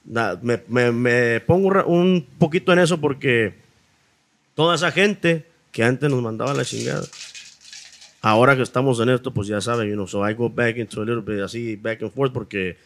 Me, 0.07 0.61
me, 0.67 0.91
me 0.91 1.39
pongo 1.41 1.83
un 1.85 2.25
poquito 2.37 2.71
en 2.73 2.79
eso 2.79 2.99
porque 3.01 3.53
toda 4.53 4.75
esa 4.75 4.91
gente 4.91 5.45
que 5.71 5.83
antes 5.83 6.09
nos 6.09 6.21
mandaba 6.21 6.53
la 6.53 6.63
chingada, 6.63 7.03
ahora 8.21 8.55
que 8.55 8.61
estamos 8.61 8.99
en 8.99 9.09
esto, 9.09 9.31
pues 9.33 9.47
ya 9.47 9.61
saben, 9.61 9.87
you 9.89 9.95
know. 9.95 10.07
So 10.07 10.27
I 10.27 10.33
go 10.33 10.49
back 10.49 10.77
into 10.77 11.01
a 11.01 11.05
little 11.05 11.21
bit 11.21 11.41
así, 11.43 11.75
back 11.75 12.01
and 12.01 12.11
forth, 12.11 12.31
porque 12.33 12.77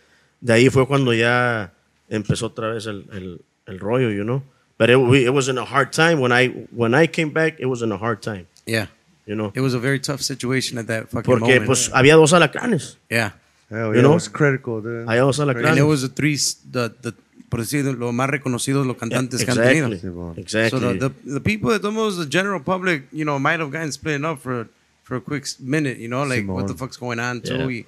de 0.41 0.53
ahí 0.53 0.69
fue 0.69 0.87
cuando 0.87 1.13
ya 1.13 1.73
empezó 2.09 2.47
otra 2.47 2.69
vez 2.69 2.85
el, 2.87 3.05
el, 3.11 3.41
el 3.67 3.79
rollo, 3.79 4.09
you 4.11 4.23
know. 4.23 4.41
But 4.77 4.89
it, 4.89 4.97
it 5.25 5.29
was 5.33 5.49
in 5.49 5.57
a 5.57 5.65
hard 5.65 5.91
time. 5.91 6.21
When 6.21 6.31
I, 6.31 6.47
when 6.71 6.95
I 6.95 7.05
came 7.07 7.31
back, 7.31 7.59
it 7.59 7.65
was 7.65 7.81
in 7.81 7.91
a 7.91 7.97
hard 7.97 8.21
time, 8.21 8.47
Yeah. 8.65 8.87
you 9.25 9.35
know. 9.35 9.51
It 9.53 9.59
was 9.61 9.73
a 9.73 9.79
very 9.79 9.99
tough 9.99 10.21
situation 10.21 10.77
at 10.77 10.87
that 10.87 11.09
fucking 11.09 11.23
Porque 11.23 11.41
moment. 11.59 11.65
pues 11.65 11.91
había 11.93 12.15
dos 12.15 12.31
alacranes. 12.33 12.97
yeah. 13.09 13.33
Hell 13.69 13.89
You 13.89 13.95
yeah, 13.95 14.01
know? 14.01 14.11
it 14.11 14.15
was 14.15 14.29
critical, 14.29 14.81
dude. 14.81 15.05
Había 15.07 15.21
dos 15.21 15.39
And 15.39 15.49
alacranes. 15.51 15.77
it 15.77 15.83
was 15.83 16.01
the 16.01 16.09
three, 16.09 16.35
the, 16.71 16.89
the, 17.01 17.13
por 17.49 17.59
decir, 17.59 17.83
lo 17.85 18.11
más 18.11 18.29
reconocidos 18.29 18.85
los 18.85 18.97
cantantes 18.97 19.43
que 19.45 19.51
han 19.51 19.57
tenido. 19.57 19.87
Exactly. 19.93 20.41
Exactly. 20.41 20.79
So 20.79 20.93
the, 20.93 21.09
the, 21.09 21.33
the 21.35 21.41
people 21.41 21.69
that 21.71 21.83
almost 21.85 22.17
the 22.17 22.25
general 22.25 22.59
public, 22.61 23.03
you 23.11 23.25
know, 23.25 23.37
might 23.39 23.59
have 23.59 23.71
gotten 23.71 23.91
split 23.91 24.23
up 24.25 24.39
for 24.39 24.67
for 25.03 25.15
a 25.17 25.21
quick 25.21 25.45
minute, 25.59 25.97
you 25.97 26.07
know, 26.07 26.21
like 26.23 26.45
what 26.47 26.65
Simón. 26.65 26.67
the 26.67 26.73
fuck's 26.75 26.97
going 26.97 27.19
on 27.19 27.41
too. 27.41 27.69
Yeah. 27.69 27.83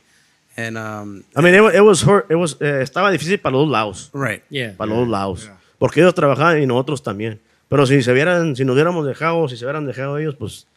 And 0.58 0.78
um, 0.78 1.24
I 1.36 1.42
mean, 1.42 1.54
it, 1.54 1.62
wa- 1.62 1.70
it 1.70 1.82
was 1.82 2.02
hurt. 2.02 2.26
It 2.30 2.36
was, 2.36 2.58
eh, 2.60 2.82
estaba 2.82 3.12
difícil 3.12 3.40
para 3.40 3.54
los 3.56 3.66
dos 3.68 3.72
lados. 3.72 4.10
right. 4.14 4.42
Yeah. 4.50 4.74
Para 4.76 4.90
los 4.90 5.00
dos 5.02 5.08
lados. 5.08 5.50
Porque 5.80 6.02
ellos 6.02 6.14
trabajaban 6.14 6.62
y 6.62 6.66
nosotros 6.66 7.02
también. 7.04 7.40
Pero 7.70 7.86
si 7.86 8.02
se 8.04 8.12
hubieran, 8.12 8.56
si 8.56 8.66
nos 8.66 8.74
hubiéramos 8.74 9.06
dejado, 9.06 9.48
si 9.48 9.56
se 9.56 9.66
hubieran 9.66 9.86
dejado 9.86 10.18
ellos, 10.18 10.36
pues, 10.36 10.68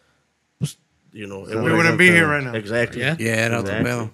pues, 0.58 0.78
you 1.12 1.26
know, 1.26 1.42
it 1.48 1.56
We 1.56 1.72
wouldn't 1.72 1.98
be 1.98 2.08
here 2.08 2.26
right 2.26 2.44
now. 2.44 2.54
Exactly. 2.54 3.00
Yeah. 3.00 3.16
Yeah, 3.18 3.46
era 3.46 3.60
otro 3.60 3.72
Exactly. 3.72 4.10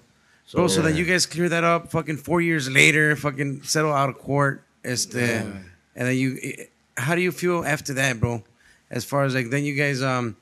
So, 0.51 0.57
Bro, 0.57 0.67
so 0.67 0.81
then 0.81 0.97
you 0.97 1.05
guys 1.05 1.25
clear 1.25 1.47
that 1.47 1.63
up, 1.63 1.91
fucking 1.91 2.17
four 2.17 2.41
years 2.41 2.69
later, 2.69 3.15
fucking 3.15 3.63
settle 3.63 3.93
out 3.93 4.09
of 4.09 4.17
court, 4.19 4.65
este, 4.83 5.15
and 5.15 5.63
then 5.95 6.17
you, 6.17 6.37
how 6.97 7.15
do 7.15 7.21
you 7.21 7.31
feel 7.31 7.63
after 7.63 7.93
that, 7.93 8.19
bro? 8.19 8.43
As 8.89 9.05
far 9.05 9.23
as 9.23 9.33
like, 9.33 9.49
then 9.49 9.63
you 9.63 9.75
guys 9.75 10.03
um 10.03 10.35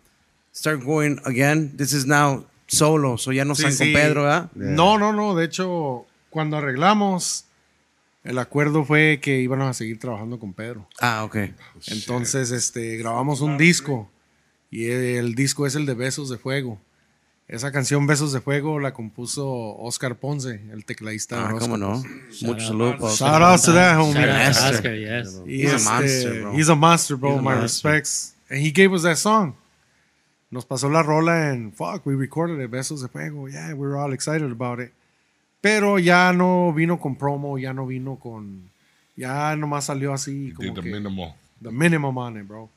start 0.52 0.84
going 0.84 1.20
again. 1.26 1.74
This 1.76 1.94
is 1.94 2.08
now 2.08 2.46
solo, 2.68 3.18
so 3.18 3.30
ya 3.30 3.44
no 3.44 3.54
Sí, 3.54 3.66
están 3.66 3.78
con. 3.78 3.94
Pedro, 3.94 4.24
¿verdad? 4.24 4.50
No, 4.56 4.98
no, 4.98 5.12
no. 5.12 5.36
De 5.36 5.46
hecho, 5.46 6.08
cuando 6.32 6.58
arreglamos, 6.58 7.46
el 8.24 8.40
acuerdo 8.40 8.84
fue 8.86 9.20
que 9.22 9.42
íbamos 9.42 9.70
a 9.70 9.76
seguir 9.76 10.00
trabajando 10.00 10.40
con 10.40 10.54
Pedro. 10.54 10.88
Ah, 11.00 11.24
okay. 11.24 11.54
Entonces, 11.86 12.50
este, 12.50 12.98
grabamos 12.98 13.42
un 13.42 13.60
disco 13.60 14.10
y 14.72 14.90
el 14.90 15.36
disco 15.36 15.68
es 15.68 15.76
el 15.76 15.86
de 15.86 15.94
Besos 15.94 16.32
de 16.32 16.40
Fuego. 16.40 16.82
Esa 17.50 17.72
canción 17.72 18.06
Besos 18.06 18.32
de 18.32 18.42
Fuego 18.42 18.80
la 18.80 18.94
compuso 18.94 19.76
Oscar 19.80 20.16
Ponce, 20.16 20.62
el 20.72 20.86
tecladista. 20.86 21.50
Ah, 21.50 21.56
cómo 21.58 21.78
no. 21.78 22.04
Mucho 22.44 22.68
saludo 22.68 22.96
para 23.00 23.12
Shout 23.16 23.42
out 23.42 23.62
to 23.66 23.74
that 23.74 23.98
homie. 23.98 24.24
Master. 24.24 24.76
Oscar, 24.76 24.96
yes. 24.96 25.42
He's 25.48 25.72
a 25.72 25.76
este, 25.76 25.90
monster, 25.90 26.42
bro. 26.42 26.54
He's 26.54 26.70
a 26.70 26.76
monster, 26.76 27.18
bro. 27.18 27.40
A 27.40 27.42
My 27.42 27.56
respects. 27.56 28.36
And 28.52 28.60
he 28.60 28.72
gave 28.72 28.94
us 28.94 29.02
that 29.02 29.18
song. 29.18 29.56
Nos 30.52 30.64
pasó 30.66 30.90
la 30.90 31.02
rola 31.02 31.52
en 31.52 31.72
fuck, 31.72 32.06
we 32.06 32.14
recorded 32.14 32.60
it, 32.60 32.70
Besos 32.70 33.02
de 33.02 33.08
Fuego. 33.08 33.48
Yeah, 33.48 33.74
we 33.74 33.88
were 33.88 33.98
all 33.98 34.14
excited 34.14 34.52
about 34.52 34.80
it. 34.80 34.92
Pero 35.60 35.98
ya 35.98 36.32
no 36.32 36.72
vino 36.72 37.00
con 37.00 37.16
promo, 37.16 37.58
ya 37.58 37.74
no 37.74 37.88
vino 37.88 38.18
con. 38.18 38.70
Ya 39.16 39.56
nomás 39.56 39.86
salió 39.86 40.14
así. 40.14 40.54
Como 40.54 40.70
Did 40.70 40.76
the 40.76 40.82
que, 40.84 40.92
minimal. 40.92 41.34
the 41.60 41.72
minimum 41.72 42.16
on 42.16 42.38
it, 42.38 42.48
bro. 42.48 42.70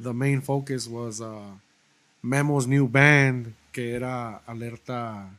The 0.00 0.14
main 0.14 0.40
focus 0.40 0.88
was 0.88 1.20
uh, 1.20 1.58
Memo's 2.22 2.66
new 2.66 2.88
band, 2.88 3.52
que 3.74 3.94
era 3.94 4.36
Alerta 4.46 5.36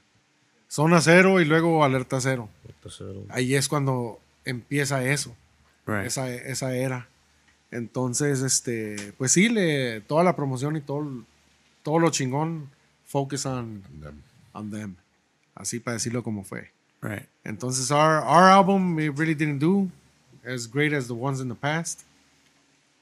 Zona 0.70 1.00
Cero 1.00 1.40
y 1.40 1.46
luego 1.46 1.86
Alerta 1.86 2.20
Cero. 2.20 2.50
Entonces, 2.68 3.08
Ahí 3.30 3.56
es 3.56 3.70
cuando 3.70 4.20
empieza 4.44 5.04
eso 5.06 5.34
Right. 5.88 6.06
esa, 6.08 6.30
esa 6.34 6.76
era. 6.76 7.08
Entonces, 7.72 8.42
este, 8.42 9.14
pues 9.18 9.32
sí, 9.32 9.48
le, 9.50 10.02
toda 10.02 10.24
la 10.24 10.36
promoción 10.36 10.76
y 10.76 10.82
todo, 10.82 11.24
todo 11.82 12.00
lo 12.00 12.10
chingón, 12.10 12.70
focus 13.06 13.46
on, 13.46 13.82
Them. 14.02 14.22
on 14.54 14.70
them. 14.72 14.96
Así 15.56 15.80
para 15.80 15.94
decirlo 15.94 16.22
como 16.24 16.44
fue. 16.44 16.72
Right. 17.02 17.26
Entonces, 17.46 17.90
our, 17.92 18.18
our 18.26 18.50
album, 18.50 19.00
it 19.00 19.18
really 19.18 19.36
didn't 19.36 19.60
do 19.60 19.90
as 20.46 20.68
great 20.70 20.92
as 20.92 21.08
the 21.08 21.14
ones 21.14 21.40
in 21.40 21.48
the 21.48 21.56
past. 21.56 22.02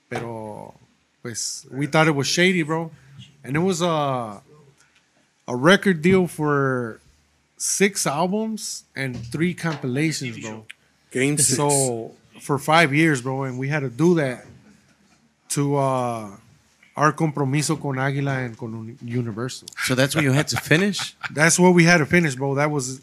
Pero, 0.10 0.74
pues, 1.22 1.66
we 1.72 1.88
thought 1.88 2.08
it 2.08 2.16
was 2.16 2.28
shady, 2.28 2.62
bro. 2.64 2.92
And 3.44 3.56
it 3.56 3.62
was 3.62 3.82
a, 3.82 4.42
a 5.48 5.56
record 5.56 6.02
deal 6.02 6.28
for 6.28 7.00
six 7.58 8.06
albums 8.08 8.84
and 8.96 9.18
three 9.28 9.54
compilations, 9.54 10.40
bro. 10.40 10.66
Game 11.12 11.38
six. 11.38 11.56
So 11.58 12.12
for 12.42 12.58
five 12.58 12.94
years, 12.94 13.22
bro, 13.22 13.44
and 13.44 13.58
we 13.60 13.68
had 13.70 13.82
to 13.82 13.90
do 13.90 14.16
that 14.16 14.46
to 15.50 15.76
uh, 15.76 16.30
our 16.96 17.12
compromiso 17.14 17.76
con 17.80 17.96
Águila 17.96 18.46
and 18.46 18.58
con 18.58 18.98
Universal. 19.04 19.68
So 19.86 19.96
that's 19.96 20.16
what 20.16 20.24
you 20.24 20.32
had 20.32 20.48
to 20.50 20.58
finish. 20.58 21.16
That's 21.32 21.58
what 21.60 21.74
we 21.74 21.84
had 21.86 21.98
to 22.00 22.06
finish, 22.06 22.36
bro. 22.36 22.56
That 22.56 22.72
was. 22.72 23.02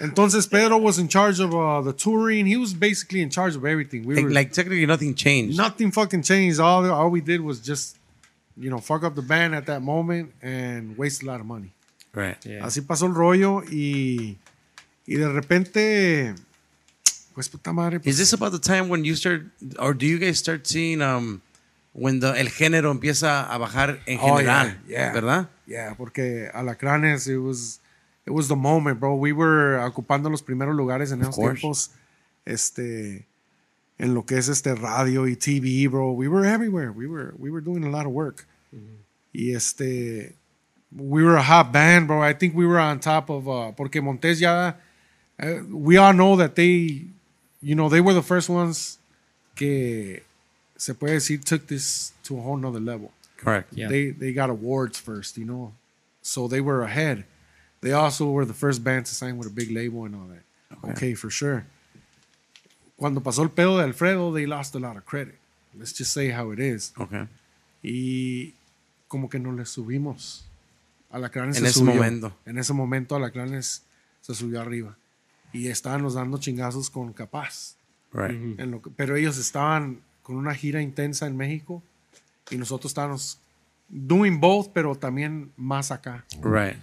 Entonces 0.00 0.50
Pedro 0.50 0.78
was 0.78 0.98
in 0.98 1.08
charge 1.08 1.40
of 1.40 1.54
uh, 1.54 1.82
the 1.82 1.92
touring. 1.92 2.46
He 2.46 2.56
was 2.56 2.72
basically 2.72 3.20
in 3.20 3.28
charge 3.28 3.54
of 3.54 3.66
everything. 3.66 4.04
We 4.06 4.14
Like, 4.14 4.24
were 4.24 4.30
like 4.30 4.52
technically 4.52 4.86
nothing 4.86 5.14
changed. 5.14 5.58
nothing 5.58 5.90
fucking 5.90 6.22
changed. 6.22 6.58
All 6.58 6.90
all 6.90 7.10
we 7.10 7.20
did 7.20 7.42
was 7.42 7.60
just, 7.60 7.96
you 8.56 8.70
know, 8.70 8.78
fuck 8.80 9.02
up 9.04 9.14
the 9.14 9.22
band 9.22 9.54
at 9.54 9.66
that 9.66 9.82
moment 9.82 10.32
and 10.42 10.96
waste 10.98 11.22
a 11.22 11.26
lot 11.26 11.40
of 11.40 11.46
money. 11.46 11.72
Right. 12.14 12.36
Yeah. 12.44 12.64
Así 12.66 12.80
pasó 12.82 13.06
el 13.06 13.14
rollo 13.14 13.62
y 13.70 14.36
y 15.06 15.14
de 15.16 15.28
repente, 15.28 16.34
pues 17.34 17.48
puta 17.48 17.72
madre. 17.72 18.00
pues, 18.00 18.14
Is 18.14 18.18
this 18.18 18.32
about 18.32 18.52
the 18.52 18.58
time 18.58 18.88
when 18.88 19.04
you 19.04 19.14
start, 19.14 19.42
or 19.78 19.94
do 19.94 20.06
you 20.06 20.18
guys 20.18 20.38
start 20.38 20.66
seeing 20.66 21.00
um 21.02 21.40
when 21.92 22.20
the 22.20 22.32
el 22.38 22.48
género 22.48 22.90
empieza 22.92 23.44
a 23.52 23.58
bajar 23.58 24.00
en 24.06 24.18
Oh, 24.20 24.36
general, 24.38 24.66
yeah, 24.66 24.74
yeah. 24.88 25.12
verdad? 25.12 25.48
Yeah, 25.66 25.94
porque 25.96 26.48
Alacranes, 26.52 27.26
it 27.28 27.38
was, 27.38 27.80
it 28.26 28.30
was 28.30 28.48
the 28.48 28.56
moment, 28.56 28.98
bro. 29.00 29.14
We 29.14 29.32
were 29.32 29.78
ocupando 29.78 30.28
los 30.30 30.42
primeros 30.42 30.74
lugares 30.76 31.12
en 31.12 31.20
esos 31.20 31.34
course. 31.36 31.60
tiempos, 31.60 31.90
este, 32.44 33.26
en 34.00 34.14
lo 34.14 34.24
que 34.24 34.38
es 34.38 34.48
este 34.48 34.74
radio 34.74 35.26
y 35.26 35.36
TV, 35.36 35.86
bro. 35.88 36.12
We 36.12 36.26
were 36.26 36.46
everywhere. 36.46 36.90
We 36.90 37.06
were, 37.06 37.34
we 37.38 37.50
were 37.50 37.60
doing 37.60 37.84
a 37.84 37.90
lot 37.90 38.06
of 38.06 38.12
work. 38.12 38.46
Y 39.32 39.52
este, 39.54 40.34
we 40.90 41.22
were 41.22 41.36
a 41.36 41.42
hot 41.42 41.70
band, 41.70 42.08
bro. 42.08 42.20
I 42.22 42.32
think 42.32 42.54
we 42.56 42.66
were 42.66 42.80
on 42.80 42.98
top 42.98 43.30
of, 43.30 43.46
uh, 43.46 43.72
porque 43.72 44.02
Montes 44.02 44.40
ya, 44.40 44.72
uh, 45.40 45.46
we 45.70 45.98
all 45.98 46.12
know 46.12 46.34
that 46.36 46.56
they, 46.56 47.04
you 47.62 47.74
know, 47.76 47.88
they 47.88 48.00
were 48.00 48.14
the 48.14 48.22
first 48.22 48.48
ones 48.48 48.98
que 49.54 50.22
se 50.76 50.94
puede 50.94 51.14
decir 51.16 51.44
took 51.44 51.66
this 51.68 52.12
to 52.24 52.38
a 52.38 52.40
whole 52.40 52.56
nother 52.56 52.80
level 52.80 53.12
Correct. 53.36 53.72
Yeah. 53.72 53.88
they 53.88 54.10
they 54.10 54.32
got 54.32 54.50
awards 54.50 54.98
first, 54.98 55.36
you 55.36 55.44
know, 55.44 55.72
so 56.22 56.48
they 56.48 56.60
were 56.60 56.82
ahead. 56.82 57.24
They 57.82 57.92
also 57.92 58.30
were 58.30 58.44
the 58.44 58.54
first 58.54 58.82
band 58.82 59.06
to 59.06 59.14
sign 59.14 59.36
with 59.38 59.46
a 59.46 59.50
big 59.50 59.70
label 59.70 60.04
and 60.04 60.14
all 60.14 60.28
that. 60.28 60.90
Okay, 60.90 61.14
for 61.14 61.30
sure. 61.30 61.66
Cuando 63.00 63.22
pasó 63.22 63.42
el 63.42 63.50
pedo 63.50 63.78
de 63.78 63.84
Alfredo, 63.84 64.32
they 64.34 64.44
lost 64.44 64.76
a 64.76 64.78
lot 64.78 64.94
of 64.98 65.04
credit. 65.04 65.34
Let's 65.74 65.96
just 65.96 66.12
say 66.12 66.30
how 66.30 66.52
it 66.52 66.58
is. 66.58 66.92
Okay. 66.98 67.26
Y 67.82 68.54
como 69.08 69.30
que 69.30 69.38
no 69.38 69.52
les 69.52 69.70
subimos. 69.70 70.46
Alacranes 71.10 71.56
En 71.56 71.62
se 71.62 71.70
ese 71.70 71.78
subió. 71.78 71.94
momento. 71.94 72.36
En 72.44 72.58
ese 72.58 72.72
momento 72.74 73.16
Alacranes 73.16 73.84
se 74.20 74.34
subió 74.34 74.60
arriba. 74.60 74.96
Y 75.52 75.68
estábamos 75.68 76.12
dando 76.14 76.36
chingazos 76.38 76.90
con 76.90 77.12
Capaz. 77.14 77.76
Right. 78.12 78.60
En 78.60 78.70
lo 78.70 78.82
que- 78.82 78.90
pero 78.90 79.16
ellos 79.16 79.38
estaban 79.38 80.00
con 80.22 80.36
una 80.36 80.54
gira 80.54 80.82
intensa 80.82 81.26
en 81.26 81.36
México 81.36 81.82
y 82.50 82.58
nosotros 82.58 82.90
estábamos 82.90 83.38
doing 83.88 84.38
both, 84.40 84.68
pero 84.74 84.94
también 84.94 85.52
más 85.56 85.90
acá. 85.90 86.24
Right. 86.42 86.76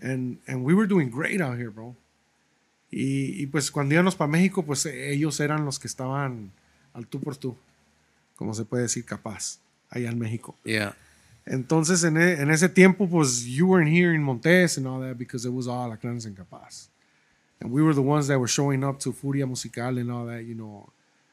And, 0.00 0.38
and 0.46 0.62
we 0.64 0.74
were 0.74 0.86
doing 0.86 1.10
great 1.10 1.40
out 1.40 1.56
here, 1.56 1.70
bro. 1.70 1.96
Y, 2.96 3.42
y 3.42 3.46
pues 3.46 3.70
cuando 3.72 3.92
íbamos 3.94 4.14
para 4.14 4.30
México, 4.30 4.62
pues 4.64 4.86
ellos 4.86 5.40
eran 5.40 5.64
los 5.64 5.78
que 5.80 5.88
estaban 5.88 6.52
al 6.92 7.06
tú 7.08 7.18
por 7.20 7.36
tú, 7.36 7.56
como 8.36 8.54
se 8.54 8.64
puede 8.64 8.84
decir, 8.84 9.04
capaz, 9.04 9.58
allá 9.90 10.10
en 10.10 10.18
México. 10.18 10.54
Yeah. 10.64 10.94
Entonces, 11.44 12.04
en, 12.04 12.16
e- 12.16 12.40
en 12.40 12.50
ese 12.52 12.68
tiempo, 12.68 13.08
pues, 13.08 13.44
you 13.46 13.66
weren't 13.66 13.90
here 13.92 14.14
in 14.14 14.22
Montes 14.22 14.78
and 14.78 14.86
all 14.86 15.00
that 15.00 15.16
because 15.18 15.44
it 15.44 15.52
was 15.52 15.66
all 15.66 15.90
Alacranes 15.90 16.24
and 16.24 16.36
Capaz. 16.36 16.88
And 17.60 17.72
we 17.72 17.82
were 17.82 17.94
the 17.94 18.00
ones 18.02 18.28
that 18.28 18.38
were 18.38 18.48
showing 18.48 18.84
up 18.84 19.00
to 19.00 19.12
Furia 19.12 19.44
Musical 19.46 19.98
and 19.98 20.10
all 20.10 20.26
that, 20.26 20.44
you 20.44 20.54
know. 20.54 20.88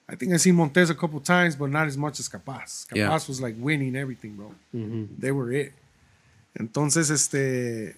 I 0.09 0.15
think 0.15 0.33
I 0.33 0.37
seen 0.37 0.55
Montes 0.55 0.89
a 0.89 0.95
couple 0.95 1.19
times, 1.21 1.55
but 1.55 1.69
not 1.69 1.85
as 1.87 1.95
much 1.95 2.19
as 2.19 2.27
Capaz. 2.27 2.85
Capaz 2.89 2.95
Yeah. 2.97 3.27
was 3.27 3.39
like 3.39 3.55
winning 3.59 3.95
everything, 3.95 4.35
bro. 4.35 4.51
They 4.73 5.31
were 5.31 5.51
it. 5.53 5.73
Entonces, 6.55 7.09
este, 7.11 7.95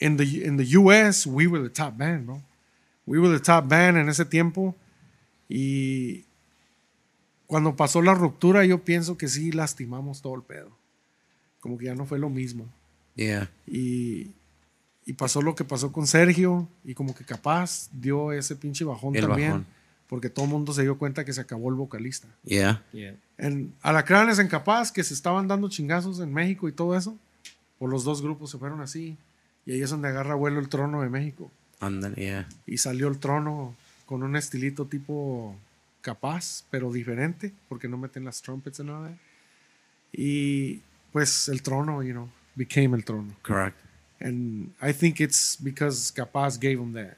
in 0.00 0.16
the, 0.16 0.44
in 0.44 0.56
the 0.56 0.64
US, 0.80 1.26
we 1.26 1.46
were 1.46 1.60
the 1.62 1.70
top 1.70 1.96
band, 1.96 2.26
bro. 2.26 2.42
We 3.08 3.18
were 3.18 3.32
the 3.36 3.42
top 3.42 3.66
band 3.68 3.96
en 3.96 4.08
ese 4.08 4.24
tiempo. 4.24 4.76
Y 5.48 6.26
cuando 7.46 7.74
pasó 7.74 8.02
la 8.02 8.14
ruptura, 8.14 8.64
yo 8.66 8.84
pienso 8.84 9.16
que 9.16 9.28
sí 9.28 9.50
lastimamos 9.50 10.20
todo 10.20 10.34
el 10.34 10.42
pedo. 10.42 10.76
Como 11.60 11.78
que 11.78 11.86
ya 11.86 11.94
no 11.94 12.04
fue 12.04 12.18
lo 12.18 12.28
mismo. 12.28 12.66
Yeah. 13.14 13.50
Y, 13.66 14.32
y 15.06 15.14
pasó 15.14 15.40
lo 15.40 15.54
que 15.54 15.64
pasó 15.64 15.90
con 15.90 16.06
Sergio. 16.06 16.68
Y 16.84 16.94
como 16.94 17.14
que 17.14 17.24
capaz 17.24 17.88
dio 17.92 18.32
ese 18.32 18.54
pinche 18.56 18.84
bajón 18.84 19.16
El 19.16 19.26
también. 19.26 19.50
bajón. 19.50 19.66
Porque 20.06 20.28
todo 20.28 20.44
el 20.44 20.50
mundo 20.50 20.72
se 20.72 20.82
dio 20.82 20.98
cuenta 20.98 21.24
que 21.24 21.32
se 21.32 21.40
acabó 21.40 21.70
el 21.70 21.74
vocalista. 21.76 22.28
Yeah. 22.44 22.84
Yeah. 22.92 23.16
En 23.38 23.74
Alacranes 23.82 24.38
en 24.38 24.48
Capaz, 24.48 24.92
que 24.92 25.02
se 25.02 25.14
estaban 25.14 25.48
dando 25.48 25.68
chingazos 25.68 26.20
en 26.20 26.32
México 26.32 26.68
y 26.68 26.72
todo 26.72 26.96
eso. 26.96 27.16
Por 27.78 27.90
los 27.90 28.04
dos 28.04 28.20
grupos 28.20 28.50
se 28.50 28.58
fueron 28.58 28.80
así. 28.82 29.16
Y 29.64 29.72
ahí 29.72 29.80
es 29.82 29.90
donde 29.90 30.08
agarra 30.08 30.34
vuelo 30.34 30.60
el 30.60 30.68
trono 30.68 31.00
de 31.02 31.08
México. 31.08 31.50
Ándale, 31.80 32.16
yeah. 32.16 32.48
Y 32.66 32.78
salió 32.78 33.08
el 33.08 33.18
trono 33.18 33.74
con 34.06 34.22
un 34.22 34.36
estilito 34.36 34.86
tipo 34.86 35.56
capaz, 36.00 36.64
pero 36.70 36.92
diferente, 36.92 37.52
porque 37.68 37.88
no 37.88 37.96
meten 37.98 38.24
las 38.24 38.42
trumpets 38.42 38.80
nada. 38.80 39.16
Y 40.12 40.80
pues 41.12 41.48
el 41.48 41.62
trono, 41.62 42.02
you 42.02 42.12
know, 42.12 42.28
became 42.54 42.96
el 42.96 43.04
trono. 43.04 43.34
Correct. 43.42 43.76
And 44.20 44.72
I 44.82 44.92
think 44.92 45.20
it's 45.20 45.56
because 45.60 46.12
Capaz 46.12 46.58
gave 46.58 46.78
him 46.78 46.92
that. 46.94 47.16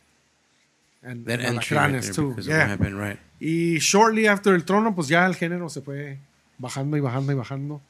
And, 1.02 1.24
That 1.24 1.40
and 1.40 1.56
entry 1.56 1.76
right 1.76 2.00
there 2.00 2.12
too. 2.12 2.36
Yeah. 2.42 2.66
happened, 2.66 2.98
right? 2.98 3.18
Y 3.40 3.78
shortly 3.80 4.26
after 4.26 4.54
el 4.54 4.64
trono, 4.64 4.94
pues 4.94 5.08
ya 5.08 5.24
el 5.26 5.34
género 5.34 5.70
se 5.70 5.80
fue 5.80 6.18
bajando 6.58 6.96
y 6.96 7.00
bajando 7.00 7.32
y 7.32 7.34
bajando. 7.34 7.80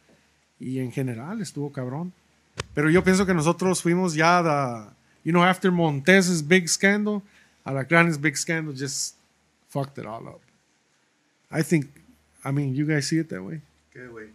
Y 0.61 0.79
en 0.79 0.93
general 0.93 1.41
estuvo 1.41 1.73
cabrón. 1.73 2.13
Pero 2.75 2.89
yo 2.89 3.03
pienso 3.03 3.27
que 3.27 3.35
nosotros 3.35 3.83
fuimos 3.83 4.15
ya 4.15 4.43
the, 4.43 4.95
you 5.25 5.33
know, 5.33 5.43
after 5.43 5.71
Montez's 5.71 6.43
big 6.43 6.69
scandal, 6.69 7.23
Alacranes 7.67 8.21
big 8.21 8.37
scandal 8.37 8.73
just 8.73 9.15
fucked 9.69 9.99
it 9.99 10.07
all 10.07 10.27
up. 10.29 10.41
I 11.51 11.63
think, 11.63 11.87
I 12.45 12.51
mean, 12.53 12.75
you 12.75 12.87
guys 12.87 13.09
see 13.09 13.19
it 13.19 13.29
that 13.31 13.43
way. 13.43 13.61
¿Qué, 13.95 14.07
güey? 14.09 14.29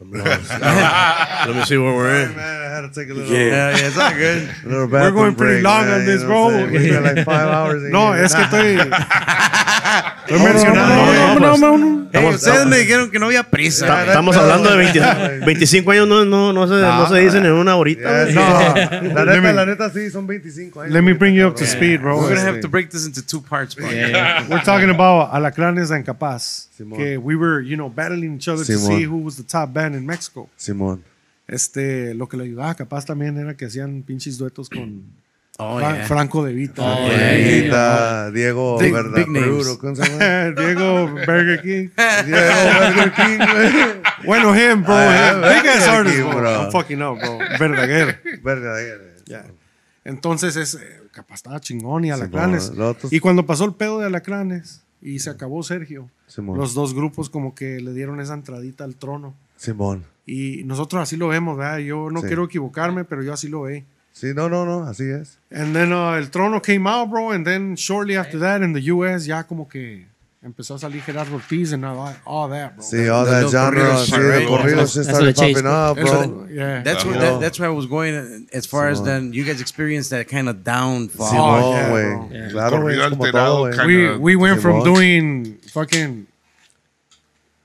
Let 1.48 1.56
me 1.56 1.64
see 1.64 1.78
where 1.78 1.94
we're 1.96 2.12
Man, 2.12 2.32
in. 2.34 2.40
I 2.40 2.76
had 2.76 2.82
to 2.82 2.90
take 2.94 3.10
a 3.10 3.14
little, 3.14 3.34
Yeah, 3.34 3.70
yeah, 3.78 3.88
it's 3.88 3.98
all 3.98 4.12
good. 4.14 4.50
a 4.66 4.68
little 4.68 4.88
We're 4.88 5.12
going 5.12 5.32
bathroom 5.32 5.36
pretty 5.36 5.54
break, 5.54 5.64
long 5.64 5.86
man, 5.86 6.00
on 6.02 6.06
this, 6.06 6.22
you 6.22 6.28
know 6.28 6.50
bro. 6.50 6.72
We 6.72 6.90
spent 6.90 7.04
like 7.06 7.26
five 7.26 7.48
hours 7.48 7.84
in 7.84 7.92
No, 7.92 8.12
here. 8.12 8.24
es 8.26 8.34
que 8.36 8.44
estoy. 8.44 8.76
Estoy 10.26 10.40
no, 10.40 10.46
mencionando. 10.46 12.05
Hey, 12.20 12.36
ustedes 12.36 12.66
me 12.68 12.78
dijeron 12.78 13.12
que 13.12 13.20
no 13.20 13.26
había 13.28 13.44
prisa. 13.50 14.06
Estamos 14.06 14.36
hablando 14.36 14.70
de 14.70 14.76
no, 14.76 14.92
20 14.94 15.40
no, 15.40 15.46
25 15.46 15.92
años, 15.92 16.08
no, 16.08 16.26
no, 16.26 16.54
no, 16.54 16.68
se, 16.68 16.74
no 16.82 17.08
se 17.10 17.20
dicen 17.20 17.46
en 17.46 17.52
una 17.54 17.76
horita. 17.76 18.26
No, 18.28 18.42
la 19.14 19.26
Let 19.26 19.42
me- 19.42 19.42
neta, 19.42 19.54
la 19.54 19.66
neta 19.66 19.90
sí, 19.90 20.10
son 20.10 20.26
25 20.28 20.82
años. 20.82 20.94
Let 20.94 21.02
me 21.02 21.14
bring 21.14 21.36
you 21.36 21.48
up 21.48 21.56
to 21.56 21.66
speed, 21.66 22.02
bro. 22.02 22.18
We're 22.18 22.30
gonna 22.30 22.42
Este, 22.42 22.48
have 22.52 22.62
to 22.62 22.68
break 22.70 22.90
this 22.90 23.06
into 23.06 23.22
two 23.22 23.42
parts, 23.42 23.76
bro. 23.76 23.90
Yeah, 23.92 24.08
yeah. 24.10 24.48
We're 24.50 24.64
talking 24.64 24.90
about 24.90 25.32
Alacranes 25.34 25.92
and 25.92 26.06
Capaz. 26.06 26.70
Simón. 26.78 26.98
Que 26.98 27.18
we 27.18 27.36
were, 27.36 27.62
you 27.62 27.76
know, 27.76 27.90
battling 27.90 28.36
each 28.36 28.48
other 28.48 28.66
to 28.66 28.78
see 28.78 29.04
who 29.06 29.18
was 29.18 29.38
the 29.38 29.44
top 29.44 29.74
band 29.74 29.96
in 29.96 30.06
Mexico. 30.06 30.50
Simón. 30.58 31.04
Este, 31.48 32.14
lo 32.16 32.28
que 32.28 32.38
le 32.38 32.46
ayudaba 32.46 32.72
a 32.72 32.76
Capaz 32.76 33.06
también 33.06 33.38
era 33.38 33.56
que 33.56 33.66
hacían 33.66 34.02
pinches 34.02 34.38
duetos 34.38 34.68
con 34.70 35.04
Oh, 35.58 35.80
Fra- 35.80 35.96
yeah. 35.96 36.06
Franco 36.06 36.44
De 36.44 36.54
Vita. 36.54 36.82
Oh, 36.82 37.08
Yeah, 37.08 37.18
yeah, 37.18 37.38
yeah. 37.38 37.48
Ahorita, 37.48 38.32
Diego 38.32 38.78
Big- 38.78 38.92
Verda 38.94 39.16
big 39.16 39.28
names. 39.30 39.48
Pruro, 39.48 39.80
¿cómo 39.80 39.96
se 39.96 40.04
llama? 40.04 40.52
Diego 40.62 41.08
Burger 41.08 41.62
King. 41.62 41.90
Diego 42.26 42.54
Burger 42.80 43.14
King. 43.14 44.26
Bueno, 44.26 44.54
him, 44.56 44.84
bro. 44.84 44.94
Ah, 44.96 45.32
him. 45.32 45.42
Big 45.42 45.70
ass 45.72 45.88
artist, 45.88 46.18
bro. 46.20 46.36
bro. 46.36 46.62
I'm 46.64 46.72
fucking 46.72 47.02
up, 47.02 47.18
bro. 47.20 47.38
Verdaguer. 47.60 48.22
Verga, 48.44 48.82
eh. 48.82 49.44
Entonces, 50.04 50.56
es, 50.56 50.76
eh, 50.76 50.80
capaz 51.12 51.36
estaba 51.36 51.60
chingón 51.60 52.06
y 52.06 52.12
Alacranes. 52.12 52.72
Y 53.12 53.20
cuando 53.20 53.46
pasó 53.46 53.66
el 53.66 53.74
pedo 53.74 54.00
de 54.00 54.06
Alacranes 54.08 54.82
y 55.02 55.20
se 55.20 55.30
acabó 55.30 55.64
Sergio, 55.64 56.10
Simón. 56.28 56.58
los 56.58 56.74
dos 56.74 56.94
grupos 56.94 57.30
como 57.30 57.56
que 57.56 57.80
le 57.80 57.94
dieron 57.94 58.20
esa 58.20 58.34
entradita 58.34 58.84
al 58.84 58.96
trono. 58.96 59.34
Simón. 59.58 60.04
Y 60.26 60.64
nosotros 60.66 61.02
así 61.02 61.16
lo 61.18 61.28
vemos, 61.30 61.58
¿verdad? 61.58 61.78
Yo 61.80 62.10
no 62.12 62.22
Sí. 62.22 62.28
quiero 62.28 62.44
equivocarme, 62.46 63.04
pero 63.06 63.24
yo 63.24 63.34
así 63.34 63.48
lo 63.48 63.62
ve. 63.64 63.86
Sí, 64.18 64.34
no, 64.34 64.48
no, 64.48 64.64
no, 64.66 64.84
así 64.88 65.12
es. 65.12 65.38
And 65.52 65.76
then 65.76 65.92
uh, 65.92 66.14
el 66.14 66.28
trono 66.32 66.62
came 66.64 66.88
out, 66.88 67.10
bro, 67.10 67.32
and 67.32 67.46
then 67.46 67.76
shortly 67.76 68.16
after 68.16 68.40
that 68.40 68.62
in 68.62 68.72
the 68.72 68.80
US 68.94 69.28
ya 69.28 69.44
como 69.44 69.66
que 69.68 70.06
empezó 70.42 70.76
a 70.76 70.80
salir 70.80 71.02
Gerardo 71.04 71.34
Ortiz 71.36 71.74
and 71.74 71.84
all 71.84 72.06
that, 72.06 72.16
all 72.26 72.48
that 72.48 72.78
bro. 72.78 72.86
Sí, 72.86 73.10
all 73.12 73.26
the 73.26 73.32
that 73.32 73.44
little 73.44 73.52
genre, 73.52 73.82
corridos 73.82 74.06
sí, 74.06 74.12
part, 74.12 74.22
the 74.22 74.30
right? 74.30 74.48
corridos 74.48 74.70
That's- 74.70 74.94
just 74.94 75.10
started 75.10 75.26
what 75.26 75.36
changed, 75.36 75.64
popping 75.64 75.68
up, 75.68 75.98
Eso- 75.98 76.28
bro. 76.30 76.48
yeah. 76.50 76.82
That's 76.84 77.04
You 77.04 77.10
where 77.12 77.20
that, 77.20 77.40
that's 77.42 77.60
where 77.60 77.70
I 77.70 77.74
was 77.74 77.88
going 77.88 78.16
uh, 78.16 78.40
as 78.58 78.66
far 78.66 78.88
as 78.88 79.04
then 79.04 79.34
you 79.34 79.44
guys 79.44 79.60
experienced 79.60 80.12
that 80.12 80.30
kind 80.30 80.48
of 80.48 80.64
downfall. 80.64 81.28
Oh, 81.28 81.34
Simón, 81.34 81.74
yeah, 81.74 81.90
güey. 81.90 82.30
bro. 82.30 82.30
Yeah. 82.40 82.50
Claro, 82.52 82.78
güey, 82.78 82.96
Corrido 82.96 83.04
es 83.04 83.10
como 83.18 83.32
todo, 83.32 83.72
kind- 83.74 83.88
we 83.88 83.96
Kinda 83.98 84.20
we 84.20 84.36
went 84.38 84.62
from 84.62 84.84
doing 84.86 85.58
fucking 85.74 86.28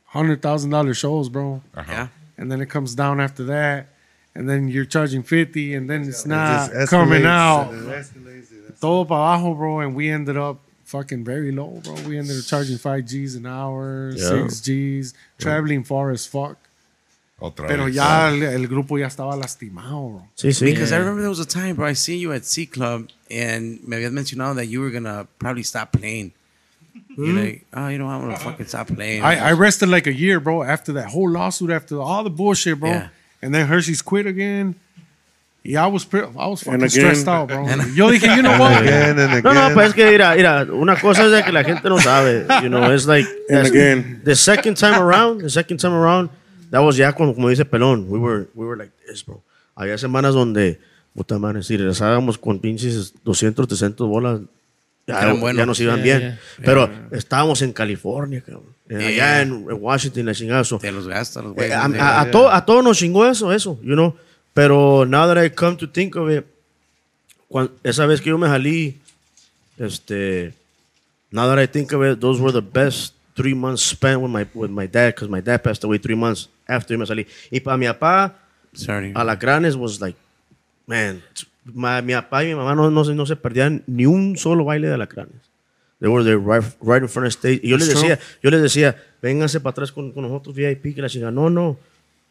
hundred 0.07 0.43
thousand 0.43 0.71
dollar 0.71 0.95
shows, 0.95 1.29
bro, 1.29 1.63
Yeah. 1.77 2.09
and 2.37 2.51
then 2.51 2.61
it 2.61 2.67
comes 2.69 2.97
down 2.97 3.21
after 3.21 3.45
that, 3.45 3.87
and 4.35 4.49
then 4.49 4.69
you're 4.69 4.85
charging 4.85 5.23
fifty, 5.23 5.75
and 5.75 5.89
then 5.89 6.03
it's 6.09 6.27
not 6.27 6.71
just 6.71 6.91
coming 6.91 7.27
out. 7.27 7.73
and 7.73 7.89
it 7.89 7.95
escalates, 7.95 8.51
and 8.51 8.65
that's- 8.65 8.81
Todo 8.81 9.05
para 9.05 9.37
abajo, 9.39 9.55
bro, 9.57 9.81
and 9.81 9.95
we 9.95 10.09
ended 10.11 10.37
up 10.37 10.61
fucking 10.85 11.25
very 11.25 11.53
low, 11.53 11.81
bro. 11.85 11.95
We 12.07 12.19
ended 12.19 12.39
up 12.39 12.45
charging 12.47 12.79
five 12.79 13.07
G's 13.07 13.37
an 13.37 13.47
hour, 13.47 14.13
Yeah. 14.15 14.29
six 14.29 14.61
G's, 14.61 15.15
traveling 15.39 15.85
far 15.85 16.11
as 16.11 16.27
fuck. 16.27 16.57
Otra 17.41 17.69
Pero 17.69 17.87
vez. 17.87 17.95
ya 17.95 18.29
el, 18.29 18.43
el 18.43 18.69
grupo 18.69 18.99
ya 18.99 19.07
estaba 19.07 19.35
lastimado, 19.35 20.11
bro. 20.11 20.29
Sí, 20.37 20.53
sí. 20.53 20.67
Because 20.67 20.93
I 20.93 20.99
remember 20.99 21.23
there 21.23 21.31
was 21.31 21.41
a 21.41 21.47
time, 21.47 21.75
bro, 21.77 21.87
I 21.87 21.95
seen 21.95 22.21
you 22.21 22.33
at 22.33 22.45
C 22.45 22.67
Club 22.67 23.09
and 23.31 23.81
me 23.87 23.97
habías 23.97 24.13
mencionado 24.13 24.57
that 24.57 24.67
you 24.67 24.81
were 24.83 24.91
gonna 24.91 25.27
probably 25.39 25.63
stop 25.63 25.93
playing. 25.93 26.33
You're 27.17 27.29
hmm? 27.29 27.39
like, 27.39 27.67
oh, 27.73 27.89
you 27.89 27.99
know, 27.99 28.09
I'm 28.09 28.21
gonna 28.21 28.37
fucking 28.37 28.67
stop 28.67 28.89
playing. 28.89 29.23
I, 29.23 29.51
I 29.51 29.53
rested 29.53 29.89
like 29.89 30.07
a 30.07 30.13
year, 30.13 30.39
bro, 30.39 30.63
after 30.63 30.93
that 30.95 31.09
whole 31.09 31.31
lawsuit, 31.31 31.71
after 31.71 31.99
all 32.01 32.23
the 32.25 32.31
bullshit, 32.31 32.79
bro. 32.79 32.91
Yeah. 32.91 33.09
And 33.43 33.55
then 33.55 33.67
Hershey's 33.67 34.03
quit 34.03 34.27
again. 34.27 34.75
Yeah, 35.63 35.85
I 35.85 35.89
was 35.89 36.05
pre- 36.07 36.23
I 36.23 36.47
was 36.47 36.63
fucking 36.63 36.83
again. 36.83 36.89
stressed 36.91 37.29
out, 37.29 37.49
bro. 37.49 37.67
Yo 37.95 38.11
dije, 38.11 38.35
you 38.35 38.43
know 38.43 38.59
what? 38.59 38.81
Again 38.83 39.43
No, 39.43 39.53
no, 39.53 39.75
pues 39.75 39.89
es 39.89 39.95
que, 39.95 40.11
mira, 40.11 40.35
mira, 40.35 40.67
una 40.73 40.97
cosa 40.97 41.27
es 41.27 41.31
de 41.33 41.43
que 41.45 41.53
la 41.53 41.63
gente 41.65 41.87
no 41.89 41.99
sabe. 41.99 42.47
You 42.63 42.69
know, 42.71 42.91
it's 42.93 43.07
like. 43.07 43.29
And 43.51 43.67
again. 43.67 44.23
The 44.25 44.35
second 44.37 44.77
time 44.79 44.95
around, 44.99 45.43
the 45.43 45.51
second 45.51 45.79
time 45.79 45.93
around, 45.93 46.31
that 46.71 46.81
was 46.81 46.97
ya 46.97 47.13
como, 47.13 47.35
como 47.35 47.49
dice 47.51 47.65
Pelón. 47.67 48.09
We 48.09 48.19
were, 48.19 48.49
we 48.55 48.65
were 48.65 48.77
like 48.77 48.93
this, 49.07 49.23
bro. 49.25 49.43
Había 49.77 49.99
semanas 49.99 50.33
donde, 50.35 50.81
puta 51.15 51.39
madre, 51.39 51.63
si 51.63 51.77
regresábamos 51.77 52.39
con 52.39 52.59
pinches 52.59 53.13
200, 53.23 53.69
300 53.69 54.09
bolas, 54.09 54.41
ya, 55.07 55.35
ya 55.55 55.67
nos 55.67 55.79
iban 55.81 55.97
Yeah, 56.03 56.05
bien. 56.05 56.21
yeah. 56.21 56.39
Pero 56.65 56.91
estábamos 57.11 57.61
en 57.63 57.73
California, 57.75 58.41
cabrón. 58.41 58.75
Yeah. 58.91 59.07
Allá 59.07 59.43
en, 59.43 59.53
en 59.71 59.79
Washington, 59.81 60.27
la 60.27 60.35
chingada. 60.35 60.65
so, 60.65 60.79
Te 60.79 60.91
los 60.91 61.07
gastas, 61.07 61.45
los 61.45 61.53
eh, 61.53 61.55
güeyes. 61.57 61.77
a, 61.77 61.89
de- 61.89 62.01
a, 62.01 62.21
a, 62.23 62.31
to- 62.31 62.51
a 62.51 62.67
todos 62.67 62.83
nos 62.85 62.99
chingó 62.99 63.25
eso, 63.27 63.53
eso, 63.53 63.79
you 63.83 63.95
know. 63.95 64.17
Pero 64.53 65.05
now 65.07 65.27
that 65.33 65.39
I 65.43 65.49
come 65.51 65.77
to 65.77 65.87
think 65.87 66.17
of 66.17 66.29
it, 66.29 66.45
cuan- 67.49 67.71
esa 67.85 68.05
vez 68.07 68.21
que 68.21 68.31
yo 68.31 68.37
me 68.39 68.49
salí, 68.49 68.97
este, 69.79 70.53
now 71.31 71.47
that 71.49 71.59
I 71.63 71.67
think 71.69 71.93
of 71.93 72.03
it, 72.03 72.19
those 72.21 72.41
were 72.41 72.53
the 72.53 72.61
best 72.61 73.15
three 73.37 73.55
months 73.55 73.83
spent 73.83 74.21
with 74.21 74.31
my 74.31 74.45
with 74.55 74.71
my 74.71 74.87
dad, 74.87 75.15
because 75.15 75.29
my 75.31 75.41
dad 75.41 75.63
passed 75.63 75.85
away 75.85 75.99
three 75.99 76.17
months 76.17 76.49
after 76.67 76.99
me 76.99 77.07
salí. 77.07 77.27
Y 77.51 77.61
para 77.61 77.77
mi 77.77 77.87
papá, 77.87 78.35
Sorry. 78.73 79.13
Alacranes 79.15 79.77
was 79.77 80.01
like, 80.01 80.17
man, 80.87 81.23
ma- 81.65 82.01
mi 82.03 82.13
papá 82.15 82.43
y 82.45 82.49
mi 82.49 82.55
mamá 82.55 82.75
no, 82.75 82.91
no, 82.91 83.05
se, 83.05 83.15
no 83.15 83.25
se 83.27 83.37
perdían 83.37 83.83
ni 83.87 84.07
un 84.07 84.37
solo 84.37 84.65
baile 84.65 84.89
de 84.89 84.95
Alacranes. 84.95 85.50
They 86.01 86.09
were 86.09 86.25
there 86.25 86.39
right, 86.39 86.65
right 86.83 87.03
in 87.03 87.09
front 87.09 87.27
of 87.27 87.33
stage. 87.35 87.61
Y 87.63 87.69
yo 87.69 87.77
les 87.77 87.89
decía, 87.89 88.19
yo 88.43 88.51
les 88.51 88.63
decía, 88.63 88.97
vénganse 89.23 89.61
para 89.61 89.73
atrás 89.73 89.93
con, 89.93 90.13
con 90.13 90.23
nosotros 90.23 90.55
VIP, 90.55 90.95
que 90.95 91.03
la 91.03 91.09
chingada. 91.09 91.31
No, 91.31 91.51
no. 91.51 91.77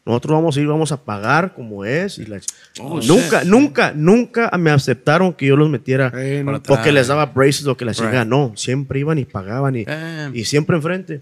Nosotros 0.04 0.32
vamos 0.32 0.56
a 0.56 0.60
ir, 0.60 0.66
vamos 0.66 0.90
a 0.92 1.04
pagar 1.04 1.54
como 1.54 1.84
es. 1.84 2.18
Y 2.18 2.24
la 2.26 2.40
Oh, 2.80 3.00
nunca, 3.06 3.42
shit. 3.42 3.50
nunca, 3.50 3.92
nunca 3.94 4.50
me 4.58 4.70
aceptaron 4.70 5.32
que 5.34 5.46
yo 5.46 5.56
los 5.56 5.68
metiera 5.68 6.10
no. 6.42 6.62
porque 6.62 6.90
les 6.90 7.06
daba 7.08 7.26
braces 7.26 7.66
o 7.66 7.76
que 7.76 7.84
la 7.84 7.92
chingada. 7.94 8.22
Right. 8.24 8.30
No, 8.30 8.52
siempre 8.56 8.98
iban 8.98 9.18
y 9.18 9.24
pagaban 9.24 9.76
y, 9.76 9.84
Damn. 9.84 10.34
y 10.34 10.44
siempre 10.44 10.74
enfrente. 10.76 11.20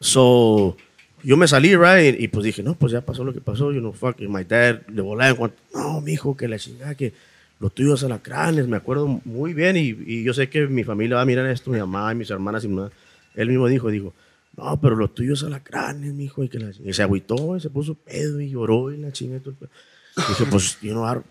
So, 0.00 0.76
yo 1.22 1.36
me 1.36 1.46
salí, 1.48 1.76
right? 1.76 2.18
Y 2.20 2.28
pues 2.28 2.44
dije, 2.44 2.62
no, 2.62 2.74
pues 2.74 2.92
ya 2.92 3.00
pasó 3.02 3.24
lo 3.24 3.32
que 3.32 3.40
pasó. 3.40 3.72
You 3.72 3.80
know, 3.80 3.92
fuck. 3.92 4.20
Y 4.20 4.28
my 4.28 4.44
dad 4.44 4.80
le 4.88 5.02
volaba 5.02 5.30
en 5.30 5.36
cuanto, 5.36 5.56
no, 5.74 6.00
mijo, 6.00 6.36
que 6.36 6.48
la 6.48 6.58
chingada, 6.58 6.94
que 6.94 7.12
los 7.60 7.74
tuyos 7.74 8.04
alacranes, 8.04 8.66
me 8.68 8.76
acuerdo 8.76 9.06
muy 9.24 9.54
bien. 9.54 9.76
Y, 9.76 9.96
y 10.06 10.22
yo 10.24 10.34
sé 10.34 10.48
que 10.48 10.66
mi 10.66 10.84
familia 10.84 11.16
va 11.16 11.22
a 11.22 11.26
mirar 11.26 11.46
esto, 11.46 11.70
mi 11.70 11.78
mamá 11.78 12.12
y 12.12 12.16
mis 12.16 12.30
hermanas 12.30 12.64
y 12.64 12.68
mi 12.68 12.74
mamá. 12.76 12.90
Él 13.34 13.48
mismo 13.48 13.66
dijo, 13.68 13.88
dijo, 13.90 14.12
no, 14.56 14.78
pero 14.80 14.96
los 14.96 15.14
tuyos 15.14 15.42
alacranes, 15.44 16.12
mijo. 16.14 16.42
Y, 16.44 16.48
que 16.48 16.58
la, 16.58 16.70
y 16.84 16.92
se 16.92 17.02
agüitó, 17.02 17.56
y 17.56 17.60
se 17.60 17.70
puso 17.70 17.94
pedo 17.94 18.40
y 18.40 18.50
lloró 18.50 18.92
y 18.92 18.96
la 18.98 19.12
chingada. 19.12 19.38
y 19.38 19.40
todo 19.40 19.50
el 19.50 19.56
pedo. 19.56 19.70
Dije, 20.28 20.44
pues, 20.50 20.78
know, 20.80 21.04
I 21.06 21.14
don't, 21.14 21.26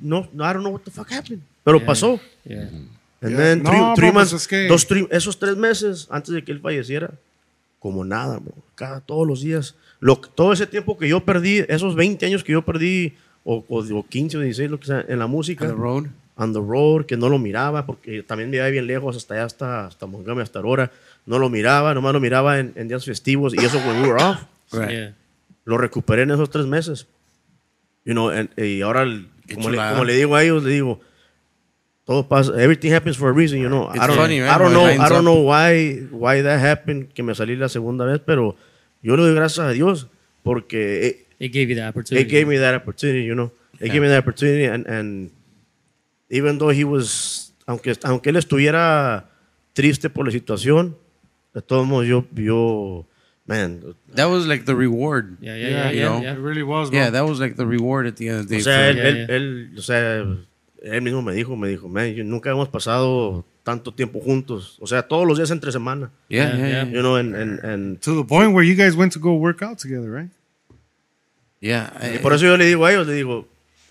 no, 0.00 0.28
no, 0.32 0.50
I 0.50 0.52
don't 0.54 0.60
know 0.60 0.72
what 0.72 0.80
the 0.82 0.90
fuck 0.90 1.10
happened. 1.12 1.42
Pero 1.64 1.78
Yeah. 1.78 1.86
pasó. 1.86 2.20
Yeah. 2.44 2.62
And 3.22 3.30
Yeah. 3.30 3.36
then 3.36 3.62
No, 3.62 3.70
three, 3.70 3.78
bro, 3.80 3.94
three 3.94 4.12
pues 4.12 4.14
months, 4.14 4.32
es 4.32 4.48
que- 4.48 4.66
dos, 4.66 4.86
three- 4.88 5.06
esos 5.10 5.38
tres 5.38 5.56
meses 5.56 6.08
antes 6.10 6.34
de 6.34 6.42
que 6.42 6.50
él 6.52 6.60
falleciera, 6.60 7.12
como 7.78 8.04
nada, 8.04 8.38
bro. 8.38 8.54
Cada, 8.74 9.00
todos 9.00 9.26
los 9.26 9.42
días. 9.42 9.74
Lo, 10.00 10.16
todo 10.16 10.52
ese 10.52 10.66
tiempo 10.66 10.98
que 10.98 11.08
yo 11.08 11.24
perdí, 11.24 11.58
esos 11.68 11.94
20 11.94 12.26
años 12.26 12.42
que 12.42 12.52
yo 12.52 12.62
perdí, 12.64 13.12
o, 13.44 13.64
o, 13.68 13.78
o 13.98 14.06
15 14.06 14.36
o 14.36 14.40
16, 14.40 14.70
lo 14.70 14.78
que 14.80 14.86
sea, 14.86 15.04
en 15.08 15.18
la 15.18 15.26
música. 15.26 15.64
On 15.66 15.70
the 15.70 15.76
road. 15.76 16.06
On 16.36 16.52
the 16.54 16.60
road, 16.60 17.04
que 17.06 17.16
no 17.16 17.28
lo 17.28 17.38
miraba, 17.38 17.84
porque 17.86 18.22
también 18.22 18.48
me 18.50 18.56
iba 18.56 18.66
bien 18.68 18.86
lejos, 18.86 19.16
hasta 19.16 19.34
allá, 19.34 19.44
hasta, 19.44 19.86
hasta 19.86 20.06
Montgomery, 20.06 20.42
hasta 20.42 20.58
Aurora. 20.58 20.90
No 21.26 21.38
lo 21.38 21.50
miraba, 21.50 21.92
nomás 21.92 22.12
lo 22.14 22.20
miraba 22.20 22.58
en, 22.58 22.72
en 22.76 22.88
días 22.88 23.04
festivos, 23.04 23.52
y 23.54 23.58
eso 23.64 23.78
when 23.78 24.02
we 24.02 24.08
were 24.08 24.22
off. 24.22 24.38
Right. 24.72 24.90
Yeah. 24.90 25.14
Lo 25.64 25.76
recuperé 25.78 26.22
en 26.22 26.30
esos 26.30 26.48
tres 26.48 26.64
meses. 26.66 27.06
You 28.04 28.12
know, 28.14 28.30
and- 28.30 28.48
y 28.56 28.80
ahora, 28.82 29.04
como 29.52 29.68
le, 29.68 29.76
como 29.76 30.04
le 30.04 30.14
digo 30.14 30.34
a 30.36 30.42
ellos, 30.44 30.62
le 30.62 30.70
digo, 30.70 31.00
todo 32.06 32.26
pasa, 32.26 32.52
everything 32.62 32.92
happens 32.92 33.16
for 33.16 33.28
a 33.30 33.32
reason, 33.32 33.58
you 33.60 33.68
know. 33.68 33.90
It's 33.92 34.02
I 34.02 34.06
don't, 34.06 34.16
funny, 34.16 34.40
right? 34.40 34.50
I 34.50 34.58
don't 34.58 34.72
know, 34.72 34.86
I 34.86 35.08
don't 35.08 35.24
know 35.24 35.42
why, 35.42 36.06
why 36.10 36.40
that 36.42 36.60
happened, 36.64 37.12
que 37.12 37.22
me 37.22 37.34
salí 37.34 37.56
la 37.56 37.68
segunda 37.68 38.04
vez, 38.04 38.20
pero 38.24 38.56
yo 39.02 39.16
le 39.16 39.22
doy 39.24 39.34
gracias 39.34 39.66
a 39.66 39.70
Dios, 39.72 40.06
porque 40.42 41.26
it, 41.40 41.48
gave 41.52 41.68
you 41.70 41.74
the 41.74 41.86
opportunity. 41.88 42.26
it 42.26 42.30
gave 42.30 42.46
me 42.46 42.56
that 42.58 42.74
opportunity, 42.74 43.24
you 43.24 43.34
know. 43.34 43.50
It 43.80 43.86
Yeah. 43.86 43.92
gave 43.94 44.02
me 44.02 44.08
that 44.08 44.18
opportunity, 44.18 44.64
and, 44.66 44.86
and 44.86 45.30
even 46.30 46.58
though 46.58 46.68
he 46.70 46.84
was, 46.84 47.52
aunque, 47.66 47.96
aunque 48.04 48.30
él 48.30 48.36
estuviera 48.36 49.24
triste 49.72 50.10
por 50.10 50.26
la 50.26 50.30
situación, 50.32 50.96
de 51.54 51.62
todos 51.62 51.86
modos 51.88 52.06
yo, 52.06 52.24
yo 52.36 53.06
man, 53.46 53.80
That 54.14 54.26
was 54.28 54.46
like 54.46 54.64
the 54.66 54.74
reward. 54.76 55.38
Yeah, 55.40 55.56
yeah, 55.56 55.68
yeah, 55.68 55.90
you 55.90 55.98
yeah. 56.00 56.08
know? 56.08 56.20
yeah. 56.22 56.32
It 56.34 56.38
really 56.38 56.62
was, 56.62 56.90
bro. 56.90 56.98
Yeah, 57.00 57.10
that 57.10 57.24
was 57.26 57.40
like 57.40 57.56
the 57.56 57.66
reward 57.66 58.06
at 58.06 58.16
the 58.16 58.28
end 58.28 58.40
of 58.40 58.48
the 58.48 58.56
day. 58.56 58.60
O 58.60 58.64
sea, 58.64 58.90
él, 58.90 58.96
Yeah, 58.96 59.04
él- 59.04 59.16
yeah. 59.16 59.36
él- 59.36 59.78
o 59.78 59.82
sea, 59.82 60.26
él 60.84 61.02
mismo 61.02 61.22
me 61.22 61.34
dijo, 61.34 61.56
me 61.56 61.68
dijo, 61.68 61.88
man, 61.88 62.14
yo- 62.14 62.22
nunca 62.24 62.50
hemos 62.50 62.68
pasado 62.68 63.44
tanto 63.64 63.92
tiempo 63.92 64.20
juntos. 64.20 64.76
O 64.80 64.86
sea, 64.86 65.02
todos 65.02 65.26
los 65.26 65.36
días 65.38 65.50
entre 65.50 65.72
semana. 65.72 66.10
yeah, 66.28 66.54
yeah. 66.56 66.68
yeah. 66.68 66.84
You 66.84 67.00
know, 67.02 67.16
and, 67.16 67.34
and, 67.34 67.58
and- 67.64 68.00
To 68.02 68.14
the 68.14 68.24
point 68.24 68.52
where 68.54 68.62
you 68.62 68.74
guys 68.76 68.94
went 68.94 69.12
to 69.14 69.18
go 69.18 69.34
work 69.34 69.62
out 69.62 69.78
together, 69.78 70.10
right? 70.10 70.30
Yeah, 71.60 71.92
y 72.12 72.16
I- 72.16 72.18
por 72.18 72.32
eso 72.32 72.46
yo 72.46 72.56
le 72.56 72.64
digo 72.66 72.84
a 72.86 72.92
ellos, 72.92 73.06
le 73.06 73.14
digo, 73.14 73.46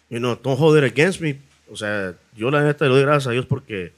you 0.09 0.17
know, 0.17 0.35
don't 0.35 0.59
hold 0.59 0.77
it 0.83 0.91
against 0.91 1.21
me. 1.21 1.39
O 1.71 1.75
sea, 1.75 2.15
yo 2.35 2.49
la 2.49 2.63
neta 2.63 2.85
le 2.85 2.91
doy 2.91 3.01
gracias 3.03 3.27
a 3.27 3.31
Dios 3.31 3.45
porque 3.45 3.91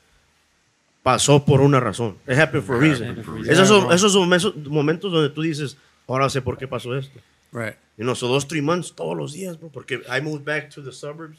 pasó 1.03 1.43
por 1.45 1.61
una 1.61 1.79
razón. 1.79 2.17
It 2.27 2.37
happened 2.37 2.63
for 2.63 2.75
a 2.75 2.79
reason. 2.79 3.07
happened 3.09 3.25
for 3.25 3.33
a 3.35 3.37
reason. 3.37 3.53
Esos 3.53 3.67
son, 3.67 3.91
esos 3.93 4.11
son 4.13 4.21
momentos, 4.23 4.55
momentos 4.67 5.11
donde 5.11 5.29
tú 5.29 5.41
dices, 5.41 5.77
ahora 6.07 6.29
sé 6.29 6.41
por 6.41 6.57
qué 6.57 6.67
pasó 6.67 6.95
esto. 6.97 7.19
Right. 7.53 7.75
You 7.97 8.03
know, 8.03 8.15
so 8.15 8.27
those 8.27 8.45
three 8.47 8.61
months, 8.61 8.93
todos 8.93 9.15
los 9.17 9.33
días, 9.33 9.59
bro, 9.59 9.69
porque 9.69 10.01
I 10.07 10.21
moved 10.21 10.43
back 10.45 10.69
to 10.75 10.83
the 10.83 10.91
suburbs 10.91 11.37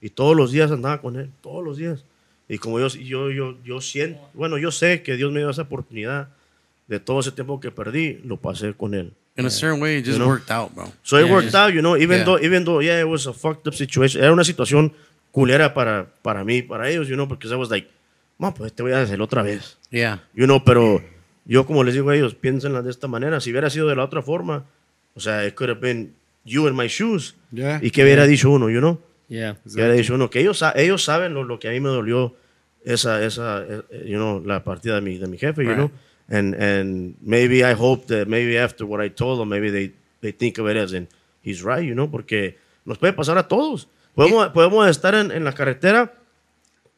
y 0.00 0.10
todos 0.10 0.36
los 0.36 0.52
días 0.52 0.70
andaba 0.70 1.00
con 1.00 1.16
él, 1.16 1.30
todos 1.42 1.64
los 1.64 1.76
días. 1.76 2.04
Y 2.48 2.58
como 2.58 2.78
yo, 2.78 2.88
yo, 2.88 3.30
yo, 3.30 3.56
yo 3.64 3.80
siento, 3.80 4.20
bueno, 4.34 4.58
yo 4.58 4.70
sé 4.70 5.02
que 5.02 5.16
Dios 5.16 5.32
me 5.32 5.40
dio 5.40 5.48
esa 5.50 5.62
oportunidad 5.62 6.28
de 6.86 7.00
todo 7.00 7.20
ese 7.20 7.32
tiempo 7.32 7.58
que 7.60 7.70
perdí, 7.70 8.20
lo 8.24 8.36
pasé 8.36 8.74
con 8.74 8.94
él. 8.94 9.12
In 9.36 9.46
a 9.46 9.50
certain 9.50 9.80
way, 9.80 9.98
it 9.98 10.04
just 10.04 10.18
You 10.18 10.24
know? 10.24 10.28
worked 10.28 10.50
out, 10.50 10.72
bro. 10.74 10.92
So 11.02 11.18
it 11.18 11.26
Yeah, 11.26 11.32
worked 11.32 11.46
just- 11.46 11.56
out, 11.56 11.72
you 11.74 11.80
know, 11.82 11.96
even 11.96 12.18
Yeah. 12.18 12.24
though, 12.24 12.38
even 12.40 12.64
though, 12.64 12.80
yeah, 12.80 13.00
it 13.00 13.06
was 13.08 13.26
a 13.26 13.32
fucked 13.32 13.66
up 13.66 13.74
situation. 13.74 14.22
Era 14.22 14.32
una 14.32 14.44
situación 14.44 14.92
culera 15.32 15.74
para, 15.74 16.06
para 16.22 16.44
mí, 16.44 16.62
para 16.62 16.88
ellos, 16.88 17.08
you 17.08 17.14
know, 17.16 17.26
because 17.26 17.52
I 17.52 17.56
was 17.56 17.68
like, 17.70 17.88
man, 18.38 18.52
pues 18.54 18.72
te 18.72 18.82
voy 18.84 18.92
a 18.92 19.02
hacer 19.02 19.20
otra 19.20 19.42
vez. 19.42 19.76
Yeah. 19.90 20.20
You 20.34 20.46
know, 20.46 20.62
pero 20.64 21.02
yo 21.46 21.66
como 21.66 21.82
les 21.82 21.94
digo 21.94 22.10
a 22.10 22.16
ellos, 22.16 22.34
piénsenla 22.36 22.82
de 22.82 22.90
esta 22.90 23.08
manera. 23.08 23.40
Si 23.40 23.50
hubiera 23.50 23.70
sido 23.70 23.88
de 23.88 23.96
la 23.96 24.04
otra 24.04 24.22
forma, 24.22 24.64
o 25.16 25.20
sea, 25.20 25.44
it 25.44 25.54
could 25.54 25.68
have 25.70 25.80
been 25.80 26.14
you 26.44 26.68
in 26.68 26.76
my 26.76 26.86
shoes. 26.86 27.34
Yeah. 27.50 27.80
Y 27.82 27.90
que 27.90 28.04
hubiera 28.04 28.26
dicho 28.28 28.50
uno, 28.50 28.70
you 28.70 28.78
know? 28.78 29.00
Yeah. 29.28 29.54
Que 29.64 29.70
hubiera 29.74 29.94
dicho 29.94 30.14
uno, 30.14 30.30
que 30.30 30.40
ellos, 30.40 30.58
sa- 30.58 30.72
ellos 30.76 31.02
saben 31.02 31.34
lo, 31.34 31.42
lo 31.42 31.58
que 31.58 31.66
a 31.68 31.72
mí 31.72 31.80
me 31.80 31.88
dolió 31.88 32.36
esa, 32.84 33.24
esa, 33.24 33.64
eh, 33.64 33.82
you 34.06 34.16
know, 34.16 34.40
la 34.44 34.62
partida 34.62 34.94
de 34.96 35.00
mi, 35.00 35.18
de 35.18 35.26
mi 35.26 35.38
jefe, 35.38 35.64
you 35.64 35.74
know? 35.74 35.90
And, 36.28 36.54
and 36.54 37.14
maybe 37.20 37.62
I 37.64 37.74
hope 37.74 38.06
that 38.06 38.26
maybe 38.28 38.56
after 38.58 38.86
what 38.86 39.00
I 39.04 39.08
told 39.10 39.38
them, 39.40 39.48
maybe 39.50 39.70
they, 39.70 39.92
they 40.22 40.32
think 40.32 40.58
of 40.58 40.66
it 40.68 40.76
as 40.76 40.92
in, 40.92 41.06
he's 41.42 41.62
right, 41.62 41.84
you 41.84 41.94
know? 41.94 42.10
Porque 42.10 42.56
nos 42.86 42.98
puede 42.98 43.12
pasar 43.12 43.36
a 43.38 43.46
todos. 43.46 43.88
Podemos, 44.16 44.48
podemos 44.52 44.88
estar 44.88 45.14
en, 45.14 45.30
en 45.30 45.44
la 45.44 45.52
carretera, 45.52 46.12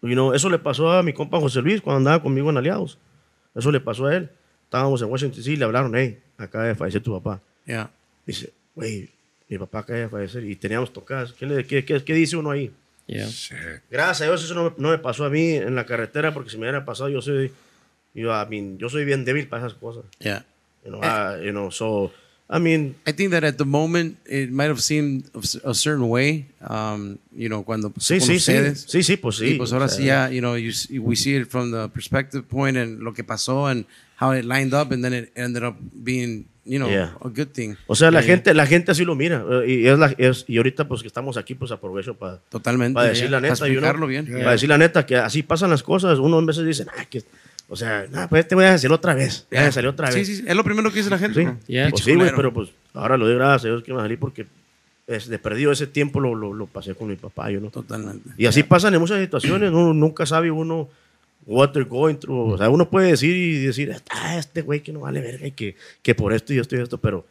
you 0.02 0.12
know, 0.14 0.32
eso 0.34 0.48
le 0.48 0.58
pasó 0.58 0.92
a 0.92 1.02
mi 1.02 1.12
compa 1.12 1.40
José 1.40 1.60
Luis 1.62 1.80
cuando 1.80 1.98
andaba 1.98 2.22
conmigo 2.22 2.50
en 2.50 2.56
Aliados. 2.58 2.98
Eso 3.54 3.72
le 3.72 3.80
pasó 3.80 4.06
a 4.06 4.14
él. 4.16 4.30
Estábamos 4.64 5.00
en 5.02 5.08
Washington 5.08 5.38
DC 5.38 5.52
y 5.52 5.56
le 5.56 5.64
hablaron, 5.64 5.94
hey, 5.96 6.18
acaba 6.38 6.64
de 6.66 6.74
fallecer 6.74 7.02
tu 7.02 7.12
papá. 7.20 7.40
Yeah. 7.66 7.90
Dice, 8.26 8.52
güey, 8.74 9.08
mi 9.48 9.58
papá 9.58 9.80
acaba 9.80 9.98
de 9.98 10.08
fallecer 10.08 10.44
y 10.44 10.54
teníamos 10.56 10.92
tocadas. 10.92 11.32
¿Qué, 11.32 11.46
le- 11.46 11.64
qué, 11.66 11.84
qué- 11.84 12.04
qué 12.04 12.14
dice 12.14 12.36
uno 12.36 12.50
ahí? 12.50 12.70
Yeah. 13.06 13.28
Gracias 13.90 14.20
a 14.22 14.24
Dios 14.26 14.44
eso 14.44 14.54
no, 14.54 14.64
me- 14.64 14.72
no 14.76 14.90
me 14.90 14.98
pasó 14.98 15.24
a 15.24 15.30
mí 15.30 15.50
en 15.54 15.74
la 15.74 15.86
carretera 15.86 16.34
porque 16.34 16.50
si 16.50 16.56
me 16.58 16.62
hubiera 16.62 16.84
pasado 16.84 17.08
yo 17.08 17.22
soy, 17.22 17.50
yo, 18.22 18.32
I 18.32 18.46
mean, 18.48 18.78
yo 18.78 18.88
soy 18.88 19.04
bien 19.04 19.24
débil 19.24 19.48
para 19.48 19.66
esas 19.66 19.78
cosas. 19.78 20.04
Yeah. 20.20 20.44
You 20.84 20.90
know, 20.92 21.00
I- 21.02 21.44
you 21.44 21.50
know, 21.52 21.70
so, 21.70 22.12
I 22.48 22.60
mean, 22.60 22.94
I 23.06 23.12
think 23.12 23.32
that 23.32 23.42
at 23.44 23.56
the 23.56 23.64
moment 23.64 24.18
it 24.24 24.50
might 24.50 24.68
have 24.70 24.80
seemed 24.80 25.24
a 25.64 25.74
certain 25.74 26.08
way, 26.08 26.46
um, 26.68 27.18
you 27.36 27.48
know, 27.48 27.64
cuando 27.64 27.92
sí, 27.98 28.20
sí, 28.20 28.38
sí, 28.38 28.52
ustedes. 28.52 28.86
sí, 28.88 29.02
sí, 29.02 29.16
pues 29.16 29.36
sí. 29.36 29.46
Y 29.54 29.54
pues 29.58 29.72
ahora 29.72 29.86
o 29.86 29.88
sea, 29.88 29.98
sí 29.98 30.04
ya, 30.04 30.30
you 30.30 30.40
know, 30.40 30.56
you, 30.56 30.72
we 31.02 31.16
see 31.16 31.34
it 31.36 31.48
from 31.48 31.72
the 31.72 31.88
perspective 31.88 32.44
point 32.48 32.76
and 32.76 33.00
lo 33.02 33.12
que 33.12 33.24
pasó 33.24 33.66
and 33.66 33.84
how 34.20 34.32
it 34.32 34.44
lined 34.44 34.72
up 34.74 34.92
and 34.92 35.02
then 35.02 35.12
it 35.12 35.32
ended 35.36 35.64
up 35.64 35.76
being, 35.92 36.46
you 36.64 36.78
know, 36.78 36.88
Yeah. 36.88 37.14
a 37.20 37.28
good 37.28 37.48
thing. 37.52 37.74
O 37.88 37.96
sea, 37.96 38.12
la 38.12 38.20
Yeah, 38.20 38.26
yeah. 38.28 38.34
gente, 38.36 38.54
la 38.54 38.66
gente 38.66 38.92
así 38.92 39.04
lo 39.04 39.16
mira. 39.16 39.44
eh, 39.64 39.66
Y, 39.82 39.86
es 39.88 39.98
la, 39.98 40.14
es- 40.16 40.44
y 40.46 40.56
ahorita 40.58 40.86
pues 40.86 41.02
que 41.02 41.08
estamos 41.08 41.36
aquí, 41.36 41.56
pues 41.56 41.72
aprovecho 41.72 42.14
para 42.14 42.38
Totalmente. 42.48 42.94
para 42.94 43.08
decir 43.08 43.28
la 43.28 43.38
Para 43.40 43.50
neta. 43.52 43.66
you 43.66 43.80
know, 43.80 43.90
explicarlo 43.90 44.06
bien. 44.06 44.26
Para 44.26 44.52
decir 44.52 44.68
la 44.68 44.78
neta, 44.78 45.04
que 45.04 45.16
así 45.16 45.42
pasan 45.42 45.70
las 45.70 45.82
cosas. 45.82 46.20
Uno 46.20 46.38
a 46.38 46.44
veces 46.44 46.64
dice, 46.64 46.86
ah, 46.96 47.04
que, 47.10 47.24
o 47.68 47.76
sea, 47.76 48.06
nah, 48.10 48.26
pues 48.28 48.46
te 48.46 48.54
voy 48.54 48.64
a 48.64 48.72
decir 48.72 48.90
otra 48.92 49.14
vez. 49.14 49.46
Ya 49.50 49.70
salió 49.72 49.90
otra 49.90 50.10
vez. 50.10 50.26
sí, 50.26 50.36
sí, 50.36 50.44
es 50.46 50.54
lo 50.56 50.62
primero 50.64 50.90
que 50.90 50.98
dice 50.98 51.10
la 51.10 51.18
gente. 51.18 51.40
Sí. 51.40 51.44
bro. 51.46 51.56
Yeah. 51.66 51.90
Pues 51.90 52.04
sí, 52.04 52.10
güey, 52.14 52.18
culero. 52.30 52.36
pero 52.36 52.52
pues 52.52 52.70
ahora 52.94 53.16
lo 53.16 53.26
doy 53.26 53.34
gracias 53.34 53.64
a 53.64 53.68
Dios 53.68 53.82
que 53.82 53.92
me 53.92 54.00
salí 54.00 54.16
porque 54.16 54.46
es 55.06 55.28
de 55.28 55.38
perdido 55.38 55.72
ese 55.72 55.86
tiempo 55.86 56.20
lo, 56.20 56.34
lo, 56.34 56.52
lo 56.52 56.66
pasé 56.66 56.94
con 56.94 57.08
mi 57.08 57.16
papá, 57.16 57.50
yo 57.50 57.60
no. 57.60 57.70
Totalmente. 57.70 58.30
Y 58.36 58.46
así 58.46 58.62
pasan 58.62 58.94
en 58.94 59.00
muchas 59.00 59.20
situaciones, 59.20 59.70
uno 59.70 59.92
nunca 59.94 60.26
sabe 60.26 60.50
uno 60.50 60.88
what 61.44 61.70
they're 61.70 61.88
going 61.88 62.16
through. 62.16 62.54
O 62.54 62.58
sea, 62.58 62.68
uno 62.70 62.88
puede 62.90 63.08
decir 63.10 63.34
y 63.36 63.64
decir, 63.66 63.94
ah, 64.10 64.36
este 64.36 64.62
güey 64.62 64.80
que 64.80 64.92
no 64.92 65.00
vale 65.00 65.20
verga 65.20 65.46
y 65.46 65.52
que, 65.52 65.76
que 66.02 66.14
por 66.14 66.32
esto 66.32 66.52
y 66.52 66.58
esto 66.58 66.76
y 66.76 66.80
esto, 66.80 66.98
pero 66.98 67.24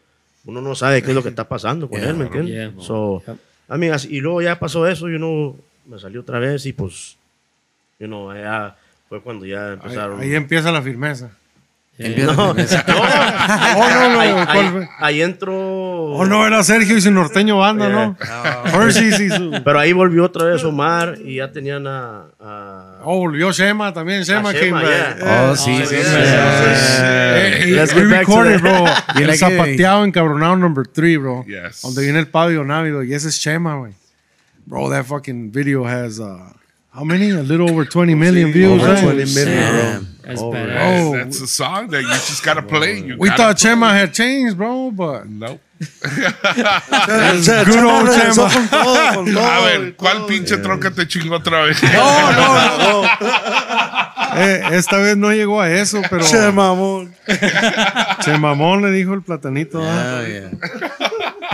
uno 0.46 0.62
no 0.62 0.74
sabe 0.76 1.02
qué 1.02 1.10
es 1.10 1.16
lo 1.16 1.24
que 1.24 1.30
está 1.30 1.48
pasando 1.48 1.90
con 1.90 2.00
Yeah, 2.00 2.10
él, 2.12 2.16
¿me 2.16 2.26
entiendes? 2.26 2.54
Yeah. 2.54 2.74
So, 2.80 3.22
I 3.70 3.78
mean, 3.78 3.94
así- 3.94 4.10
y 4.16 4.22
luego 4.22 4.42
ya 4.42 4.58
pasó 4.60 4.88
eso 4.88 5.10
y 5.10 5.16
uno 5.16 5.56
me 5.86 6.00
salió 6.00 6.22
otra 6.22 6.40
vez 6.40 6.66
y 6.66 6.72
pues, 6.74 7.18
you 8.00 8.08
know, 8.08 8.34
ya 8.34 8.78
fue 9.10 9.22
cuando 9.22 9.46
ya 9.46 9.68
Ahí, 9.68 9.74
empezaron. 9.74 10.20
ahí 10.22 10.36
empieza 10.36 10.72
la 10.72 10.82
firmeza. 10.82 11.30
Empieza 11.98 12.34
no, 12.34 12.54
no. 12.54 12.62
Oh, 13.78 13.90
no, 13.90 14.10
no, 14.10 14.20
ahí, 14.20 14.32
¿cuál 14.34 14.78
ahí- 14.82 14.88
ahí 15.00 15.22
entró. 15.22 15.54
Oh, 15.56 16.26
no, 16.26 16.46
era 16.46 16.62
Sergio 16.64 16.98
y 16.98 17.02
su 17.02 17.10
norteño 17.12 17.58
banda, 17.58 17.88
¿no? 17.88 18.18
Y 18.90 18.92
su... 19.30 19.62
Pero 19.64 19.80
ahí 19.80 19.94
volvió 19.94 20.26
otra 20.26 20.46
vez 20.48 20.64
Omar 20.66 21.18
y 21.24 21.36
ya 21.36 21.52
tenían 21.54 21.88
a. 21.88 22.26
a 22.40 23.00
Oh, 23.04 23.20
volvió 23.20 23.52
Shema 23.54 23.94
también. 23.94 24.24
Shema 24.24 24.52
Shema, 24.52 24.82
back. 24.82 25.18
yeah. 25.20 25.48
Oh, 25.52 25.56
sí, 25.56 25.74
sí, 25.86 25.96
yeah, 25.96 26.04
sí. 26.04 26.12
yeah. 26.12 27.58
Hey, 27.62 27.72
Let's 27.72 27.94
we 27.94 28.02
get 28.02 28.10
back 28.12 28.26
to 28.26 28.42
recorded, 28.44 28.60
bro. 28.62 28.86
Y 29.18 29.24
El 29.24 29.38
zapateado 29.38 30.04
encabronado 30.04 30.58
number 30.58 30.86
three, 30.88 31.16
bro. 31.16 31.46
Yes. 31.46 31.82
Donde 31.82 32.02
viene 32.04 32.20
el 32.20 32.28
Pablo 32.28 32.66
Návido. 32.66 33.04
Y 33.04 33.14
ese 33.14 33.30
es 33.30 33.36
Shema, 33.40 33.76
güey. 33.78 33.94
Bro, 34.66 34.90
that 34.90 35.06
fucking 35.06 35.52
video 35.52 35.86
has, 35.88 36.20
uh, 36.20 36.40
how 36.96 37.04
many? 37.04 37.30
A 37.32 37.44
little 37.44 37.70
over 37.70 37.84
20 37.84 38.16
million 38.16 38.54
views. 38.54 38.82
Over 38.82 38.94
right? 38.94 39.04
20 39.04 39.26
million, 39.36 39.72
bro. 39.74 40.06
That's 40.24 40.42
badass. 40.42 41.06
Oh, 41.06 41.18
That's 41.18 41.42
a 41.42 41.48
song 41.48 41.88
that 41.90 42.02
you 42.02 42.08
just 42.08 42.44
gotta 42.44 42.62
play. 42.62 43.00
You 43.00 43.18
we 43.20 43.28
gotta 43.28 43.44
thought 43.44 43.58
play. 43.60 43.72
Chema 43.72 43.92
had 43.92 44.14
changed, 44.14 44.58
bro, 44.58 44.92
but 44.92 45.28
Nope. 45.28 45.60
good 45.80 47.84
old 47.84 48.08
Chema. 48.16 48.48
A 49.38 49.62
ver, 49.66 49.94
¿cuál 49.96 50.26
pinche 50.26 50.58
troca 50.58 50.90
te 50.92 51.06
chingó 51.06 51.36
otra 51.36 51.64
vez? 51.64 51.82
Eh, 54.38 54.62
esta 54.74 54.98
vez 54.98 55.16
no 55.16 55.32
llegó 55.32 55.62
a 55.62 55.72
eso, 55.72 56.02
pero 56.10 56.22
Che, 56.26 56.52
mamón. 56.52 57.16
Chemamón 58.20 58.82
le 58.82 58.92
dijo 58.92 59.14
el 59.14 59.22
platanito. 59.22 59.80
Oh, 59.80 60.26
yeah. 60.28 60.50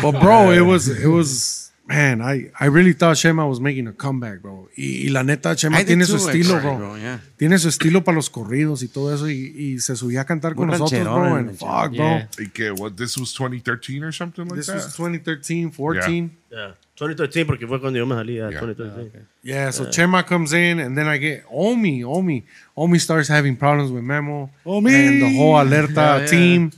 But 0.01 0.19
bro, 0.19 0.51
it 0.51 0.61
was, 0.61 0.87
it 0.87 1.05
was, 1.05 1.60
man, 1.91 2.21
I, 2.21 2.51
I 2.59 2.67
really 2.67 2.93
thought 2.93 3.17
Shema 3.17 3.45
was 3.45 3.59
making 3.59 3.87
a 3.87 3.91
comeback, 3.93 4.41
bro. 4.41 4.69
Y, 4.77 5.07
y 5.07 5.09
la 5.09 5.23
neta, 5.23 5.53
Shema 5.55 5.79
I 5.81 5.83
tiene 5.85 6.05
su 6.05 6.15
estilo, 6.15 6.55
actually, 6.55 6.77
bro. 6.77 6.97
yeah. 6.97 7.19
Tiene 7.37 7.57
su 7.59 7.67
estilo 7.67 8.03
para 8.03 8.15
los 8.15 8.29
corridos 8.29 8.81
y 8.83 8.87
todo 8.87 9.13
eso. 9.13 9.27
Y, 9.29 9.53
y 9.57 9.79
se 9.79 9.95
subía 9.95 10.21
a 10.21 10.25
cantar 10.25 10.55
con 10.55 10.67
Muy 10.67 10.77
nosotros, 10.79 11.03
bro. 11.03 11.35
And 11.35 11.51
fuck, 11.57 11.91
bro. 11.91 11.97
Yeah. 11.97 12.29
¿Y 12.39 12.49
qué? 12.49 12.71
What, 12.71 12.93
this 12.95 13.17
was 13.17 13.33
2013 13.33 14.03
or 14.03 14.11
something 14.13 14.45
like 14.45 14.55
This 14.55 14.67
that? 14.67 14.75
was 14.75 14.95
2013, 14.95 15.71
14. 15.71 16.31
Yeah. 16.49 16.75
2013, 16.95 17.45
porque 17.47 17.65
fue 17.67 17.79
cuando 17.79 17.97
yo 17.97 18.05
me 18.05 18.13
salí. 18.15 18.35
Yeah, 18.35 18.49
Yeah. 18.51 18.59
2013. 18.59 19.27
Yeah, 19.43 19.71
so 19.71 19.85
Chema 19.89 20.23
comes 20.25 20.53
in, 20.53 20.79
and 20.79 20.95
then 20.95 21.07
I 21.07 21.17
get 21.17 21.43
Omi. 21.49 22.03
Omi. 22.03 22.43
Omi 22.77 22.99
starts 22.99 23.27
having 23.27 23.55
problems 23.57 23.89
with 23.91 24.03
Memo. 24.03 24.49
Omi. 24.65 24.93
And 24.93 25.21
the 25.21 25.35
whole 25.37 25.55
Alerta 25.55 25.95
Yeah, 25.95 26.17
yeah. 26.19 26.25
team. 26.27 26.71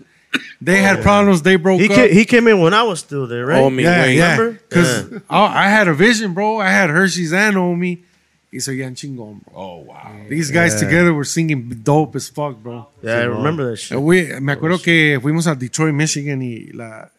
They 0.61 0.81
had 0.81 1.01
problems. 1.01 1.41
They 1.41 1.57
broke 1.57 1.79
He, 1.81 1.87
up. 1.89 1.95
came, 1.95 2.11
he 2.11 2.25
came 2.25 2.47
in 2.47 2.59
when 2.61 2.73
I 2.73 2.83
was 2.83 2.99
still 2.99 3.27
there, 3.27 3.45
right? 3.45 3.61
Omi. 3.61 3.83
yeah, 3.83 4.01
Wait, 4.03 4.15
yeah. 4.15 4.37
remember? 4.37 4.59
Because 4.69 5.21
I, 5.29 5.65
I 5.65 5.69
had 5.69 5.87
a 5.87 5.93
vision, 5.93 6.33
bro. 6.33 6.59
I 6.59 6.69
had 6.69 6.89
Hershey's 6.89 7.33
and 7.33 7.57
Omi. 7.57 8.03
Y 8.51 8.59
seguían 8.59 8.93
chingón, 8.95 9.41
bro. 9.43 9.53
Oh, 9.55 9.77
wow. 9.87 10.15
These 10.29 10.51
guys 10.51 10.75
together 10.79 11.11
were 11.13 11.25
singing 11.25 11.67
dope 11.83 12.15
as 12.15 12.29
fuck, 12.29 12.55
bro. 12.61 12.87
Yeah, 13.01 13.17
I 13.17 13.23
remember 13.23 13.71
that 13.71 13.77
shit. 13.77 13.97
Uh, 13.97 14.01
we- 14.01 14.39
me 14.39 14.53
acuerdo 14.53 14.81
que 14.81 15.19
fuimos 15.19 15.47
a 15.47 15.55
Detroit, 15.55 15.93
Michigan 15.95 16.39
y 16.39 16.69
la, 16.71 17.09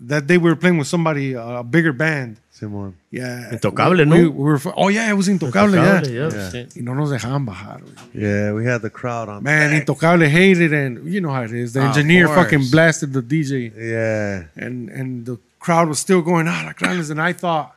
that 0.00 0.26
day 0.26 0.38
we 0.38 0.48
were 0.48 0.56
playing 0.56 0.78
with 0.78 0.86
somebody, 0.86 1.34
uh, 1.34 1.58
a 1.60 1.64
bigger 1.64 1.92
band. 1.92 2.36
Simón. 2.58 2.94
Yeah. 3.10 3.50
Intocable, 3.52 3.98
we, 3.98 4.04
¿no? 4.06 4.16
we 4.16 4.28
were, 4.28 4.60
oh, 4.76 4.88
yeah, 4.88 5.10
it 5.10 5.14
was 5.14 5.26
Intocable, 5.28 5.74
Intocable, 5.74 6.08
yeah. 6.08 6.30
yeah. 6.30 6.50
Shit. 6.50 6.76
Y 6.76 6.82
no 6.82 6.94
nos 6.94 7.10
dejaban 7.10 7.44
bajar, 7.44 7.80
güey. 7.82 7.94
Yeah, 8.14 8.52
we 8.52 8.64
had 8.64 8.80
the 8.82 8.90
crowd 8.90 9.28
on. 9.28 9.42
Man, 9.42 9.72
Intocable 9.72 10.28
hated 10.28 10.72
and 10.72 11.04
you 11.12 11.20
know 11.20 11.30
how 11.30 11.42
it 11.42 11.50
is. 11.52 11.72
The 11.72 11.80
Of 11.80 11.86
engineer 11.96 12.26
course. 12.26 12.38
fucking 12.44 12.70
blasted 12.70 13.12
the 13.12 13.22
DJ 13.22 13.72
Yeah. 13.76 14.44
and 14.56 14.88
and 14.88 15.26
the 15.26 15.38
crowd 15.58 15.88
was 15.88 15.98
still 15.98 16.22
going, 16.22 16.46
ah, 16.46 16.62
la 16.66 16.72
Grandes. 16.74 17.10
And 17.10 17.20
I 17.20 17.32
thought, 17.32 17.74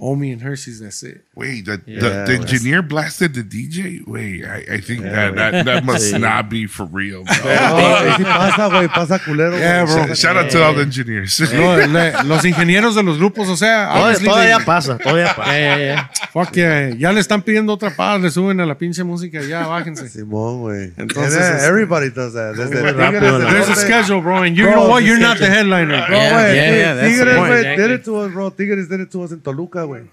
Omi 0.00 0.30
and 0.30 0.40
Hershey's, 0.40 0.78
that's 0.80 1.02
it. 1.02 1.22
Wait, 1.34 1.64
the, 1.64 1.82
Yeah, 1.84 1.98
the, 2.00 2.08
the 2.26 2.32
engineer 2.40 2.82
blasted 2.82 3.34
the 3.34 3.42
DJ? 3.42 4.06
Wait, 4.06 4.44
I, 4.44 4.74
I 4.76 4.80
think 4.80 5.02
that, 5.02 5.34
that 5.34 5.64
that 5.64 5.84
must 5.84 6.12
not 6.18 6.48
be 6.48 6.66
for 6.66 6.84
real, 6.86 7.24
bro. 7.24 7.34
Sí 7.34 8.22
pasa, 8.24 8.68
güey. 8.70 8.88
Pasa 8.88 9.18
culero. 9.18 9.58
Yeah, 9.58 9.84
bro. 9.86 10.14
Shout 10.14 10.36
out 10.36 10.50
to 10.50 10.62
all 10.62 10.74
the 10.74 10.82
engineers. 10.82 11.40
No, 11.52 11.74
le- 11.76 12.22
los 12.24 12.44
ingenieros 12.44 12.94
de 12.94 13.02
los 13.02 13.18
grupos, 13.18 13.48
o 13.48 13.56
sea, 13.56 13.88
Todavía, 13.88 14.02
obviously 14.04 14.28
todavía 14.28 14.56
they- 14.58 14.64
pasa, 14.64 14.98
todavía 14.98 15.34
pasa. 15.34 15.52
Yeah, 15.52 15.76
yeah, 15.76 15.94
yeah. 15.94 16.08
fuck 16.32 16.52
yeah, 16.54 16.88
ya 16.94 17.10
le 17.12 17.20
están 17.20 17.42
pidiendo 17.42 17.72
otra 17.72 17.90
paz, 17.96 18.20
le 18.20 18.30
suben 18.30 18.60
a 18.60 18.66
la 18.66 18.76
pinche 18.78 19.02
música, 19.02 19.40
ya 19.42 19.66
bájense. 19.66 20.08
Simón, 20.08 20.60
güey. 20.60 20.92
Entonces, 20.96 21.34
Yeah, 21.34 21.56
este- 21.56 21.66
everybody 21.66 22.10
does 22.10 22.34
that. 22.34 22.54
There's 22.54 23.68
a 23.68 23.74
schedule, 23.74 24.20
bro, 24.20 24.42
and 24.44 24.56
you 24.56 24.64
Bro, 24.64 24.74
know 24.74 24.88
what? 24.90 25.02
You're 25.02 25.18
not 25.18 25.38
the 25.38 25.46
headliner. 25.50 26.06
Bro, 26.06 26.16
Yeah, 26.16 26.94
the 26.94 27.08
Tigres, 27.08 27.76
did 27.76 27.90
it 27.90 28.04
to 28.04 28.16
us, 28.18 28.32
bro. 28.32 28.50
Tigres 28.50 28.88
did 28.88 29.00
it 29.00 29.10
to 29.10 29.22
us 29.22 29.32
in 29.32 29.40
Toluca, 29.40 29.87
güey. 29.88 30.10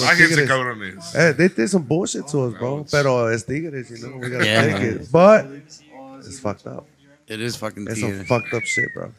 Bájense, 0.00 0.28
Tigres. 0.28 0.48
cabrones. 0.48 1.14
Eh, 1.14 1.32
they 1.36 1.48
did 1.48 1.68
some 1.68 1.84
bullshit 1.84 2.26
to 2.28 2.44
us, 2.46 2.54
bro. 2.58 2.86
Pero 2.90 3.26
es 3.28 3.44
Tigres, 3.44 3.90
you 3.90 3.98
know. 3.98 4.16
We 4.18 4.30
gotta 4.30 4.44
Yeah, 4.46 4.62
take 4.78 4.82
it. 5.02 5.10
But 5.12 5.46
it's 6.26 6.40
fucked 6.40 6.66
up. 6.66 6.86
It 7.28 7.40
is 7.40 7.56
fucking 7.56 7.86
It's 7.88 8.00
some 8.00 8.10
tigre. 8.12 8.24
fucked 8.26 8.54
up 8.54 8.64
shit, 8.64 8.88
bro. 8.94 9.12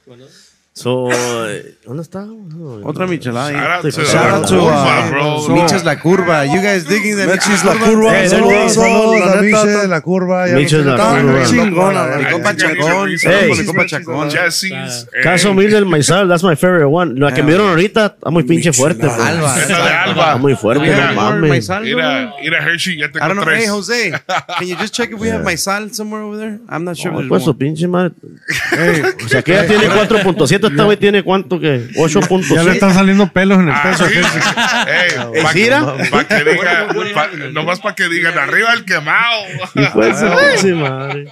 So, 0.77 1.09
eh, 1.11 1.73
¿dónde 1.87 2.03
está? 2.03 2.23
Otra 2.83 3.07
michelada. 3.07 3.49
Shout 3.51 3.67
out 3.67 3.85
ahí. 3.85 3.91
to, 3.91 4.05
Shout 4.05 4.29
out 4.31 4.47
to 4.47 4.61
uh, 4.61 5.09
bro. 5.09 5.83
La 5.83 5.99
Curva. 5.99 6.45
You 6.45 6.61
guys 6.61 6.87
digging 6.87 7.17
the 7.17 7.25
Michas 7.25 7.65
La 7.65 7.73
Curva. 7.73 8.29
Saludos, 8.29 8.77
a 8.77 9.41
neta, 9.41 9.41
Miche 9.41 9.67
de 9.69 9.87
la 9.87 10.01
curva. 10.01 10.47
ya 10.47 10.53
Miche 10.53 10.77
no 10.77 10.83
sé 10.83 10.89
de 10.91 10.97
la 10.97 11.21
curva. 11.23 11.43
Chingona, 11.45 12.03
Mi 12.17 12.23
la 12.23 12.31
compa. 12.31 12.55
Chacón. 12.55 13.09
Mi 13.09 13.65
compa 13.65 13.85
Chacón. 13.87 14.29
Caso 15.23 15.49
humilde 15.49 15.77
del 15.77 15.87
maizal, 15.87 16.27
that's 16.27 16.43
my 16.43 16.55
favorite 16.55 16.85
one. 16.85 17.19
La 17.19 17.33
que 17.33 17.41
me 17.41 17.49
dieron 17.49 17.69
ahorita 17.69 18.05
está 18.15 18.29
muy 18.29 18.43
pinche 18.43 18.71
fuerte. 18.71 19.07
Alba. 19.09 19.59
Está 19.59 20.37
muy 20.37 20.55
fuerte, 20.55 20.95
no 20.95 21.13
mames. 21.13 21.67
Mira, 21.81 22.35
mira, 22.39 22.63
Hershey, 22.63 22.99
ya 22.99 23.11
tengo 23.11 23.25
I 23.25 23.29
don't 23.29 23.37
know. 23.37 23.45
tres. 23.45 23.63
Hey, 23.63 23.67
Jose, 23.67 24.11
can 24.59 24.67
you 24.67 24.75
just 24.75 24.93
check 24.93 25.09
if 25.11 25.19
we 25.19 25.29
have 25.29 25.43
Maizal 25.43 25.91
somewhere 25.91 26.21
over 26.21 26.37
there? 26.37 26.59
I'm 26.69 26.83
not 26.83 26.97
sure. 26.97 27.27
pues 27.27 27.43
su 27.43 27.57
pinche 27.57 27.87
madre. 27.87 28.13
O 29.25 29.27
sea, 29.27 29.41
que 29.41 29.53
ella 29.53 29.65
tiene 29.65 29.89
4.7, 29.89 30.66
esta 30.68 30.84
güey 30.84 30.98
tiene 30.98 31.23
cuánto 31.23 31.60
que 31.60 31.88
8.7. 31.95 32.56
Ya 32.56 32.64
le 32.64 32.72
están 32.72 32.94
saliendo 32.94 33.27
pelos 33.27 33.60
en 33.60 33.69
el 33.69 33.73
Ah, 33.76 33.81
peso. 33.84 34.06
sí. 34.07 34.15
Ey, 34.18 35.41
pa- 35.44 35.49
Gira? 35.53 35.95
pa' 36.11 36.23
que 36.27 36.44
diga, 36.44 36.88
pa- 37.14 37.30
nomás 37.52 37.80
para 37.80 37.95
que 37.95 38.07
digan, 38.10 38.38
arriba 38.38 38.73
el 38.73 38.85
quemado. 38.85 39.44
De 39.76 40.14
su 40.14 40.26
pinche 40.60 40.73
madre. 40.73 41.27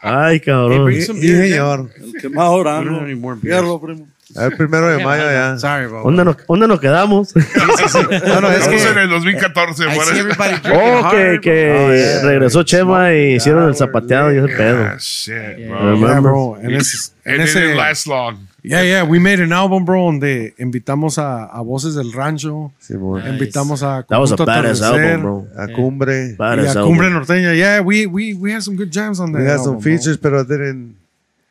Ay, 0.00 0.40
cabrón. 0.40 0.92
Sí, 0.92 1.02
señor. 1.02 1.90
Que 2.20 2.28
any 2.28 3.14
more 3.14 3.38
beers. 3.40 3.58
Fierro, 3.60 3.80
primo. 3.80 4.06
El 4.36 4.54
primero 4.58 4.88
de 4.88 5.02
mayo 5.02 5.22
ya. 5.24 5.56
Sorry, 5.58 5.86
bro. 5.86 6.02
¿Dónde 6.02 6.22
nos, 6.22 6.36
dónde 6.46 6.68
nos 6.68 6.78
quedamos? 6.80 7.34
No, 8.26 8.40
no, 8.42 8.50
es 8.50 8.58
Estamos 8.58 8.84
en 8.86 8.94
que 8.94 9.00
el 9.00 9.08
2014. 9.08 9.84
I 9.84 9.86
por 9.86 10.04
see 10.04 10.12
eso. 10.12 10.20
everybody 10.20 10.50
drinking 10.50 10.72
Oh, 10.74 11.10
que, 11.10 11.16
hard, 11.16 11.40
que 11.40 11.70
Oh, 11.72 11.94
yeah. 11.94 12.28
regresó 12.28 12.62
Chema 12.62 13.14
y 13.14 13.36
hicieron 13.36 13.68
el 13.68 13.74
zapateado 13.74 14.32
y 14.32 14.36
ese 14.38 14.48
pedo. 14.48 14.84
Ah, 14.84 14.96
shit, 14.98 15.34
bro. 15.66 15.78
Remember? 15.78 16.10
Yeah, 16.10 16.20
bro. 16.20 16.58
En 16.62 16.74
ese, 16.74 17.10
en 17.24 17.32
And 17.32 17.42
it 17.42 17.48
ese, 17.48 17.60
didn't 17.60 17.76
last 17.78 18.06
long. 18.06 18.36
Yeah, 18.68 18.82
yeah, 18.82 19.02
we 19.02 19.18
made 19.18 19.40
an 19.40 19.52
album, 19.52 19.84
bro, 19.84 20.06
donde 20.06 20.54
invitamos 20.58 21.18
a, 21.18 21.46
a 21.46 21.62
voces 21.62 21.94
del 21.94 22.12
rancho, 22.12 22.72
Simón. 22.80 23.26
invitamos 23.26 23.82
a 23.82 24.04
That 24.08 24.18
was 24.18 24.32
a 24.32 24.36
Conjunto 24.36 24.46
badass 24.46 24.80
Atardecer 24.82 25.04
album, 25.16 25.22
bro. 25.22 25.46
A 25.56 25.68
cumbre. 25.68 26.28
y 26.32 26.36
Badass 26.36 26.76
a 26.76 26.78
album. 26.80 26.96
Cumbre 26.96 27.10
Norteña. 27.10 27.56
Yeah, 27.56 27.80
we, 27.80 28.06
we, 28.06 28.34
we 28.34 28.52
had 28.52 28.62
some 28.62 28.76
good 28.76 28.90
jams 28.92 29.18
on 29.20 29.32
that 29.32 29.38
We 29.40 29.44
had 29.44 29.58
album, 29.58 29.64
some 29.64 29.74
bro. 29.80 29.82
features, 29.82 30.16
pero 30.18 30.44
didn't. 30.44 30.96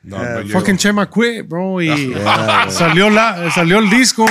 No, 0.03 0.17
Yeah, 0.17 0.33
no 0.35 0.41
llegó. 0.43 0.59
Fucking 0.59 0.77
Chema 0.77 1.09
quit, 1.09 1.47
bro, 1.49 1.79
y 1.81 2.13
ah. 2.15 2.67
salió, 2.69 3.09
la, 3.13 3.49
salió 3.51 3.79
el 3.79 3.89
disco, 3.89 4.25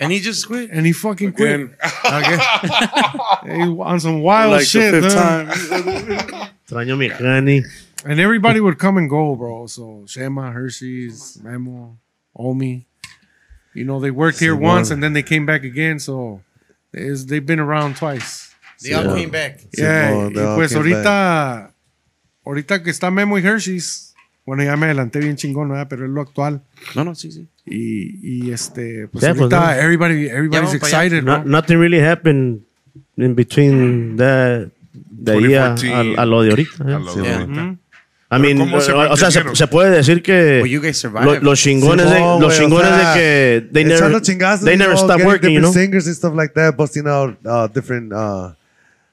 And 0.00 0.12
he 0.12 0.20
just 0.20 0.46
quit. 0.46 0.70
and 0.70 0.86
he 0.86 0.92
fucking 0.92 1.32
quit. 1.32 1.70
Again. 2.04 2.38
He 3.44 3.62
on 3.80 3.98
some 3.98 4.20
wild 4.22 4.52
Like 4.52 4.60
the 4.60 4.64
shit, 4.66 4.94
fifth 4.94 5.14
man. 5.14 5.46
time. 5.46 6.48
Extraño 6.64 6.96
mi 6.96 7.08
honey. 7.08 7.64
And 8.04 8.20
everybody 8.20 8.60
would 8.60 8.78
come 8.78 8.96
and 8.96 9.10
go, 9.10 9.34
bro. 9.34 9.66
So 9.66 10.04
Shema, 10.06 10.52
Hershey's, 10.52 11.40
Memo, 11.42 11.96
Omi. 12.38 12.86
You 13.74 13.84
know, 13.84 14.00
they 14.00 14.10
worked 14.10 14.38
here 14.40 14.56
once 14.56 14.90
and 14.90 15.02
then 15.02 15.12
they 15.12 15.22
came 15.22 15.44
back 15.46 15.62
again. 15.64 15.98
So 16.00 16.40
it's, 16.92 17.24
they've 17.26 17.44
been 17.44 17.60
around 17.60 17.96
twice. 17.96 18.54
They 18.82 18.94
all 18.94 19.14
came 19.14 19.30
back. 19.30 19.60
Yeah, 19.76 20.10
Simón, 20.12 20.34
they 20.34 20.40
y 20.40 20.44
all 20.46 20.56
pues 20.56 20.72
came 20.72 20.78
ahorita, 20.80 21.72
ahorita 22.46 22.82
que 22.82 22.90
está 22.90 23.10
Memo 23.10 23.36
y 23.38 23.42
Hershey's, 23.42 24.14
bueno, 24.46 24.62
ya 24.64 24.76
me 24.76 24.86
adelanté 24.86 25.18
bien 25.20 25.36
chingón, 25.36 25.68
¿verdad? 25.68 25.88
Pero 25.90 26.04
es 26.06 26.10
lo 26.10 26.20
actual. 26.22 26.62
No, 26.94 27.04
no, 27.04 27.14
sí, 27.14 27.30
sí. 27.32 27.48
Y, 27.66 28.46
y 28.46 28.50
este, 28.52 29.08
pues 29.08 29.22
Yeah, 29.22 29.34
pues, 29.34 29.52
ahorita 29.52 29.74
no. 29.76 29.82
everybody, 29.82 30.28
everybody's 30.28 30.70
vamos 30.70 30.76
para 30.80 30.86
allá. 30.86 31.04
excited, 31.06 31.24
No- 31.24 31.40
bro. 31.42 31.50
nothing 31.50 31.76
really 31.78 32.00
happened 32.00 32.62
in 33.16 33.34
between 33.34 34.16
that, 34.16 34.68
de 34.92 35.32
ahí 35.32 35.54
a, 35.54 35.70
2014. 35.74 36.16
a- 36.16 36.22
a 36.22 36.26
lo 36.26 36.42
de 36.42 36.50
ahorita. 36.50 36.84
eh. 36.88 36.94
A 36.94 36.98
lo 36.98 37.14
de 37.14 37.22
Yeah. 37.22 37.38
ahorita. 37.40 37.78
I 38.30 38.38
mean, 38.38 38.58
¿Cómo 38.58 38.78
se 38.82 38.92
o, 38.92 39.16
sea, 39.16 39.30
se, 39.30 39.42
se 39.54 39.66
puede 39.68 39.90
decir 39.90 40.22
que 40.22 40.60
Well, 40.62 41.24
lo- 41.24 41.40
los 41.40 41.58
chingones, 41.58 42.10
de, 42.10 42.16
Simón, 42.16 42.42
los 42.42 42.54
o 42.54 42.60
chingones 42.60 42.88
sea, 42.88 43.14
de 43.14 43.18
que 43.18 43.68
they 43.72 43.84
never, 43.84 44.20
they 44.20 44.76
never 44.76 44.94
know, 44.96 45.04
stop 45.04 45.22
working, 45.24 45.52
you 45.54 45.60
know. 45.60 45.72
singers 45.72 46.06
and 46.06 46.14
stuff 46.14 46.34
like 46.34 46.52
that, 46.54 46.76
busting 46.76 47.06
out 47.06 47.38
uh, 47.46 47.68
different 47.72 48.12
uh, 48.12 48.50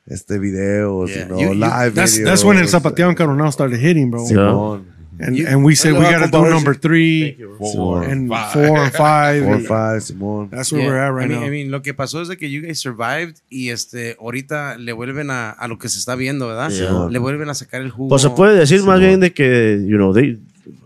este 0.06 0.38
videos, 0.38 1.10
Yeah. 1.12 1.20
you 1.22 1.26
know, 1.30 1.40
You- 1.40 1.48
you- 1.54 1.56
live 1.56 1.94
That's, 1.94 2.18
videos. 2.18 2.26
that's 2.26 2.44
when 2.44 2.58
el 2.58 2.68
Zapateo 2.68 3.10
Encaronado 3.10 3.52
started 3.54 3.80
hitting, 3.80 4.12
bro. 4.12 4.26
Simón. 4.26 4.84
And, 5.18 5.38
and 5.48 5.64
we 5.64 5.76
said 5.76 5.94
we 5.94 6.00
got 6.02 6.26
to 6.26 6.30
do 6.30 6.50
number 6.50 6.74
three 6.76 7.38
Four, 7.58 8.04
and 8.04 8.28
five. 8.30 8.52
four 8.52 8.78
and 8.80 8.92
five. 8.94 9.44
Four, 9.44 9.54
and 9.56 9.66
five, 9.66 10.02
Simón. 10.02 10.50
That's 10.50 10.72
where 10.74 10.82
Yeah, 10.82 10.88
we're 10.90 10.98
at 11.00 11.10
right 11.14 11.26
I 11.26 11.28
mean, 11.30 11.40
now. 11.40 11.46
I 11.46 11.50
mean, 11.50 11.72
lo 11.72 11.82
que 11.82 11.94
pasó 11.94 12.22
es 12.22 12.28
de 12.28 12.38
que 12.38 12.50
you 12.52 12.62
guys 12.62 12.80
survived 12.80 13.36
y 13.50 13.70
este 13.70 14.18
ahorita 14.20 14.78
le 14.78 14.92
vuelven 14.94 15.30
a, 15.32 15.52
a 15.52 15.68
lo 15.68 15.78
que 15.78 15.88
se 15.90 16.00
está 16.00 16.16
viendo, 16.16 16.48
¿verdad? 16.48 16.70
Yeah. 16.70 17.08
Le 17.10 17.20
vuelven 17.20 17.50
a 17.50 17.54
sacar 17.54 17.82
el 17.82 17.92
jugo. 17.92 18.10
Pues 18.10 18.22
se 18.24 18.30
puede 18.30 18.58
decir 18.60 18.84
más 18.84 19.00
bien 19.00 19.20
de 19.22 19.32
que, 19.32 19.80
you 19.88 19.96
know, 19.96 20.14
they, 20.14 20.38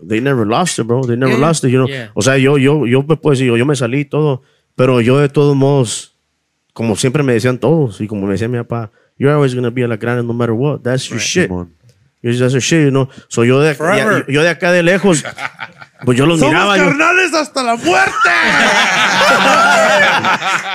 they 0.06 0.20
never 0.20 0.46
lost 0.46 0.78
it, 0.78 0.86
bro. 0.86 1.02
They 1.02 1.16
never 1.16 1.34
Yeah. 1.36 1.46
lost 1.46 1.64
it, 1.64 1.70
you 1.70 1.78
know. 1.78 1.88
Yeah. 1.88 2.10
O 2.14 2.22
sea, 2.22 2.38
yo, 2.38 2.56
yo, 2.56 2.86
yo 2.86 3.02
me 3.02 3.16
puedo 3.16 3.32
decir, 3.32 3.46
yo, 3.48 3.56
yo 3.56 3.66
me 3.66 3.74
salí 3.74 4.04
todo, 4.04 4.42
pero 4.76 5.00
yo 5.00 5.18
de 5.18 5.28
todos 5.28 5.56
modos, 5.56 6.14
como 6.72 6.94
siempre 6.94 7.22
me 7.24 7.32
decían 7.32 7.58
todos, 7.58 8.00
y 8.00 8.06
como 8.06 8.26
me 8.26 8.32
decía 8.32 8.46
mi 8.48 8.58
papá, 8.58 8.92
you're 9.18 9.34
always 9.34 9.54
going 9.54 9.64
to 9.64 9.72
be 9.72 9.82
a 9.82 9.88
la 9.88 9.96
grande 9.96 10.22
no 10.22 10.32
matter 10.32 10.54
what. 10.54 10.80
That's 10.82 11.08
your 11.08 11.18
shit. 11.18 11.48
Simón. 11.48 11.70
You're 12.22 12.36
just 12.36 12.52
your 12.52 12.60
shit, 12.60 12.84
you 12.84 12.90
know. 12.90 13.08
So 13.28 13.44
yo 13.44 13.60
de, 13.60 13.74
Forever. 13.74 14.24
yo, 14.26 14.32
yo 14.34 14.42
de 14.42 14.50
acá 14.50 14.70
de 14.72 14.82
lejos, 14.82 15.24
pues 16.04 16.18
yo 16.18 16.26
los 16.26 16.38
Somos 16.38 16.52
miraba. 16.54 16.76
Yo, 16.76 16.84
carnales 16.84 17.32
hasta 17.32 17.62
la 17.62 17.76
muerte. 17.76 18.28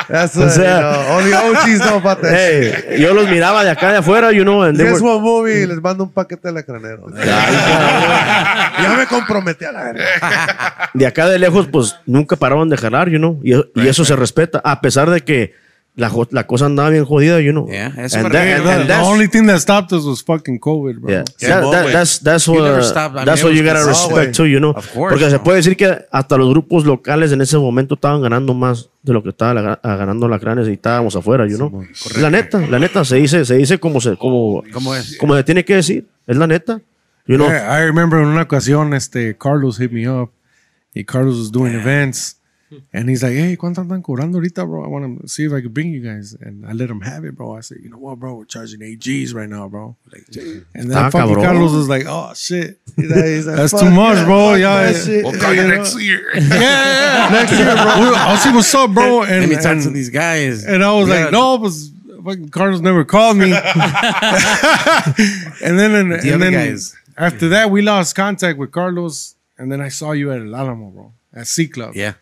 That's 0.09 0.35
O 0.37 0.49
sea- 0.49 0.75
you 0.75 0.81
know, 0.81 1.17
only 1.17 1.33
OGs 1.33 1.79
know 1.81 1.97
about 1.97 2.21
that. 2.21 2.31
shit. 2.31 2.85
hey, 2.89 3.01
yo 3.01 3.13
los 3.13 3.27
miraba 3.29 3.63
de 3.63 3.69
acá 3.71 3.91
de 3.91 3.97
afuera, 3.97 4.31
you 4.31 4.43
know, 4.43 4.63
and 4.63 4.77
Guess 4.77 5.01
were, 5.01 5.15
what 5.15 5.21
movie? 5.21 5.65
Les 5.67 5.81
mando 5.81 6.03
un 6.05 6.11
paquete 6.11 6.47
de 6.47 6.53
lacranero. 6.53 7.07
ya 7.25 8.95
me 8.97 9.05
comprometí 9.07 9.65
a 9.65 9.71
la 9.71 9.83
verga. 9.83 10.89
de 10.93 11.07
acá 11.07 11.27
de 11.27 11.39
lejos, 11.39 11.67
pues 11.71 11.95
nunca 12.05 12.35
paraban 12.35 12.69
de 12.69 12.77
jalar, 12.77 13.09
you 13.09 13.17
know, 13.17 13.39
y, 13.43 13.53
y 13.79 13.87
eso 13.87 14.05
se 14.05 14.15
respeta, 14.15 14.61
a 14.63 14.81
pesar 14.81 15.09
de 15.09 15.21
que 15.21 15.55
la, 15.97 16.11
la 16.31 16.45
cosa 16.45 16.65
andaba 16.65 16.89
bien 16.89 17.05
jodida, 17.05 17.39
you 17.39 17.51
know. 17.51 17.67
Yeah, 17.69 17.87
eso 17.97 18.17
and 18.19 18.31
that- 18.31 18.41
and- 18.59 18.67
and 18.67 18.81
the 18.83 18.93
that's- 18.93 19.05
only 19.07 19.27
thing 19.29 19.47
that 19.47 19.59
stopped 19.59 19.93
us 19.93 20.03
was 20.03 20.23
fucking 20.23 20.59
COVID, 20.59 20.99
bro. 20.99 21.09
Yeah, 21.09 21.23
Yeah, 21.39 21.61
That- 21.61 21.71
that- 21.71 21.91
that's 21.93 22.19
that's 22.23 22.47
what 22.47 22.61
that's 23.25 23.43
what 23.43 23.53
you 23.53 23.63
gotta 23.63 23.85
respect 23.85 24.35
too, 24.35 24.45
you 24.45 24.59
know. 24.59 24.71
Of 24.71 24.87
course, 24.93 25.13
Porque 25.15 25.29
se 25.29 25.39
puede 25.39 25.57
decir 25.57 25.77
que 25.77 25.97
hasta 26.11 26.37
los 26.37 26.49
grupos 26.49 26.85
locales 26.85 27.31
en 27.31 27.39
ese 27.41 27.57
momento 27.57 27.95
estaban 27.95 28.21
ganando 28.21 28.53
más 28.53 28.89
de 29.03 29.13
lo 29.13 29.23
que 29.23 29.29
estaba 29.29 29.53
la- 29.53 29.79
a- 29.81 29.95
ganando 29.95 30.27
las 30.27 30.41
grandes 30.41 30.67
y 30.67 30.73
estábamos 30.73 31.15
afuera, 31.15 31.47
you 31.47 31.55
know. 31.57 31.85
la 32.19 32.29
neta, 32.29 32.59
la 32.59 32.77
neta 32.79 33.05
se 33.05 33.15
dice 33.15 33.45
se 33.45 33.55
dice 33.55 33.77
como 33.79 34.01
se 34.01 34.17
como 34.17 34.63
¿Cómo 34.73 34.93
es? 34.95 35.17
como 35.17 35.35
se 35.35 35.43
tiene 35.43 35.63
que 35.63 35.75
decir, 35.75 36.07
es 36.27 36.35
la 36.35 36.47
neta. 36.47 36.81
You 37.27 37.37
know. 37.37 37.47
Yeah, 37.47 37.79
I 37.79 37.85
remember 37.85 38.19
en 38.19 38.27
una 38.27 38.43
ocasión, 38.43 38.93
este, 38.93 39.35
Carlos 39.37 39.77
hit 39.77 39.91
me 39.91 40.07
up. 40.09 40.29
Y 40.93 41.03
Carlos 41.05 41.37
was 41.39 41.51
doing 41.51 41.73
events. 41.73 42.39
And 42.93 43.09
he's 43.09 43.21
like, 43.23 43.33
hey, 43.33 43.55
¿cuánto 43.57 43.81
andan 43.83 44.01
cobrando 44.01 44.37
ahorita, 44.39 44.65
bro? 44.65 44.83
I 44.83 44.87
want 44.87 45.21
to 45.21 45.27
see 45.27 45.45
if 45.45 45.51
I 45.53 45.61
could 45.61 45.73
bring 45.73 45.91
you 45.91 46.01
guys. 46.01 46.33
And 46.39 46.65
I 46.65 46.71
let 46.73 46.89
him 46.89 47.01
have 47.01 47.25
it, 47.25 47.35
bro. 47.35 47.55
I 47.55 47.59
said, 47.61 47.79
you 47.83 47.89
know 47.89 47.97
what, 47.97 48.19
bro? 48.19 48.35
We're 48.35 48.45
charging 48.45 48.81
8 48.81 48.97
G's 48.99 49.33
right 49.33 49.49
now, 49.49 49.67
bro. 49.67 49.95
Like, 50.11 50.25
And 50.73 50.89
then 50.91 51.11
fucking 51.11 51.35
cabrón. 51.35 51.43
Carlos 51.43 51.73
was 51.73 51.89
like, 51.89 52.05
oh, 52.07 52.33
shit. 52.35 52.79
He's 52.95 53.09
like- 53.11 53.25
he's 53.25 53.47
like, 53.47 53.57
That's 53.57 53.73
too 53.79 53.89
much, 53.91 54.17
yeah, 54.17 54.25
bro. 54.25 54.49
fuck 54.51 54.59
Yeah, 54.59 54.89
yeah. 54.89 54.93
shit. 54.97 55.23
We'll 55.25 55.39
call 55.39 55.53
you 55.53 55.67
next 55.67 55.99
year. 56.01 56.31
Yeah, 56.35 57.29
Next 57.31 57.51
year, 57.53 57.65
bro. 57.65 58.13
I'll 58.15 58.37
see 58.37 58.51
what's 58.51 58.73
up, 58.75 58.91
bro. 58.93 59.19
Let 59.19 59.29
And, 59.43 59.49
me 59.49 59.55
talk 59.57 59.79
to 59.83 59.89
these 59.89 60.09
guys. 60.09 60.63
and 60.65 60.83
I 60.83 60.91
was 60.93 61.07
Yeah. 61.09 61.23
like, 61.25 61.31
no, 61.31 61.57
but 61.57 61.71
fucking 62.23 62.49
Carlos 62.49 62.81
never 62.81 63.03
called 63.05 63.37
me. 63.37 63.51
and 63.53 63.63
then, 65.79 65.93
and, 65.95 66.11
The 66.13 66.29
and 66.33 66.41
then 66.41 66.53
guys. 66.53 66.95
after 67.17 67.49
that, 67.49 67.69
we 67.71 67.81
lost 67.81 68.15
contact 68.15 68.57
with 68.57 68.71
Carlos. 68.71 69.35
And 69.57 69.71
then 69.71 69.81
I 69.81 69.89
saw 69.89 70.11
you 70.11 70.31
at 70.31 70.41
El 70.41 70.55
Alamo, 70.55 70.89
bro. 70.89 71.13
At 71.33 71.47
C 71.47 71.67
Club. 71.67 71.95
Yeah. 71.95 72.13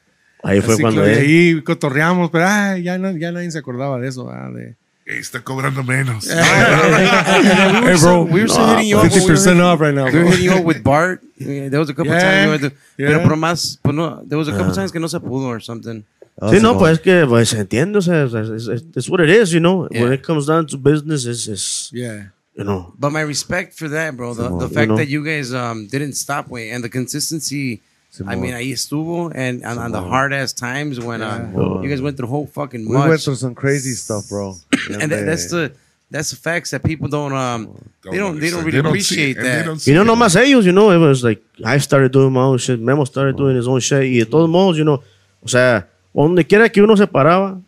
Ahí 0.43 0.61
fue 0.61 0.73
Así 0.73 0.81
cuando 0.83 1.03
que 1.03 1.13
él- 1.13 1.19
ahí 1.19 1.61
cotorreamos, 1.61 2.29
pero 2.29 2.45
ay, 2.47 2.83
ya, 2.83 2.97
no- 2.97 3.15
ya 3.17 3.31
nadie 3.31 3.49
se 3.51 3.59
acordaba 3.59 3.97
de 3.99 4.07
eso. 4.09 4.29
ah, 4.29 4.49
de, 4.53 4.75
Está 5.05 5.41
cobrando 5.43 5.83
menos. 5.83 6.25
hey, 6.29 7.95
bro, 8.01 8.23
We 8.23 8.41
were 8.41 8.47
still 8.49 8.67
hitting 8.67 8.87
you 8.87 8.97
up. 8.97 9.03
when 9.03 9.11
we 9.11 9.19
were 9.19 9.35
50% 9.35 9.61
off 9.61 9.79
right 9.81 9.93
now, 9.93 10.05
We 10.05 10.11
were 10.11 10.21
bro. 10.23 10.31
hitting 10.31 10.45
you 10.45 10.53
up 10.53 10.63
with 10.65 10.83
Bart. 10.83 11.21
Yeah, 11.43 11.67
there 11.69 11.79
was 11.79 11.89
a 11.89 11.93
couple 11.93 12.13
Yeah, 12.13 12.21
times 12.21 12.45
we 12.45 12.51
went 12.51 12.61
to, 12.61 12.69
yeah. 12.97 13.07
pero 13.17 13.23
por 13.23 13.35
más, 13.35 13.77
pues 13.81 13.93
no, 13.93 14.23
there 14.25 14.37
was 14.37 14.47
a 14.47 14.51
couple 14.53 14.73
times 14.73 14.93
que 14.93 14.99
no 14.99 15.07
se 15.09 15.19
pudo 15.19 15.47
or 15.47 15.59
something. 15.61 16.03
Sí, 16.49 16.59
no, 16.61 16.77
pues 16.77 16.93
es 16.93 16.99
que 17.01 17.25
pues, 17.27 17.49
se 17.49 17.59
entiende, 17.59 17.97
o 17.97 18.01
sea, 18.01 18.23
es, 18.23 18.33
es, 18.33 18.67
es- 18.69 18.83
it's 18.95 19.09
what 19.09 19.19
it 19.19 19.29
is, 19.29 19.51
you 19.51 19.59
know. 19.59 19.87
When 19.91 20.03
Yeah. 20.07 20.13
it 20.13 20.21
comes 20.23 20.45
down 20.45 20.67
to 20.67 20.77
business, 20.77 21.25
it's, 21.25 21.47
it's 21.49 21.89
Yeah. 21.91 22.31
you 22.55 22.63
know. 22.63 22.93
But 22.97 23.11
my 23.11 23.21
respect 23.23 23.77
for 23.77 23.89
that, 23.89 24.15
bro. 24.15 24.33
The, 24.35 24.49
the 24.57 24.69
fact 24.73 24.87
know. 24.87 24.95
that 24.97 25.09
you 25.09 25.21
guys 25.23 25.51
um, 25.53 25.87
didn't 25.91 26.13
stop, 26.15 26.47
way 26.47 26.71
and 26.71 26.81
the 26.83 26.89
consistency. 26.89 27.81
I 28.27 28.35
mean, 28.35 28.53
ahí 28.53 28.72
estuvo, 28.72 29.31
and 29.34 29.64
on, 29.65 29.77
on 29.80 29.91
the 29.91 30.02
hard 30.02 30.34
ass 30.34 30.53
times 30.53 30.99
when 30.99 31.22
uh, 31.23 31.80
you 31.81 31.90
guys 31.90 31.99
went 32.02 32.15
through 32.15 32.27
whole 32.30 32.45
fucking 32.48 32.88
We 32.88 32.95
much. 32.95 33.10
went 33.10 33.22
through 33.22 33.35
some 33.38 33.56
crazy 33.56 33.94
stuff, 33.94 34.30
bro. 34.30 34.56
and 35.02 35.11
that, 35.11 35.26
that's 35.26 35.49
the 35.49 35.72
that's 36.11 36.30
the 36.30 36.35
facts 36.35 36.69
that 36.72 36.84
people 36.84 37.07
don't 37.07 37.34
um 37.34 37.73
they 38.03 38.18
don't 38.19 38.40
they 38.40 38.52
don't 38.52 38.60
understand. 38.60 38.65
really 38.65 38.72
They 38.72 38.81
don't 38.84 38.85
appreciate 38.91 39.18
see 39.18 39.31
it, 39.31 39.38
and 39.38 39.45
they 39.45 39.49
that. 39.49 39.65
don't 39.65 39.80
see 39.80 39.91
You 39.91 39.95
know, 39.98 40.03
it. 40.03 40.15
nomás 40.15 40.35
ellos, 40.35 40.64
you 40.65 40.72
know, 40.73 40.91
it 40.91 40.98
was 40.99 41.23
like, 41.23 41.41
I 41.65 41.80
started 41.80 42.11
doing 42.11 42.31
my 42.31 42.41
own 42.44 42.60
shit, 42.60 42.80
Memo 42.80 43.03
started 43.06 43.35
doing 43.35 43.56
his 43.56 43.68
own 43.68 43.80
shit, 43.80 44.02
y 44.03 44.19
de 44.19 44.26
todos 44.26 44.48
modos, 44.48 44.77
you 44.77 44.84
know, 44.85 45.02
o 45.41 45.48
sea, 45.48 45.88
donde 46.14 46.45
quiera 46.45 46.69
que 46.69 46.84
uno 46.84 46.95
se 46.95 47.07
paraba, 47.07 47.60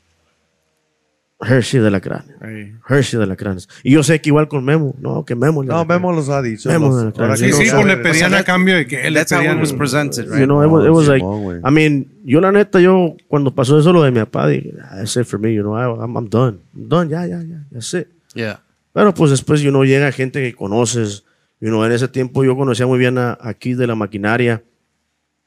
Hershey 1.41 1.81
de 1.81 1.91
la 1.91 1.99
cránea. 1.99 2.35
Ahí. 2.39 2.73
Hershey 2.87 3.19
de 3.19 3.27
la 3.27 3.35
cránea. 3.35 3.61
Y 3.83 3.91
yo 3.91 4.03
sé 4.03 4.21
que 4.21 4.29
igual 4.29 4.47
con 4.47 4.63
Memo. 4.63 4.95
No, 4.99 5.25
que 5.25 5.35
Memo. 5.35 5.61
de 5.63 5.67
No, 5.67 5.77
la. 5.79 5.85
Memo 5.85 6.13
los 6.13 6.29
ha 6.29 6.41
dicho. 6.41 6.69
Memo, 6.69 6.87
los- 6.89 7.19
ahora 7.19 7.35
Sí, 7.35 7.47
que 7.47 7.53
Sí, 7.53 7.65
sí, 7.65 7.71
pues 7.73 7.85
le 7.85 7.97
pedían 7.97 8.33
a 8.33 8.43
cambio 8.43 8.75
de 8.77 8.87
que 8.87 9.05
él 9.05 9.13
le 9.15 9.25
pedían. 9.25 9.59
was 9.59 9.73
presented, 9.73 10.25
right? 10.29 10.39
You 10.39 10.45
know, 10.45 10.63
it 10.63 10.69
was, 10.69 10.85
it 10.85 10.91
was 10.91 11.07
like, 11.07 11.19
Simón, 11.19 11.43
güey. 11.43 11.59
I 11.65 11.71
mean, 11.71 12.07
yo 12.23 12.39
la 12.39 12.51
neta, 12.53 12.79
yo 12.79 13.15
cuando 13.27 13.53
pasó 13.53 13.77
eso 13.77 13.91
lo 13.91 14.01
de 14.03 14.11
mi 14.11 14.19
papá, 14.19 14.47
dije, 14.47 14.73
"Ah, 14.81 14.95
that's 14.97 15.15
it 15.17 15.25
for 15.25 15.37
me, 15.39 15.53
you 15.53 15.61
know, 15.61 15.75
I, 15.77 15.83
I'm, 16.01 16.15
I'm 16.15 16.29
done. 16.29 16.59
I'm 16.73 16.87
done, 16.87 17.09
ya, 17.09 17.25
ya, 17.27 17.41
ya, 17.43 17.65
that's 17.71 17.93
it. 17.93 18.07
Yeah. 18.33 18.61
Pero 18.93 19.13
pues 19.13 19.29
después, 19.31 19.59
you 19.61 19.71
know, 19.71 19.83
llega 19.83 20.09
gente 20.13 20.41
que 20.41 20.53
conoces, 20.55 21.25
you 21.59 21.67
know, 21.67 21.83
en 21.83 21.91
ese 21.91 22.07
tiempo 22.07 22.45
yo 22.45 22.55
conocía 22.55 22.87
muy 22.87 22.97
bien 22.97 23.17
a, 23.17 23.37
aquí 23.41 23.73
de 23.73 23.87
la 23.87 23.95
maquinaria. 23.95 24.63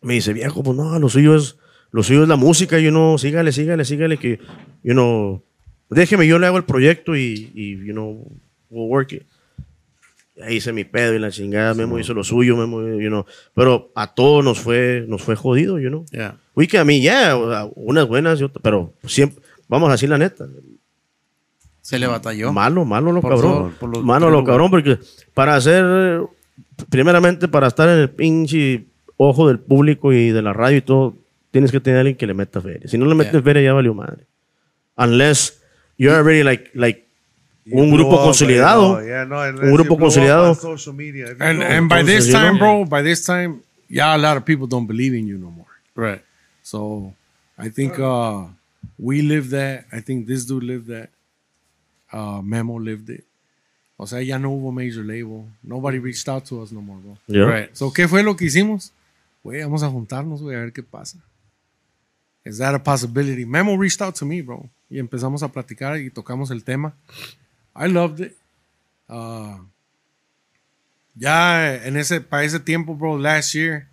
Me 0.02 0.14
dice, 0.14 0.34
viejo, 0.34 0.62
pues 0.62 0.76
no, 0.76 0.98
lo 0.98 1.08
suyo 1.08 1.34
es, 1.34 1.56
lo 1.90 2.02
suyo 2.02 2.22
es 2.24 2.28
la 2.28 2.36
música, 2.36 2.78
you 2.78 2.90
know, 2.90 3.16
sígale, 3.16 3.52
sígale, 3.52 3.86
sígale, 3.86 4.18
que, 4.18 4.38
you 4.84 4.92
know, 4.92 5.42
déjeme, 5.90 6.26
yo 6.26 6.38
le 6.38 6.46
hago 6.46 6.56
el 6.56 6.64
proyecto 6.64 7.16
y, 7.16 7.50
y 7.54 7.76
you 7.86 7.92
know, 7.92 8.26
we'll 8.70 8.88
work 8.88 9.12
it. 9.12 9.22
Ahí 10.40 10.56
hice 10.56 10.72
mi 10.72 10.84
pedo 10.84 11.14
y 11.14 11.18
la 11.18 11.30
chingada, 11.32 11.74
Memo 11.74 11.98
hizo 11.98 12.14
lo 12.14 12.22
suyo, 12.22 12.56
Memo, 12.56 12.80
you 12.80 13.08
know. 13.08 13.26
Pero 13.54 13.90
a 13.96 14.14
todos 14.14 14.44
nos 14.44 14.60
fue, 14.60 15.04
nos 15.08 15.20
fue 15.22 15.34
jodido, 15.34 15.80
you 15.80 15.88
know. 15.88 16.04
Yeah. 16.12 16.36
We 16.54 16.68
can, 16.68 16.82
I 16.82 16.84
mean, 16.86 17.02
yeah, 17.02 17.34
unas 17.74 18.06
buenas, 18.06 18.40
y 18.40 18.44
otras, 18.44 18.62
pero 18.62 18.92
siempre, 19.04 19.42
vamos 19.66 19.88
a 19.88 19.92
decir 19.92 20.08
la 20.08 20.18
neta, 20.18 20.46
Se 21.80 21.98
le 21.98 22.06
batalló. 22.06 22.52
Malo, 22.52 22.84
malo 22.84 23.10
lo 23.10 23.20
Por 23.20 23.30
cabrón. 23.34 23.74
los 23.80 24.04
malo 24.04 24.30
lo 24.30 24.44
cabrón, 24.44 24.70
porque 24.70 24.98
para 25.34 25.56
hacer, 25.56 26.20
primeramente, 26.88 27.48
para 27.48 27.66
estar 27.66 27.88
en 27.88 27.98
el 27.98 28.10
pinche 28.10 28.84
ojo 29.16 29.48
del 29.48 29.58
público 29.58 30.12
y 30.12 30.30
de 30.30 30.42
la 30.42 30.52
radio 30.52 30.76
y 30.76 30.82
todo, 30.82 31.16
tienes 31.50 31.72
que 31.72 31.80
tener 31.80 31.98
alguien 32.00 32.16
que 32.16 32.26
le 32.28 32.34
meta 32.34 32.60
feria. 32.60 32.86
Si 32.88 32.96
no 32.96 33.06
le 33.06 33.14
metes 33.16 33.32
Yeah. 33.32 33.42
feria, 33.42 33.62
ya 33.62 33.72
valió 33.72 33.92
madre. 33.92 34.24
Unless 34.96 35.60
you're 35.98 36.14
already 36.14 36.42
like, 36.42 36.70
like 36.74 37.04
You 37.64 37.78
un 37.80 37.90
grupo 37.90 38.14
up, 38.14 38.24
consolidado. 38.24 39.06
yeah, 39.06 39.24
no, 39.24 39.40
un 39.40 39.72
grupo 39.74 39.98
consolidado. 39.98 40.56
media. 40.94 41.36
And, 41.38 41.62
and 41.62 41.88
by 41.88 42.02
this 42.02 42.32
time, 42.32 42.56
bro, 42.56 42.86
by 42.86 43.02
this 43.02 43.26
time, 43.26 43.60
yeah, 43.90 44.16
a 44.16 44.18
lot 44.18 44.38
of 44.38 44.44
people 44.46 44.66
don't 44.66 44.86
believe 44.86 45.12
in 45.12 45.26
you 45.26 45.36
no 45.36 45.50
more. 45.50 45.66
Right. 45.94 46.22
So 46.62 47.12
I 47.58 47.68
think 47.68 47.98
uh, 47.98 48.44
we 48.98 49.20
lived 49.20 49.50
that. 49.50 49.84
I 49.92 50.00
think 50.00 50.26
this 50.26 50.46
dude 50.46 50.62
lived 50.62 50.86
that. 50.86 51.10
Uh, 52.10 52.40
Memo 52.40 52.78
lived 52.78 53.10
it. 53.10 53.24
O 53.98 54.06
sea, 54.06 54.20
ya 54.20 54.38
no 54.38 54.50
hubo 54.50 54.72
major 54.72 55.02
label. 55.04 55.44
Nobody 55.62 55.98
reached 55.98 56.28
out 56.28 56.46
to 56.46 56.62
us 56.62 56.70
no 56.72 56.80
more, 56.80 56.96
bro. 56.98 57.18
Yeah. 57.26 57.44
Right. 57.44 57.76
So, 57.76 57.90
¿qué 57.90 58.08
fue 58.08 58.22
lo 58.22 58.34
que 58.34 58.46
hicimos? 58.46 58.92
Güey, 59.42 59.60
vamos 59.62 59.82
a 59.82 59.88
juntarnos, 59.90 60.40
güey, 60.40 60.56
a 60.56 60.60
ver 60.60 60.72
qué 60.72 60.82
pasa. 60.82 61.18
Is 62.44 62.58
that 62.58 62.74
a 62.74 62.78
possibility? 62.78 63.44
Memo 63.44 63.74
reached 63.76 64.00
out 64.00 64.14
to 64.16 64.24
me, 64.24 64.40
bro. 64.40 64.68
Y 64.90 64.98
empezamos 64.98 65.42
a 65.42 65.48
platicar 65.48 65.98
y 65.98 66.10
tocamos 66.10 66.50
el 66.50 66.64
tema. 66.64 66.94
I 67.74 67.88
loved 67.88 68.20
it. 68.20 68.36
Uh, 69.08 69.58
ya 71.14 71.74
en 71.84 71.96
ese, 71.96 72.20
para 72.20 72.44
ese 72.44 72.60
tiempo, 72.60 72.94
bro, 72.94 73.16
last 73.16 73.54
year, 73.54 73.88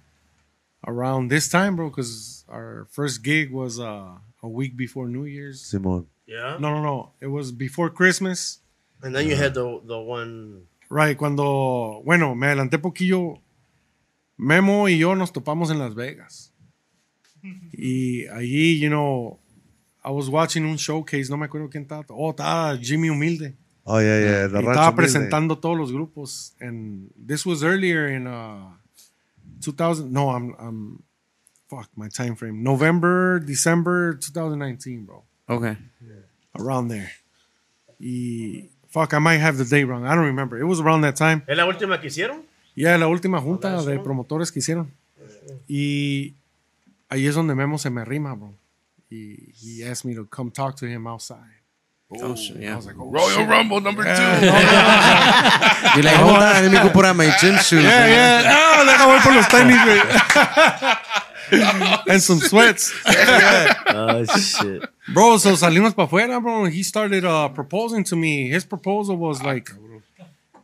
around 0.83 1.29
this 1.29 1.49
time, 1.49 1.75
bro, 1.75 1.89
because 1.89 2.45
our 2.47 2.87
first 2.91 3.23
gig 3.23 3.51
was 3.51 3.79
uh, 3.79 4.17
a 4.41 4.47
week 4.47 4.75
before 4.77 5.07
New 5.07 5.25
Year's. 5.25 5.61
Simón. 5.61 6.05
Yeah. 6.27 6.57
No, 6.59 6.69
no, 6.69 6.81
no. 6.81 7.11
It 7.21 7.27
was 7.27 7.51
before 7.51 7.89
Christmas. 7.89 8.59
And 9.01 9.13
then 9.13 9.27
you 9.27 9.35
had 9.35 9.53
the, 9.53 9.81
the 9.85 9.99
one... 9.99 10.67
Right, 10.89 11.17
cuando, 11.17 12.01
bueno, 12.05 12.35
me 12.35 12.47
adelanté 12.47 12.77
poquillo. 12.79 13.41
Memo 14.37 14.87
y 14.87 14.97
yo 14.97 15.15
nos 15.15 15.31
topamos 15.31 15.71
en 15.71 15.79
Las 15.79 15.95
Vegas. 15.95 16.51
Y 17.71 18.27
allí, 18.27 18.79
you 18.79 18.89
know, 18.89 19.39
I 20.05 20.11
was 20.11 20.29
watching 20.29 20.63
un 20.65 20.77
showcase, 20.77 21.29
no 21.31 21.37
me 21.37 21.47
acuerdo 21.47 21.69
quién 21.69 21.83
estaba. 21.83 22.05
Oh, 22.09 22.29
estaba 22.31 22.77
Jimmy 22.77 23.09
Humilde. 23.09 23.55
Oh, 23.85 23.99
yeah, 23.99 24.19
yeah. 24.19 24.47
The 24.47 24.59
Y 24.59 24.61
Rancho 24.61 24.71
estaba 24.71 24.91
Humilde. 24.91 24.95
presentando 24.95 25.57
todos 25.59 25.77
los 25.77 25.91
grupos. 25.91 26.53
And 26.59 27.09
this 27.17 27.45
was 27.45 27.63
earlier 27.63 28.07
in 28.07 28.27
uh, 28.27 28.69
2000. 29.61 30.11
No, 30.11 30.29
I'm, 30.29 30.55
I'm, 30.59 31.03
fuck 31.67 31.89
my 31.95 32.07
time 32.09 32.35
frame. 32.35 32.61
November, 32.63 33.39
December 33.39 34.13
2019, 34.19 35.05
bro. 35.05 35.23
Okay. 35.49 35.77
Around 36.57 36.89
there. 36.89 37.11
Y, 37.99 38.69
fuck, 38.89 39.13
I 39.13 39.19
might 39.19 39.39
have 39.39 39.57
the 39.57 39.65
date 39.65 39.85
wrong. 39.85 40.05
I 40.05 40.13
don't 40.15 40.25
remember. 40.25 40.57
It 40.59 40.65
was 40.65 40.79
around 40.79 41.01
that 41.01 41.15
time. 41.15 41.43
¿Es 41.47 41.57
la 41.57 41.65
última 41.65 41.99
que 41.99 42.07
hicieron? 42.07 42.43
Ya 42.75 42.97
la 42.97 43.07
última 43.07 43.39
junta 43.41 43.81
de 43.83 43.99
promotores 43.99 44.51
que 44.51 44.59
hicieron. 44.59 44.91
Y 45.67 46.33
ahí 47.09 47.25
es 47.25 47.33
donde 47.35 47.55
Memo 47.55 47.77
se 47.77 47.89
me 47.89 48.01
arrima, 48.01 48.33
bro. 48.35 48.53
Y 49.11 49.51
he 49.53 49.83
asked 49.83 50.05
me 50.05 50.15
to 50.15 50.25
come 50.25 50.51
talk 50.51 50.75
to 50.77 50.85
him 50.85 51.07
outside. 51.07 51.61
Oh, 52.21 52.35
shit, 52.35 52.57
yeah. 52.57 52.73
I 52.73 52.75
was 52.75 52.85
like, 52.85 52.95
oh, 52.99 53.09
Royal 53.09 53.29
shit. 53.29 53.47
Rumble 53.49 53.81
number 53.81 54.03
two. 54.03 54.09
You're 54.11 54.13
like, 56.03 56.15
hold 56.15 56.35
on, 56.35 56.39
let 56.39 56.71
me 56.71 56.77
go 56.77 56.89
put 56.89 57.05
on 57.05 57.17
my 57.17 57.35
gym 57.41 57.57
shoes. 57.57 57.83
Yeah, 57.83 58.07
yeah. 58.07 58.43
Ah, 58.45 58.83
deja 58.85 59.05
voy 59.07 59.19
por 59.21 59.33
los 59.33 59.47
tenis, 59.47 59.77
güey. 59.83 59.99
And 62.11 62.21
some 62.21 62.39
sweats. 62.39 62.93
Oh, 63.97 64.25
shit. 64.25 64.83
Bro, 65.13 65.37
so 65.37 65.55
salimos 65.55 65.95
para 65.95 66.07
afuera, 66.07 66.41
bro. 66.41 66.65
He 66.65 66.83
started 66.83 67.23
uh, 67.23 67.47
proposing 67.49 68.03
to 68.05 68.15
me. 68.15 68.49
His 68.49 68.65
proposal 68.65 69.15
was 69.15 69.41
like, 69.41 69.71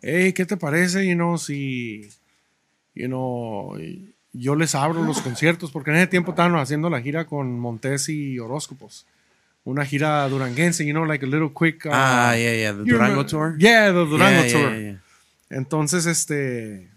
hey, 0.02 0.34
¿qué 0.34 0.46
te 0.46 0.58
parece, 0.58 1.06
you 1.06 1.16
know, 1.16 1.38
si, 1.38 2.10
you 2.94 3.08
know, 3.08 3.78
yo 4.34 4.56
les 4.56 4.76
abro 4.76 5.04
los 5.04 5.22
conciertos? 5.22 5.72
Porque 5.72 5.92
en 5.92 5.98
ese 5.98 6.08
tiempo 6.08 6.32
estaban 6.32 6.56
haciendo 6.56 6.90
la 6.90 7.02
gira 7.02 7.26
con 7.26 7.60
Montes 7.60 8.10
y 8.10 8.40
Horóscopos. 8.40 9.06
Una 9.64 9.86
gira 9.86 10.28
duranguense, 10.28 10.86
you 10.86 10.92
know, 10.94 11.06
like 11.06 11.24
a 11.26 11.28
little 11.30 11.52
quick. 11.54 11.86
uh, 11.86 11.90
Ah, 11.92 12.36
yeah, 12.36 12.54
yeah. 12.56 12.74
The 12.74 12.84
Durango 12.84 13.26
tour. 13.26 13.56
Yeah, 13.60 13.88
the 13.92 14.06
Durango 14.06 14.44
Yeah, 14.44 14.52
tour. 14.52 14.72
yeah, 14.72 14.80
yeah. 14.92 15.02
Entonces, 15.50 16.06
este. 16.06 16.90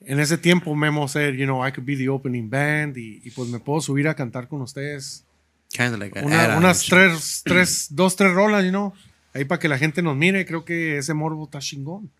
En 0.00 0.20
ese 0.20 0.38
tiempo, 0.38 0.74
Memo 0.74 1.08
said, 1.08 1.34
you 1.34 1.46
know, 1.46 1.66
I 1.66 1.72
could 1.72 1.84
be 1.86 1.96
the 1.96 2.08
opening 2.08 2.48
band 2.48 2.96
y, 2.96 3.20
y 3.24 3.30
pues 3.30 3.48
me 3.48 3.58
puedo 3.58 3.80
subir 3.80 4.06
a 4.08 4.14
cantar 4.14 4.46
con 4.48 4.62
ustedes. 4.62 5.24
Kind 5.72 5.94
of 5.94 5.98
like 5.98 6.18
Una- 6.24 6.56
unas 6.58 6.86
tres, 6.86 7.42
tres, 7.44 7.88
dos, 7.90 8.14
tres 8.14 8.32
rolas, 8.32 8.64
you 8.64 8.70
know. 8.70 8.92
Ahí 9.34 9.44
para 9.44 9.58
que 9.58 9.68
la 9.68 9.78
gente 9.78 10.02
nos 10.02 10.16
mire, 10.16 10.46
creo 10.46 10.64
que 10.64 10.96
ese 10.98 11.12
morbo 11.12 11.44
está 11.44 11.58
chingón. 11.58 12.10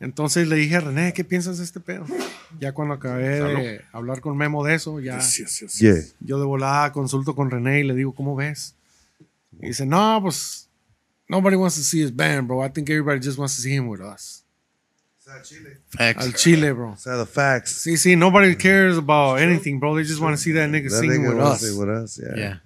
Entonces 0.00 0.48
le 0.48 0.56
dije 0.56 0.76
a 0.76 0.80
René, 0.80 1.12
¿qué 1.12 1.24
piensas 1.24 1.58
de 1.58 1.64
este 1.64 1.80
pedo? 1.80 2.04
Ya 2.60 2.72
cuando 2.72 2.94
acabé 2.94 3.40
de 3.40 3.84
hablar 3.92 4.20
con 4.20 4.36
Memo 4.36 4.64
de 4.64 4.74
eso, 4.74 5.00
ya 5.00 5.18
Yeah. 5.78 5.94
yo 6.20 6.38
de 6.38 6.44
volada 6.44 6.92
consulto 6.92 7.34
con 7.34 7.50
René 7.50 7.80
y 7.80 7.84
le 7.84 7.94
digo, 7.94 8.14
¿cómo 8.14 8.36
ves? 8.36 8.74
Y 9.60 9.68
dice, 9.68 9.86
no, 9.86 10.20
pues, 10.22 10.68
nobody 11.28 11.56
wants 11.56 11.76
to 11.76 11.82
see 11.82 12.02
his 12.02 12.14
band, 12.14 12.48
bro. 12.48 12.64
I 12.64 12.68
think 12.70 12.90
everybody 12.90 13.20
just 13.24 13.38
wants 13.38 13.56
to 13.56 13.62
see 13.62 13.72
him 13.74 13.88
with 13.88 14.00
us. 14.00 14.42
Facts. 15.88 16.24
Al 16.24 16.34
Chile, 16.34 16.72
bro. 16.72 16.92
O 16.92 16.96
sea, 16.96 17.16
the 17.16 17.24
facts. 17.26 17.70
Sí, 17.82 17.96
sí, 17.96 18.14
nobody 18.16 18.54
cares 18.56 18.98
about 18.98 19.38
anything, 19.40 19.78
bro. 19.80 19.94
They 19.96 20.04
just 20.04 20.20
want 20.20 20.36
to 20.36 20.42
see 20.42 20.52
that 20.52 20.68
nigga 20.68 20.90
That 20.90 21.00
singing 21.00 21.22
nigga 21.22 21.34
with 21.34 21.44
us. 21.44 21.62
it 21.62 21.78
with 21.78 21.88
us, 21.88 22.18
yeah. 22.18 22.36
Yeah. 22.36 22.62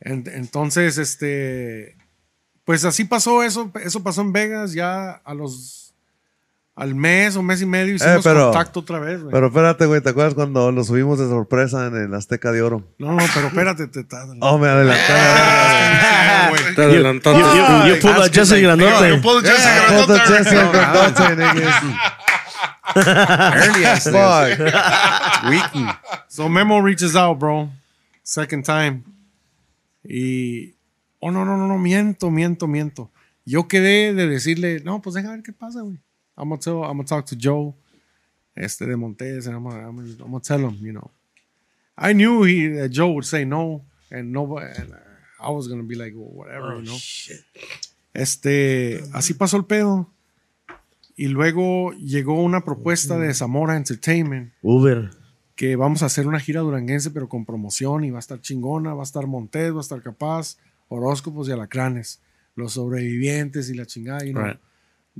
En- 0.00 0.24
entonces, 0.28 0.98
este, 0.98 1.96
pues 2.64 2.84
así 2.84 3.04
pasó 3.04 3.42
eso, 3.42 3.72
eso 3.82 4.02
pasó 4.02 4.20
en 4.20 4.32
Vegas, 4.32 4.72
ya 4.72 5.10
a 5.24 5.34
los, 5.34 5.89
al 6.76 6.94
mes 6.94 7.36
o 7.36 7.42
mes 7.42 7.60
y 7.60 7.66
medio 7.66 7.94
hicimos 7.94 8.22
pero- 8.24 8.44
contacto 8.46 8.80
otra 8.80 8.98
vez, 9.00 9.20
güey. 9.20 9.32
Pero 9.32 9.48
espérate, 9.48 9.86
güey, 9.86 10.00
¿te 10.00 10.10
acuerdas 10.10 10.34
cuando 10.34 10.72
lo 10.72 10.82
subimos 10.84 11.18
de 11.18 11.26
sorpresa 11.28 11.86
en 11.86 11.94
el 11.96 12.14
Azteca 12.14 12.52
de 12.52 12.62
Oro? 12.62 12.88
No, 12.98 13.12
no, 13.12 13.22
pero 13.34 13.48
espérate, 13.48 13.86
te 13.88 14.00
estás... 14.00 14.28
Oh, 14.40 14.56
me 14.58 14.68
adelanté. 14.68 15.02
Te 16.74 16.82
adelantaste. 16.82 17.40
You 17.88 18.00
pulled 18.00 18.22
a 18.22 18.28
Jesse 18.32 18.50
Yo, 18.50 18.56
yo 18.56 18.76
Grandote. 18.76 19.18
puedo 19.22 19.40
Grandote. 19.42 20.20
Jesse 20.20 20.52
and 20.56 20.72
Grandote, 20.72 21.36
niggas. 21.36 21.82
Early 22.96 23.84
ass 23.84 24.06
niggas. 24.06 24.56
Fuck. 24.56 25.50
Weekly. 25.50 25.86
So 26.28 26.48
Memo 26.48 26.80
reaches 26.80 27.14
out, 27.14 27.38
bro. 27.38 27.68
Second 28.22 28.64
time. 28.64 29.02
Y. 30.04 30.74
Oh, 31.20 31.30
no, 31.30 31.44
no, 31.44 31.56
no, 31.56 31.66
no, 31.68 31.78
miento, 31.78 32.30
miento, 32.30 32.66
miento. 32.66 33.10
Yo 33.44 33.68
quedé 33.68 34.14
de 34.14 34.26
decirle, 34.26 34.80
no, 34.84 35.02
pues 35.02 35.14
deja 35.14 35.30
ver 35.30 35.42
qué 35.42 35.52
pasa, 35.52 35.80
güey. 35.82 35.98
I'm 36.36 36.48
gonna 36.48 36.60
tell, 36.60 36.82
I'm 36.84 36.96
gonna 36.96 37.04
talk 37.04 37.26
to 37.26 37.36
Joe, 37.36 37.74
este 38.56 38.86
de 38.86 38.96
Montes, 38.96 39.46
and 39.46 39.56
I'm 39.56 39.64
gonna, 39.64 39.86
I'm 39.86 39.96
gonna, 39.96 40.10
I'm 40.20 40.30
gonna 40.30 40.40
tell 40.40 40.60
him, 40.60 40.76
you 40.80 40.92
know. 40.92 41.10
I 41.96 42.12
knew 42.12 42.44
he, 42.44 42.68
that 42.68 42.90
Joe 42.90 43.12
would 43.12 43.26
say 43.26 43.44
no, 43.44 43.84
and 44.10 44.32
nobody, 44.32 44.66
and 44.76 44.94
I 45.40 45.50
was 45.50 45.68
gonna 45.68 45.82
be 45.82 45.94
like, 45.94 46.14
well, 46.14 46.30
whatever, 46.32 46.76
you 46.76 46.86
know. 46.86 46.98
Este, 48.14 49.00
así 49.12 49.34
pasó 49.34 49.56
el 49.56 49.64
pedo. 49.64 50.10
Y 51.16 51.28
luego 51.28 51.92
llegó 51.92 52.42
una 52.42 52.64
propuesta 52.64 53.18
de 53.18 53.34
Zamora 53.34 53.76
Entertainment 53.76 54.54
Uber. 54.62 55.10
que 55.54 55.76
vamos 55.76 56.02
a 56.02 56.06
hacer 56.06 56.26
una 56.26 56.40
gira 56.40 56.62
duranguense, 56.62 57.10
pero 57.10 57.28
con 57.28 57.44
promoción 57.44 58.04
y 58.04 58.10
va 58.10 58.16
a 58.16 58.20
estar 58.20 58.40
chingona, 58.40 58.94
va 58.94 59.02
a 59.02 59.04
estar 59.04 59.26
Montes, 59.26 59.74
va 59.74 59.78
a 59.78 59.82
estar 59.82 60.02
Capaz, 60.02 60.56
Horóscopos 60.88 61.48
y 61.48 61.52
Alacranes, 61.52 62.22
los 62.54 62.72
sobrevivientes 62.72 63.68
y 63.68 63.74
la 63.74 63.84
chingada, 63.84 64.24
you 64.24 64.32
know. 64.32 64.44
Right. 64.44 64.58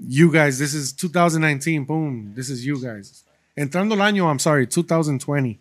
You 0.07 0.31
guys, 0.33 0.59
this 0.59 0.75
is 0.75 0.95
2019, 0.95 1.85
boom, 1.85 2.33
this 2.35 2.49
is 2.49 2.65
you 2.65 2.81
guys. 2.81 3.25
Entrando 3.57 3.95
el 3.95 4.01
año, 4.01 4.29
I'm 4.29 4.39
sorry, 4.39 4.67
2020, 4.67 5.59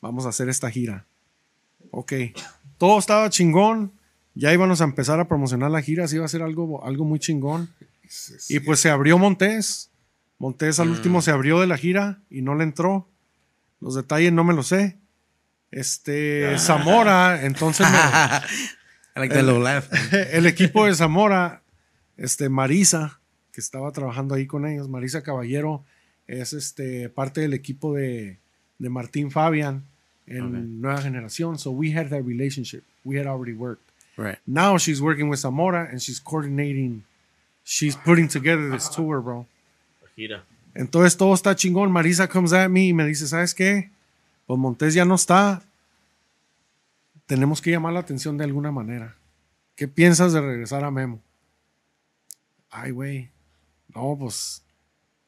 vamos 0.00 0.26
a 0.26 0.30
hacer 0.30 0.48
esta 0.48 0.70
gira. 0.70 1.04
Ok, 1.90 2.12
todo 2.78 2.98
estaba 2.98 3.28
chingón, 3.30 3.92
Ya 4.34 4.52
íbamos 4.52 4.80
a 4.80 4.84
empezar 4.84 5.20
a 5.20 5.28
promocionar 5.28 5.70
la 5.70 5.82
gira, 5.82 6.04
así 6.04 6.16
iba 6.16 6.24
a 6.24 6.28
ser 6.28 6.42
algo, 6.42 6.84
algo 6.84 7.04
muy 7.04 7.18
chingón. 7.18 7.68
Y 8.48 8.60
pues 8.60 8.80
se 8.80 8.90
abrió 8.90 9.18
Montés. 9.18 9.90
Montés 10.38 10.80
al 10.80 10.88
último 10.88 11.20
se 11.20 11.30
abrió 11.30 11.60
de 11.60 11.66
la 11.66 11.76
gira 11.76 12.20
y 12.30 12.40
no 12.40 12.54
le 12.54 12.64
entró. 12.64 13.08
Los 13.80 13.94
detalles 13.94 14.32
no 14.32 14.44
me 14.44 14.54
los 14.54 14.68
sé. 14.68 14.98
Este, 15.70 16.54
Zamora, 16.58 17.44
entonces 17.44 17.86
me- 17.90 19.20
like 19.20 19.42
laugh. 19.42 19.84
el 20.32 20.46
equipo 20.46 20.86
de 20.86 20.94
Zamora, 20.94 21.62
este, 22.16 22.48
Marisa, 22.48 23.19
que 23.52 23.60
estaba 23.60 23.90
trabajando 23.92 24.34
ahí 24.34 24.46
con 24.46 24.66
ellos, 24.66 24.88
Marisa 24.88 25.22
Caballero, 25.22 25.84
es 26.26 26.52
este, 26.52 27.08
parte 27.08 27.40
del 27.40 27.54
equipo 27.54 27.94
de, 27.94 28.38
de 28.78 28.88
Martín 28.88 29.30
Fabian 29.30 29.84
en 30.26 30.80
Nueva 30.80 31.02
Generación. 31.02 31.58
So 31.58 31.70
we 31.70 31.92
had 31.92 32.08
that 32.10 32.22
relationship. 32.24 32.84
We 33.04 33.18
had 33.18 33.26
already 33.26 33.52
worked. 33.52 33.82
Right. 34.16 34.38
Now 34.46 34.78
she's 34.78 35.00
working 35.00 35.28
with 35.28 35.40
Zamora 35.40 35.88
and 35.90 36.00
she's 36.00 36.20
coordinating. 36.20 37.04
She's 37.64 37.96
putting 37.96 38.28
together 38.28 38.70
this 38.70 38.88
tour, 38.88 39.20
bro. 39.20 39.46
Gira. 40.16 40.44
Entonces 40.74 41.16
todo 41.16 41.34
está 41.34 41.54
chingón. 41.56 41.90
Marisa 41.90 42.28
comes 42.28 42.52
at 42.52 42.68
me 42.68 42.88
y 42.88 42.92
me 42.92 43.06
dice, 43.06 43.26
¿sabes 43.26 43.54
qué? 43.54 43.90
Pues 44.46 44.58
Montés 44.58 44.94
ya 44.94 45.04
no 45.04 45.14
está. 45.14 45.62
Tenemos 47.26 47.60
que 47.60 47.70
llamar 47.70 47.92
la 47.92 48.00
atención 48.00 48.36
de 48.36 48.44
alguna 48.44 48.70
manera. 48.70 49.16
¿Qué 49.76 49.88
piensas 49.88 50.32
de 50.32 50.40
regresar 50.40 50.84
a 50.84 50.90
Memo? 50.90 51.20
Ay, 52.70 52.90
güey. 52.90 53.30
No, 53.94 54.16
pues 54.16 54.60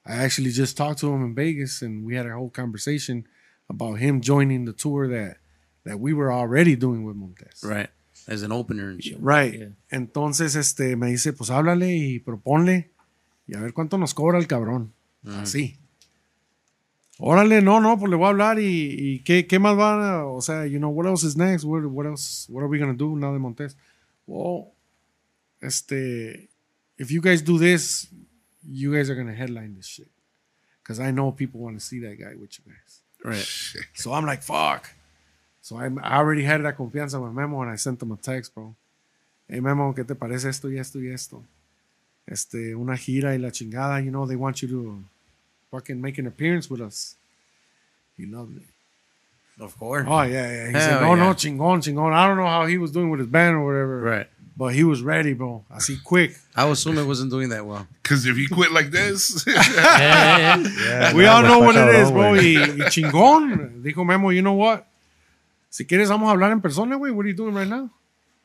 I 0.05 0.25
actually 0.25 0.51
just 0.51 0.77
talked 0.77 1.01
to 1.01 1.13
him 1.13 1.25
in 1.25 1.35
Vegas 1.35 1.83
and 1.83 2.05
we 2.05 2.17
had 2.17 2.27
a 2.27 2.33
whole 2.35 2.51
conversation 2.51 3.27
about 3.69 3.99
him 3.99 4.21
joining 4.21 4.65
the 4.65 4.73
tour 4.73 5.09
that, 5.09 5.39
that 5.85 5.99
we 6.01 6.13
were 6.13 6.33
already 6.33 6.77
doing 6.77 7.05
with 7.05 7.17
Montes. 7.17 7.63
Right. 7.65 7.91
As 8.29 8.43
an 8.43 8.53
opener 8.53 8.91
and 8.91 9.03
shit. 9.03 9.19
Right. 9.21 9.55
Yeah. 9.59 9.67
Entonces, 9.91 10.55
este, 10.57 10.97
me 10.97 11.09
dice, 11.09 11.33
pues 11.33 11.51
háblale 11.51 11.97
y 11.97 12.19
proponle 12.21 12.91
y 13.49 13.57
a 13.57 13.61
ver 13.61 13.73
cuánto 13.73 13.99
nos 13.99 14.15
cobra 14.15 14.39
el 14.39 14.47
cabrón. 14.47 14.93
Así. 15.27 15.77
Órale, 17.19 17.63
no, 17.63 17.81
no, 17.81 17.99
pues 17.99 18.11
le 18.11 18.17
voy 18.17 18.27
a 18.27 18.29
hablar 18.31 18.59
y, 18.59 18.65
y 18.99 19.19
¿qué, 19.21 19.47
qué 19.47 19.59
más 19.59 19.79
va, 19.79 20.21
a- 20.21 20.27
o 20.27 20.41
sea, 20.41 20.67
you 20.67 20.79
know, 20.79 20.91
what 20.91 21.07
else 21.07 21.25
is 21.27 21.37
next? 21.37 21.65
What, 21.65 21.85
what 21.87 22.07
else, 22.07 22.47
what 22.51 22.63
are 22.63 22.69
we 22.69 22.79
gonna 22.79 22.95
do 22.95 23.15
now 23.17 23.33
de 23.33 23.39
Montes? 23.39 23.77
Well, 24.27 24.73
este, 25.61 26.49
if 26.99 27.11
you 27.11 27.21
guys 27.21 27.43
do 27.43 27.59
this, 27.59 28.09
you 28.69 28.95
guys 28.95 29.11
are 29.11 29.15
gonna 29.15 29.35
headline 29.35 29.75
this 29.77 29.87
shit. 29.87 30.09
Because 30.83 30.99
I 30.99 31.11
know 31.11 31.31
people 31.31 31.61
want 31.61 31.79
to 31.79 31.85
see 31.85 32.01
that 32.01 32.19
guy 32.19 32.35
with 32.35 32.59
you 32.59 32.73
guys. 32.73 33.01
Right. 33.25 33.85
So 33.95 34.13
I'm 34.13 34.27
like, 34.27 34.43
fuck. 34.43 34.91
So 35.61 35.77
I, 35.77 35.89
I 36.03 36.17
already 36.19 36.43
had 36.43 36.63
that 36.65 36.77
confianza 36.77 37.23
with 37.23 37.33
Memo 37.33 37.63
and 37.63 37.71
I 37.71 37.77
sent 37.77 38.03
him 38.03 38.11
a 38.11 38.17
text, 38.17 38.53
bro. 38.53 38.75
Hey, 39.49 39.61
Memo, 39.61 39.93
¿qué 39.93 40.05
te 40.05 40.15
parece 40.15 40.49
esto 40.49 40.69
y 40.69 40.79
esto 40.79 40.99
y 40.99 41.13
esto? 41.13 41.45
Este, 42.27 42.75
una 42.75 42.97
gira 42.97 43.33
y 43.33 43.37
la 43.39 43.51
chingada, 43.51 44.05
you 44.05 44.11
know, 44.11 44.27
they 44.27 44.37
want 44.37 44.61
you 44.63 44.69
to 44.69 45.05
fucking 45.71 46.01
make 46.01 46.19
an 46.19 46.27
appearance 46.27 46.69
with 46.69 46.81
us. 46.81 47.17
He 48.17 48.27
loved 48.27 48.57
it. 48.57 48.63
Of 49.63 49.79
course. 49.79 50.07
Oh, 50.09 50.23
yeah, 50.23 50.51
yeah. 50.51 50.67
He 50.67 50.73
Hell 50.73 50.81
said, 50.81 51.01
no, 51.03 51.15
no, 51.15 51.35
chingón, 51.35 51.81
chingón. 51.81 52.13
I 52.13 52.27
don't 52.27 52.37
know 52.37 52.47
how 52.47 52.67
he 52.67 52.79
was 52.79 52.91
doing 52.91 53.11
with 53.11 53.21
his 53.21 53.29
band 53.29 53.57
or 53.57 53.65
whatever. 53.65 54.01
Right. 54.01 54.29
But 54.57 54.75
he 54.75 54.85
was 54.85 55.01
ready, 55.03 55.33
bro. 55.33 55.65
Así 55.71 55.97
quick. 56.05 56.37
I 56.55 56.65
would 56.65 56.73
assume 56.75 56.99
it 56.99 57.07
wasn't 57.07 57.31
doing 57.31 57.49
that 57.51 57.65
well. 57.65 57.87
Because 58.03 58.27
if 58.27 58.37
he 58.37 58.47
quit 58.49 58.71
like 58.71 58.91
this, 58.91 59.45
Yeah, 59.47 59.55
yeah, 59.77 60.57
yeah. 60.59 60.69
Yeah, 60.87 61.15
We 61.15 61.27
all 61.27 61.43
know 61.43 61.61
what 61.61 61.75
it 61.77 61.89
is, 61.95 62.11
cabrón, 62.11 62.11
is, 62.11 62.11
bro. 62.11 62.33
güey. 62.33 62.57
Y, 62.57 62.85
y 62.85 62.89
chingón. 62.91 63.83
Dijo 63.83 64.05
Memo, 64.07 64.29
you 64.31 64.43
know 64.43 64.53
what? 64.53 64.87
Si 65.71 65.85
quieres, 65.87 66.09
vamos 66.11 66.29
a 66.29 66.33
hablar 66.33 66.53
en 66.53 66.61
persona, 66.61 66.97
güey. 66.97 67.11
What 67.15 67.25
are 67.25 67.29
you 67.31 67.35
doing 67.35 67.55
right 67.55 67.67
now? 67.69 67.89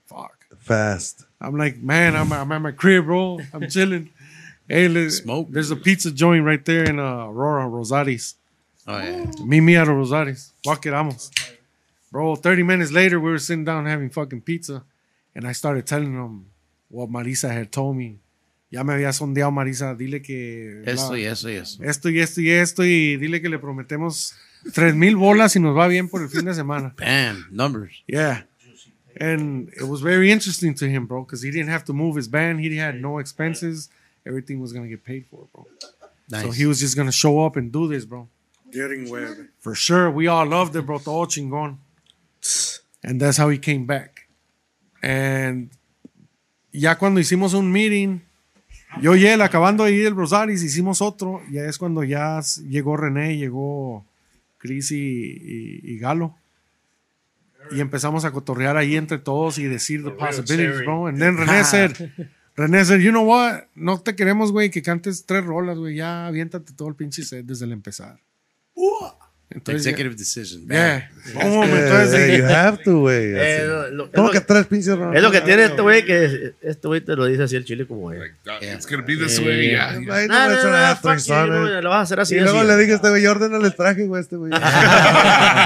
Fuck. 0.08 0.34
Fast. 0.60 1.26
I'm 1.42 1.58
like, 1.58 1.78
man, 1.78 2.16
I'm, 2.16 2.32
I'm 2.32 2.52
at 2.54 2.62
my 2.62 2.72
crib, 2.72 3.04
bro. 3.06 3.40
I'm 3.54 3.68
chilling. 3.70 4.10
Hey, 4.68 4.88
let- 4.88 5.12
Smoke. 5.12 5.48
There's 5.52 5.72
a 5.72 5.76
pizza 5.76 6.10
joint 6.12 6.46
right 6.46 6.64
there 6.64 6.84
in 6.86 7.00
uh, 7.00 7.28
Aurora, 7.28 7.68
Rosaris. 7.70 8.36
Oh, 8.88 8.98
yeah. 8.98 9.26
Meet 9.44 9.60
me 9.62 9.76
at 9.76 9.88
a 9.90 9.92
Rosaris. 9.92 10.52
Fuck 10.64 10.86
it, 10.86 10.92
vamos. 10.92 11.30
Bro, 12.14 12.38
30 12.38 12.64
minutes 12.64 12.92
later, 12.94 13.20
we 13.20 13.30
were 13.30 13.40
sitting 13.40 13.66
down 13.66 13.86
having 13.86 14.10
fucking 14.10 14.40
pizza. 14.42 14.84
And 15.38 15.48
I 15.48 15.54
started 15.54 15.86
telling 15.86 16.14
him 16.14 16.48
what 16.90 17.10
Marisa 17.10 17.50
had 17.52 17.72
told 17.72 17.96
me. 17.96 18.18
Ya 18.72 18.84
me 18.84 18.94
había 18.94 19.14
sondeado 19.14 19.52
Marisa. 19.52 19.96
Dile 19.96 20.22
que... 20.24 20.82
Esto 20.84 21.10
bla- 21.10 21.20
y 21.20 21.26
eso 21.26 21.48
y 21.50 21.56
eso. 21.56 21.84
esto 21.84 22.10
y 22.10 22.20
esto 22.20 22.42
y 22.42 22.50
esto. 22.50 22.84
Y 22.84 23.18
dile 23.18 23.40
que 23.40 23.48
le 23.48 23.60
prometemos 23.60 24.34
tres 24.74 24.96
mil 24.96 25.16
bolas 25.16 25.56
y 25.56 25.60
nos 25.60 25.78
va 25.78 25.88
bien 25.88 26.10
por 26.10 26.24
el 26.24 26.30
fin 26.30 26.44
de 26.44 26.56
semana. 26.56 26.96
Bam. 26.98 27.48
Numbers. 27.52 28.04
Yeah. 28.08 28.46
And 29.20 29.70
it 29.70 29.88
was 29.88 30.02
very 30.02 30.32
interesting 30.32 30.74
to 30.76 30.86
him, 30.88 31.06
bro, 31.06 31.24
because 31.24 31.44
he 31.44 31.52
didn't 31.52 31.70
have 31.70 31.86
to 31.86 31.94
move 31.94 32.16
his 32.16 32.28
band. 32.28 32.60
He 32.60 32.76
had 32.78 33.00
no 33.00 33.20
expenses. 33.20 33.90
Everything 34.26 34.60
was 34.60 34.74
going 34.74 34.86
to 34.86 34.90
get 34.90 35.04
paid 35.06 35.28
for, 35.30 35.48
bro. 35.54 35.68
Nice. 36.30 36.44
So 36.44 36.52
he 36.52 36.66
was 36.66 36.80
just 36.80 36.96
going 36.96 37.08
to 37.08 37.12
show 37.14 37.46
up 37.46 37.56
and 37.56 37.72
do 37.72 37.88
this, 37.88 38.06
bro. 38.06 38.28
Getting 38.72 39.08
web. 39.08 39.38
For 39.60 39.76
sure. 39.76 40.10
We 40.10 40.28
all 40.28 40.48
loved 40.48 40.76
it, 40.76 40.86
bro. 40.86 40.98
Todo 40.98 41.26
chingón. 41.28 41.78
And 43.04 43.22
that's 43.22 43.38
how 43.38 43.50
he 43.50 43.60
came 43.60 43.86
back. 43.86 44.17
And 45.08 45.72
ya 46.74 46.98
cuando 46.98 47.20
hicimos 47.20 47.54
un 47.54 47.72
meeting, 47.72 48.20
yo 49.02 49.16
y 49.16 49.26
él 49.26 49.42
acabando 49.42 49.86
de 49.86 49.94
ir 49.94 50.06
el 50.06 50.16
Rosaris, 50.16 50.64
hicimos 50.64 51.02
otro. 51.02 51.42
Ya 51.50 51.64
es 51.66 51.78
cuando 51.78 52.04
ya 52.04 52.42
llegó 52.68 52.98
René, 52.98 53.38
llegó 53.38 54.06
Chris 54.58 54.92
y, 54.92 54.98
y- 54.98 55.80
y 55.84 55.98
Galo. 56.00 56.36
Y 57.72 57.80
empezamos 57.82 58.26
a 58.26 58.32
cotorrear 58.32 58.76
ahí 58.78 58.96
entre 58.96 59.18
todos 59.18 59.58
y 59.58 59.64
decir 59.66 60.04
the 60.04 60.12
possibilities, 60.12 60.82
bro. 60.86 61.08
And 61.08 61.20
then 61.20 61.38
René 61.38 61.64
said, 61.64 61.92
René 62.56 62.84
said, 62.86 63.00
you 63.02 63.12
know 63.12 63.24
what? 63.26 63.64
No 63.76 64.00
te 64.02 64.16
queremos, 64.16 64.52
güey, 64.52 64.70
que 64.70 64.82
cantes 64.82 65.26
tres 65.26 65.46
rolas, 65.46 65.78
güey. 65.78 65.96
Ya 65.96 66.28
aviéntate 66.28 66.74
todo 66.74 66.88
el 66.90 66.96
pinche 66.96 67.24
set 67.24 67.46
desde 67.46 67.66
el 67.66 67.72
empezar. 67.74 68.20
Entonces, 69.50 69.84
ya- 69.86 69.92
Executive 69.92 70.16
decision. 70.18 70.68
Bam. 70.68 70.78
Yeah. 70.78 70.98
Eh, 70.98 71.10
entonces, 71.36 72.14
eh, 72.20 72.38
you 72.38 72.46
have 72.46 72.78
to, 72.84 73.00
güey. 73.00 73.34
Eh, 73.36 73.68
¿Cómo 74.14 74.30
que 74.30 74.42
tres 74.42 74.66
pinches 74.68 74.98
rounds? 74.98 75.16
es 75.16 75.24
lo 75.24 75.32
que 75.32 75.40
tiene 75.42 75.64
este 75.66 75.82
güey, 75.82 76.04
que 76.06 76.54
este 76.62 76.88
güey 76.88 77.00
te 77.02 77.16
lo 77.16 77.26
dice 77.26 77.44
así 77.44 77.56
el 77.56 77.64
chile 77.66 77.88
como 77.88 78.12
es. 78.12 78.20
like, 78.20 78.36
"Dog, 78.46 78.62
it's 78.62 78.86
to 78.86 78.98
be 78.98 79.16
this 79.16 79.40
way. 79.40 79.70
Yeah. 79.72 79.90
Ay, 79.90 80.06
yeah. 80.06 80.28
no 80.28 80.28
No, 80.28 80.50
no, 80.50 80.90
no, 80.90 80.96
fuck 80.98 81.18
you, 81.26 81.34
no, 81.48 81.68
eh. 81.68 81.82
lo 81.82 81.90
vas 81.90 82.00
a 82.00 82.02
hacer 82.04 82.20
así. 82.20 82.36
Y 82.36 82.40
luego 82.42 82.60
así. 82.60 82.68
le 82.68 82.78
dije 82.78 82.92
a 82.92 82.96
este 82.96 83.10
güey, 83.10 83.26
ordena 83.26 83.58
el 83.58 83.74
traje, 83.76 84.06
güey, 84.06 84.22
este 84.22 84.36
güey. 84.36 84.52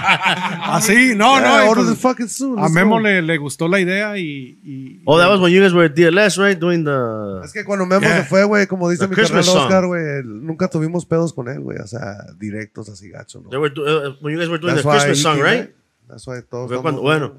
así, 0.06 1.16
no, 1.16 1.40
no. 1.40 1.64
Y 1.66 1.68
order 1.68 1.86
the 1.86 1.95
fucking 1.95 2.30
suit. 2.30 2.58
a 2.60 2.70
Memo 2.70 2.99
le, 2.99 3.22
le 3.22 3.38
gustó 3.38 3.68
la 3.68 3.80
idea 3.80 4.18
y. 4.18 4.60
y- 4.64 5.02
Oh, 5.06 5.18
that 5.18 5.30
was 5.30 5.40
when 5.40 5.52
you 5.52 5.62
guys 5.62 5.74
were 5.74 5.86
at 5.88 5.94
DLS, 5.95 6.38
right? 6.38 6.58
Doing 6.60 6.84
the... 6.86 7.44
Es 7.45 7.52
que 7.53 7.66
cuando 7.66 7.86
Memo 7.86 8.08
se 8.08 8.24
fue, 8.24 8.44
güey, 8.44 8.68
como 8.68 8.90
dice 8.90 9.08
mi 9.08 9.16
carnal. 9.16 9.40
Oscar, 9.40 9.86
güey, 9.88 10.24
nunca 10.24 10.68
tuvimos 10.70 11.06
pedos 11.06 11.34
con 11.34 11.48
él, 11.49 11.60
güey. 11.60 11.80
O 11.80 11.88
sea, 11.88 12.18
directos 12.38 12.88
así 12.90 13.10
gacho, 13.10 13.41
¿no? 13.41 13.49
They 13.73 13.81
were 13.81 14.02
do- 14.03 14.07
uh, 14.11 14.15
when 14.22 14.34
you 14.34 14.39
guys 14.39 14.49
were 14.49 14.57
doing 14.60 14.76
That's 14.76 14.85
the 14.85 14.91
Christmas 14.91 15.22
song, 15.22 15.39
right? 15.39 15.61
back. 15.68 15.76
That's 16.10 16.27
why 16.27 16.41
todos 16.41 16.81
cuando, 16.81 17.02
bueno, 17.02 17.34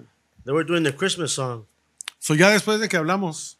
they 0.44 0.52
were 0.52 0.64
doing 0.64 0.82
the 0.82 0.92
Christmas 0.92 1.32
song. 1.32 1.64
So 2.18 2.34
ya 2.34 2.50
después 2.50 2.80
de 2.80 2.88
que 2.88 2.98
hablamos 2.98 3.58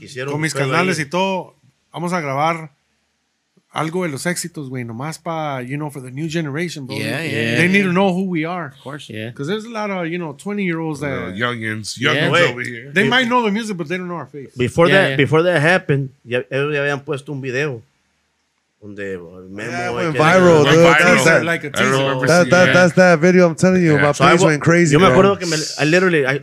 Hicieron 0.00 0.32
con 0.32 0.40
mis 0.40 0.54
canales 0.54 0.98
ahí. 0.98 1.04
y 1.04 1.08
todo, 1.10 1.54
vamos 1.92 2.12
a 2.12 2.20
grabar 2.20 2.72
algo 3.70 4.04
de 4.04 4.08
los 4.08 4.24
éxitos, 4.26 4.70
güey, 4.70 4.84
nomás 4.84 5.18
para, 5.18 5.62
you 5.62 5.76
know, 5.76 5.90
for 5.90 6.00
the 6.00 6.10
new 6.10 6.28
generation, 6.28 6.86
bro. 6.86 6.96
Yeah, 6.96 7.22
yeah. 7.22 7.56
They 7.58 7.68
need 7.68 7.82
to 7.82 7.92
know 7.92 8.12
who 8.14 8.24
we 8.24 8.44
are. 8.46 8.68
Of 8.68 8.80
course. 8.82 9.10
Yeah. 9.12 9.28
Because 9.30 9.46
there's 9.46 9.66
a 9.66 9.70
lot 9.70 9.90
of, 9.90 10.06
you 10.06 10.18
know, 10.18 10.32
20 10.32 10.64
year 10.64 10.78
olds 10.80 11.02
Uh, 11.02 11.06
that 11.08 11.34
youngins, 11.34 11.96
Yeah. 11.98 12.14
youngins 12.14 12.32
Wait. 12.32 12.50
over 12.50 12.62
here. 12.62 12.90
they 12.92 13.06
might 13.08 13.28
know 13.28 13.42
the 13.42 13.50
music, 13.50 13.76
but 13.76 13.86
they 13.88 13.98
don't 13.98 14.08
know 14.08 14.16
our 14.16 14.26
face. 14.26 14.56
Before 14.56 14.88
Yeah, 14.88 15.02
that, 15.02 15.10
yeah. 15.10 15.16
before 15.16 15.42
that 15.42 15.60
happened, 15.60 16.10
ya, 16.24 16.40
ellos 16.50 16.72
ya 16.74 16.80
habían 16.80 17.04
puesto 17.04 17.30
un 17.32 17.42
video 17.42 17.82
donde 18.80 19.16
uh, 19.16 19.48
Memo 19.50 19.70
Yeah, 19.70 19.86
eh, 19.86 19.90
went 19.94 20.12
que- 20.12 20.20
viral, 20.22 20.64
Went 20.64 20.76
dude. 20.76 20.84
viral. 20.86 21.16
Teaser, 21.16 21.44
like 21.44 21.64
a 21.66 21.70
That, 21.70 22.26
that, 22.26 22.50
that. 22.50 22.72
that's 22.72 22.94
that 22.94 23.18
video 23.18 23.46
I'm 23.48 23.54
telling 23.56 23.82
you. 23.82 23.98
My 23.98 24.12
So 24.12 24.24
I 24.24 24.34
wa- 24.34 24.46
went 24.46 24.62
crazy, 24.62 24.92
Yo 24.92 25.00
me 25.00 25.06
bro. 25.06 25.14
acuerdo 25.14 25.38
que 25.38 25.46
me, 25.46 25.56
I 25.80 25.84
literally, 25.84 26.24
I, 26.26 26.42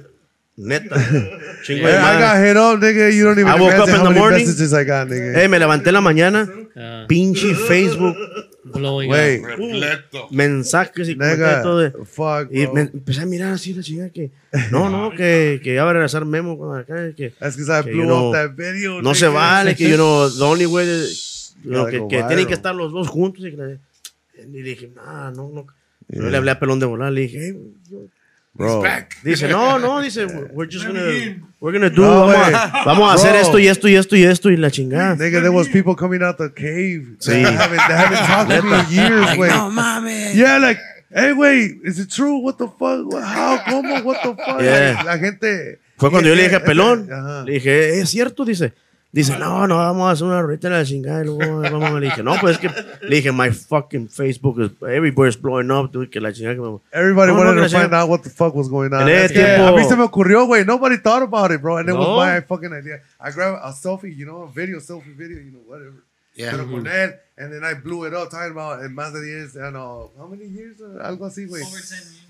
neta, 0.58 0.96
chingo 1.64 1.86
de 1.88 1.92
Hey, 1.94 1.98
I 1.98 2.20
got 2.20 2.38
hit 2.44 2.58
up, 2.58 2.80
nigga. 2.80 3.14
You 3.14 3.24
don't 3.26 3.40
even 3.40 3.48
I 3.52 3.60
woke 3.60 3.74
up 3.76 3.88
in 3.90 4.04
the 4.04 4.10
morning. 4.12 4.40
messages 4.46 4.74
I 4.74 4.84
got, 4.84 5.08
nigga. 5.08 5.44
Eh, 5.44 5.48
me 5.48 5.60
levanté 5.60 5.90
en 5.90 5.94
la 5.94 6.02
mañana, 6.02 6.48
Uh, 6.78 7.08
pinche 7.08 7.56
Facebook, 7.56 8.18
blowing 8.66 9.10
Wait, 9.10 9.40
up. 9.40 9.46
Repleto. 9.52 10.28
mensajes 10.32 11.08
y 11.08 11.16
comentarios 11.16 11.94
de... 11.94 12.06
fuck, 12.06 12.50
Y 12.52 12.68
me 12.68 12.82
empecé 12.82 13.22
a 13.22 13.26
mirar 13.26 13.54
así 13.54 13.74
la 13.74 13.82
chingada 13.82 14.10
que... 14.10 14.32
No, 14.72 14.90
no, 14.90 15.12
que, 15.12 15.62
que 15.64 15.74
ya 15.74 15.86
va 15.86 15.92
a 15.92 15.94
regresar 15.94 16.26
Memo 16.26 16.58
con 16.58 16.78
acá, 16.78 17.14
que... 17.16 17.30
That's 17.40 17.56
because 17.56 17.72
I 17.72 17.84
que, 17.86 17.92
blew 17.92 18.02
you 18.04 18.08
know, 18.10 18.28
up 18.28 18.34
that 18.34 18.56
video. 18.58 19.02
No 19.02 19.16
se 19.16 19.28
nigga. 19.28 19.34
vale, 19.36 19.76
que 19.78 19.88
you 19.90 19.96
know, 19.96 20.30
the 20.30 20.44
only 20.44 20.66
way 20.66 20.86
de- 20.86 21.08
Gotta 21.66 21.92
que, 21.92 22.08
que 22.08 22.24
tienen 22.24 22.48
que 22.48 22.54
estar 22.54 22.76
los 22.76 22.92
dos 22.92 23.08
juntos 23.08 23.44
y, 23.46 23.52
que 23.52 23.58
la- 23.58 23.78
y 24.44 24.62
dije, 24.62 24.92
nah, 24.96 25.32
no, 25.32 25.50
no. 25.54 25.66
Yo 26.08 26.30
le 26.30 26.38
hablé 26.38 26.52
a 26.52 26.60
Pelón 26.60 26.80
de 26.80 26.86
Volar, 26.86 27.12
le 27.12 27.22
dije, 27.22 27.40
hey, 27.42 28.08
Bro. 28.54 28.84
Dice, 29.24 29.50
no, 29.50 29.78
no, 29.80 30.00
dice, 30.02 30.26
we're 30.54 30.72
just 30.72 30.86
gonna, 30.88 31.02
we're 31.60 31.78
gonna 31.78 31.90
do, 31.90 32.02
No, 32.04 32.28
vamos, 32.28 32.54
a, 32.54 32.84
vamos 32.86 33.12
a 33.12 33.14
hacer 33.16 33.36
esto 33.36 33.60
y 33.60 33.68
esto 33.68 33.90
y 33.90 33.96
esto 33.96 34.16
y 34.16 34.24
esto 34.24 34.50
y 34.50 34.56
la 34.56 34.72
chingada. 34.72 35.16
Nigga, 35.18 35.42
there 35.42 35.50
was 35.50 35.68
people 35.68 35.94
coming 35.94 36.22
out 36.24 36.38
the 36.38 36.50
cave. 36.54 37.18
Sí. 37.20 37.32
They 37.32 37.44
haven't, 37.44 37.82
they 37.86 37.96
haven't 37.98 38.26
talked 38.26 38.52
to 38.56 38.64
me 38.64 38.80
in 38.80 38.92
years, 38.92 39.38
Like, 39.38 39.54
no 39.54 39.70
mames. 39.70 40.36
Yeah, 40.36 40.58
like 40.58 40.80
hey, 41.14 41.34
güey, 41.34 41.82
is 41.84 42.00
it 42.00 42.10
true? 42.10 42.38
What 42.38 42.58
the 42.58 42.68
fuck? 42.68 43.12
How? 43.22 43.58
¿Cómo? 43.68 44.02
What 44.06 44.22
the 44.24 44.36
fuck? 44.42 44.62
Yeah. 44.62 45.04
La 45.04 45.18
gente. 45.18 45.80
Fue 45.98 46.10
cuando 46.10 46.30
yo 46.30 46.36
le 46.36 46.44
dije 46.44 46.56
a 46.56 46.64
Pelón. 46.64 47.10
Ajá. 47.12 47.44
Le 47.44 47.54
dije, 47.54 48.00
¿es 48.00 48.10
cierto? 48.10 48.46
Dice. 48.46 48.72
Dice, 49.16 49.40
no, 49.40 49.66
no, 49.66 49.78
vamos 49.78 50.10
a 50.10 50.12
hacer 50.12 50.28
una 50.28 50.42
reta 50.42 50.68
en 50.68 50.74
la 50.74 50.84
chingada. 50.84 51.22
y 51.22 51.26
luego 51.28 51.62
vamos. 51.62 52.00
Le 52.02 52.08
dije, 52.08 52.22
no, 52.22 52.36
pues 52.42 52.56
es 52.56 52.60
que. 52.60 52.70
Le 53.08 53.16
dije, 53.16 53.32
my 53.32 53.50
fucking 53.50 54.10
Facebook 54.10 54.60
is. 54.60 54.72
Everybody's 54.82 55.42
blowing 55.42 55.72
up. 55.72 55.90
Dude, 55.90 56.10
que 56.10 56.20
la 56.20 56.34
chingada. 56.34 56.56
que 56.56 56.62
me- 56.62 56.80
Everybody 56.92 57.32
No, 57.32 57.38
wanted 57.38 57.64
to 57.64 57.70
find 57.70 57.94
out 57.94 58.10
what 58.10 58.24
the 58.24 58.30
fuck 58.30 58.54
was 58.54 58.68
going 58.70 58.92
on. 58.94 59.08
Es 59.08 59.32
que 59.32 59.42
a 59.56 59.72
mí 59.72 59.86
se 59.86 59.96
me 59.96 60.04
ocurrió, 60.04 60.46
güey. 60.46 60.66
Nobody 60.66 60.98
thought 60.98 61.24
about 61.24 61.50
it, 61.52 61.62
bro. 61.62 61.78
And 61.78 61.88
it 61.88 61.94
No. 61.96 62.18
was 62.18 62.28
my 62.28 62.42
fucking 62.42 62.74
idea. 62.74 63.00
I 63.22 63.32
grabbed 63.32 63.60
a 63.64 63.72
selfie, 63.72 64.14
you 64.14 64.26
know, 64.26 64.44
a 64.44 64.52
video, 64.52 64.80
selfie 64.82 65.16
video, 65.16 65.38
you 65.40 65.52
know, 65.52 65.62
whatever. 65.66 66.04
Yeah. 66.36 66.52
Pero 66.52 66.70
con 66.70 66.86
él, 66.86 67.16
and 67.38 67.52
then 67.52 67.64
I 67.64 67.76
blew 67.76 68.06
it 68.06 68.14
up, 68.14 68.30
talking 68.30 68.52
about 68.52 68.84
en 68.84 68.94
más 68.94 69.14
de 69.14 69.22
10, 69.22 69.56
I 69.56 69.72
know, 69.72 70.12
how 70.18 70.28
many 70.28 70.46
years? 70.50 70.82
Uh, 70.82 71.00
Algo 71.02 71.26
así, 71.26 71.46
güey. 71.48 71.64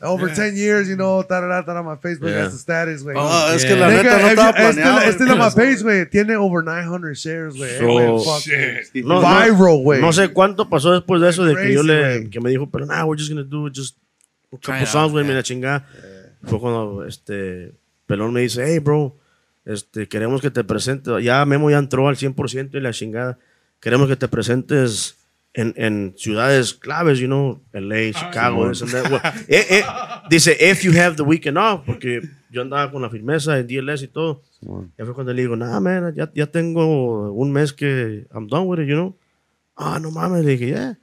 Over 0.02 0.32
10 0.32 0.56
years, 0.56 0.88
you 0.88 0.96
know, 0.96 1.24
tarara, 1.24 1.66
tarara, 1.66 1.84
my 1.84 1.96
Facebook 1.98 2.30
Yeah. 2.30 2.44
has 2.46 2.54
the 2.54 2.60
status, 2.60 3.04
güey. 3.04 3.16
Ah, 3.18 3.54
es 3.56 3.64
Yeah. 3.64 3.74
que 3.74 3.80
la 3.80 3.90
neta 3.90 4.20
no 4.20 4.28
estaba 4.28 4.50
este, 4.52 4.62
planeado. 4.62 5.00
este 5.02 5.24
en 5.24 5.38
my 5.40 5.50
page, 5.56 5.82
güey, 5.82 6.10
tiene 6.10 6.36
over 6.36 6.64
900 6.64 7.18
shares, 7.18 7.56
güey. 7.56 7.80
So- 7.80 7.86
Güey, 7.88 8.24
fuck, 8.24 8.42
Shit. 8.42 9.06
No, 9.06 9.22
no, 9.22 9.28
Viral, 9.28 9.78
güey. 9.82 10.02
No 10.02 10.14
sé 10.14 10.30
cuánto 10.30 10.70
pasó 10.70 10.92
después 10.92 11.20
de 11.22 11.30
eso, 11.30 11.44
de 11.46 11.56
que 11.56 11.74
yo 11.74 11.82
le. 11.82 12.30
Que 12.30 12.40
me 12.40 12.52
dijo, 12.52 12.70
pero 12.70 12.86
nah, 12.86 13.04
we're 13.06 13.20
just 13.20 13.32
gonna 13.32 13.44
do 13.44 13.68
just 13.74 13.98
a 14.54 14.58
couple 14.58 14.84
it 14.84 14.88
songs, 14.88 15.12
güey, 15.12 15.26
yeah. 15.26 15.34
la 15.36 15.44
chingada. 15.44 15.88
Fue 16.44 16.60
cuando 16.60 17.06
este. 17.06 17.74
Pelón 18.06 18.34
me 18.34 18.42
dice, 18.42 18.64
hey, 18.64 18.78
bro, 18.78 19.18
este, 19.66 20.08
queremos 20.08 20.42
que 20.42 20.52
te 20.52 20.64
presentes. 20.64 21.24
Ya 21.24 21.44
Memo 21.46 21.72
ya 21.72 21.80
entró 21.80 22.08
al 22.08 22.18
100% 22.18 22.78
y 22.78 22.82
la 22.82 22.92
chingada. 22.92 23.40
Queremos 23.86 24.08
que 24.08 24.16
te 24.16 24.28
presentes 24.28 25.16
en, 25.54 25.76
en 25.78 26.16
ciudades 26.18 26.74
claves, 26.74 27.20
you 27.20 27.28
know, 27.28 27.62
LA, 27.72 28.12
Chicago, 28.14 28.68
this 28.68 28.82
and 28.82 28.92
that. 28.92 29.12
Well, 29.12 29.22
eh, 29.48 29.64
eh, 29.70 29.84
dice, 30.28 30.58
if 30.60 30.82
you 30.84 30.92
have 31.00 31.16
the 31.18 31.22
weekend 31.24 31.60
off, 31.60 31.82
porque 31.86 32.20
yo 32.50 32.64
andaba 32.64 32.92
con 32.92 33.04
la 33.04 33.12
firmeza 33.12 33.60
en 33.60 33.68
DLS 33.68 34.02
y 34.02 34.08
todo. 34.08 34.42
Ya 34.98 35.06
fue 35.06 35.14
cuando 35.14 35.34
le 35.34 35.44
digo, 35.44 35.56
nah, 35.56 35.80
man, 35.80 36.16
ya, 36.16 36.32
ya 36.34 36.48
tengo 36.48 37.32
un 37.32 37.52
mes 37.52 37.72
que 37.74 38.26
I'm 38.34 38.48
done 38.48 38.66
with 38.66 38.80
it, 38.80 38.88
you 38.88 38.96
know. 38.96 39.16
Ah, 39.76 40.00
no 40.02 40.10
mames, 40.10 40.44
le 40.44 40.54
dije, 40.58 40.68
yeah. 40.70 40.96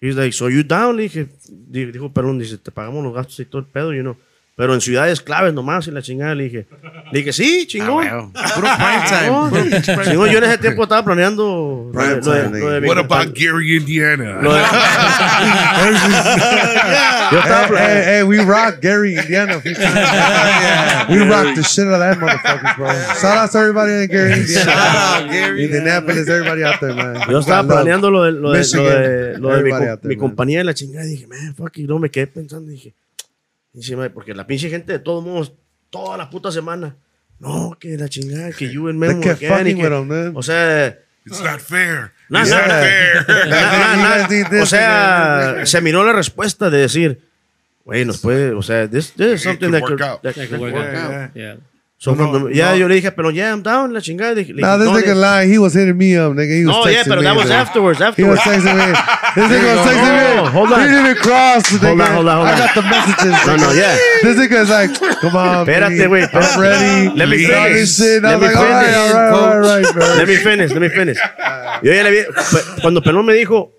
He's 0.00 0.16
like, 0.16 0.32
so 0.32 0.48
you 0.48 0.64
down? 0.64 0.96
Le 0.96 1.04
dije, 1.04 1.28
di- 1.48 1.92
dijo, 1.92 2.12
perdón, 2.12 2.40
dice, 2.40 2.58
te 2.58 2.72
pagamos 2.72 3.04
los 3.04 3.14
gastos 3.14 3.38
y 3.38 3.44
todo 3.44 3.60
el 3.60 3.68
pedo, 3.68 3.94
you 3.94 4.02
know. 4.02 4.16
Pero 4.56 4.74
en 4.74 4.80
ciudades 4.82 5.22
claves 5.22 5.54
nomás 5.54 5.86
y 5.86 5.90
la 5.90 6.02
chingada, 6.02 6.34
le 6.34 6.44
dije. 6.44 6.66
Le 7.12 7.18
dije, 7.20 7.32
sí, 7.32 7.66
chingón. 7.66 8.06
Ah, 8.06 8.16
bueno. 8.16 8.32
Puro 8.54 8.68
time. 9.08 9.30
No, 9.96 10.02
chingón, 10.04 10.28
yo 10.30 10.36
en 10.38 10.44
ese 10.44 10.58
tiempo 10.58 10.82
estaba 10.82 11.02
planeando 11.02 11.90
lo 11.94 12.02
de, 12.06 12.16
lo 12.16 12.32
de- 12.32 12.50
lo 12.60 12.70
de 12.80 12.86
What 12.86 12.98
about 12.98 13.34
Gary, 13.34 13.76
Indiana? 13.78 14.38
lo 14.42 14.52
de- 14.54 14.60
Yo 17.32 17.38
estaba 17.38 17.62
Hey, 17.62 17.68
pla- 17.68 17.88
hey, 17.88 18.02
hey, 18.04 18.22
we 18.24 18.38
rock 18.44 18.80
Gary, 18.82 19.16
Indiana. 19.16 19.62
We 21.10 21.18
rock 21.28 21.54
the 21.56 21.62
shit 21.62 21.86
out 21.86 21.94
of 21.94 22.00
that 22.00 22.18
motherfucker, 22.18 22.76
bro. 22.76 22.88
Shout 23.20 23.36
out 23.38 23.50
to 23.52 23.58
everybody 23.58 23.92
in 23.92 24.08
Gary, 24.08 24.32
Indiana. 24.32 24.64
Shout 24.64 25.22
out, 25.22 25.30
Gary. 25.30 25.64
Indianapolis, 25.64 26.28
everybody 26.28 26.64
out 26.64 26.80
there, 26.80 26.94
man. 26.94 27.16
Yo 27.30 27.38
estaba 27.40 27.66
planeando 27.66 28.10
lo 28.10 28.24
de, 28.24 28.32
lo 28.32 28.52
de, 28.52 28.64
lo 28.74 28.84
de, 28.84 29.38
lo 29.38 29.48
de 29.48 29.54
mi, 29.62 29.70
Everybody 29.70 29.84
com- 29.84 29.90
out 29.90 30.00
there, 30.02 30.08
mi 30.08 30.16
man. 30.16 30.20
compañía 30.20 30.58
de 30.58 30.64
la 30.64 30.74
chingada. 30.74 31.06
Y 31.06 31.10
dije, 31.10 31.26
man, 31.26 31.54
fuck, 31.56 31.76
y 31.78 31.84
no 31.84 31.98
me 31.98 32.10
quedé 32.10 32.26
pensando. 32.26 32.70
Y 32.70 32.74
dije, 32.74 32.94
dice, 33.72 33.96
"Mae, 33.96 34.10
porque 34.10 34.34
la 34.34 34.46
pinche 34.46 34.68
gente 34.70 34.92
de 34.92 34.98
todos 34.98 35.24
modos, 35.24 35.52
toda 35.90 36.16
la 36.16 36.28
puta 36.30 36.50
semana, 36.52 36.96
no, 37.38 37.76
que 37.80 37.96
la 37.96 38.08
chingada, 38.08 38.52
que 38.52 38.70
you 38.70 38.88
and 38.88 39.00
They 39.00 39.08
Memo 39.08 39.22
kept 39.22 39.36
again, 39.42 39.52
y 39.52 39.70
fucking 39.72 39.76
que- 39.78 39.88
them, 39.90 40.08
man. 40.08 40.32
O 40.36 40.42
sea, 40.42 40.98
It's 41.26 41.42
not 41.42 41.60
fair. 41.60 42.12
Nah, 42.30 42.40
it's 42.42 42.50
nah, 42.50 42.58
not 42.66 44.28
fair. 44.28 44.60
o 44.62 44.66
sea, 44.66 45.66
se 45.66 45.80
miró 45.80 46.02
la 46.04 46.12
respuesta 46.12 46.70
de 46.70 46.78
decir, 46.78 47.20
güey, 47.84 48.04
nos 48.04 48.18
puede, 48.18 48.52
o 48.52 48.62
sea, 48.62 48.88
this, 48.88 49.12
this 49.12 49.34
is 49.34 49.42
something 49.42 49.70
could 49.70 49.72
that 49.74 49.82
work 49.82 49.90
could, 50.00 50.20
that 50.22 50.34
That 50.34 50.48
could 50.48 50.60
work 50.60 50.74
out. 50.74 51.12
out. 51.12 51.30
Yeah. 51.34 51.56
So, 51.98 52.14
No, 52.14 52.30
cuando- 52.30 52.48
ya 52.48 52.70
no. 52.70 52.76
yo 52.78 52.88
le 52.88 52.94
dije, 52.94 53.12
pero 53.12 53.30
ya, 53.30 53.50
I'm 53.50 53.62
down, 53.62 53.92
la 53.92 54.00
chingada. 54.00 54.34
Le 54.34 54.54
Nah, 54.62 54.78
this 54.78 54.86
no, 54.86 54.98
nigga 54.98 55.14
lying. 55.14 55.52
He 55.52 55.58
was 55.58 55.74
hitting 55.74 55.98
me 55.98 56.16
up, 56.16 56.32
nigga. 56.32 56.56
He 56.58 56.64
was 56.64 56.74
No, 56.74 56.82
texting 56.84 56.92
yeah, 56.94 57.04
pero 57.06 57.20
me, 57.20 57.26
that 57.26 57.36
was 57.36 57.48
man. 57.50 57.60
afterwards, 57.60 57.98
He 58.16 58.24
was 58.24 58.38
afterwards. 58.38 58.64
texting 58.64 58.74
me. 58.76 58.98
This 59.34 59.46
nigga 59.50 59.66
was 59.76 59.86
texting 59.86 60.44
me. 60.44 60.50
hold 60.50 60.72
on. 60.72 60.80
He 60.80 60.86
didn't 60.88 61.16
cross. 61.18 61.62
Hold 61.70 61.84
on, 61.84 61.98
nigga. 61.98 62.14
hold 62.14 62.28
on, 62.28 62.36
hold 62.36 62.48
I 62.48 62.52
on. 62.52 62.58
got 62.58 62.74
the 62.74 62.82
messages. 62.82 63.46
No, 63.46 63.56
no, 63.56 63.68
nigga. 63.70 63.76
yeah. 63.78 63.96
This 64.22 64.36
nigga's 64.38 64.70
like, 64.70 65.20
come 65.20 65.36
on. 65.36 65.66
Espérate, 65.66 66.06
güey, 66.08 66.28
I'm 66.32 66.60
ready. 66.60 67.16
Let 67.16 67.28
me 67.28 67.44
All 67.46 67.50
finish. 67.64 67.80
this 67.80 67.96
shit. 67.98 68.24
I 68.24 68.36
Let 68.36 68.40
was 68.40 68.48
me 68.48 68.54
like, 68.54 68.56
all 68.56 68.64
right, 68.70 68.84
finish, 68.84 68.96
all 68.96 69.14
right, 69.14 69.30
all 69.30 69.40
right, 69.40 69.54
all 69.54 69.82
right, 69.82 69.94
bro. 69.94 70.06
Let 70.16 70.28
me 70.28 70.36
finish, 70.36 70.70
let 70.72 70.82
me 70.82 70.88
finish. 70.88 71.18
Yo 71.82 71.92
ya 71.92 72.02
le 72.02 72.10
vi, 72.10 72.24
cuando 72.82 73.00
Pelón 73.00 73.24
me 73.26 73.34
dijo, 73.34 73.70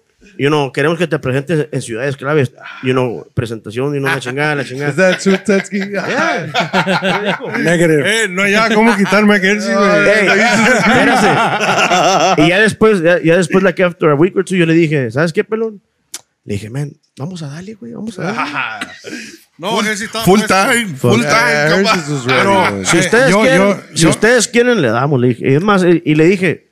you 0.42 0.48
know, 0.50 0.72
queremos 0.72 0.98
que 0.98 1.06
te 1.08 1.20
presentes 1.20 1.68
en 1.72 1.82
ciudades 1.84 2.18
claves, 2.18 2.52
you 2.82 2.94
know, 2.94 3.28
presentación, 3.36 3.96
y 3.96 4.00
no 4.00 4.08
la 4.08 4.20
chingada, 4.20 4.56
la 4.56 4.62
Is 4.64 4.70
chingada. 4.70 4.94
that 5.12 5.20
true, 5.20 5.38
Tetsky? 5.38 5.80
Negative. 7.60 8.24
Eh, 8.24 8.28
no, 8.28 8.48
ya, 8.48 8.74
¿cómo 8.74 8.96
quitarme 8.98 9.36
aquel? 9.36 9.58
Ey, 9.60 10.28
espérase. 10.78 11.28
Y 12.42 12.48
ya 12.50 12.60
después, 12.60 13.02
ya, 13.02 13.22
ya 13.22 13.38
después, 13.38 13.64
like 13.64 13.84
after 13.84 14.10
a 14.10 14.16
week 14.16 14.36
or 14.36 14.44
two, 14.44 14.56
yo 14.56 14.66
le 14.66 14.74
dije, 14.74 15.12
¿sabes 15.12 15.32
qué, 15.34 15.44
Pelón? 15.44 15.82
Le 16.44 16.54
dije, 16.56 16.70
man, 16.72 16.94
vamos 17.18 17.44
a 17.44 17.48
darle, 17.48 17.76
güey, 17.76 17.94
vamos 17.94 18.18
a 18.18 18.24
darle. 18.24 18.88
No, 19.60 19.80
sí 19.84 20.06
estaba 20.06 20.26
Full 20.26 20.40
time. 20.48 20.88
Full 20.98 21.22
Yeah, 21.22 21.68
time. 21.70 21.88
Pero. 22.26 22.84
Si 22.86 22.98
Eh, 22.98 23.00
ustedes 23.02 23.30
yo- 23.30 23.42
quieren, 23.42 23.60
yo- 23.62 23.82
si 23.94 24.02
yo- 24.04 24.10
ustedes 24.10 24.48
quieren, 24.48 24.82
le 24.82 24.90
damos. 24.90 25.20
Le 25.22 25.28
dije. 25.30 25.52
Y 25.52 25.54
es 25.54 25.62
más, 25.62 25.84
y, 25.84 26.02
y 26.04 26.16
le 26.16 26.26
dije, 26.26 26.72